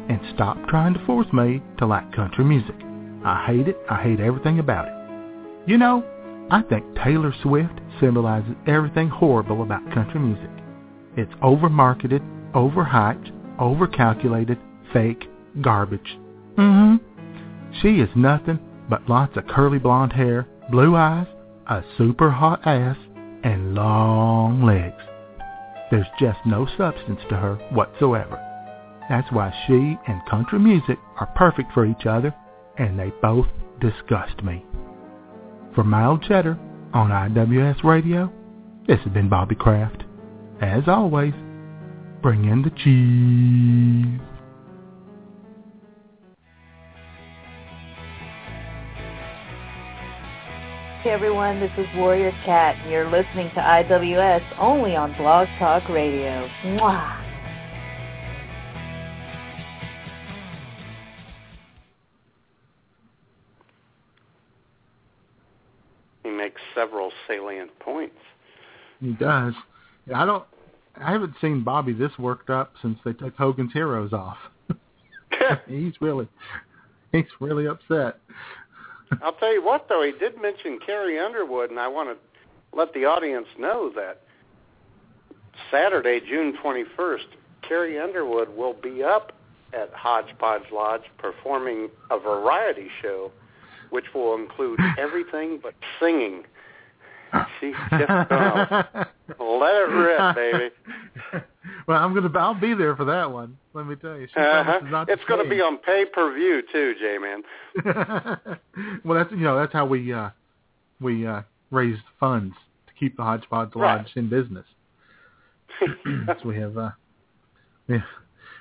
and 0.09 0.19
stop 0.33 0.57
trying 0.67 0.93
to 0.93 1.05
force 1.05 1.31
me 1.31 1.61
to 1.77 1.85
like 1.85 2.11
country 2.13 2.43
music. 2.43 2.75
I 3.23 3.45
hate 3.45 3.67
it. 3.67 3.77
I 3.89 4.01
hate 4.01 4.19
everything 4.19 4.59
about 4.59 4.87
it. 4.87 5.69
You 5.69 5.77
know, 5.77 6.03
I 6.49 6.61
think 6.63 6.85
Taylor 7.03 7.33
Swift 7.43 7.79
symbolizes 7.99 8.55
everything 8.67 9.09
horrible 9.09 9.63
about 9.63 9.93
country 9.93 10.19
music. 10.19 10.49
It's 11.17 11.33
overmarketed, 11.43 12.21
overhyped, 12.53 13.31
overcalculated, 13.59 14.57
fake 14.93 15.27
garbage. 15.61 16.17
Mm-hmm. 16.57 16.95
She 17.81 17.99
is 17.99 18.09
nothing 18.15 18.59
but 18.89 19.09
lots 19.09 19.37
of 19.37 19.47
curly 19.47 19.79
blonde 19.79 20.13
hair, 20.13 20.47
blue 20.71 20.95
eyes, 20.95 21.27
a 21.67 21.83
super 21.97 22.31
hot 22.31 22.65
ass, 22.65 22.97
and 23.43 23.75
long 23.75 24.63
legs. 24.63 25.01
There's 25.91 26.07
just 26.19 26.39
no 26.45 26.67
substance 26.77 27.19
to 27.29 27.35
her 27.35 27.55
whatsoever. 27.71 28.43
That's 29.09 29.31
why 29.31 29.53
she 29.65 29.97
and 30.07 30.25
country 30.29 30.59
music 30.59 30.97
are 31.19 31.31
perfect 31.35 31.71
for 31.73 31.85
each 31.85 32.05
other, 32.05 32.33
and 32.77 32.99
they 32.99 33.11
both 33.21 33.47
disgust 33.79 34.43
me. 34.43 34.65
For 35.75 35.83
Mild 35.83 36.23
Cheddar 36.23 36.57
on 36.93 37.09
IWS 37.09 37.83
Radio, 37.83 38.31
this 38.87 38.99
has 39.01 39.13
been 39.13 39.29
Bobby 39.29 39.55
Kraft. 39.55 40.03
As 40.61 40.83
always, 40.87 41.33
bring 42.21 42.45
in 42.45 42.63
the 42.63 42.71
cheese. 42.71 44.36
Everyone, 51.09 51.59
this 51.59 51.71
is 51.77 51.85
Warrior 51.95 52.31
Cat. 52.43 52.75
and 52.81 52.91
You're 52.91 53.09
listening 53.09 53.49
to 53.51 53.61
IWS 53.61 54.59
only 54.59 54.95
on 54.95 55.15
Blog 55.15 55.47
Talk 55.57 55.87
Radio. 55.87 56.49
Mwah! 56.63 57.23
He 66.23 66.29
makes 66.29 66.59
several 66.75 67.11
salient 67.27 67.77
points. 67.79 68.15
He 68.99 69.13
does. 69.13 69.53
I 70.13 70.25
don't. 70.25 70.43
I 70.99 71.11
haven't 71.11 71.35
seen 71.39 71.63
Bobby 71.63 71.93
this 71.93 72.11
worked 72.19 72.49
up 72.49 72.73
since 72.81 72.97
they 73.05 73.13
took 73.13 73.35
Hogan's 73.35 73.71
Heroes 73.71 74.11
off. 74.11 74.37
he's 75.67 75.93
really, 76.01 76.27
he's 77.11 77.25
really 77.39 77.67
upset. 77.67 78.19
I'll 79.21 79.33
tell 79.33 79.53
you 79.53 79.63
what, 79.63 79.87
though, 79.89 80.03
he 80.03 80.11
did 80.11 80.41
mention 80.41 80.79
Carrie 80.85 81.19
Underwood, 81.19 81.69
and 81.69 81.79
I 81.79 81.87
want 81.87 82.09
to 82.09 82.77
let 82.77 82.93
the 82.93 83.05
audience 83.05 83.47
know 83.57 83.91
that 83.95 84.21
Saturday, 85.71 86.19
June 86.19 86.57
21st, 86.63 87.25
Carrie 87.67 87.99
Underwood 87.99 88.55
will 88.55 88.73
be 88.73 89.03
up 89.03 89.33
at 89.73 89.91
Hodgepodge 89.93 90.71
Lodge 90.71 91.03
performing 91.17 91.89
a 92.09 92.19
variety 92.19 92.89
show, 93.01 93.31
which 93.89 94.05
will 94.13 94.35
include 94.35 94.79
everything 94.97 95.59
but 95.61 95.73
singing. 95.99 96.43
She's 97.59 97.73
just 97.91 98.07
gonna 98.29 99.07
let 99.39 99.75
it 99.75 99.89
rip, 99.89 100.35
baby. 100.35 100.69
well, 101.87 102.03
I'm 102.03 102.13
gonna. 102.13 102.29
I'll 102.37 102.59
be 102.59 102.73
there 102.73 102.97
for 102.97 103.05
that 103.05 103.31
one. 103.31 103.57
Let 103.73 103.87
me 103.87 103.95
tell 103.95 104.17
you, 104.17 104.27
uh-huh. 104.35 105.05
it's 105.07 105.23
going 105.29 105.41
to 105.41 105.49
be 105.49 105.61
on 105.61 105.77
pay 105.77 106.03
per 106.05 106.33
view 106.33 106.61
too, 106.69 106.93
J 106.99 107.17
man. 107.17 107.43
well, 109.05 109.17
that's 109.17 109.31
you 109.31 109.37
know 109.37 109.57
that's 109.57 109.71
how 109.71 109.85
we 109.85 110.11
uh 110.11 110.29
we 110.99 111.25
uh 111.25 111.43
raise 111.71 111.97
funds 112.19 112.55
to 112.87 112.93
keep 112.99 113.15
the 113.15 113.23
Hodgepodge 113.23 113.69
Lodge 113.73 113.99
right. 113.99 114.17
in 114.17 114.29
business. 114.29 114.65
so 116.27 116.35
we 116.43 116.57
have 116.57 116.77
uh 116.77 116.89
we 117.87 118.03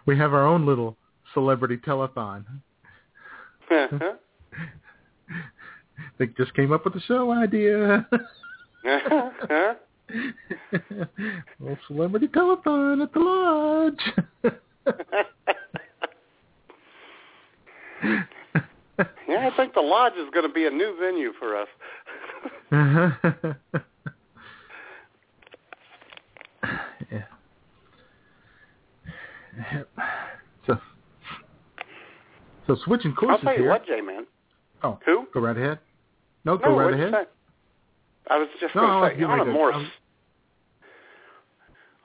we 0.06 0.16
have 0.16 0.32
our 0.32 0.46
own 0.46 0.64
little 0.64 0.96
celebrity 1.34 1.78
telethon. 1.78 2.44
Uh-huh. 3.68 4.12
they 6.18 6.26
just 6.38 6.54
came 6.54 6.72
up 6.72 6.84
with 6.84 6.94
the 6.94 7.00
show 7.00 7.32
idea. 7.32 8.06
uh-huh. 8.12 9.74
Little 11.58 11.78
celebrity 11.86 12.28
telethon 12.28 13.02
at 13.02 13.12
the 13.12 13.18
lodge. 13.18 14.00
yeah, 19.28 19.50
I 19.50 19.56
think 19.56 19.74
the 19.74 19.80
lodge 19.80 20.14
is 20.14 20.28
going 20.32 20.46
to 20.46 20.52
be 20.52 20.66
a 20.66 20.70
new 20.70 20.96
venue 21.00 21.32
for 21.38 21.56
us. 21.56 21.68
yeah. 27.10 27.32
So, 30.66 30.78
so 32.66 32.76
switching 32.84 33.14
courses 33.14 33.38
I'll 33.40 33.44
tell 33.44 33.54
you 33.54 33.62
here. 33.62 33.70
what, 33.70 33.86
J 33.86 34.00
man. 34.02 34.26
Oh, 34.82 34.98
who? 35.06 35.26
Go 35.32 35.40
right 35.40 35.56
ahead. 35.56 35.78
No, 36.44 36.56
no 36.56 36.58
go 36.58 36.78
right 36.78 36.92
ahead. 36.92 37.28
I 38.28 38.38
was 38.38 38.48
just 38.60 38.74
No, 38.74 38.80
going 38.82 39.10
to 39.10 39.16
say 39.18 39.24
on 39.24 39.40
a 39.40 39.44
more 39.44 39.72
I'll- 39.72 39.86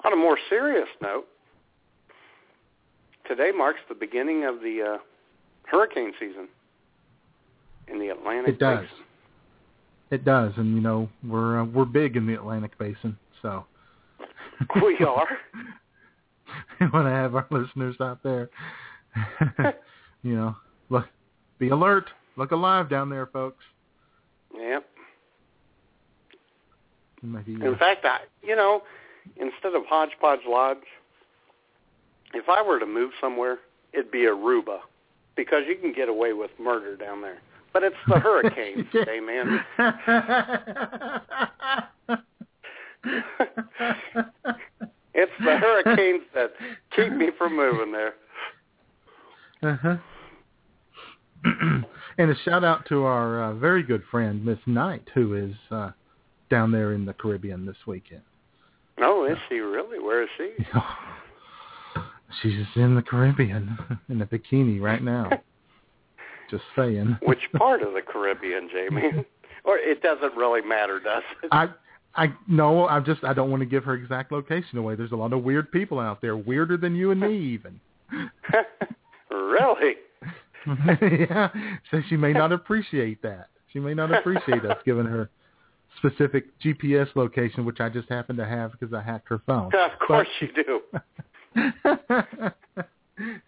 on 0.04 0.14
a 0.14 0.16
more 0.16 0.38
serious 0.50 0.88
note. 1.02 1.26
Today 3.28 3.52
marks 3.56 3.80
the 3.88 3.96
beginning 3.96 4.46
of 4.46 4.56
the 4.62 4.96
uh, 4.96 4.98
hurricane 5.66 6.12
season 6.20 6.48
in 7.88 8.00
the 8.00 8.10
Atlantic 8.10 8.56
It 8.56 8.60
does. 8.60 8.80
Basin. 8.86 8.98
It 10.12 10.26
does, 10.26 10.52
and 10.58 10.76
you 10.76 10.82
know 10.82 11.08
we're 11.26 11.62
uh, 11.62 11.66
we're 11.66 11.86
big 11.86 12.18
in 12.18 12.26
the 12.28 12.34
Atlantic 12.34 12.78
Basin, 12.78 13.18
so 13.42 13.66
We 14.84 14.98
are. 15.06 15.28
we 16.80 16.88
want 16.88 17.06
to 17.08 17.12
have 17.12 17.36
our 17.36 17.48
listeners 17.50 17.96
out 18.02 18.22
there. 18.24 18.50
you 20.24 20.36
know, 20.36 20.56
look, 20.90 21.06
be 21.60 21.70
alert, 21.70 22.10
look 22.36 22.52
alive 22.52 22.90
down 22.90 23.10
there, 23.10 23.28
folks. 23.28 23.64
Yep. 24.54 24.86
Maybe, 27.24 27.54
In 27.54 27.76
fact, 27.78 28.04
I, 28.04 28.20
you 28.42 28.56
know, 28.56 28.82
instead 29.36 29.76
of 29.76 29.84
Hodgepodge 29.88 30.40
Lodge, 30.48 30.78
if 32.34 32.50
I 32.50 32.62
were 32.62 32.80
to 32.80 32.86
move 32.86 33.12
somewhere, 33.20 33.60
it'd 33.94 34.12
be 34.12 34.20
Aruba 34.20 34.80
because 35.36 35.64
you 35.68 35.76
can 35.76 35.94
get 35.94 36.10
away 36.10 36.34
with 36.34 36.52
murder 36.60 36.96
down 36.96 37.22
there. 37.22 37.40
But 37.74 37.84
it's 37.84 37.96
the 38.08 38.20
hurricanes, 38.20 38.88
hey 38.92 39.20
man. 39.20 39.64
it's 45.14 45.32
the 45.44 45.58
hurricanes 45.58 46.24
that 46.34 46.52
keep 46.96 47.14
me 47.14 47.30
from 47.38 47.56
moving 47.56 47.92
there. 47.92 48.14
Uh-huh. 49.64 49.98
and 52.18 52.32
a 52.32 52.36
shout 52.44 52.64
out 52.64 52.86
to 52.90 53.04
our 53.04 53.44
uh, 53.44 53.54
very 53.54 53.84
good 53.84 54.04
friend 54.12 54.44
Miss 54.44 54.60
Knight, 54.66 55.08
who 55.14 55.36
is 55.36 55.54
uh, 55.70 55.92
down 56.52 56.72
there 56.72 56.94
in 56.94 57.06
the 57.06 57.14
Caribbean 57.14 57.66
this 57.66 57.78
weekend. 57.88 58.22
Oh, 59.02 59.26
is 59.26 59.38
she 59.50 59.56
really? 59.56 59.98
Where 59.98 60.22
is 60.22 60.30
she? 60.38 60.52
She's 62.42 62.66
in 62.76 62.94
the 62.94 63.02
Caribbean 63.02 63.78
in 64.10 64.22
a 64.22 64.26
bikini 64.28 64.80
right 64.80 65.02
now. 65.02 65.30
Just 66.52 66.64
saying. 66.76 67.18
Which 67.24 67.40
part 67.58 67.82
of 67.82 67.94
the 67.94 68.02
Caribbean, 68.02 68.70
Jamie? 68.72 69.26
or 69.64 69.78
it 69.78 70.04
doesn't 70.04 70.36
really 70.36 70.62
matter, 70.62 71.00
does 71.00 71.24
it? 71.42 71.48
I 71.52 71.70
I 72.14 72.34
no, 72.46 72.88
I 72.88 73.00
just 73.00 73.24
I 73.24 73.34
don't 73.34 73.50
want 73.50 73.62
to 73.62 73.66
give 73.66 73.86
her 73.86 73.94
exact 73.94 74.34
location 74.34 74.78
away. 74.78 74.96
There's 74.96 75.14
a 75.14 75.16
lot 75.16 75.32
of 75.32 75.44
weird 75.44 75.72
people 75.72 75.98
out 75.98 76.22
there, 76.22 76.36
weirder 76.36 76.76
than 76.76 76.94
you 76.94 77.12
and 77.12 77.22
me 77.22 77.38
even. 77.38 77.80
really? 79.32 79.94
yeah. 80.68 81.48
So 81.90 82.02
she 82.10 82.18
may 82.18 82.34
not 82.34 82.52
appreciate 82.52 83.22
that. 83.22 83.48
She 83.72 83.80
may 83.80 83.94
not 83.94 84.14
appreciate 84.14 84.66
us 84.66 84.78
giving 84.84 85.06
her 85.06 85.30
specific 85.98 86.46
GPS 86.60 87.08
location, 87.16 87.66
which 87.66 87.80
I 87.80 87.90
just 87.90 88.10
happen 88.10 88.36
to 88.38 88.46
have 88.46 88.72
because 88.72 88.94
I 88.94 89.02
hacked 89.02 89.30
her 89.30 89.42
phone. 89.46 89.72
Of 89.92 90.00
course 90.00 90.28
you 90.40 90.50
do. 90.54 90.82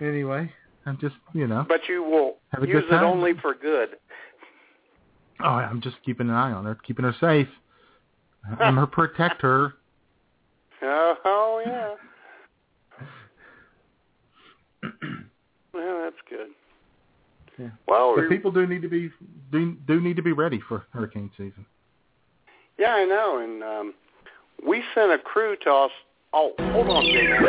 anyway, 0.00 0.52
I'm 0.86 0.98
just 1.00 1.14
you 1.32 1.46
know. 1.46 1.64
But 1.68 1.80
you 1.88 2.02
will 2.02 2.36
Have 2.50 2.62
a 2.62 2.68
use 2.68 2.84
good 2.88 2.96
it 2.96 3.02
only 3.02 3.32
for 3.40 3.54
good. 3.54 3.90
Oh, 5.40 5.48
I'm 5.48 5.80
just 5.80 5.96
keeping 6.04 6.28
an 6.28 6.34
eye 6.34 6.52
on 6.52 6.64
her, 6.64 6.76
keeping 6.86 7.04
her 7.04 7.14
safe. 7.20 7.48
I'm 8.60 8.76
her 8.76 8.86
protector. 8.98 9.74
Oh, 10.82 11.14
oh 11.24 11.62
yeah. 11.64 11.94
well, 15.74 16.02
that's 16.02 16.16
good. 16.28 16.48
Yeah. 17.58 17.68
Well, 17.86 18.14
but 18.16 18.28
people 18.28 18.50
do 18.50 18.66
need 18.66 18.82
to 18.82 18.88
be 18.88 19.10
do 19.50 19.76
do 19.86 20.00
need 20.00 20.16
to 20.16 20.22
be 20.22 20.32
ready 20.32 20.60
for 20.68 20.86
hurricane 20.92 21.30
season. 21.36 21.66
Yeah, 22.78 22.94
I 22.94 23.04
know. 23.04 23.38
And 23.38 23.62
um, 23.62 23.94
we 24.66 24.82
sent 24.94 25.12
a 25.12 25.18
crew 25.18 25.56
to 25.64 25.70
us. 25.70 25.90
Oh, 26.32 26.52
hold 26.58 26.88
on, 26.88 27.04
Jason. 27.04 27.44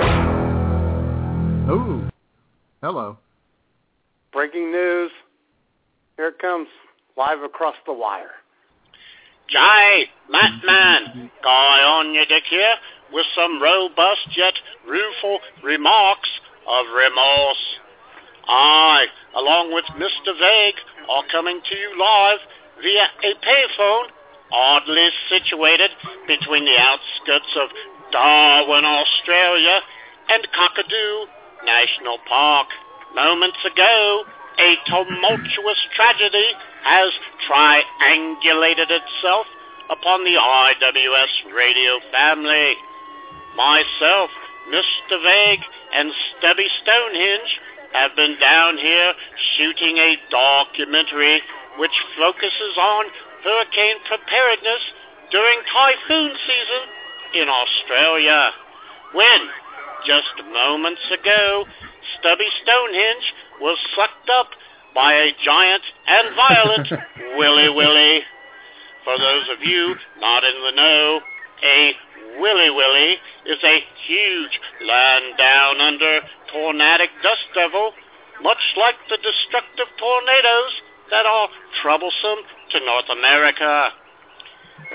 Oh, 1.69 2.09
hello. 2.81 3.17
Breaking 4.34 4.71
news. 4.71 5.11
Here 6.17 6.27
it 6.27 6.39
comes, 6.39 6.67
live 7.17 7.41
across 7.41 7.75
the 7.85 7.93
wire. 7.93 8.31
Jay, 9.49 10.05
Matman, 10.31 11.31
guy 11.43 11.81
on 11.81 12.13
your 12.13 12.25
dick 12.25 12.43
here 12.49 12.75
with 13.11 13.25
some 13.35 13.61
robust 13.61 14.27
yet 14.35 14.53
rueful 14.88 15.39
remarks 15.63 16.30
of 16.67 16.85
remorse. 16.95 17.80
I, 18.48 19.06
along 19.36 19.74
with 19.74 19.86
Mr. 19.95 20.38
Vague, 20.38 20.80
are 21.10 21.24
coming 21.32 21.61
to 21.64 21.76
you 21.76 21.99
live 21.99 22.40
via 22.82 23.07
a 23.24 23.32
payphone 23.45 24.07
oddly 24.52 25.10
situated 25.30 25.90
between 26.28 26.65
the 26.65 26.78
outskirts 26.78 27.52
of 27.57 27.70
Darwin, 28.11 28.86
Australia 28.86 29.80
and 30.30 30.48
Kakadu 30.53 31.26
National 31.65 32.18
Park. 32.30 32.68
Moments 33.15 33.57
ago, 33.65 34.24
a 34.60 34.76
tumultuous 34.86 35.82
tragedy 35.95 36.53
has 36.84 37.11
triangulated 37.49 38.90
itself 38.90 39.48
upon 39.90 40.24
the 40.24 40.38
IWS 40.38 41.53
radio 41.56 41.99
family. 42.11 42.76
Myself, 43.56 44.30
Mr. 44.70 45.22
Vague, 45.22 45.65
and 45.94 46.11
Stubby 46.38 46.68
Stonehenge 46.82 47.60
have 47.94 48.15
been 48.15 48.38
down 48.40 48.78
here 48.78 49.14
shooting 49.57 49.98
a 49.98 50.18
documentary 50.30 51.41
which 51.78 51.94
focuses 52.18 52.74
on 52.78 53.06
hurricane 53.44 53.98
preparedness 54.07 54.84
during 55.32 55.60
typhoon 55.72 56.32
season 56.45 56.84
in 57.41 57.48
Australia. 57.49 58.52
When, 59.14 59.41
just 60.06 60.34
moments 60.52 61.02
ago, 61.11 61.65
Stubby 62.20 62.49
Stonehenge 62.61 63.28
was 63.61 63.78
sucked 63.95 64.30
up 64.30 64.49
by 64.94 65.14
a 65.14 65.32
giant 65.44 65.84
and 66.07 66.36
violent 66.36 66.88
Willy 67.38 67.70
Willy. 67.70 68.22
For 69.03 69.18
those 69.18 69.49
of 69.49 69.68
you 69.68 69.95
not 70.20 70.44
in 70.44 70.57
the 70.64 70.76
know, 70.76 71.20
a 71.64 71.94
Willy 72.39 72.69
Willy 72.69 73.18
is 73.45 73.60
a 73.64 73.77
huge 74.07 74.60
land 74.85 75.38
down 75.38 75.81
under 75.81 76.22
tornadic 76.51 77.10
dust 77.22 77.45
devil, 77.53 77.91
much 78.41 78.61
like 78.77 78.95
the 79.10 79.18
destructive 79.18 79.88
tornadoes 79.97 80.73
that 81.11 81.26
are 81.26 81.49
troublesome 81.81 82.41
to 82.72 82.85
North 82.85 83.10
America. 83.11 83.89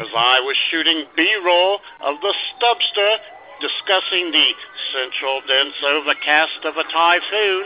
As 0.01 0.09
I 0.15 0.41
was 0.41 0.57
shooting 0.71 1.07
B-roll 1.17 1.81
of 2.03 2.21
the 2.21 2.35
Stubster 2.55 3.13
discussing 3.61 4.31
the 4.31 4.49
central 4.95 5.43
dense 5.47 5.75
overcast 5.83 6.63
of 6.65 6.77
a 6.77 6.87
typhoon, 6.87 7.65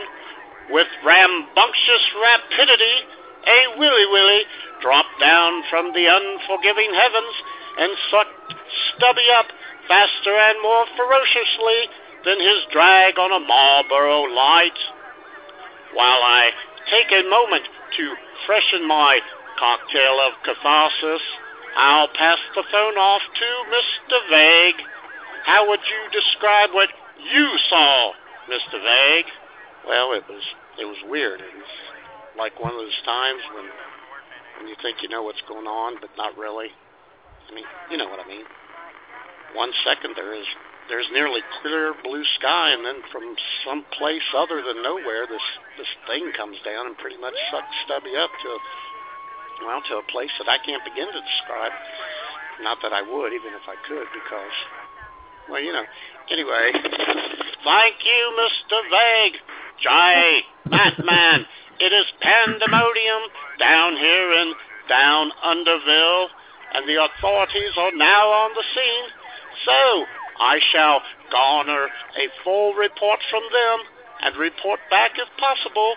with 0.69 0.87
rambunctious 1.05 2.05
rapidity, 2.17 2.97
a 3.45 3.59
Willy 3.77 4.07
Willy 4.09 4.43
dropped 4.81 5.19
down 5.19 5.63
from 5.69 5.93
the 5.93 6.07
unforgiving 6.07 6.93
heavens 6.93 7.35
and 7.79 7.91
sucked 8.09 8.53
Stubby 8.95 9.27
up 9.37 9.47
faster 9.87 10.35
and 10.35 10.57
more 10.61 10.85
ferociously 10.95 11.91
than 12.25 12.39
his 12.39 12.65
drag 12.71 13.19
on 13.19 13.31
a 13.31 13.45
Marlboro 13.45 14.31
light. 14.31 14.79
While 15.93 16.23
I 16.23 16.51
take 16.89 17.11
a 17.11 17.29
moment 17.29 17.63
to 17.97 18.15
freshen 18.45 18.87
my 18.87 19.19
cocktail 19.59 20.19
of 20.23 20.33
catharsis, 20.43 21.21
I'll 21.75 22.07
pass 22.07 22.39
the 22.55 22.63
phone 22.71 22.97
off 22.97 23.21
to 23.21 23.49
Mr. 23.69 24.17
Vague. 24.29 24.81
How 25.45 25.67
would 25.69 25.79
you 25.79 26.01
describe 26.11 26.71
what 26.73 26.89
you 27.31 27.47
saw, 27.69 28.11
Mr. 28.49 28.81
Vague? 28.81 29.31
Well, 29.87 30.13
it 30.13 30.23
was 30.29 30.43
it 30.79 30.85
was 30.85 30.97
weird. 31.09 31.41
It 31.41 31.53
was 31.53 31.73
like 32.37 32.59
one 32.59 32.71
of 32.71 32.77
those 32.77 33.01
times 33.05 33.41
when 33.53 33.65
when 34.57 34.67
you 34.69 34.75
think 34.81 35.01
you 35.01 35.09
know 35.09 35.23
what's 35.23 35.41
going 35.47 35.67
on, 35.67 35.97
but 35.99 36.09
not 36.17 36.37
really. 36.37 36.69
I 37.49 37.53
mean, 37.53 37.65
you 37.91 37.97
know 37.97 38.07
what 38.07 38.19
I 38.19 38.27
mean. 38.27 38.45
One 39.55 39.71
second 39.85 40.13
there 40.15 40.33
is 40.33 40.45
there's 40.89 41.07
nearly 41.13 41.39
clear 41.61 41.95
blue 42.03 42.25
sky, 42.39 42.75
and 42.75 42.83
then 42.83 42.99
from 43.11 43.23
some 43.63 43.85
place 43.97 44.25
other 44.35 44.61
than 44.61 44.83
nowhere, 44.83 45.25
this 45.29 45.47
this 45.77 45.91
thing 46.07 46.31
comes 46.35 46.57
down 46.65 46.87
and 46.87 46.97
pretty 46.97 47.17
much 47.17 47.35
sucks 47.51 47.75
Stubby 47.85 48.15
up 48.17 48.31
to 48.31 48.49
well 49.65 49.81
to 49.89 50.03
a 50.03 50.05
place 50.11 50.33
that 50.39 50.49
I 50.49 50.57
can't 50.59 50.83
begin 50.83 51.07
to 51.07 51.21
describe. 51.21 51.71
Not 52.61 52.77
that 52.83 52.93
I 52.93 53.01
would, 53.01 53.33
even 53.33 53.53
if 53.55 53.65
I 53.65 53.77
could, 53.87 54.07
because 54.13 54.57
well, 55.49 55.61
you 55.61 55.73
know. 55.73 55.83
Anyway, 56.31 56.71
thank 57.63 57.95
you, 58.03 58.21
Mr. 58.39 58.77
Vague. 58.89 59.37
Jay, 59.81 60.41
Batman, 60.69 61.45
it 61.79 61.91
is 61.91 62.05
pandemonium 62.21 63.23
down 63.59 63.97
here 63.97 64.31
in 64.33 64.53
Down 64.87 65.31
Underville, 65.43 66.27
and 66.73 66.87
the 66.87 67.03
authorities 67.03 67.73
are 67.77 67.91
now 67.91 68.27
on 68.29 68.51
the 68.53 68.63
scene. 68.73 69.22
So 69.65 70.05
I 70.39 70.59
shall 70.71 71.01
garner 71.31 71.85
a 71.85 72.25
full 72.43 72.73
report 72.73 73.19
from 73.29 73.43
them 73.51 73.77
and 74.21 74.37
report 74.37 74.79
back 74.89 75.11
if 75.15 75.27
possible 75.37 75.95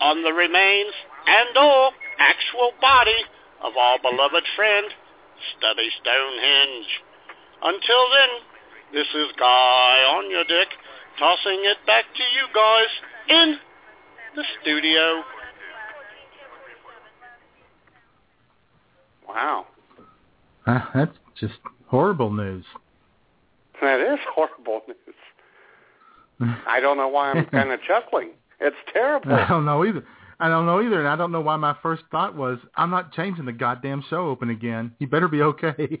on 0.00 0.22
the 0.22 0.32
remains 0.32 0.94
and 1.26 1.56
or 1.56 1.90
actual 2.18 2.72
body 2.80 3.20
of 3.62 3.76
our 3.76 3.98
beloved 4.00 4.44
friend, 4.56 4.86
Stubby 5.56 5.88
Stonehenge. 6.00 6.90
Until 7.62 8.04
then, 8.10 8.30
this 8.92 9.06
is 9.14 9.32
Guy 9.38 10.04
on 10.18 10.30
your 10.30 10.44
dick, 10.44 10.68
tossing 11.18 11.62
it 11.64 11.78
back 11.86 12.04
to 12.14 12.22
you 12.22 12.46
guys 12.54 12.92
in 13.28 13.56
the 14.36 14.44
studio. 14.60 15.22
Wow, 19.28 19.66
Uh, 20.66 20.80
that's 20.94 21.16
just 21.40 21.54
horrible 21.86 22.30
news. 22.30 22.64
That 23.82 24.00
is 24.00 24.18
horrible 24.34 24.82
news. 24.88 25.16
I 26.66 26.80
don't 26.80 26.96
know 26.96 27.08
why 27.08 27.30
I'm 27.32 27.44
kind 27.50 27.70
of 27.70 27.80
chuckling. 27.82 28.30
It's 28.60 28.76
terrible. 28.92 29.32
I 29.32 29.48
don't 29.48 29.64
know 29.64 29.84
either. 29.84 30.04
I 30.40 30.48
don't 30.48 30.66
know 30.66 30.80
either, 30.82 30.98
and 30.98 31.08
I 31.08 31.14
don't 31.14 31.30
know 31.30 31.40
why 31.40 31.56
my 31.56 31.76
first 31.82 32.02
thought 32.10 32.34
was, 32.34 32.58
I'm 32.74 32.90
not 32.90 33.12
changing 33.12 33.44
the 33.44 33.52
goddamn 33.52 34.02
show 34.10 34.26
open 34.28 34.50
again. 34.50 34.92
He 34.98 35.06
better 35.06 35.28
be 35.28 35.42
okay. 35.42 36.00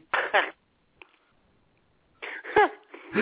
yeah, 3.14 3.20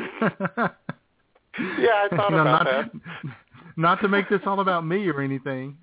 I 1.58 2.08
thought 2.10 2.30
You 2.30 2.36
know, 2.36 2.42
about 2.42 2.64
not, 2.64 2.64
that. 2.64 2.90
Not 3.76 4.00
to 4.02 4.08
make 4.08 4.28
this 4.28 4.40
all 4.46 4.60
about 4.60 4.84
me 4.84 5.08
or 5.08 5.20
anything. 5.22 5.76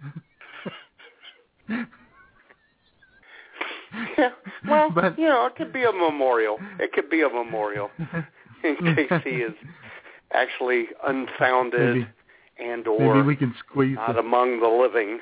Yeah, 4.17 4.29
well, 4.67 4.91
But- 4.91 5.17
you 5.17 5.25
know, 5.27 5.45
it 5.47 5.55
could 5.55 5.73
be 5.73 5.83
a 5.83 5.91
memorial. 5.91 6.59
It 6.79 6.91
could 6.93 7.09
be 7.09 7.21
a 7.21 7.29
memorial 7.29 7.89
in 8.63 8.95
case 8.95 9.11
he 9.23 9.29
is 9.41 9.53
actually 10.33 10.87
unfounded 11.05 11.95
Maybe- 11.95 12.07
and 12.59 12.83
Maybe 12.85 13.03
or 13.03 13.23
we 13.23 13.35
can 13.35 13.53
squeeze 13.59 13.95
not 13.95 14.13
the, 14.13 14.19
among 14.19 14.59
the 14.61 14.67
living. 14.67 15.19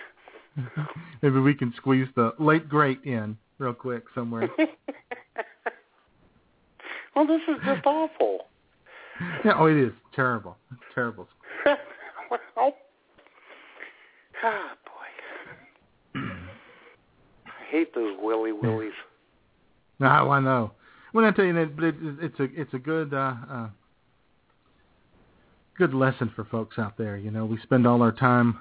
maybe 1.22 1.40
we 1.40 1.54
can 1.54 1.74
squeeze 1.76 2.08
the 2.16 2.34
late 2.40 2.70
great 2.70 3.04
in 3.04 3.38
real 3.58 3.74
quick 3.74 4.04
somewhere. 4.14 4.50
well, 7.16 7.28
this 7.28 7.42
is 7.48 7.58
just 7.66 7.86
awful. 7.86 8.48
yeah, 9.44 9.54
oh, 9.60 9.66
it 9.66 9.78
is 9.78 9.92
terrible. 10.16 10.56
It's 10.72 10.82
terrible. 10.94 11.28
well, 12.56 12.74
ah, 14.44 14.72
boy. 14.86 16.22
I 17.48 17.66
hate 17.70 17.94
those 17.94 18.16
willy 18.22 18.54
willies. 18.54 18.94
No, 20.00 20.08
I 20.08 20.40
know. 20.40 20.72
When 21.16 21.24
I 21.24 21.32
tell 21.32 21.46
you 21.46 21.54
that, 21.54 21.78
but 21.78 21.86
it, 21.86 21.96
it's 22.20 22.40
a 22.42 22.44
it's 22.44 22.74
a 22.74 22.78
good 22.78 23.14
uh, 23.14 23.36
uh, 23.50 23.68
good 25.78 25.94
lesson 25.94 26.30
for 26.36 26.44
folks 26.44 26.78
out 26.78 26.98
there. 26.98 27.16
You 27.16 27.32
know, 27.32 27.46
we 27.46 27.58
spend 27.64 27.88
all 27.88 28.02
our 28.02 28.12
time 28.12 28.60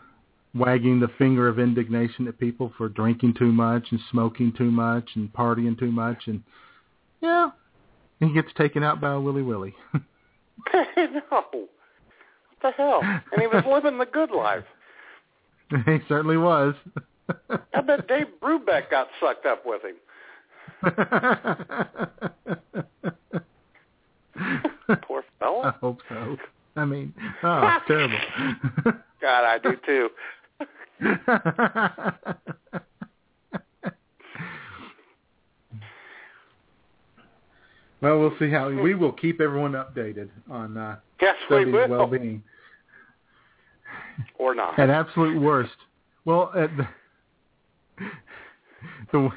wagging 0.55 1.01
the 1.01 1.09
finger 1.19 1.49
of 1.49 1.59
indignation 1.59 2.29
at 2.29 2.39
people 2.39 2.73
for 2.79 2.89
drinking 2.89 3.35
too 3.37 3.51
much 3.51 3.89
and 3.91 3.99
smoking 4.13 4.53
too 4.57 4.71
much 4.71 5.11
and 5.17 5.33
partying 5.33 5.77
too 5.77 5.91
much, 5.91 6.29
and 6.29 6.45
yeah, 7.21 7.51
he 8.21 8.33
gets 8.33 8.53
taken 8.57 8.85
out 8.85 9.01
by 9.01 9.15
a 9.15 9.21
willy 9.21 9.43
willy. 9.43 9.75
no. 10.73 11.23
What 11.33 11.69
the 12.63 12.71
hell? 12.77 13.01
And 13.03 13.41
he 13.41 13.49
was 13.49 13.65
living 13.69 13.99
the 13.99 14.07
good 14.07 14.31
life. 14.31 14.63
he 15.87 15.99
certainly 16.07 16.37
was. 16.37 16.77
I 17.75 17.81
bet 17.81 18.07
Dave 18.07 18.29
Brubeck 18.41 18.93
got 18.93 19.09
sucked 19.21 19.45
up 19.45 19.67
with 19.67 19.83
him. 19.83 19.97
Poor 25.03 25.25
I 25.43 25.73
hope 25.81 25.99
so. 26.09 26.37
I 26.77 26.85
mean, 26.85 27.13
oh, 27.43 27.79
terrible. 27.87 28.19
God, 29.21 29.45
I 29.45 29.59
do 29.59 29.77
too. 29.87 30.09
well, 38.01 38.19
we'll 38.19 38.35
see 38.39 38.51
how 38.51 38.69
we 38.69 38.95
will 38.95 39.13
keep 39.13 39.41
everyone 39.41 39.73
updated 39.73 40.29
on 40.51 40.77
uh, 40.77 40.97
Yes, 41.21 41.37
well-being. 41.51 42.43
Or 44.39 44.55
not. 44.55 44.79
At 44.79 44.91
absolute 44.91 45.41
worst, 45.41 45.73
well, 46.25 46.53
at 46.57 46.71
the 46.77 46.87
the, 49.13 49.29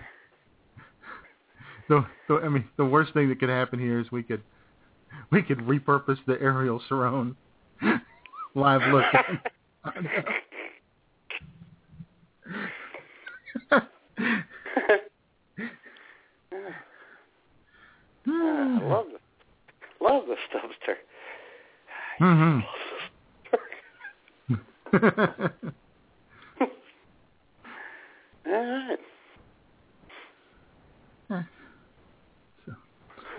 the 1.89 2.05
the 2.27 2.35
I 2.35 2.49
mean, 2.49 2.65
the 2.77 2.85
worst 2.85 3.13
thing 3.13 3.29
that 3.29 3.39
could 3.39 3.49
happen 3.49 3.79
here 3.79 3.99
is 3.99 4.11
we 4.11 4.23
could 4.23 4.41
we 5.31 5.41
could 5.41 5.59
repurpose 5.59 6.17
the 6.25 6.39
Ariel 6.41 6.81
Sharon 6.87 7.35
live 8.55 8.81
look. 8.91 9.05
I 18.29 18.79
love 18.81 19.05
the 19.11 19.19
love 20.05 20.23
the 20.27 20.35
Stubster. 20.49 20.95
hmm 22.19 22.59
All 28.47 28.53
right. 28.53 28.99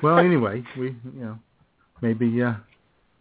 Well, 0.02 0.18
anyway, 0.18 0.62
we 0.78 0.88
you 0.88 1.20
know 1.20 1.38
maybe 2.00 2.42
uh, 2.42 2.54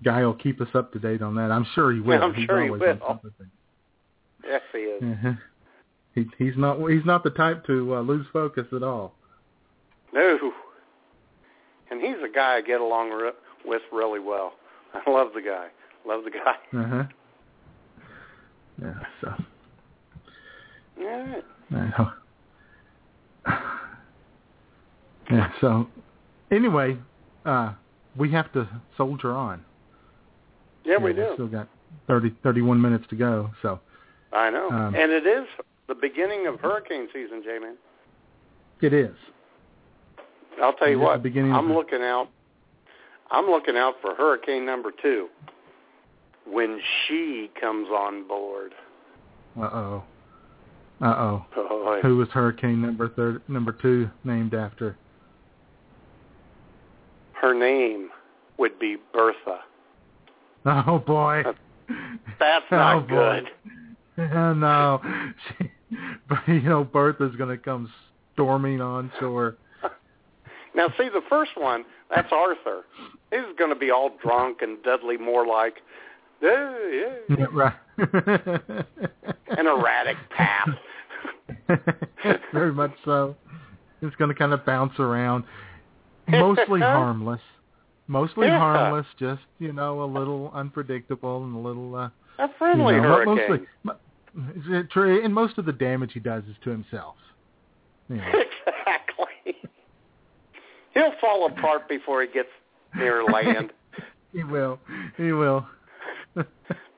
Guy 0.04 0.24
will 0.24 0.34
keep 0.36 0.62
us 0.62 0.68
up 0.74 0.94
to 0.94 1.00
date 1.00 1.22
on 1.22 1.36
that. 1.36 1.52
I'm 1.52 1.66
sure 1.74 1.92
he 1.92 2.00
will. 2.00 2.22
I'm 2.22 2.34
he's 2.34 2.46
sure 2.46 2.64
he 2.64 2.70
will. 2.70 2.80
Yes, 4.46 4.62
he 4.72 4.80
is. 4.80 5.04
Uh-huh. 5.04 5.34
He, 6.14 6.26
he's 6.38 6.56
not 6.56 6.80
he's 6.90 7.06
not 7.06 7.24
the 7.24 7.32
type 7.32 7.66
to 7.66 7.96
uh, 7.96 8.02
lose 8.02 8.26
focus 8.32 8.66
at 8.74 8.84
all. 8.84 9.14
No. 10.14 10.52
And 11.90 12.02
he's 12.02 12.18
a 12.24 12.34
guy 12.34 12.56
I 12.56 12.62
get 12.62 12.82
along 12.82 13.12
re- 13.12 13.32
with 13.66 13.82
really 13.92 14.20
well. 14.20 14.54
I 14.94 15.10
love 15.10 15.30
the 15.34 15.42
guy. 15.42 15.68
Love 16.06 16.24
the 16.24 16.32
guy. 16.32 16.56
Uh 16.78 16.88
huh. 16.88 17.04
Yeah. 18.82 18.94
So. 19.22 19.34
Right. 21.00 21.44
I 21.72 21.94
know. 21.98 22.12
Yeah. 25.30 25.52
So, 25.60 25.88
anyway, 26.52 26.98
uh, 27.46 27.74
we 28.18 28.32
have 28.32 28.52
to 28.54 28.68
soldier 28.96 29.32
on. 29.34 29.64
Yeah, 30.86 30.98
we 30.98 31.06
we've 31.06 31.16
do. 31.16 31.32
Still 31.34 31.48
got 31.48 31.68
30, 32.08 32.36
31 32.44 32.82
minutes 32.82 33.06
to 33.10 33.16
go. 33.16 33.52
So 33.62 33.80
I 34.34 34.50
know. 34.50 34.70
Um, 34.70 34.96
and 34.96 35.12
it 35.12 35.26
is 35.28 35.46
the 35.88 35.96
beginning 35.96 36.48
of 36.48 36.60
hurricane 36.60 37.08
season, 37.14 37.42
J-Man. 37.44 37.76
it 38.82 38.94
is. 38.94 39.16
I'll 40.62 40.74
tell 40.74 40.90
you 40.90 41.00
what. 41.00 41.22
I'm 41.24 41.74
looking 41.74 42.02
out. 42.02 42.30
I'm 43.30 43.46
looking 43.46 43.76
out 43.78 43.96
for 44.02 44.16
hurricane 44.16 44.66
number 44.66 44.92
two 45.02 45.28
when 46.50 46.80
she 47.08 47.50
comes 47.60 47.88
on 47.90 48.28
board. 48.28 48.74
Uh 49.60 49.64
oh. 49.64 50.04
Uh 51.02 51.06
oh. 51.06 51.46
Oh, 51.56 52.00
Who 52.02 52.18
was 52.18 52.28
Hurricane 52.30 52.82
number 52.82 53.10
third, 53.10 53.42
number 53.48 53.72
two 53.72 54.10
named 54.24 54.54
after? 54.54 54.98
Her 57.42 57.54
name 57.54 58.10
would 58.58 58.80
be 58.80 58.98
Bertha. 59.14 59.60
Oh 60.66 61.00
boy. 61.06 61.44
That's 62.40 62.66
Oh, 62.72 62.76
not 62.76 63.08
boy. 63.08 63.16
good. 63.16 63.50
no. 64.58 65.02
She, 65.58 65.72
but 66.28 66.40
you 66.48 66.62
know, 66.62 66.84
Bertha's 66.84 67.36
gonna 67.38 67.58
come 67.58 67.92
storming 68.34 68.82
on 68.82 69.12
shore. 69.20 69.56
Now, 70.76 70.90
see, 70.98 71.10
the 71.10 71.22
first 71.28 71.52
one, 71.58 71.86
that's 72.14 72.28
Arthur. 72.32 72.84
He's 73.32 73.40
going 73.58 73.72
to 73.72 73.76
be 73.76 73.90
all 73.90 74.12
drunk 74.22 74.60
and 74.62 74.78
Dudley 74.84 75.18
Moore 75.18 75.48
like, 75.48 75.78
yeah, 76.40 76.78
yeah, 77.30 77.46
right. 77.52 77.74
an 79.58 79.66
erratic 79.66 80.18
path. 80.30 80.70
Very 82.54 82.72
much 82.72 82.92
so. 83.06 83.36
It's 84.04 84.16
going 84.18 84.30
to 84.30 84.36
kind 84.36 84.54
of 84.54 84.64
bounce 84.68 84.94
around. 85.00 85.46
Mostly 86.28 86.80
harmless. 86.82 87.42
Mostly 88.08 88.48
Yeah. 88.48 88.58
harmless, 88.58 89.06
just, 89.20 89.42
you 89.60 89.74
know, 89.74 90.02
a 90.04 90.06
little 90.06 90.52
unpredictable 90.54 91.44
and 91.44 91.56
a 91.56 91.60
little, 91.60 91.96
uh, 91.96 92.10
A 92.40 92.48
friendly 92.58 92.96
you 92.96 93.02
know, 93.02 93.08
hurricane. 93.26 93.36
Mostly, 93.50 93.68
mo- 93.84 93.98
is 94.56 94.64
it 94.70 94.90
true? 94.92 95.24
And 95.24 95.34
most 95.34 95.58
of 95.58 95.66
the 95.66 95.74
damage 95.74 96.14
he 96.14 96.20
does 96.20 96.44
is 96.46 96.56
to 96.64 96.70
himself. 96.70 97.16
You 98.10 98.16
know. 98.18 98.24
Exactly. 98.24 99.58
He'll 100.94 101.14
fall 101.20 101.48
apart 101.48 101.88
before 101.90 102.22
he 102.22 102.28
gets 102.30 102.50
near 102.96 103.24
land. 103.24 103.72
he 104.34 104.44
will. 104.44 104.80
He 105.18 105.32
will. 105.32 105.66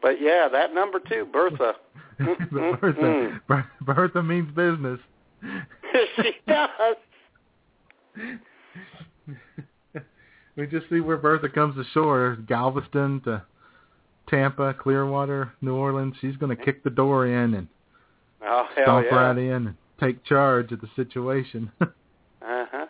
But 0.01 0.21
yeah, 0.21 0.47
that 0.49 0.73
number 0.73 0.99
two, 0.99 1.25
Bertha. 1.25 1.73
Bertha, 2.51 3.41
Ber- 3.49 3.69
Bertha 3.81 4.23
means 4.23 4.49
business. 4.55 4.97
she 6.15 6.31
does. 6.47 6.95
we 10.55 10.67
just 10.67 10.89
see 10.89 10.99
where 10.99 11.17
Bertha 11.17 11.49
comes 11.49 11.77
ashore, 11.77 12.37
Galveston 12.47 13.21
to 13.25 13.43
Tampa, 14.29 14.73
Clearwater, 14.73 15.53
New 15.61 15.75
Orleans. 15.75 16.15
She's 16.21 16.37
going 16.37 16.55
to 16.55 16.63
kick 16.63 16.83
the 16.83 16.89
door 16.89 17.27
in 17.27 17.53
and 17.53 17.67
Oh 18.41 18.65
stomp 18.81 19.07
yeah. 19.09 19.15
right 19.15 19.37
in 19.37 19.67
and 19.67 19.75
take 19.99 20.23
charge 20.23 20.71
of 20.71 20.81
the 20.81 20.89
situation. 20.95 21.71
Uh 22.41 22.65
huh. 22.71 22.85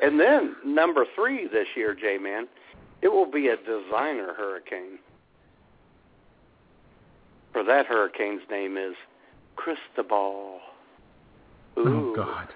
And 0.00 0.20
then 0.20 0.54
number 0.64 1.04
three 1.16 1.48
this 1.48 1.66
year, 1.74 1.96
J 1.96 2.16
Man, 2.16 2.46
it 3.02 3.08
will 3.08 3.30
be 3.30 3.48
a 3.48 3.56
designer 3.56 4.32
hurricane. 4.34 5.00
For 7.52 7.64
that 7.64 7.86
hurricane's 7.86 8.42
name 8.48 8.76
is 8.76 8.94
Cristobal. 9.56 10.60
Ooh. 11.76 11.82
oh 11.86 12.12
God. 12.14 12.48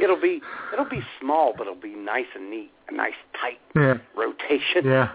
It'll 0.00 0.20
be 0.20 0.40
it'll 0.72 0.88
be 0.88 1.02
small, 1.20 1.52
but 1.56 1.66
it'll 1.66 1.80
be 1.80 1.94
nice 1.94 2.26
and 2.34 2.50
neat, 2.50 2.70
a 2.88 2.94
nice 2.94 3.12
tight 3.40 3.58
Yeah. 3.74 3.94
rotation. 4.16 4.84
Yeah. 4.84 5.10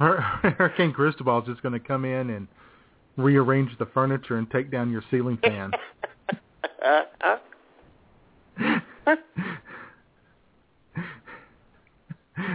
Hur- 0.00 0.20
Hurricane 0.58 0.92
Cristobal's 0.92 1.46
just 1.46 1.62
going 1.62 1.74
to 1.74 1.80
come 1.80 2.04
in 2.04 2.30
and 2.30 2.48
rearrange 3.16 3.76
the 3.78 3.86
furniture 3.86 4.36
and 4.38 4.50
take 4.50 4.70
down 4.70 4.90
your 4.90 5.02
ceiling 5.10 5.38
fan. 5.42 5.70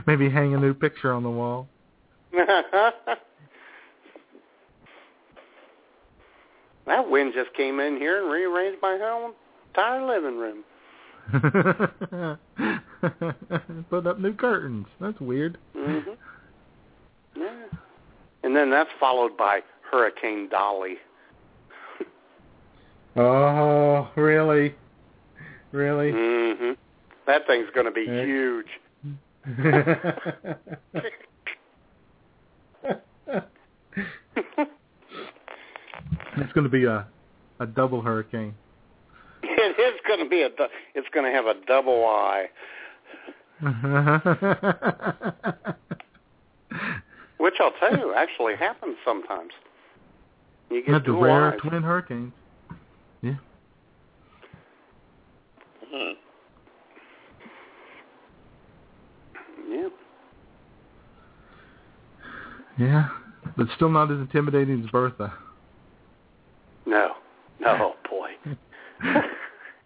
Maybe 0.07 0.29
hang 0.29 0.55
a 0.55 0.59
new 0.59 0.73
picture 0.73 1.13
on 1.13 1.23
the 1.23 1.29
wall. 1.29 1.67
that 6.85 7.09
wind 7.09 7.33
just 7.35 7.53
came 7.55 7.79
in 7.79 7.97
here 7.97 8.21
and 8.21 8.31
rearranged 8.31 8.79
my 8.81 8.97
whole 8.99 9.31
entire 9.69 10.05
living 10.05 10.37
room. 10.37 10.63
Put 13.89 14.07
up 14.07 14.19
new 14.19 14.33
curtains. 14.33 14.87
That's 14.99 15.19
weird. 15.19 15.57
hmm 15.75 15.99
Yeah. 17.35 17.65
And 18.43 18.55
then 18.55 18.69
that's 18.69 18.89
followed 18.99 19.35
by 19.37 19.61
Hurricane 19.91 20.49
Dolly. 20.49 20.95
Oh, 23.19 24.11
really? 24.15 24.75
Really? 25.71 26.11
hmm 26.11 26.73
That 27.25 27.47
thing's 27.47 27.67
going 27.73 27.87
to 27.87 27.91
be 27.91 28.05
Heck. 28.05 28.25
huge. 28.25 28.67
it's 36.37 36.53
going 36.53 36.63
to 36.63 36.69
be 36.69 36.85
a 36.85 37.07
a 37.59 37.65
double 37.65 38.01
hurricane. 38.01 38.53
It 39.77 39.93
is 39.93 39.99
going 40.07 40.19
to 40.19 40.29
be 40.29 40.41
a. 40.41 40.49
It's 40.95 41.07
going 41.13 41.25
to 41.25 41.31
have 41.31 41.45
a 41.45 41.53
double 41.67 42.05
eye, 42.05 42.45
which 47.37 47.53
I'll 47.59 47.73
tell 47.79 47.95
you 47.97 48.13
actually 48.15 48.55
happens 48.55 48.97
sometimes. 49.05 49.51
You 50.71 50.83
get 50.83 51.05
the 51.05 51.13
rare 51.13 51.53
eyes. 51.53 51.59
twin 51.59 51.83
hurricanes. 51.83 52.33
Yeah. 53.21 53.35
Mhm. 55.93 56.13
Yeah. 59.69 59.89
Yeah. 62.79 63.09
But 63.55 63.67
still 63.75 63.89
not 63.89 64.11
as 64.11 64.17
intimidating 64.19 64.83
as 64.83 64.89
Bertha. 64.89 65.33
No. 66.85 67.13
No, 67.59 67.95
boy. 68.09 68.31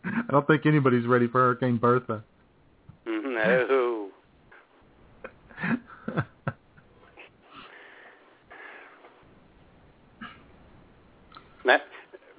I 0.06 0.32
don't 0.32 0.48
think 0.48 0.65
anybody's 0.65 1.06
ready 1.06 1.28
for 1.28 1.40
Hurricane 1.40 1.78
Bertha. 1.78 2.23
Mm-hmm. 3.07 3.34
No. 3.34 4.10
that 11.65 11.82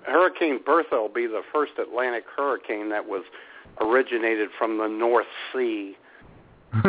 Hurricane 0.04 0.60
Bertha 0.64 0.96
will 0.96 1.08
be 1.08 1.26
the 1.26 1.42
first 1.52 1.72
Atlantic 1.80 2.24
hurricane 2.36 2.88
that 2.90 3.06
was 3.06 3.22
originated 3.80 4.50
from 4.58 4.78
the 4.78 4.88
North 4.88 5.26
Sea. 5.52 5.96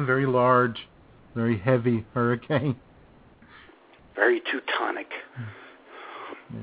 very 0.00 0.26
large, 0.26 0.88
very 1.34 1.58
heavy 1.58 2.04
hurricane. 2.14 2.76
Very 4.14 4.40
Teutonic. 4.40 5.08
Yeah. 6.52 6.60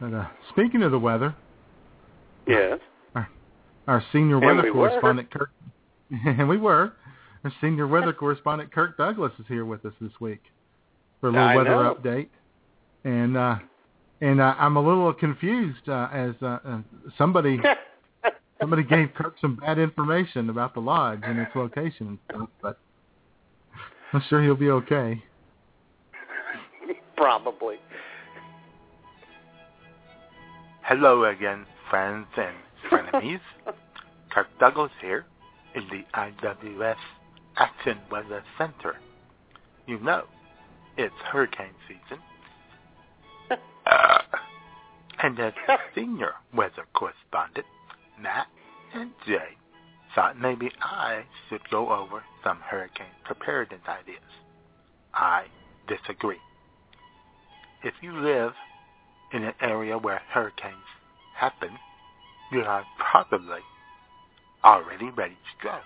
But, 0.00 0.12
uh, 0.12 0.26
speaking 0.50 0.82
of 0.82 0.90
the 0.90 0.98
weather, 0.98 1.34
yes, 2.46 2.78
our, 3.14 3.28
our 3.86 4.04
senior 4.12 4.36
And 4.36 4.46
weather 4.46 4.62
we 4.64 4.70
correspondent 4.70 5.30
Kirk, 5.30 5.50
and 6.26 6.48
we 6.48 6.58
were, 6.58 6.92
our 7.44 7.52
senior 7.60 7.86
weather 7.86 8.12
correspondent 8.18 8.72
Kirk 8.72 8.96
Douglas 8.98 9.32
is 9.38 9.46
here 9.48 9.64
with 9.64 9.84
us 9.86 9.94
this 10.00 10.12
week 10.20 10.42
for 11.20 11.28
a 11.28 11.32
little 11.32 11.48
I 11.48 11.56
weather 11.56 11.70
know. 11.70 11.94
update, 11.94 12.28
and 13.04 13.36
uh, 13.36 13.56
and 14.20 14.40
uh, 14.40 14.54
I'm 14.58 14.76
a 14.76 14.80
little 14.80 15.12
confused 15.12 15.88
uh, 15.88 16.08
as 16.12 16.34
uh, 16.42 16.58
uh, 16.64 16.78
somebody 17.16 17.58
somebody 18.60 18.82
gave 18.82 19.14
Kirk 19.14 19.36
some 19.40 19.56
bad 19.56 19.78
information 19.78 20.50
about 20.50 20.74
the 20.74 20.80
lodge 20.80 21.20
and 21.22 21.38
its 21.38 21.54
location 21.54 22.06
and 22.08 22.18
stuff, 22.30 22.48
but 22.62 22.78
I'm 24.12 24.22
sure 24.28 24.42
he'll 24.42 24.54
be 24.54 24.70
okay. 24.70 25.22
probably. 27.16 27.76
Hello 30.88 31.24
again, 31.24 31.66
friends 31.90 32.28
and 32.36 32.54
frenemies. 32.88 33.40
Kirk 34.30 34.46
Douglas 34.60 34.92
here 35.00 35.26
in 35.74 35.82
the 35.88 36.04
IWS 36.16 36.94
Action 37.56 37.98
Weather 38.08 38.44
Center. 38.56 38.94
You 39.88 39.98
know, 39.98 40.22
it's 40.96 41.12
hurricane 41.32 41.74
season. 41.88 42.22
Uh, 43.50 44.18
and 45.24 45.40
as 45.40 45.54
senior 45.92 46.34
weather 46.54 46.86
correspondent, 46.94 47.66
Matt 48.22 48.46
and 48.94 49.10
Jay 49.26 49.56
thought 50.14 50.38
maybe 50.38 50.70
I 50.80 51.24
should 51.48 51.68
go 51.68 51.92
over 51.92 52.22
some 52.44 52.60
hurricane 52.60 53.06
preparedness 53.24 53.80
ideas. 53.88 54.22
I 55.12 55.46
disagree. 55.88 56.38
If 57.82 57.94
you 58.02 58.16
live 58.20 58.52
in 59.32 59.44
an 59.44 59.54
area 59.60 59.98
where 59.98 60.20
hurricanes 60.32 60.76
happen, 61.34 61.70
you 62.52 62.60
are 62.60 62.84
probably 62.98 63.60
already 64.64 65.10
ready 65.10 65.34
to 65.34 65.64
go. 65.64 65.78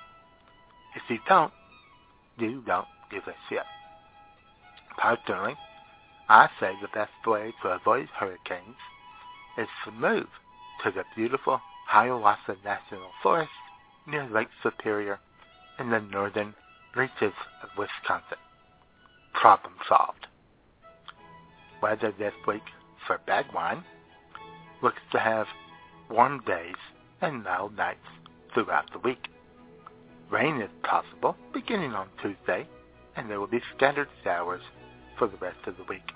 If 0.96 1.02
you 1.08 1.18
don't, 1.28 1.52
you 2.38 2.62
don't 2.66 2.86
give 3.10 3.22
a 3.26 3.34
shit. 3.48 3.64
Personally, 4.98 5.56
I 6.28 6.48
say 6.60 6.72
the 6.80 6.88
best 6.88 7.12
way 7.26 7.52
to 7.62 7.68
avoid 7.68 8.08
hurricanes 8.16 8.76
is 9.58 9.68
to 9.84 9.92
move 9.92 10.26
to 10.84 10.90
the 10.90 11.04
beautiful 11.16 11.60
Hiawatha 11.88 12.56
National 12.64 13.10
Forest 13.22 13.50
near 14.06 14.28
Lake 14.28 14.48
Superior 14.62 15.18
in 15.78 15.90
the 15.90 16.00
northern 16.00 16.54
reaches 16.94 17.34
of 17.62 17.68
Wisconsin. 17.76 18.38
Problem 19.34 19.74
solved. 19.88 20.26
Weather 21.82 22.12
this 22.18 22.34
week 22.46 22.62
for 23.06 23.20
Bagwine 23.26 23.84
looks 24.82 25.02
to 25.12 25.18
have 25.18 25.46
warm 26.08 26.42
days 26.46 26.76
and 27.20 27.44
mild 27.44 27.76
nights 27.76 28.06
throughout 28.54 28.90
the 28.92 28.98
week. 28.98 29.28
Rain 30.30 30.60
is 30.60 30.70
possible 30.82 31.36
beginning 31.52 31.92
on 31.92 32.08
Tuesday, 32.22 32.66
and 33.16 33.28
there 33.28 33.40
will 33.40 33.46
be 33.46 33.62
scattered 33.76 34.08
showers 34.24 34.62
for 35.18 35.26
the 35.28 35.36
rest 35.38 35.58
of 35.66 35.76
the 35.76 35.84
week. 35.84 36.12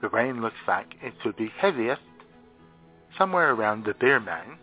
The 0.00 0.08
rain 0.08 0.40
looks 0.40 0.56
like 0.66 0.94
it 1.02 1.14
should 1.22 1.36
be 1.36 1.50
heaviest 1.58 2.02
somewhere 3.18 3.52
around 3.52 3.84
the 3.84 3.94
Beer 3.94 4.20
Mine, 4.20 4.58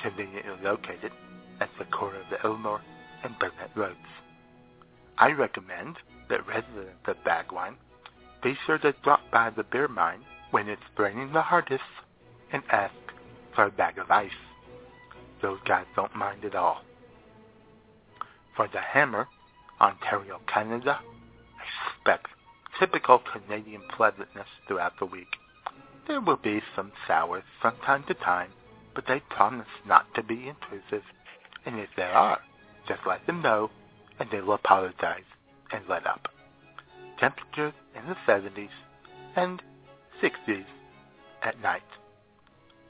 conveniently 0.00 0.52
located 0.62 1.12
at 1.60 1.70
the 1.78 1.84
corner 1.86 2.20
of 2.20 2.30
the 2.30 2.44
Elmore 2.44 2.82
and 3.22 3.38
Burnett 3.38 3.70
Roads. 3.76 3.96
I 5.18 5.30
recommend 5.32 5.96
that 6.28 6.46
residents 6.46 7.06
of 7.06 7.16
Bagwine 7.24 7.76
be 8.42 8.56
sure 8.66 8.78
to 8.78 8.92
drop 9.04 9.20
by 9.30 9.50
the 9.50 9.62
beer 9.62 9.86
mine 9.86 10.24
when 10.52 10.68
it's 10.68 10.82
raining 10.96 11.32
the 11.32 11.42
hardest 11.42 11.82
and 12.52 12.62
ask 12.70 12.94
for 13.54 13.64
a 13.64 13.70
bag 13.70 13.98
of 13.98 14.10
ice. 14.10 14.30
Those 15.40 15.58
guys 15.66 15.86
don't 15.96 16.14
mind 16.14 16.44
at 16.44 16.54
all. 16.54 16.82
For 18.54 18.68
the 18.68 18.80
hammer, 18.80 19.26
Ontario, 19.80 20.40
Canada, 20.46 21.00
expect 21.96 22.28
typical 22.78 23.20
Canadian 23.32 23.82
pleasantness 23.96 24.46
throughout 24.68 24.92
the 24.98 25.06
week. 25.06 25.26
There 26.06 26.20
will 26.20 26.36
be 26.36 26.60
some 26.76 26.92
showers 27.06 27.44
from 27.60 27.74
time 27.84 28.04
to 28.08 28.14
time, 28.14 28.50
but 28.94 29.06
they 29.08 29.20
promise 29.30 29.66
not 29.86 30.06
to 30.14 30.22
be 30.22 30.48
intrusive, 30.48 31.04
and 31.64 31.78
if 31.78 31.88
there 31.96 32.12
are, 32.12 32.40
just 32.86 33.00
let 33.06 33.26
them 33.26 33.40
know, 33.40 33.70
and 34.18 34.28
they 34.30 34.40
will 34.40 34.54
apologize 34.54 35.24
and 35.72 35.82
let 35.88 36.06
up. 36.06 36.28
Temperatures 37.18 37.72
in 37.96 38.06
the 38.06 38.16
70s 38.26 38.68
and 39.36 39.62
60s 40.22 40.64
at 41.42 41.60
night. 41.60 41.82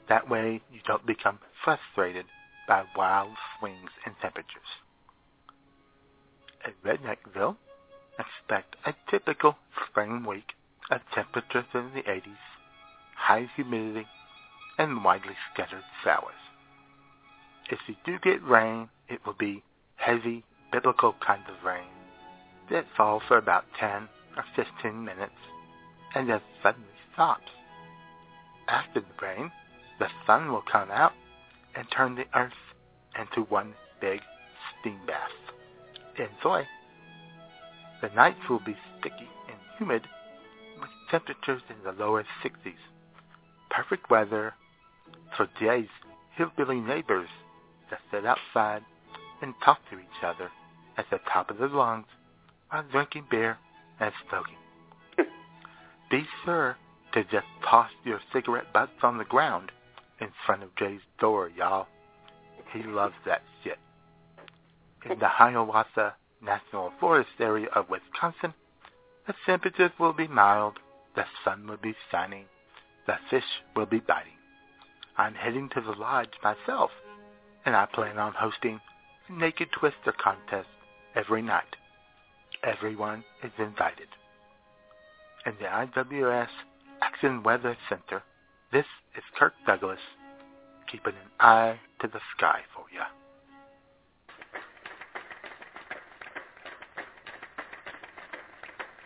That 0.09 0.29
way 0.29 0.61
you 0.71 0.79
don't 0.85 1.05
become 1.05 1.39
frustrated 1.63 2.25
by 2.67 2.83
wild 2.95 3.35
swings 3.57 3.89
in 4.05 4.13
temperatures. 4.21 4.61
At 6.65 6.81
Redneckville, 6.83 7.57
expect 8.19 8.75
a 8.85 8.93
typical 9.09 9.57
spring 9.89 10.25
week 10.25 10.53
of 10.91 11.01
temperatures 11.13 11.65
in 11.73 11.91
the 11.95 12.03
80s, 12.03 12.37
high 13.15 13.49
humidity, 13.55 14.07
and 14.77 15.03
widely 15.03 15.35
scattered 15.53 15.83
showers. 16.03 16.33
If 17.69 17.79
you 17.87 17.95
do 18.05 18.17
get 18.19 18.43
rain, 18.43 18.89
it 19.09 19.25
will 19.25 19.33
be 19.33 19.63
heavy, 19.95 20.43
biblical 20.71 21.15
kind 21.25 21.43
of 21.47 21.65
rain 21.65 21.87
that 22.69 22.85
falls 22.95 23.23
for 23.27 23.37
about 23.37 23.65
10 23.79 24.07
or 24.37 24.43
15 24.55 25.03
minutes 25.03 25.31
and 26.15 26.29
then 26.29 26.41
suddenly 26.61 26.87
stops. 27.13 27.49
After 28.67 29.01
the 29.01 29.25
rain, 29.25 29.51
the 29.99 30.07
sun 30.25 30.51
will 30.51 30.63
come 30.69 30.89
out 30.91 31.13
and 31.75 31.87
turn 31.91 32.15
the 32.15 32.25
earth 32.35 32.51
into 33.19 33.41
one 33.49 33.73
big 34.01 34.21
steam 34.79 34.99
bath. 35.05 35.29
Enjoy. 36.17 36.67
The 38.01 38.09
nights 38.09 38.39
will 38.49 38.59
be 38.59 38.75
sticky 38.99 39.29
and 39.49 39.57
humid 39.77 40.03
with 40.79 40.89
temperatures 41.09 41.61
in 41.69 41.75
the 41.83 41.91
lower 42.03 42.25
60s. 42.43 42.73
Perfect 43.69 44.09
weather 44.09 44.53
for 45.35 45.47
Jay's 45.59 45.87
hillbilly 46.35 46.79
neighbors 46.79 47.29
to 47.89 47.97
sit 48.11 48.25
outside 48.25 48.83
and 49.41 49.53
talk 49.63 49.79
to 49.89 49.99
each 49.99 50.23
other 50.23 50.49
at 50.97 51.05
the 51.09 51.19
top 51.31 51.49
of 51.49 51.57
their 51.57 51.69
lungs 51.69 52.07
while 52.69 52.83
drinking 52.91 53.25
beer 53.29 53.57
and 53.99 54.11
smoking. 54.27 54.57
Be 56.11 56.25
sure 56.45 56.77
to 57.13 57.23
just 57.25 57.45
toss 57.69 57.89
your 58.03 58.19
cigarette 58.31 58.73
butts 58.73 58.91
on 59.03 59.17
the 59.17 59.25
ground 59.25 59.71
in 60.19 60.29
front 60.45 60.63
of 60.63 60.75
Jay's 60.75 61.01
door, 61.19 61.49
y'all. 61.55 61.87
He 62.71 62.83
loves 62.83 63.15
that 63.25 63.41
shit. 63.63 63.77
In 65.09 65.19
the 65.19 65.27
Hiawatha 65.27 66.15
National 66.41 66.91
Forest 66.99 67.29
area 67.39 67.67
of 67.75 67.89
Wisconsin, 67.89 68.53
the 69.27 69.33
temperatures 69.45 69.91
will 69.99 70.13
be 70.13 70.27
mild, 70.27 70.73
the 71.15 71.25
sun 71.45 71.67
will 71.67 71.77
be 71.77 71.93
shining, 72.11 72.45
the 73.05 73.15
fish 73.29 73.43
will 73.75 73.85
be 73.85 73.99
biting. 73.99 74.33
I'm 75.17 75.35
heading 75.35 75.69
to 75.75 75.81
the 75.81 75.91
lodge 75.91 76.33
myself, 76.43 76.89
and 77.65 77.75
I 77.75 77.85
plan 77.85 78.17
on 78.17 78.33
hosting 78.33 78.79
a 79.29 79.33
naked 79.33 79.69
twister 79.71 80.13
contest 80.17 80.67
every 81.15 81.41
night. 81.41 81.75
Everyone 82.63 83.23
is 83.43 83.51
invited. 83.59 84.07
In 85.45 85.53
the 85.59 85.65
IWS 85.65 86.47
Action 87.13 87.43
Weather 87.43 87.77
Center, 87.89 88.23
this 88.71 88.85
is 89.15 89.23
Kirk 89.37 89.53
Douglas, 89.67 89.99
keeping 90.91 91.13
an 91.13 91.29
eye 91.39 91.79
to 92.01 92.07
the 92.07 92.19
sky 92.35 92.61
for 92.75 92.85
you. 92.91 93.01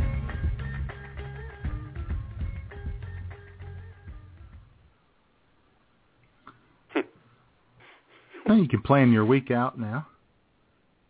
plan 8.85 9.13
your 9.13 9.25
week 9.25 9.51
out 9.51 9.79
now. 9.79 10.07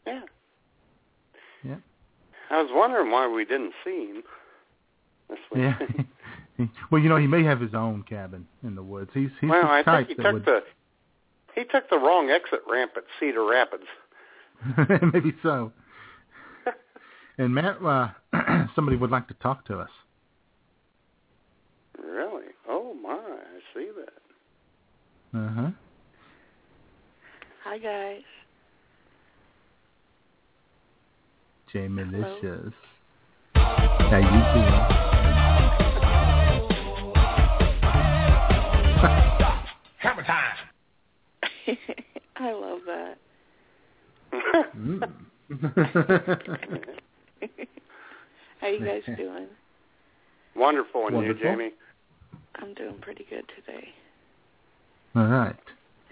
Yeah. 0.06 0.20
Yeah. 1.64 1.76
I 2.50 2.62
was 2.62 2.70
wondering 2.72 3.10
why 3.10 3.28
we 3.28 3.44
didn't 3.44 3.72
see 3.84 4.06
him 4.08 4.22
this 5.28 5.38
week. 5.52 5.62
Yeah. 6.58 6.66
well, 6.90 7.00
you 7.00 7.08
know, 7.08 7.16
he 7.16 7.26
may 7.26 7.42
have 7.44 7.60
his 7.60 7.74
own 7.74 8.02
cabin 8.02 8.46
in 8.62 8.74
the 8.74 8.82
woods. 8.82 9.10
He's 9.14 9.30
he's 9.40 9.50
well, 9.50 9.66
I 9.66 9.82
think 9.82 10.08
he 10.08 10.14
took 10.14 10.32
would. 10.32 10.44
the 10.44 10.60
he 11.54 11.64
took 11.64 11.88
the 11.90 11.98
wrong 11.98 12.30
exit 12.30 12.60
ramp 12.68 12.92
at 12.96 13.04
Cedar 13.20 13.44
Rapids. 13.44 13.84
Maybe 15.12 15.34
so. 15.42 15.72
and 17.38 17.54
Matt, 17.54 17.78
uh, 17.84 18.08
somebody 18.74 18.96
would 18.96 19.10
like 19.10 19.28
to 19.28 19.34
talk 19.34 19.66
to 19.66 19.78
us. 19.78 19.90
Really? 21.98 22.46
Oh 22.68 22.94
my! 22.94 23.10
I 23.10 23.60
see 23.74 23.90
that. 23.96 25.38
Uh 25.38 25.48
huh. 25.48 25.70
Hi 27.72 27.78
guys. 27.78 28.20
J 31.72 31.88
Malicious. 31.88 32.74
How 33.54 34.18
you 34.18 34.42
doing? 34.52 34.66
Hammer 40.00 40.22
time. 40.24 40.56
I 42.36 42.52
love 42.52 42.80
that. 42.86 43.16
Mm. 44.76 45.00
How 48.60 48.66
you 48.66 48.84
guys 48.84 49.02
doing? 49.16 49.46
Wonderful, 50.54 51.06
and 51.06 51.16
Wonderful. 51.16 51.42
you, 51.42 51.42
Jamie? 51.42 51.72
I'm 52.56 52.74
doing 52.74 52.98
pretty 53.00 53.24
good 53.30 53.50
today. 53.56 53.88
All 55.16 55.24
right. 55.24 55.56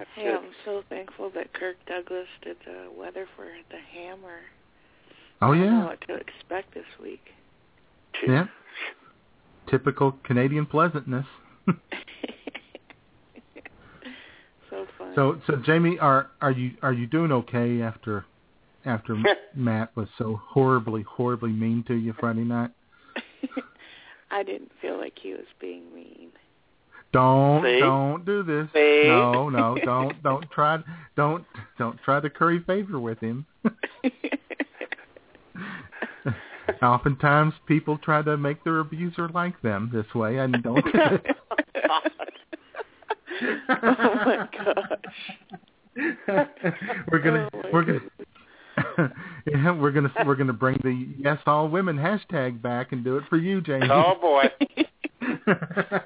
That's 0.00 0.10
Hey, 0.14 0.22
good. 0.24 0.34
I'm 0.34 0.50
so 0.64 0.82
thankful 0.88 1.30
that 1.34 1.52
Kirk 1.52 1.76
Douglas 1.86 2.26
did 2.40 2.56
the 2.64 2.90
weather 2.98 3.28
for 3.36 3.44
the 3.70 3.76
Hammer. 3.92 4.40
Oh 5.42 5.52
I 5.52 5.58
don't 5.58 5.60
know 5.60 5.64
yeah. 5.66 5.84
what 5.84 6.00
to 6.08 6.14
expect 6.14 6.72
this 6.72 6.86
week. 7.02 7.20
Yeah. 8.26 8.46
Typical 9.68 10.12
Canadian 10.24 10.64
pleasantness. 10.64 11.26
so 14.70 14.86
fun. 14.96 15.12
So, 15.14 15.38
so 15.46 15.56
Jamie, 15.66 15.98
are 15.98 16.30
are 16.40 16.52
you 16.52 16.70
are 16.80 16.94
you 16.94 17.06
doing 17.06 17.30
okay 17.30 17.82
after 17.82 18.24
after 18.86 19.22
Matt 19.54 19.94
was 19.96 20.08
so 20.16 20.40
horribly 20.42 21.02
horribly 21.02 21.52
mean 21.52 21.84
to 21.88 21.94
you 21.94 22.14
Friday 22.18 22.44
night? 22.44 22.70
I 24.30 24.44
didn't 24.44 24.72
feel 24.80 24.96
like 24.96 25.18
he 25.22 25.32
was 25.32 25.44
being 25.60 25.94
mean. 25.94 26.30
Don't 27.12 27.64
See? 27.64 27.80
don't 27.80 28.24
do 28.24 28.42
this. 28.44 28.68
See? 28.72 29.02
No, 29.06 29.48
no, 29.48 29.76
don't 29.84 30.22
don't 30.22 30.48
try 30.50 30.78
don't 31.16 31.44
don't 31.78 31.98
try 32.04 32.20
to 32.20 32.30
curry 32.30 32.62
favor 32.66 33.00
with 33.00 33.18
him. 33.18 33.46
Oftentimes 36.82 37.52
people 37.66 37.98
try 37.98 38.22
to 38.22 38.36
make 38.36 38.62
their 38.64 38.78
abuser 38.78 39.28
like 39.30 39.60
them 39.60 39.90
this 39.92 40.06
way 40.14 40.38
and 40.38 40.62
don't 40.62 40.84
do 40.84 40.90
it. 40.94 41.36
oh 43.68 44.14
my 44.24 44.48
gosh. 44.52 44.86
we're 47.10 47.18
gonna 47.18 47.48
Oh 47.52 47.60
we're 47.72 47.84
gonna 47.84 48.00
yeah, 49.46 49.70
we're 49.80 49.90
gonna 49.90 50.12
we're 50.24 50.36
gonna 50.36 50.52
bring 50.52 50.78
the 50.82 51.08
yes 51.18 51.38
all 51.46 51.68
women 51.68 51.96
hashtag 51.96 52.62
back 52.62 52.92
and 52.92 53.02
do 53.04 53.16
it 53.16 53.24
for 53.28 53.36
you, 53.36 53.60
Jamie. 53.60 53.88
Oh 53.90 54.14
boy. 54.20 54.44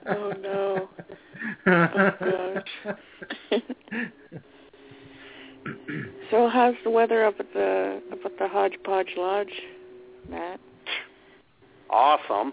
Oh 0.06 0.32
no. 0.40 0.88
Oh 1.66 2.10
gosh. 2.20 2.92
so 6.30 6.48
how's 6.48 6.74
the 6.84 6.90
weather 6.90 7.24
up 7.24 7.34
at 7.40 7.52
the 7.52 8.02
up 8.12 8.18
at 8.24 8.38
the 8.38 8.48
Hodgepodge 8.48 9.14
Lodge, 9.16 9.52
Matt? 10.28 10.60
Awesome. 11.90 12.52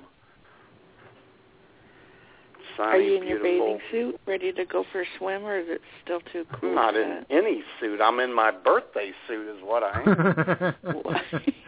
Sunny, 2.77 2.89
Are 2.89 2.99
you 2.99 3.22
in 3.22 3.27
your 3.27 3.39
bathing 3.43 3.80
suit, 3.91 4.19
ready 4.26 4.51
to 4.53 4.65
go 4.65 4.85
for 4.91 5.01
a 5.01 5.05
swim, 5.18 5.43
or 5.43 5.57
is 5.59 5.65
it 5.68 5.81
still 6.03 6.22
too 6.31 6.45
cool? 6.53 6.69
I'm 6.69 6.76
not 6.76 6.95
in 6.95 7.26
any 7.30 7.63
suit. 7.80 7.99
I'm 8.01 8.19
in 8.19 8.34
my 8.34 8.51
birthday 8.51 9.11
suit, 9.27 9.57
is 9.57 9.61
what 9.63 9.84
I 9.84 10.01
am. 10.01 10.76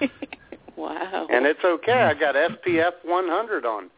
wow. 0.77 1.27
and 1.29 1.45
it's 1.45 1.63
okay. 1.63 1.91
I 1.91 2.13
got 2.13 2.35
SPF 2.35 2.91
100 3.03 3.65
on. 3.65 3.89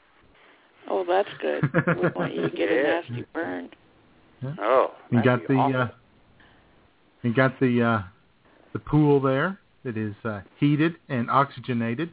Oh, 0.89 1.03
that's 1.07 1.29
good. 1.41 1.63
We 2.01 2.09
want 2.09 2.33
you 2.35 2.41
to 2.49 2.55
get 2.55 2.71
a 2.71 2.83
nasty 2.83 3.25
burn. 3.33 3.69
Oh, 4.59 4.91
You 5.11 5.23
got 5.23 5.47
the 5.47 5.55
awesome. 5.55 5.81
uh 5.81 5.87
you 7.23 7.33
got 7.33 7.59
the 7.59 7.81
uh 7.81 8.01
the 8.73 8.79
pool 8.79 9.19
there 9.19 9.59
that 9.83 9.97
is 9.97 10.13
uh 10.23 10.41
heated 10.59 10.95
and 11.09 11.29
oxygenated 11.31 12.11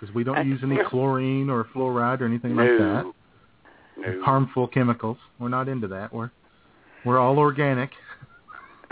because 0.00 0.14
we 0.14 0.24
don't 0.24 0.46
use 0.46 0.60
any 0.62 0.78
chlorine 0.88 1.50
or 1.50 1.64
fluoride 1.74 2.20
or 2.20 2.26
anything 2.26 2.56
like 2.56 2.68
that. 2.68 2.78
no. 3.04 3.12
No. 3.98 4.22
Harmful 4.24 4.68
chemicals. 4.68 5.16
We're 5.38 5.48
not 5.48 5.68
into 5.68 5.88
that. 5.88 6.12
We're 6.12 6.30
we're 7.04 7.18
all 7.18 7.38
organic. 7.38 7.90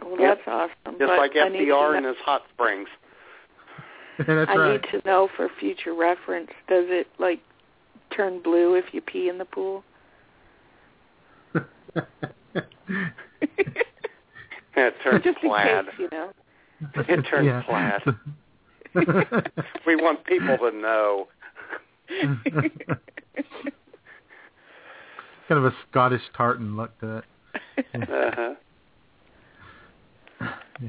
Well, 0.03 0.19
Yep. 0.21 0.39
that's 0.39 0.49
awesome. 0.49 0.99
Just 0.99 1.09
but 1.09 1.19
like 1.19 1.33
I 1.37 1.49
need 1.49 1.59
to 1.61 1.65
FDR 1.73 1.93
know- 1.93 1.99
in 1.99 2.05
his 2.05 2.17
hot 2.25 2.43
springs. 2.53 2.89
That's 4.19 4.51
I 4.51 4.55
right. 4.57 4.73
need 4.81 5.01
to 5.01 5.07
know 5.07 5.29
for 5.37 5.49
future 5.59 5.93
reference. 5.95 6.51
Does 6.69 6.85
it 6.89 7.09
like 7.19 7.41
turn 8.17 8.41
blue 8.43 8.75
if 8.75 8.85
you 8.93 9.01
pee 9.01 9.29
in 9.29 9.39
the 9.39 9.45
pool? 9.45 9.85
It 14.77 14.95
turns 15.05 15.23
Just 15.23 15.39
in 15.43 15.49
plaid. 15.51 15.87
case, 15.87 15.95
you 15.99 16.09
know. 16.11 16.31
It 16.97 17.23
turns 17.31 17.47
Yeah. 17.47 17.63
plaid. 17.63 18.03
we 19.87 19.95
want 19.97 20.25
people 20.25 20.59
to 20.59 20.71
know. 20.73 21.29
kind 25.49 25.59
of 25.59 25.65
a 25.65 25.75
Scottish 25.91 26.23
tartan 26.37 26.77
look 26.77 26.99
to 27.01 27.19
it. 27.19 27.25
Uh-huh. 27.95 28.55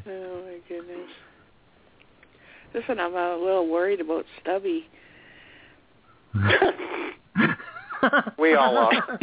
Oh 0.07 0.43
my 0.45 0.57
goodness. 0.67 1.09
Listen, 2.73 2.99
I'm 2.99 3.15
a 3.15 3.37
little 3.37 3.67
worried 3.69 4.01
about 4.01 4.25
Stubby. 4.41 4.87
we 8.37 8.53
all 8.55 8.77
are. 8.77 9.19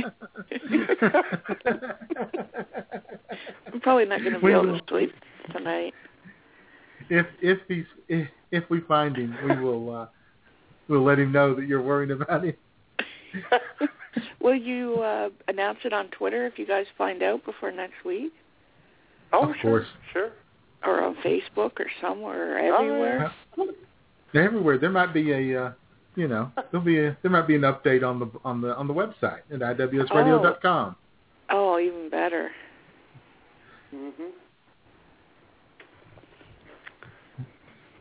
I'm 3.73 3.81
probably 3.81 4.05
not 4.07 4.21
going 4.21 4.33
to 4.35 4.39
be 4.41 4.47
We 4.47 4.53
able 4.53 4.67
will- 4.67 4.81
to 4.81 4.85
sleep 4.89 5.13
tonight. 5.53 5.95
if 7.11 7.27
if 7.41 7.59
he's 7.69 7.85
if, 8.09 8.29
if 8.51 8.65
we 8.71 8.81
find 8.81 9.17
him, 9.17 9.37
we 9.45 9.57
will 9.61 9.95
uh 9.95 10.07
we'll 10.89 11.03
let 11.05 11.19
him 11.19 11.33
know 11.33 11.55
that 11.55 11.67
you're 11.67 11.83
worried 11.83 12.11
about 12.11 12.45
him. 12.45 12.55
Will 14.41 14.55
you 14.57 15.01
uh, 15.01 15.31
announce 15.49 15.79
it 15.85 15.93
on 15.95 16.09
Twitter 16.09 16.47
if 16.47 16.59
you 16.59 16.67
guys 16.67 16.85
find 16.99 17.23
out 17.23 17.43
before 17.47 17.71
next 17.73 18.05
week, 18.05 18.31
Oh, 19.33 19.49
Of 19.49 19.57
sure, 19.63 19.71
course. 19.71 19.87
sure. 20.13 20.31
or 20.85 21.01
on 21.03 21.15
Facebook 21.25 21.73
or 21.81 21.87
somewhere 22.01 22.59
or 22.59 22.75
Oh, 22.75 22.85
everywhere? 22.85 23.33
They're 24.35 24.45
everywhere. 24.45 24.77
There 24.79 24.91
might 24.91 25.15
be 25.15 25.33
a 25.33 25.65
uh 25.67 25.73
you 26.15 26.29
know, 26.29 26.51
there'll 26.71 26.85
be 26.85 26.99
a 26.99 27.17
there 27.23 27.31
might 27.31 27.47
be 27.47 27.55
an 27.55 27.63
update 27.63 28.07
on 28.07 28.19
the 28.19 28.27
on 28.45 28.61
the 28.61 28.75
on 28.77 28.87
the 28.87 28.93
website 28.95 29.41
at 29.53 29.61
iwsradio.com. 29.61 30.97
Oh, 31.51 31.79
even 31.79 32.11
better. 32.11 32.51
Mhm. 33.95 34.31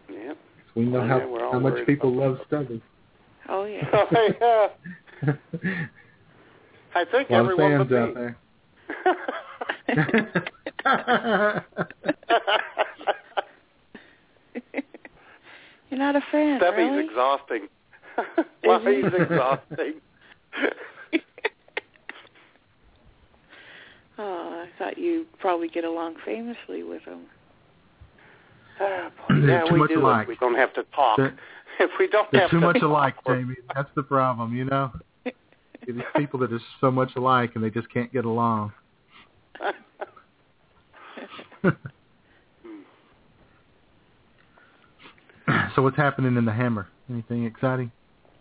Yep. 0.10 0.38
We 0.76 0.84
know 0.86 1.00
Oh, 1.02 1.08
how 1.08 1.18
yeah, 1.20 1.26
we're 1.26 1.52
how 1.52 1.60
much 1.60 1.86
people 1.86 2.12
love 2.14 2.40
Stubby. 2.48 2.82
Oh 3.50 3.66
yeah. 3.66 3.88
Oh, 3.94 4.08
yeah. 5.24 5.38
I 6.96 7.06
think 7.06 7.30
A 7.30 7.34
lot 7.34 7.42
of 7.42 7.48
everyone 7.52 7.88
fans 7.88 7.94
out 7.94 8.16
me. 8.16 8.16
there. 8.16 8.38
You're 15.90 16.00
not 16.00 16.16
a 16.16 16.22
fan, 16.32 16.60
Stubby's 16.60 16.78
really? 16.78 17.06
exhausting. 17.06 17.68
Well, 18.66 18.80
Is 18.88 18.96
he? 18.96 19.02
he's 19.04 19.14
exhausting. 19.14 19.94
oh, 24.18 24.66
I 24.66 24.70
thought 24.78 24.98
you'd 24.98 25.32
probably 25.40 25.68
get 25.68 25.84
along 25.84 26.16
famously 26.26 26.84
with 26.84 27.04
him. 27.04 27.22
Oh, 28.80 29.10
They're 29.30 29.38
yeah, 29.50 29.64
too 29.66 29.74
we 29.74 29.80
much 29.80 29.90
do. 29.90 30.00
alike. 30.02 30.24
If 30.24 30.28
we 30.30 30.36
don't 30.38 30.56
have 30.56 30.74
to 30.74 30.84
talk. 30.96 31.18
They're- 31.18 31.38
if 31.80 31.92
we 32.00 32.08
don't 32.08 32.30
They're 32.32 32.42
have 32.42 32.50
too 32.52 32.60
to 32.60 32.66
much 32.66 32.76
talk, 32.76 32.84
alike, 32.84 33.16
we're- 33.26 33.42
Jamie. 33.42 33.56
That's 33.76 33.90
the 33.96 34.04
problem, 34.04 34.56
you 34.56 34.66
know. 34.66 34.92
These 35.88 36.02
people 36.16 36.40
that 36.42 36.52
are 36.54 36.60
so 36.80 36.92
much 36.92 37.12
alike 37.16 37.52
and 37.56 37.64
they 37.64 37.70
just 37.72 37.90
can't 37.92 38.12
get 38.14 38.26
along. 38.26 38.72
so 45.76 45.82
what's 45.82 45.98
happening 45.98 46.38
in 46.38 46.46
the 46.46 46.52
hammer? 46.54 46.88
Anything 47.10 47.46
exciting? 47.46 47.92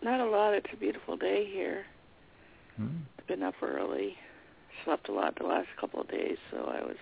Not 0.03 0.19
a 0.19 0.25
lot. 0.25 0.53
It's 0.53 0.67
a 0.73 0.77
beautiful 0.77 1.15
day 1.17 1.47
here. 1.51 1.83
Hmm. 2.77 2.87
Been 3.27 3.43
up 3.43 3.55
early. 3.61 4.15
Slept 4.85 5.09
a 5.09 5.11
lot 5.11 5.37
the 5.39 5.45
last 5.45 5.67
couple 5.79 6.01
of 6.01 6.09
days, 6.09 6.37
so 6.49 6.57
I 6.57 6.81
was 6.83 6.95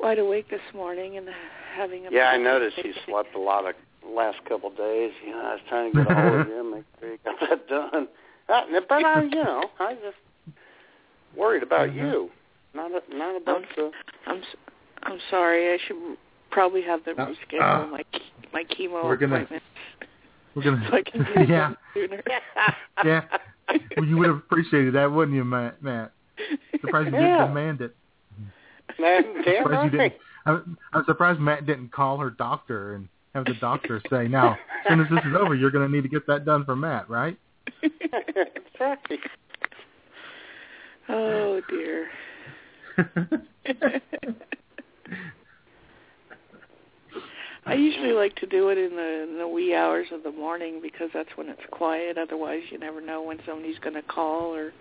wide 0.00 0.18
awake 0.18 0.48
this 0.48 0.60
morning 0.74 1.16
and 1.18 1.28
having 1.76 2.06
a. 2.06 2.10
Yeah, 2.10 2.28
I 2.30 2.38
noticed 2.38 2.78
you 2.78 2.92
slept 3.06 3.34
a 3.34 3.38
lot 3.38 3.68
of 3.68 3.74
last 4.08 4.38
couple 4.48 4.70
of 4.70 4.76
days. 4.76 5.12
You 5.24 5.32
know, 5.32 5.40
I 5.44 5.52
was 5.52 5.60
trying 5.68 5.92
to 5.92 6.04
get 6.04 6.10
a 6.10 6.14
hold 6.14 6.40
of 6.40 6.48
you 6.48 6.60
and 6.60 6.70
make 6.70 6.84
sure 7.00 7.10
you 7.12 7.18
got 7.24 7.36
that 7.48 7.68
done. 7.68 8.08
Uh, 8.50 8.62
but 8.88 9.04
I, 9.04 9.22
you 9.24 9.28
know, 9.44 9.62
I 9.78 9.92
just 9.96 10.16
worried 11.36 11.62
about 11.62 11.90
Mhm. 11.90 11.96
you, 11.96 12.30
not 12.72 12.90
a, 12.92 13.02
not 13.14 13.36
about 13.36 13.60
the. 13.76 13.90
I'm 14.26 14.38
s- 14.38 14.56
I'm 15.02 15.18
sorry. 15.28 15.74
I 15.74 15.76
should 15.86 16.16
probably 16.50 16.80
have 16.80 17.04
them 17.04 17.16
Uh, 17.20 17.26
reschedule 17.26 17.84
uh, 17.84 17.86
my 17.88 18.02
my 18.54 18.64
chemo 18.64 19.04
we're 19.04 19.16
gonna- 19.16 19.34
appointment 19.34 19.62
We're 20.58 20.64
gonna. 20.64 20.86
so 20.90 20.96
I 20.96 21.02
can 21.02 21.22
get 21.36 21.48
yeah, 21.48 21.74
sooner. 21.94 22.22
yeah. 23.04 23.24
Well, 23.96 24.06
you 24.06 24.16
would 24.18 24.28
have 24.28 24.38
appreciated 24.38 24.94
that, 24.94 25.10
wouldn't 25.12 25.36
you, 25.36 25.44
Matt? 25.44 25.82
Matt? 25.82 26.12
Surprised 26.80 27.12
you 27.12 27.18
Yeah. 27.20 27.36
didn't 27.38 27.48
demand 27.48 27.80
it. 27.82 27.96
Surprised 28.96 29.92
you 29.92 29.98
didn't. 29.98 30.12
I'm, 30.46 30.78
I'm 30.92 31.04
surprised 31.04 31.38
Matt 31.40 31.66
didn't 31.66 31.92
call 31.92 32.18
her 32.18 32.30
doctor 32.30 32.94
and 32.94 33.08
have 33.34 33.44
the 33.44 33.54
doctor 33.60 34.00
say, 34.10 34.26
"Now, 34.28 34.52
as 34.84 34.88
soon 34.88 35.00
as 35.00 35.08
this 35.10 35.20
is 35.26 35.36
over, 35.38 35.54
you're 35.54 35.70
going 35.70 35.86
to 35.86 35.94
need 35.94 36.02
to 36.02 36.08
get 36.08 36.26
that 36.26 36.44
done 36.44 36.64
for 36.64 36.74
Matt, 36.74 37.08
right?" 37.10 37.36
exactly. 37.82 39.18
Oh 41.08 41.60
dear. 41.68 42.08
I 47.68 47.74
usually 47.74 48.12
like 48.12 48.34
to 48.36 48.46
do 48.46 48.70
it 48.70 48.78
in 48.78 48.96
the, 48.96 49.22
in 49.30 49.38
the 49.38 49.46
wee 49.46 49.74
hours 49.74 50.06
of 50.12 50.22
the 50.22 50.32
morning 50.32 50.80
because 50.82 51.10
that's 51.12 51.28
when 51.36 51.48
it's 51.50 51.60
quiet. 51.70 52.16
Otherwise, 52.16 52.62
you 52.70 52.78
never 52.78 53.00
know 53.00 53.22
when 53.22 53.38
somebody's 53.46 53.78
going 53.80 53.94
to 53.94 54.02
call 54.02 54.54
or 54.54 54.72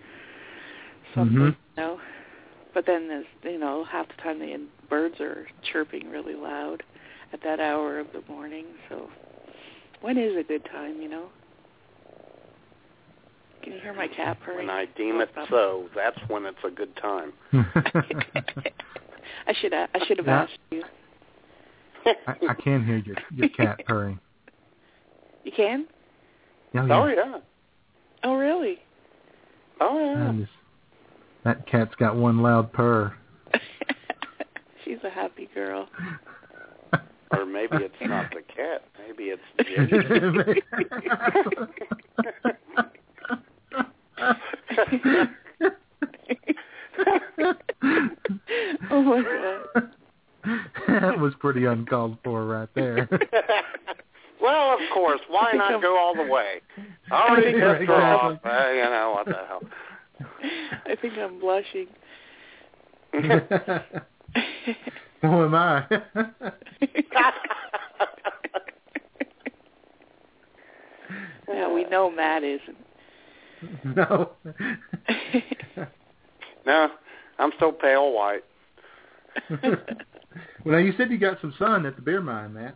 something. 1.13 1.37
Mhm. 1.37 1.55
You 1.77 1.83
know. 1.83 1.99
But 2.73 2.85
then, 2.85 3.07
there's, 3.07 3.25
you 3.43 3.59
know, 3.59 3.83
half 3.83 4.07
the 4.07 4.21
time 4.21 4.39
the 4.39 4.59
birds 4.89 5.19
are 5.19 5.47
chirping 5.71 6.09
really 6.09 6.35
loud 6.35 6.83
at 7.33 7.41
that 7.43 7.59
hour 7.59 7.99
of 7.99 8.07
the 8.13 8.21
morning. 8.31 8.65
So, 8.87 9.09
when 10.01 10.17
is 10.17 10.37
a 10.37 10.43
good 10.43 10.63
time? 10.65 11.01
You 11.01 11.09
know. 11.09 11.25
Can 13.63 13.73
you 13.73 13.79
hear 13.79 13.93
my 13.93 14.07
cat 14.07 14.37
purring? 14.45 14.67
When 14.67 14.69
I 14.69 14.85
deem 14.97 15.19
it 15.19 15.29
so, 15.49 15.89
that's 15.93 16.17
when 16.29 16.45
it's 16.45 16.57
a 16.65 16.69
good 16.69 16.95
time. 16.97 17.33
I 17.51 19.53
should 19.59 19.73
I 19.73 19.87
should 20.07 20.17
have 20.19 20.27
Yeah. 20.27 20.43
asked 20.43 20.57
you. 20.71 20.83
I, 22.05 22.35
I 22.49 22.53
can 22.53 22.85
hear 22.85 22.97
your 22.97 23.15
your 23.35 23.49
cat 23.49 23.79
purring. 23.85 24.19
You 25.43 25.51
can? 25.55 25.85
Oh, 26.75 26.79
Oh 26.91 27.05
yeah. 27.07 27.15
yeah. 27.15 27.37
Oh 28.23 28.35
really? 28.35 28.79
Oh 29.81 29.97
yeah. 29.99 30.29
And 30.29 30.41
this- 30.43 30.49
that 31.43 31.65
cat's 31.67 31.95
got 31.95 32.15
one 32.15 32.41
loud 32.41 32.73
purr. 32.73 33.15
She's 34.83 34.97
a 35.03 35.09
happy 35.09 35.49
girl. 35.53 35.87
Or 37.31 37.45
maybe 37.45 37.75
it's 37.75 37.93
not 38.01 38.31
the 38.31 38.41
cat. 38.41 38.85
Maybe 39.05 39.33
it's 39.33 39.41
Jimmy. 39.67 40.61
oh 48.91 49.01
my 49.01 49.21
god. 49.73 49.91
That 50.87 51.19
was 51.19 51.33
pretty 51.39 51.65
uncalled 51.65 52.17
for 52.23 52.45
right 52.45 52.69
there. 52.75 53.07
well, 54.41 54.73
of 54.73 54.79
course. 54.93 55.19
Why 55.29 55.51
not 55.53 55.81
go 55.81 55.97
all 55.97 56.15
the 56.15 56.23
way? 56.31 56.61
Already 57.11 57.57
Yeah, 57.57 57.77
pissed 57.77 57.87
her 57.87 57.95
off. 57.95 58.33
exactly. 58.33 58.51
Uh, 58.51 58.69
you 58.71 58.89
know 58.89 59.11
what 59.15 59.25
the 59.25 59.45
hell? 59.47 59.61
I 60.85 60.95
think 61.01 61.17
I'm 61.17 61.39
blushing. 61.39 61.87
so 65.21 65.45
am 65.45 65.55
I. 65.55 65.85
well, 71.47 71.73
we 71.73 71.85
know 71.85 72.11
Matt 72.11 72.43
isn't. 72.43 72.77
no. 73.95 74.31
no, 76.65 76.89
I'm 77.39 77.51
still 77.55 77.71
pale 77.71 78.11
white. 78.11 78.43
Well, 80.67 80.79
now 80.79 80.85
you 80.85 80.93
said 80.97 81.09
you 81.11 81.17
got 81.17 81.39
some 81.41 81.53
sun 81.57 81.85
at 81.85 81.95
the 81.95 82.01
beer 82.01 82.21
mine, 82.21 82.53
Matt. 82.53 82.75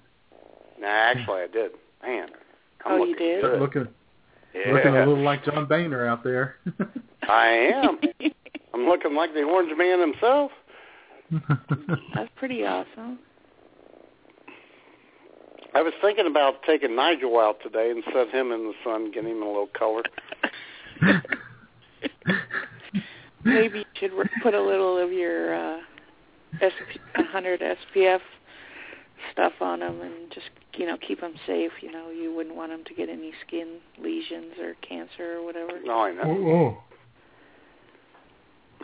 Nah, 0.79 0.87
actually, 0.87 1.41
I 1.41 1.47
did. 1.47 1.71
Man, 2.01 2.29
I'm 2.85 2.91
Oh, 2.93 3.03
you 3.03 3.11
looking 3.11 3.27
did? 3.27 3.41
good. 3.41 3.59
Looking, 3.59 3.87
yeah, 4.55 4.73
looking 4.73 4.95
a 4.95 4.99
little 5.05 5.23
like 5.23 5.43
John 5.45 5.65
Boehner 5.67 6.05
out 6.07 6.23
there. 6.23 6.55
I 7.29 7.47
am. 7.73 7.99
I'm 8.73 8.85
looking 8.87 9.13
like 9.15 9.33
the 9.33 9.43
Orange 9.43 9.71
Man 9.77 9.99
himself. 9.99 10.51
That's 12.15 12.29
pretty 12.37 12.65
awesome. 12.65 13.19
I 15.73 15.81
was 15.81 15.93
thinking 16.01 16.27
about 16.27 16.63
taking 16.63 16.95
Nigel 16.95 17.39
out 17.39 17.57
today 17.63 17.91
and 17.91 18.03
set 18.13 18.29
him 18.29 18.51
in 18.51 18.63
the 18.65 18.73
sun, 18.83 19.11
getting 19.11 19.37
him 19.37 19.41
a 19.43 19.47
little 19.47 19.69
color. 19.77 20.03
Maybe 23.43 23.79
you 23.79 23.85
should 23.95 24.11
put 24.43 24.53
a 24.53 24.61
little 24.61 24.97
of 24.97 25.11
your 25.13 25.55
uh, 25.55 25.77
SP, 26.59 26.99
100 27.15 27.61
SPF 27.61 28.19
stuff 29.31 29.53
on 29.61 29.79
them 29.79 30.01
and 30.01 30.31
just 30.33 30.47
you 30.75 30.85
know 30.85 30.97
keep 30.97 31.21
them 31.21 31.33
safe. 31.47 31.71
You 31.81 31.91
know, 31.91 32.09
you 32.09 32.33
wouldn't 32.35 32.55
want 32.55 32.71
them 32.71 32.83
to 32.85 32.93
get 32.93 33.07
any 33.09 33.31
skin 33.45 33.77
lesions 34.01 34.53
or 34.59 34.73
cancer 34.87 35.37
or 35.37 35.45
whatever. 35.45 35.79
No, 35.83 36.01
I 36.01 36.11
know. 36.13 36.77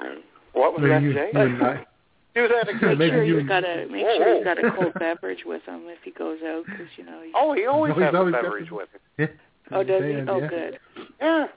oh, 0.02 0.10
What 0.54 0.74
was 0.74 0.82
Maybe 0.82 0.90
that, 0.90 1.02
you, 1.04 1.14
Jay? 1.14 1.32
you. 1.34 1.84
Do 2.36 2.48
that 2.50 2.70
again. 2.70 2.98
Make 3.00 3.12
sure 3.12 3.24
you 3.24 3.34
he's 3.34 3.40
and- 3.40 3.48
got 3.50 3.64
a 3.66 3.88
make 3.90 4.06
Whoa, 4.06 4.18
sure 4.18 4.36
he's 4.38 4.46
whoa. 4.46 4.56
got 4.56 4.64
a 4.64 4.72
cold 4.76 4.94
beverage 5.00 5.40
with 5.44 5.64
him 5.64 5.82
if 5.86 5.98
he 6.04 6.12
goes 6.12 6.38
out 6.46 6.66
because 6.66 6.86
you 6.96 7.04
know. 7.04 7.20
He's, 7.24 7.34
Oh, 7.36 7.54
he 7.54 7.66
always 7.66 7.94
Oh, 7.98 8.00
has 8.02 8.14
always 8.14 8.30
a 8.34 8.38
got 8.38 8.44
beverage 8.44 8.70
with 8.72 8.90
him. 8.94 9.02
Yeah. 9.18 9.78
oh, 9.78 9.84
does 9.84 10.04
he? 10.04 10.14
Oh, 10.30 10.40
yeah. 10.40 10.48
good. 10.48 10.80
Yeah, 11.20 11.48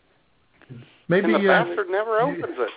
Maybe 1.09 1.35
and 1.35 1.45
the 1.45 1.53
uh, 1.53 1.65
bastard 1.65 1.91
never 1.91 2.21
opens 2.21 2.45
it. 2.57 2.71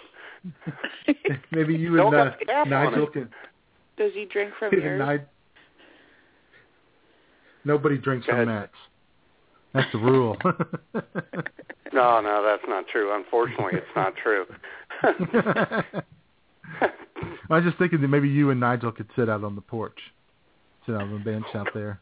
maybe 1.52 1.76
you 1.76 1.99
and 1.99 2.15
uh, 2.15 2.32
the 2.40 2.45
cap 2.45 2.65
on 2.65 2.70
Nigel 2.70 3.07
can. 3.07 3.30
Does 3.98 4.11
he 4.14 4.26
drink 4.26 4.53
from 4.60 4.74
yours? 4.74 5.22
Nobody 7.65 7.98
drinks 7.98 8.26
from. 8.26 8.48
Matt's. 8.48 8.72
That's 9.74 9.91
the 9.91 9.99
rule. 9.99 10.38
No, 11.94 12.20
no, 12.22 12.44
that's 12.44 12.64
not 12.68 12.88
true. 12.88 13.15
Unfortunately, 13.15 13.74
it's 13.76 13.86
not 13.95 14.15
true. 14.15 14.45
I 15.03 15.84
was 17.49 17.64
just 17.64 17.78
thinking 17.78 18.02
that 18.02 18.07
maybe 18.07 18.28
you 18.28 18.49
and 18.49 18.60
Nigel 18.60 18.91
could 18.91 19.07
sit 19.15 19.30
out 19.30 19.44
on 19.44 19.53
the 19.56 19.61
porch, 19.61 19.99
sit 20.88 20.95
out 20.95 21.03
on 21.03 21.14
the 21.14 21.20
bench 21.20 21.45
out 21.53 21.68
there. 21.74 21.99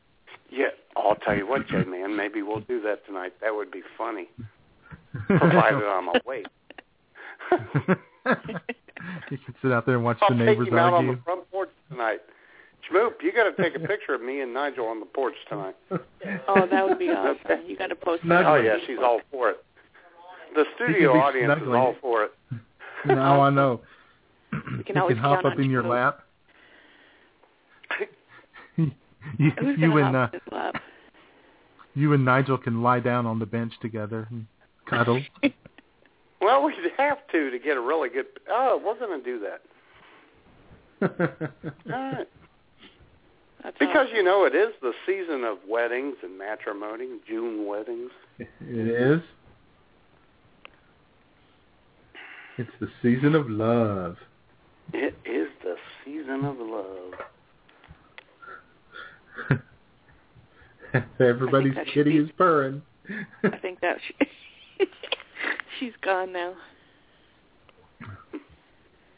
yeah, 0.50 0.68
I'll 0.96 1.16
tell 1.16 1.36
you 1.36 1.46
what, 1.46 1.68
Jay, 1.68 1.84
man. 1.84 2.16
Maybe 2.16 2.42
we'll 2.42 2.62
do 2.62 2.82
that 2.84 3.06
tonight. 3.06 3.34
That 3.42 3.54
would 3.54 3.70
be 3.70 3.82
funny, 3.98 4.30
provided 5.28 5.84
I'm 5.84 6.08
awake. 6.08 6.48
You 7.52 9.38
can 9.38 9.56
sit 9.61 9.72
out 9.72 9.86
there 9.86 9.95
and 9.95 10.03
watch 10.03 10.18
I'll 10.22 10.30
the 10.30 10.36
take 10.36 10.45
neighbors 10.45 10.68
him 10.68 10.78
out 10.78 10.94
on 10.94 11.07
the 11.07 11.19
front 11.23 11.49
porch 11.52 11.69
tonight. 11.90 12.19
Schmoop, 12.90 13.14
you 13.22 13.32
got 13.32 13.44
to 13.56 13.61
take 13.61 13.76
a 13.76 13.80
picture 13.80 14.14
of 14.15 14.22
me 14.22 14.41
and 14.41 14.53
Nigel 14.53 14.88
on 14.88 14.99
the 14.99 15.06
porch 15.06 15.36
tonight. 15.49 15.76
Oh, 16.48 16.68
that 16.69 16.88
would 16.88 16.99
be 16.99 17.10
awesome. 17.10 17.65
You 17.68 17.78
got 17.78 17.88
to 17.88 17.95
post. 17.95 18.23
Snuggle. 18.23 18.53
Oh 18.53 18.56
yeah, 18.56 18.78
she's 18.88 18.98
all 19.03 19.22
for 19.32 19.49
it. 19.52 19.57
The 20.56 20.65
studio 20.76 21.14
be 21.14 21.19
audience 21.19 21.61
is 21.61 21.68
all 21.69 21.95
for 22.02 22.23
it. 22.26 22.32
now 23.06 23.41
I 23.41 23.49
know. 23.49 23.82
You 24.52 24.84
can 24.86 24.95
you 24.95 25.07
can 25.07 25.18
hop 25.18 25.44
count 25.44 25.53
up 25.53 25.60
in 25.60 25.69
your 25.69 25.84
Joe. 25.84 25.90
lap. 25.90 26.19
you, 28.76 28.91
Who's 29.38 29.78
you 29.80 29.90
gonna 29.90 30.06
and 30.07 30.15
uh, 30.15 30.19
hop 30.28 30.34
in 30.34 30.40
his 30.44 30.52
lap? 30.52 30.82
you 31.94 32.14
and 32.14 32.26
Nigel 32.26 32.57
can 32.57 32.82
lie 32.82 32.99
down 32.99 33.26
on 33.26 33.40
the 33.40 33.45
bench 33.45 33.73
together 33.82 34.28
and 34.30 34.45
cuddle. 34.90 35.22
Well, 36.42 36.64
we'd 36.66 36.76
have 36.98 37.20
to 37.32 37.50
to 37.52 37.60
get 37.60 37.78
a 37.78 37.82
really 37.82 38.10
good. 38.10 38.26
Oh, 38.50 38.82
we're 38.84 38.98
going 39.00 39.20
to 39.22 39.26
do 39.26 39.40
that. 39.40 39.62
All 41.94 42.02
right. 42.12 42.28
That's 43.64 43.78
Because 43.78 44.08
awesome. 44.08 44.16
you 44.16 44.24
know 44.24 44.46
it 44.46 44.56
is 44.56 44.74
the 44.82 44.94
season 45.06 45.44
of 45.44 45.58
weddings 45.68 46.16
and 46.24 46.38
matrimony, 46.38 47.08
June 47.28 47.68
weddings. 47.68 48.10
it 48.40 48.48
is. 48.60 49.22
It's 52.58 52.72
the 52.80 52.88
season 53.02 53.36
of 53.36 53.50
love. 53.50 54.18
It 54.94 55.16
is 55.26 55.48
the 55.64 55.76
season 56.04 56.44
of 56.44 56.58
love. 56.58 57.14
Everybody's 61.20 61.76
kitty 61.94 62.12
be- 62.12 62.26
is 62.26 62.30
purring. 62.38 62.82
I 63.44 63.58
think 63.58 63.80
that 63.82 63.98
she, 64.08 64.14
she's 65.80 65.93
gone 66.02 66.34
now. 66.34 66.53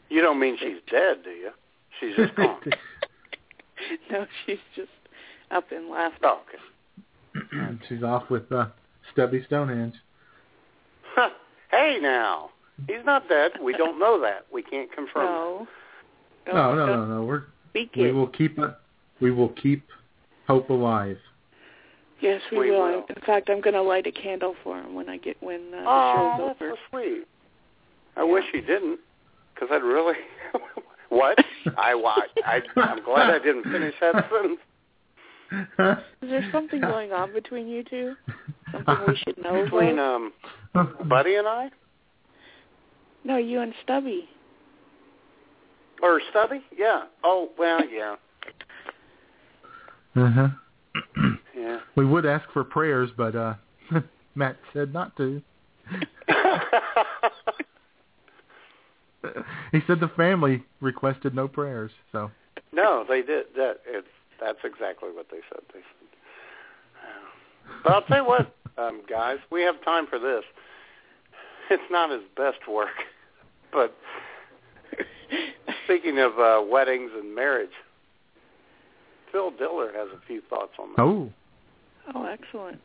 You 0.08 0.20
don't 0.20 0.38
mean 0.38 0.56
she's 0.58 0.78
dead, 0.90 1.18
do 1.24 1.30
you? 1.30 1.50
She's 2.00 2.16
just 2.16 2.34
gone. 2.36 2.60
No, 4.10 4.26
she's 4.46 4.58
just 4.74 4.88
up 5.50 5.70
and 5.70 5.90
laughing. 5.90 6.18
oh, 6.22 6.40
okay. 7.36 7.78
She's 7.88 8.02
off 8.02 8.30
with 8.30 8.50
uh, 8.50 8.66
Stubby 9.12 9.42
Stonehenge. 9.46 9.94
Hey 11.70 11.98
now, 12.00 12.50
he's 12.86 13.04
not 13.04 13.28
dead. 13.28 13.52
We 13.60 13.72
don't 13.72 13.98
know 13.98 14.20
that. 14.20 14.46
We 14.52 14.62
can't 14.62 14.92
confirm. 14.92 15.24
No. 15.24 15.66
No, 16.46 16.74
no, 16.74 16.86
no, 16.86 17.04
no. 17.04 17.24
We're 17.24 17.44
we 17.96 18.12
will 18.12 18.28
keep 18.28 18.58
we 19.20 19.32
will 19.32 19.48
keep 19.48 19.84
hope 20.46 20.70
alive. 20.70 21.18
Yes, 22.20 22.40
we, 22.52 22.58
We 22.58 22.70
will. 22.70 22.82
will. 22.82 23.06
In 23.14 23.22
fact, 23.26 23.50
I'm 23.50 23.60
going 23.60 23.74
to 23.74 23.82
light 23.82 24.06
a 24.06 24.12
candle 24.12 24.54
for 24.62 24.78
him 24.80 24.94
when 24.94 25.08
I 25.08 25.18
get 25.18 25.36
when 25.42 25.60
uh, 25.74 25.82
the 25.82 25.84
Oh, 25.86 26.12
show's 26.38 26.46
that's 26.48 26.62
over. 26.62 26.70
so 26.70 26.76
sweet. 26.90 27.24
I 28.16 28.22
wish 28.24 28.44
he 28.52 28.60
didn't, 28.60 29.00
because 29.54 29.68
I'd 29.72 29.82
really. 29.82 30.14
what? 31.08 31.36
I 31.76 31.94
watch. 31.94 32.30
I, 32.46 32.60
I'm 32.76 33.02
glad 33.04 33.30
I 33.30 33.38
didn't 33.38 33.64
finish 33.64 33.94
that 34.00 34.28
sentence. 34.30 34.60
Is 36.22 36.30
there 36.30 36.48
something 36.52 36.80
going 36.80 37.12
on 37.12 37.32
between 37.32 37.66
you 37.68 37.84
two? 37.84 38.14
Something 38.72 38.96
we 39.06 39.16
should 39.16 39.36
know 39.42 39.62
Between 39.64 39.94
about? 39.98 40.32
um, 40.74 41.08
Buddy 41.08 41.34
and 41.36 41.46
I, 41.46 41.70
No, 43.24 43.36
you 43.36 43.60
and 43.60 43.72
Stubby. 43.84 44.28
or 46.02 46.20
Stubby? 46.30 46.62
Yeah. 46.76 47.04
Oh 47.22 47.50
well, 47.58 47.80
yeah, 47.88 48.16
Uh-huh. 50.16 50.48
Yeah. 51.64 51.78
We 51.96 52.04
would 52.04 52.26
ask 52.26 52.44
for 52.52 52.62
prayers, 52.64 53.10
but 53.16 53.34
uh 53.34 53.54
Matt 54.34 54.56
said 54.72 54.92
not 54.92 55.16
to. 55.16 55.40
he 59.72 59.80
said 59.86 60.00
the 60.00 60.10
family 60.16 60.62
requested 60.80 61.34
no 61.34 61.48
prayers, 61.48 61.90
so 62.12 62.30
no, 62.72 63.04
they 63.08 63.22
did. 63.22 63.46
That 63.56 63.78
it's 63.86 64.06
that's 64.40 64.58
exactly 64.64 65.10
what 65.12 65.26
they 65.30 65.40
said. 65.50 65.62
They 65.72 65.80
said. 65.80 66.08
Uh, 67.02 67.80
But 67.82 67.92
I'll 67.92 68.02
tell 68.02 68.18
you 68.18 68.26
what, 68.26 68.54
um, 68.78 69.02
guys, 69.08 69.38
we 69.50 69.62
have 69.62 69.82
time 69.84 70.06
for 70.06 70.18
this. 70.18 70.44
It's 71.70 71.90
not 71.90 72.10
his 72.10 72.22
best 72.36 72.68
work, 72.68 72.88
but 73.72 73.96
speaking 75.84 76.18
of 76.18 76.38
uh, 76.38 76.62
weddings 76.68 77.10
and 77.14 77.34
marriage, 77.34 77.70
Phil 79.32 79.50
Diller 79.52 79.90
has 79.94 80.08
a 80.14 80.20
few 80.26 80.42
thoughts 80.48 80.72
on 80.78 80.90
that. 80.96 81.02
Oh, 81.02 81.32
Oh, 82.12 82.24
excellent. 82.24 82.80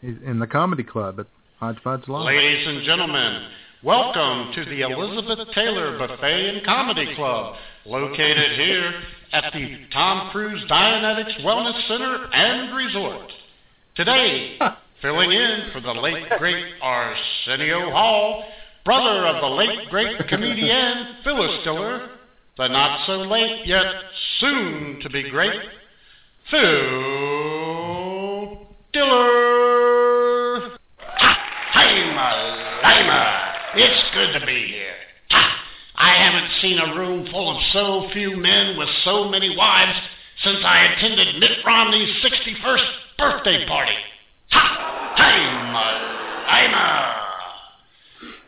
he's 0.00 0.16
in 0.24 0.38
the 0.38 0.46
comedy 0.46 0.82
club 0.82 1.20
at 1.20 1.26
Hodgepodge 1.60 2.08
Live. 2.08 2.26
Ladies 2.26 2.66
and 2.66 2.84
gentlemen, 2.84 3.46
welcome 3.84 4.52
to 4.54 4.64
the 4.64 4.80
Elizabeth 4.80 5.46
Taylor 5.54 5.96
Buffet 5.96 6.48
and 6.56 6.66
Comedy 6.66 7.14
Club, 7.14 7.54
located 7.86 8.58
here 8.58 8.92
at 9.32 9.52
the 9.52 9.78
Tom 9.92 10.30
Cruise 10.32 10.64
Dianetics 10.68 11.40
Wellness 11.42 11.86
Center 11.86 12.28
and 12.32 12.76
Resort. 12.76 13.30
Today, 13.94 14.58
filling 15.02 15.30
in 15.30 15.70
for 15.72 15.80
the 15.80 15.92
late 15.92 16.28
great 16.38 16.64
Arsenio 16.82 17.90
Hall, 17.92 18.44
brother 18.84 19.26
of 19.28 19.40
the 19.40 19.54
late 19.54 19.88
great 19.88 20.18
comedian 20.28 21.18
Phyllis 21.22 21.62
Diller, 21.62 22.08
the 22.56 22.66
not 22.68 23.06
so 23.06 23.18
late 23.18 23.66
yet 23.66 23.86
soon 24.40 24.98
to 25.00 25.10
be 25.10 25.30
great 25.30 25.60
Phil 26.50 27.23
Diller. 28.94 30.70
Lima, 31.74 32.30
Lima, 32.84 33.52
it's 33.74 34.14
good 34.14 34.38
to 34.38 34.46
be 34.46 34.68
here. 34.68 34.94
Ha! 35.30 35.64
I 35.96 36.14
haven't 36.14 36.50
seen 36.62 36.78
a 36.78 36.94
room 36.94 37.26
full 37.28 37.56
of 37.56 37.62
so 37.72 38.08
few 38.12 38.36
men 38.36 38.78
with 38.78 38.88
so 39.04 39.28
many 39.28 39.56
wives 39.56 39.98
since 40.44 40.58
I 40.64 40.92
attended 40.92 41.40
Mitt 41.40 41.64
Romney's 41.66 42.22
61st 42.22 42.86
birthday 43.18 43.66
party. 43.66 43.96
Ha! 44.50 45.14
Lima, 45.18 45.88
Lima. 46.52 47.16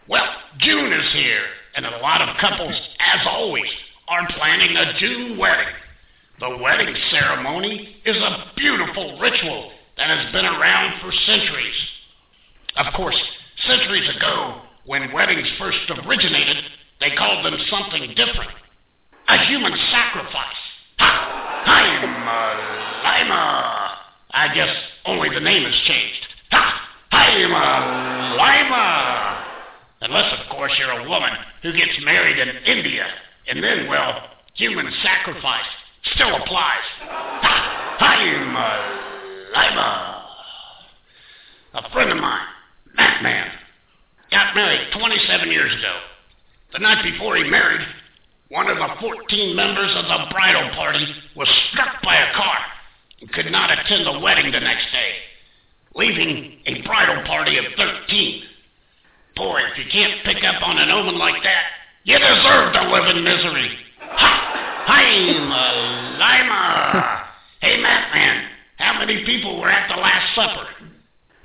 Well, 0.09 0.28
June 0.59 0.93
is 0.93 1.12
here, 1.12 1.43
and 1.74 1.86
a 1.86 1.98
lot 1.98 2.23
of 2.23 2.36
couples, 2.40 2.77
as 3.01 3.27
always, 3.27 3.66
are 4.06 4.28
planning 4.28 4.77
a 4.77 4.97
June 5.01 5.39
wedding. 5.39 5.74
The 6.39 6.56
wedding 6.62 6.94
ceremony 7.10 7.97
is 8.05 8.16
a 8.16 8.52
beautiful 8.55 9.18
ritual 9.18 9.73
that 9.97 10.09
has 10.09 10.32
been 10.32 10.44
around 10.44 11.01
for 11.01 11.10
centuries. 11.27 11.74
Of 12.77 12.93
course, 12.94 13.16
centuries 13.66 14.09
ago, 14.16 14.62
when 14.85 15.12
weddings 15.12 15.48
first 15.59 15.78
originated, 15.90 16.64
they 17.01 17.10
called 17.16 17.44
them 17.44 17.56
something 17.70 18.14
different. 18.14 18.51
A 19.28 19.39
human 19.47 19.73
sacrifice. 19.90 20.62
Ha! 20.98 21.62
Haima 21.66 22.44
Lima. 23.05 23.98
I 24.31 24.55
guess 24.55 24.68
only 25.06 25.31
the 25.31 25.40
name 25.40 25.64
has 25.64 25.74
changed. 25.86 26.27
Ha! 26.52 26.89
Haima 27.12 28.36
Lima. 28.36 29.43
Unless, 30.02 30.40
of 30.40 30.51
course, 30.51 30.73
you're 30.78 30.90
a 30.90 31.09
woman 31.09 31.31
who 31.62 31.73
gets 31.73 31.98
married 32.05 32.39
in 32.39 32.48
India, 32.48 33.06
and 33.48 33.64
then, 33.64 33.89
well, 33.89 34.31
human 34.55 34.90
sacrifice 35.02 35.64
still 36.14 36.36
applies. 36.36 36.85
Ha! 37.01 37.97
I'm 37.98 38.55
Haima 38.55 39.05
Lima. 39.56 40.22
A 41.74 41.90
friend 41.90 42.10
of 42.10 42.18
mine, 42.18 42.46
Matt 42.96 43.52
got 44.30 44.54
married 44.54 44.88
27 44.92 45.50
years 45.50 45.72
ago. 45.72 45.94
The 46.72 46.78
night 46.80 47.02
before 47.02 47.36
he 47.36 47.48
married, 47.48 47.80
one 48.48 48.68
of 48.68 48.76
the 48.76 48.88
14 49.00 49.56
members 49.56 49.92
of 49.96 50.04
the 50.04 50.30
bridal 50.30 50.70
party 50.74 51.06
was 51.36 51.48
struck 51.70 52.02
by 52.02 52.16
a 52.16 52.32
car 52.34 52.58
and 53.20 53.32
could 53.32 53.50
not 53.50 53.70
attend 53.70 54.06
the 54.06 54.20
wedding 54.20 54.52
the 54.52 54.60
next 54.60 54.92
day, 54.92 55.12
leaving 55.94 56.60
a 56.66 56.82
bridal 56.82 57.24
party 57.24 57.56
of 57.58 57.64
13. 57.76 58.42
Boy, 59.36 59.60
if 59.72 59.78
you 59.78 59.84
can't 59.90 60.24
pick 60.24 60.44
up 60.44 60.62
on 60.62 60.78
an 60.78 60.90
omen 60.90 61.18
like 61.18 61.42
that, 61.42 61.64
you 62.04 62.18
deserve 62.18 62.72
to 62.72 62.90
live 62.90 63.16
in 63.16 63.24
misery. 63.24 63.70
Ha! 64.00 64.84
Haima 64.86 66.18
Lima. 66.18 67.26
Hey, 67.60 67.80
Matt 67.80 68.14
Man, 68.14 68.48
how 68.76 68.98
many 68.98 69.24
people 69.24 69.60
were 69.60 69.70
at 69.70 69.88
the 69.88 70.00
Last 70.00 70.34
Supper? 70.34 70.66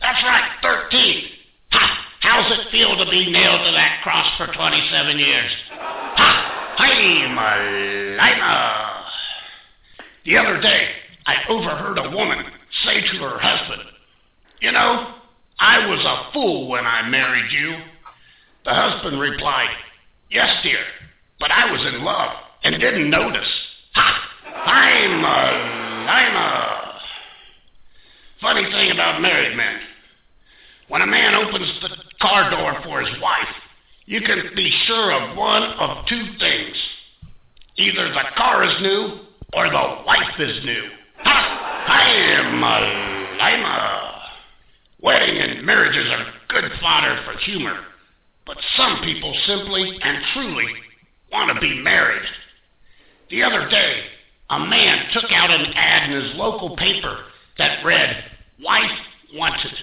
That's 0.02 0.24
right, 0.24 0.52
13. 0.62 1.24
Ha! 1.72 2.06
How's 2.22 2.60
it 2.60 2.72
feel 2.72 2.98
to 2.98 3.10
be 3.10 3.32
nailed 3.32 3.66
to 3.66 3.72
that 3.72 4.02
cross 4.04 4.28
for 4.38 4.48
27 4.54 5.20
years? 5.20 5.52
Ha! 5.72 6.76
Haima 6.78 8.18
Lima. 8.18 9.06
The 10.26 10.38
other 10.38 10.62
day, 10.62 10.90
I 11.26 11.36
overheard 11.50 11.98
a 11.98 12.16
woman 12.16 12.46
say 12.86 13.02
to 13.02 13.18
her 13.24 13.40
husband, 13.40 13.90
You 14.62 14.72
know, 14.72 15.16
I 15.60 15.88
was 15.88 16.00
a 16.06 16.34
fool 16.34 16.68
when 16.68 16.86
I 16.86 17.08
married 17.08 17.52
you. 17.52 17.76
The 18.66 18.74
husband 18.74 19.20
replied, 19.20 19.76
Yes, 20.30 20.50
dear, 20.64 20.84
but 21.40 21.52
I 21.52 21.72
was 21.72 21.82
in 21.94 22.04
love 22.04 22.32
and 22.64 22.80
didn't 22.80 23.10
notice. 23.10 23.50
Ha! 23.94 24.32
I'm 24.66 25.24
a 25.24 25.82
Lima. 26.06 26.81
Funny 28.42 28.64
thing 28.72 28.90
about 28.90 29.22
married 29.22 29.56
men. 29.56 29.80
When 30.88 31.04
a 31.04 31.08
man 31.08 31.36
opens 31.36 31.72
the 31.82 31.96
car 32.20 32.50
door 32.50 32.82
for 32.84 33.02
his 33.02 33.22
wife, 33.22 33.54
you 34.08 34.20
can 34.22 34.52
be 34.56 34.72
sure 34.88 35.14
of 35.14 35.38
one 35.38 35.62
of 35.62 36.08
two 36.08 36.26
things. 36.40 36.76
Either 37.78 38.10
the 38.10 38.24
car 38.36 38.64
is 38.64 38.82
new 38.82 39.20
or 39.54 39.70
the 39.70 40.04
wife 40.08 40.40
is 40.40 40.66
new. 40.66 40.84
Ha! 41.20 41.86
I'm 41.88 42.64
a 42.64 43.38
Lima. 43.38 44.22
Wedding 45.02 45.38
and 45.38 45.66
marriages 45.66 46.08
are 46.10 46.34
good 46.50 46.72
fodder 46.82 47.22
for 47.26 47.38
humor, 47.40 47.78
but 48.48 48.58
some 48.76 49.02
people 49.04 49.36
simply 49.46 50.00
and 50.02 50.24
truly 50.34 50.68
want 51.32 51.54
to 51.54 51.62
be 51.62 51.80
married. 51.82 52.28
The 53.30 53.44
other 53.44 53.70
day, 53.70 54.02
a 54.50 54.60
man 54.60 55.06
took 55.14 55.32
out 55.32 55.52
an 55.52 55.74
ad 55.76 56.10
in 56.10 56.22
his 56.22 56.36
local 56.36 56.76
paper 56.76 57.20
that 57.58 57.86
read, 57.86 58.31
Wife 58.64 58.92
Wanted. 59.34 59.74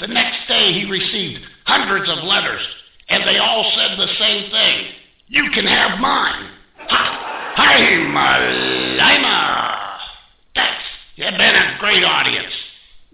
The 0.00 0.08
next 0.08 0.48
day, 0.48 0.72
he 0.72 0.90
received 0.90 1.44
hundreds 1.66 2.10
of 2.10 2.24
letters, 2.24 2.66
and 3.08 3.22
they 3.22 3.38
all 3.38 3.70
said 3.76 3.98
the 3.98 4.12
same 4.18 4.50
thing. 4.50 4.86
You 5.28 5.50
can 5.54 5.66
have 5.66 6.00
mine. 6.00 6.50
Ha! 6.78 7.54
I'm 7.56 8.16
a 8.16 8.96
Lima. 8.96 9.98
Thanks. 10.54 10.82
You've 11.16 11.30
been 11.30 11.54
a 11.54 11.76
great 11.78 12.02
audience. 12.02 12.52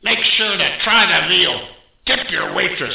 Make 0.03 0.19
sure 0.37 0.57
to 0.57 0.79
try 0.85 1.07
the 1.07 1.29
veal. 1.29 1.69
Tip 2.07 2.31
your 2.31 2.55
waitress. 2.55 2.95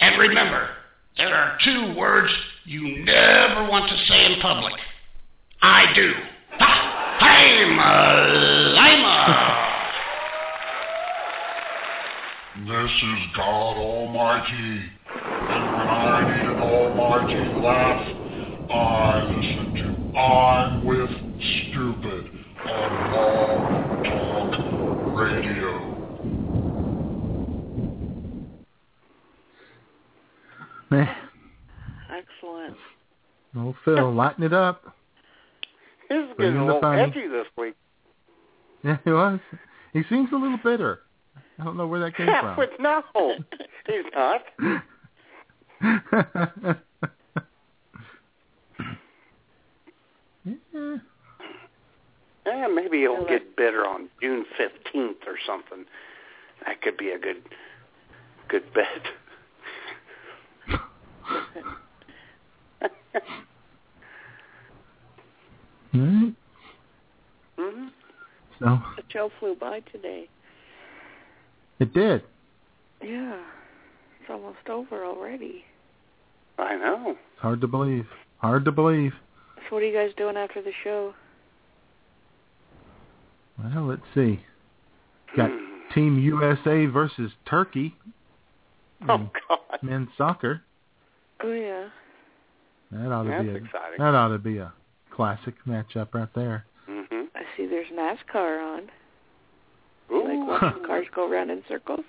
And 0.00 0.18
remember, 0.18 0.70
there 1.16 1.34
are 1.34 1.56
two 1.64 1.94
words 1.96 2.32
you 2.64 3.04
never 3.04 3.68
want 3.70 3.88
to 3.90 3.96
say 4.06 4.26
in 4.26 4.40
public. 4.40 4.74
I 5.62 5.92
do. 5.94 6.12
Ha! 6.58 7.18
I'm 7.20 7.78
a 7.78 8.74
Lima. 8.74 9.69
This 12.56 12.90
is 12.90 13.18
God 13.36 13.76
Almighty, 13.76 14.52
and 14.52 15.64
when 15.72 15.88
I 15.88 16.36
need 16.36 16.46
an 16.50 16.58
almighty 16.60 17.60
laugh, 17.60 18.06
I 18.70 19.22
listen 19.24 19.74
to 19.74 20.18
I'm 20.18 20.84
with 20.84 21.10
Stupid 21.70 22.24
on 22.66 22.90
Blog 23.12 24.54
Talk 24.54 25.16
Radio. 25.16 25.74
Man, 30.90 31.08
Excellent. 32.10 32.76
oh 33.56 33.74
Phil, 33.84 34.12
lighten 34.12 34.42
it 34.42 34.52
up. 34.52 34.82
This 36.08 36.18
is 36.18 36.36
Bring 36.36 36.54
getting 36.54 36.56
a 36.56 36.60
in 36.62 36.66
the 36.66 36.74
little 36.74 36.80
funny. 36.80 37.02
edgy 37.02 37.28
this 37.28 37.46
week. 37.56 37.76
Yeah, 38.82 38.98
he 39.04 39.10
was. 39.12 39.38
He 39.92 40.02
seems 40.10 40.30
a 40.32 40.36
little 40.36 40.58
bitter. 40.62 41.00
I 41.60 41.64
don't 41.64 41.76
know 41.76 41.86
where 41.86 42.00
that 42.00 42.16
came 42.16 42.26
Yeah, 42.28 42.54
from. 42.54 42.56
but 42.56 42.80
no, 42.80 43.02
he's 43.86 44.04
not. 44.14 44.42
yeah. 50.44 50.96
Yeah, 52.46 52.66
maybe 52.68 53.00
he'll 53.00 53.26
get 53.26 53.54
better 53.54 53.86
on 53.86 54.08
June 54.20 54.44
fifteenth 54.56 55.18
or 55.26 55.36
something. 55.46 55.84
That 56.66 56.80
could 56.82 56.96
be 56.96 57.10
a 57.10 57.18
good, 57.18 57.42
good 58.48 58.64
bet. 58.72 58.86
All 61.12 62.88
right. 63.14 63.22
hmm 65.92 66.28
So 68.58 68.78
The 68.96 69.02
show 69.12 69.30
flew 69.38 69.54
by 69.54 69.80
today. 69.92 70.28
It 71.80 71.92
did. 71.92 72.22
Yeah, 73.02 73.40
it's 74.20 74.30
almost 74.30 74.68
over 74.68 75.04
already. 75.04 75.64
I 76.58 76.76
know. 76.76 77.10
It's 77.12 77.40
hard 77.40 77.60
to 77.62 77.66
believe. 77.66 78.06
Hard 78.38 78.64
to 78.66 78.72
believe. 78.72 79.12
So 79.68 79.76
what 79.76 79.82
are 79.82 79.86
you 79.86 79.94
guys 79.96 80.10
doing 80.16 80.36
after 80.36 80.62
the 80.62 80.72
show? 80.84 81.14
Well, 83.58 83.84
let's 83.86 84.02
see. 84.14 84.40
Got 85.36 85.50
Team 85.94 86.18
USA 86.18 86.86
versus 86.86 87.30
Turkey 87.48 87.94
Oh 89.08 89.30
God. 89.48 89.58
men's 89.82 90.08
soccer. 90.18 90.62
Oh 91.42 91.52
yeah. 91.52 91.88
That 92.92 93.12
ought 93.12 93.22
to 93.24 93.28
That's 93.30 93.42
be 93.44 93.48
a 93.50 93.54
exciting. 93.54 93.98
that 93.98 94.14
ought 94.14 94.28
to 94.28 94.38
be 94.38 94.58
a 94.58 94.72
classic 95.14 95.54
matchup 95.66 96.12
right 96.14 96.28
there. 96.34 96.64
Mhm. 96.88 97.28
I 97.34 97.42
see 97.56 97.66
there's 97.66 97.88
NASCAR 97.88 98.62
on. 98.76 98.90
Ooh. 100.50 100.54
Like 100.62 100.86
cars 100.86 101.06
go 101.14 101.30
around 101.30 101.50
in 101.50 101.62
circles. 101.68 102.00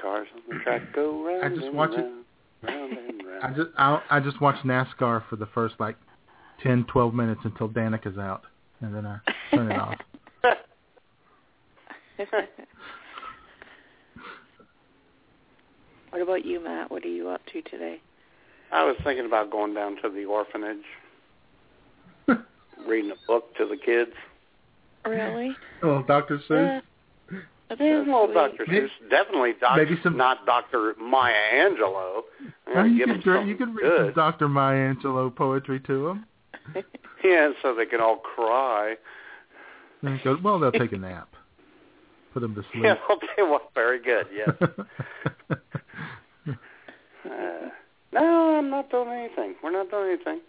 Cars 0.00 0.26
on 0.34 0.42
the 0.58 0.62
track 0.64 0.82
go 0.94 1.24
round. 1.24 1.44
I 1.44 1.48
just 1.48 1.66
and 1.68 1.76
watch 1.76 1.92
it- 1.92 1.98
round, 2.02 2.24
round 2.62 2.98
and 2.98 3.26
round. 3.26 3.44
I 3.44 3.50
just 3.50 3.68
I, 3.78 4.02
I 4.10 4.20
just 4.20 4.40
watch 4.40 4.56
NASCAR 4.64 5.22
for 5.28 5.36
the 5.36 5.46
first 5.46 5.76
like 5.78 5.96
ten, 6.62 6.84
twelve 6.92 7.14
minutes 7.14 7.40
until 7.44 7.68
Danica's 7.68 8.18
out, 8.18 8.42
and 8.80 8.94
then 8.94 9.06
I 9.06 9.18
turn 9.54 9.70
it 9.70 9.78
off. 9.78 9.94
what 16.10 16.22
about 16.22 16.44
you, 16.44 16.62
Matt? 16.62 16.90
What 16.90 17.04
are 17.04 17.08
you 17.08 17.28
up 17.28 17.42
to 17.52 17.62
today? 17.62 18.00
I 18.72 18.84
was 18.84 18.96
thinking 19.04 19.26
about 19.26 19.50
going 19.50 19.74
down 19.74 19.96
to 20.02 20.08
the 20.08 20.24
orphanage, 20.24 20.84
reading 22.88 23.12
a 23.12 23.26
book 23.26 23.54
to 23.56 23.66
the 23.66 23.76
kids. 23.76 24.10
Really? 25.06 25.54
Oh, 25.82 26.02
Dr. 26.02 26.38
Seuss. 26.38 26.50
Yeah. 26.50 26.80
That's 27.68 27.80
Yeah, 27.80 28.02
well. 28.06 28.32
Dr. 28.32 28.64
Seuss, 28.66 28.88
definitely 29.10 29.54
doc- 29.60 29.76
Maybe 29.76 29.98
some- 30.02 30.16
not 30.16 30.46
Dr. 30.46 30.94
Maya 31.00 31.34
Angelou. 31.54 32.22
You 32.68 32.96
give 32.98 33.08
could 33.08 33.22
dr- 33.24 33.46
you 33.48 33.56
could 33.56 33.68
read 33.74 33.82
good. 33.82 34.04
some 34.06 34.14
Dr. 34.14 34.48
Maya 34.48 34.94
Angelou 34.94 35.34
poetry 35.34 35.80
to 35.80 36.06
them. 36.06 36.26
Yeah, 37.24 37.50
so 37.62 37.74
they 37.74 37.86
can 37.86 38.00
all 38.00 38.18
cry. 38.18 38.94
And 40.02 40.20
go, 40.22 40.36
well, 40.44 40.60
they'll 40.60 40.70
take 40.70 40.92
a 40.92 40.96
nap. 40.98 41.28
Put 42.32 42.40
them 42.40 42.54
to 42.54 42.62
sleep. 42.70 42.84
Yeah, 42.84 42.94
okay, 43.10 43.42
well, 43.42 43.62
very 43.74 44.00
good, 44.00 44.26
yes. 44.32 44.50
Uh, 47.24 47.70
no, 48.12 48.56
I'm 48.58 48.70
not 48.70 48.90
doing 48.90 49.08
anything. 49.08 49.54
We're 49.62 49.72
not 49.72 49.90
doing 49.90 50.10
anything. 50.12 50.40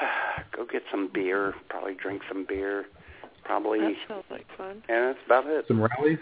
Go 0.56 0.64
get 0.70 0.82
some 0.90 1.10
beer, 1.12 1.54
probably 1.68 1.94
drink 1.94 2.22
some 2.28 2.44
beer, 2.48 2.84
probably, 3.46 3.80
That 3.80 3.94
sounds 4.08 4.24
like 4.30 4.46
fun. 4.56 4.82
and 4.88 5.08
that's 5.08 5.18
about 5.26 5.46
it. 5.46 5.64
some 5.68 5.80
rallies. 5.80 6.18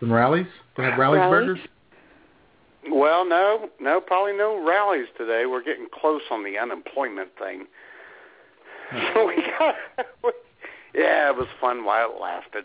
Some 0.00 0.12
Rally's. 0.12 0.46
They 0.76 0.82
have 0.84 0.98
rallies 0.98 1.20
Rallies? 1.20 1.46
burgers. 1.46 1.58
Well, 2.90 3.24
no, 3.28 3.68
no, 3.80 4.00
probably 4.00 4.36
no 4.36 4.64
Rally's 4.66 5.08
today. 5.18 5.44
We're 5.46 5.62
getting 5.64 5.86
close 5.92 6.22
on 6.30 6.44
the 6.44 6.58
unemployment 6.58 7.30
thing. 7.38 7.66
So 9.14 9.26
we 9.26 9.36
got, 9.58 9.74
yeah, 10.94 11.30
it 11.30 11.36
was 11.36 11.48
fun 11.60 11.84
while 11.84 12.12
it 12.12 12.20
lasted. 12.20 12.64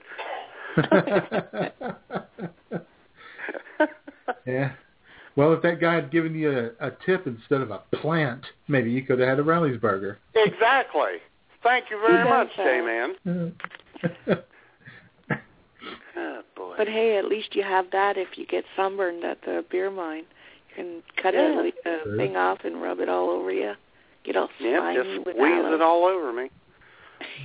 yeah. 4.45 4.71
Well, 5.35 5.53
if 5.53 5.61
that 5.61 5.79
guy 5.79 5.95
had 5.95 6.11
given 6.11 6.35
you 6.35 6.71
a, 6.79 6.87
a 6.87 6.91
tip 7.05 7.25
instead 7.25 7.61
of 7.61 7.71
a 7.71 7.79
plant, 7.95 8.45
maybe 8.67 8.91
you 8.91 9.01
could 9.03 9.19
have 9.19 9.29
had 9.29 9.39
a 9.39 9.43
rallies 9.43 9.77
burger. 9.79 10.19
exactly. 10.35 11.19
Thank 11.63 11.85
you 11.91 11.99
very 11.99 12.23
much, 12.29 12.49
does? 12.57 12.65
J-Man. 12.65 13.15
Oh, 16.17 16.41
boy. 16.55 16.73
But 16.77 16.87
hey, 16.87 17.17
at 17.17 17.25
least 17.25 17.55
you 17.55 17.63
have 17.63 17.85
that 17.91 18.17
if 18.17 18.37
you 18.37 18.45
get 18.45 18.63
sunburned 18.75 19.23
at 19.23 19.41
the 19.41 19.63
beer 19.69 19.89
mine. 19.91 20.23
You 20.69 20.75
can 20.75 21.03
cut 21.21 21.33
Yeah. 21.33 21.59
a, 21.61 21.67
a 21.89 22.03
True. 22.03 22.17
thing 22.17 22.35
off 22.35 22.59
and 22.63 22.81
rub 22.81 22.99
it 22.99 23.09
all 23.09 23.29
over 23.29 23.51
you. 23.51 23.73
Get 24.23 24.35
all 24.35 24.49
Yep, 24.59 24.79
slimy 24.81 24.95
just 24.95 25.25
with 25.25 25.35
squeeze 25.35 25.51
aloe. 25.51 25.73
it 25.75 25.81
all 25.81 26.05
over 26.05 26.33
me. 26.33 26.49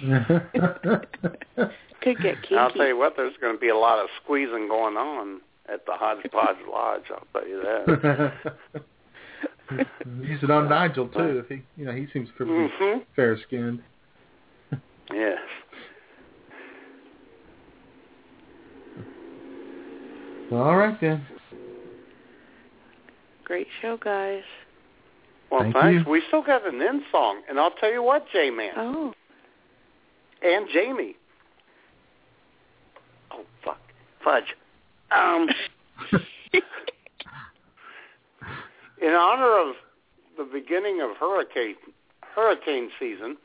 Could 2.02 2.20
get 2.20 2.40
kinky. 2.42 2.56
I'll 2.56 2.70
tell 2.70 2.86
you 2.86 2.96
what, 2.96 3.14
there's 3.16 3.34
going 3.40 3.54
to 3.54 3.60
be 3.60 3.68
a 3.68 3.76
lot 3.76 3.98
of 3.98 4.08
squeezing 4.22 4.68
going 4.68 4.96
on 4.96 5.40
at 5.72 5.84
the 5.86 5.92
Hodgepodge 5.92 6.56
Lodge. 6.70 7.02
I'll 7.10 7.26
tell 7.32 7.48
you 7.48 7.62
that. 7.62 8.54
Use 10.22 10.42
it 10.42 10.50
on 10.50 10.68
Nigel 10.68 11.08
too. 11.08 11.38
If 11.44 11.48
he, 11.48 11.62
you 11.76 11.86
know, 11.86 11.92
he 11.92 12.06
seems 12.12 12.28
pretty 12.36 12.52
hmm 12.52 12.98
fair 13.16 13.36
skinned. 13.46 13.82
Yes. 15.12 15.38
Well, 20.50 20.62
all 20.62 20.76
right 20.76 21.00
then. 21.00 21.26
Great 23.44 23.66
show, 23.80 23.96
guys. 23.96 24.42
Well, 25.50 25.62
Thank 25.62 25.74
thanks. 25.74 26.04
you. 26.06 26.10
We 26.10 26.22
still 26.28 26.42
got 26.42 26.66
an 26.66 26.82
end 26.82 27.02
song, 27.12 27.42
and 27.48 27.58
I'll 27.60 27.70
tell 27.70 27.92
you 27.92 28.02
what, 28.02 28.26
J-Man 28.32 28.72
Oh, 28.76 29.12
and 30.42 30.66
Jamie. 30.72 31.14
Oh 33.30 33.44
fuck, 33.64 33.78
fudge. 34.24 34.54
Um, 35.12 35.48
in 39.00 39.12
honor 39.12 39.58
of 39.70 39.76
the 40.36 40.44
beginning 40.52 41.00
of 41.00 41.16
hurricane 41.16 41.76
hurricane 42.34 42.90
season, 42.98 43.36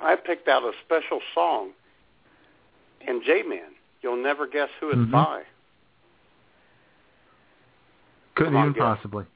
I 0.00 0.16
picked 0.16 0.48
out 0.48 0.62
a 0.62 0.72
special 0.84 1.20
song. 1.34 1.70
And 3.06 3.22
J-Man, 3.24 3.72
you'll 4.02 4.22
never 4.22 4.46
guess 4.46 4.70
who 4.80 4.88
it's 4.90 4.98
Mhm. 4.98 5.10
by. 5.10 5.44
Couldn't 8.34 8.56
on, 8.56 8.62
even 8.68 8.72
guess. 8.74 8.82
possibly. 8.82 9.26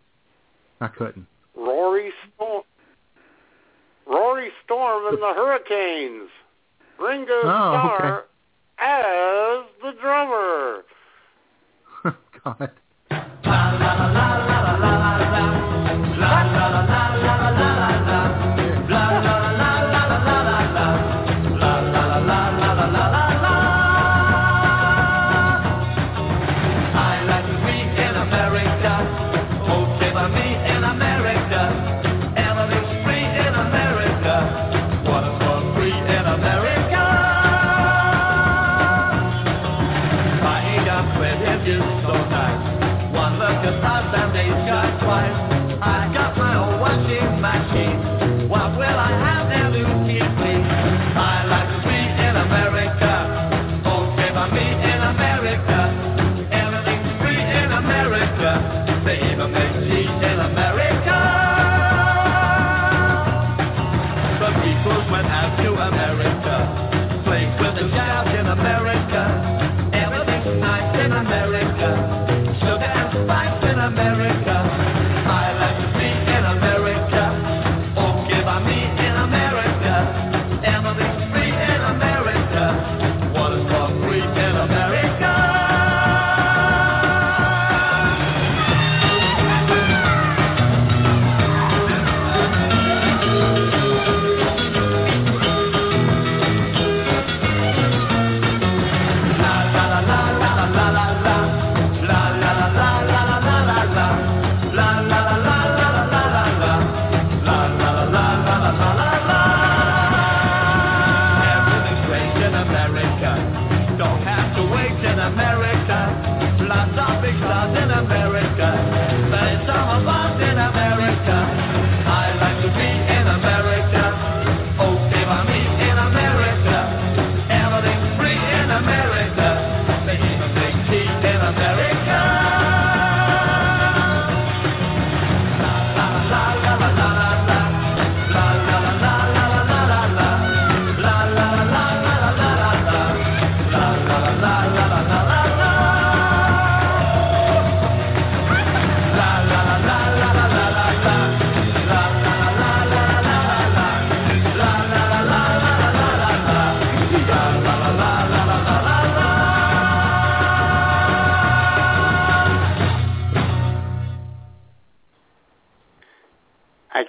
I 0.80 0.88
couldn't. 0.88 1.26
Rory 1.54 2.12
Storm. 2.34 2.62
Rory 4.06 4.52
Storm 4.64 5.06
and 5.06 5.22
the 5.22 5.32
Hurricanes. 5.34 6.30
Ringo 6.98 7.32
Oh, 7.42 7.46
Starr 7.46 8.26
as 8.78 9.64
the 9.82 9.92
drummer. 10.00 10.84
God. 12.44 12.70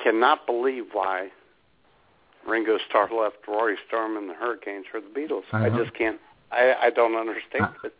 Cannot 0.03 0.45
believe 0.45 0.85
why 0.91 1.30
Ringo 2.47 2.77
Starr 2.89 3.09
left 3.13 3.38
Rory 3.47 3.77
Storm 3.88 4.17
and 4.17 4.30
the 4.30 4.34
Hurricanes 4.34 4.85
for 4.91 4.99
the 4.99 5.07
Beatles. 5.07 5.43
I 5.51 5.67
I, 5.67 5.69
just 5.69 5.93
can't. 5.97 6.19
I 6.51 6.75
I 6.84 6.89
don't 6.89 7.15
understand 7.15 7.69
it. 7.84 7.93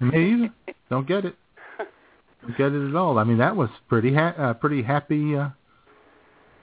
Me 0.00 0.32
either. 0.32 0.74
Don't 0.90 1.06
get 1.06 1.24
it. 1.24 1.34
Don't 2.42 2.56
get 2.56 2.72
it 2.72 2.88
at 2.88 2.94
all. 2.94 3.18
I 3.18 3.24
mean, 3.24 3.38
that 3.38 3.56
was 3.56 3.70
pretty 3.88 4.14
ha- 4.14 4.34
uh, 4.38 4.54
pretty 4.54 4.82
happy, 4.82 5.36
uh, 5.36 5.48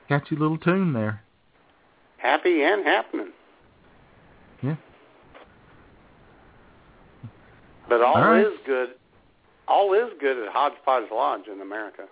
catchy 0.07 0.35
little 0.35 0.57
tune 0.57 0.93
there. 0.93 1.21
Happy 2.17 2.63
and 2.63 2.85
happening. 2.85 3.31
Yeah. 4.61 4.75
But 7.89 8.01
all, 8.01 8.15
All 8.15 8.21
right. 8.21 8.45
is 8.45 8.53
good. 8.65 8.89
All 9.67 9.93
is 9.93 10.09
good 10.19 10.37
at 10.45 10.53
Hodgepodge 10.53 11.09
Lodge 11.11 11.47
in 11.53 11.59
America. 11.61 12.03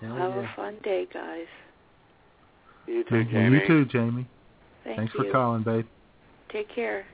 Have 0.00 0.32
a 0.32 0.50
fun 0.56 0.76
day, 0.82 1.06
guys. 1.12 1.46
You 2.86 3.04
too, 3.04 3.16
Well, 3.16 3.24
Jamie. 3.24 3.58
You 3.60 3.66
too, 3.66 3.84
Jamie. 3.86 4.26
Thank 4.84 4.96
Thanks 4.96 5.14
you. 5.14 5.24
for 5.26 5.32
calling, 5.32 5.62
babe. 5.62 5.86
Take 6.50 6.74
care. 6.74 7.04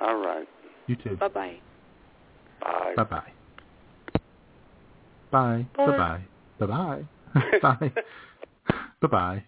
All 0.00 0.16
right. 0.16 0.48
You 0.86 0.96
too. 0.96 1.16
Bye-bye. 1.16 1.56
Bye. 2.60 2.94
Bye-bye. 2.96 3.22
Bye 5.32 5.66
bye. 5.66 5.66
Bye. 5.76 6.26
Bye 6.58 6.66
bye. 6.66 6.66
Bye. 6.66 7.08
Bye. 7.62 7.92
Bye 9.00 9.08
bye. 9.08 9.44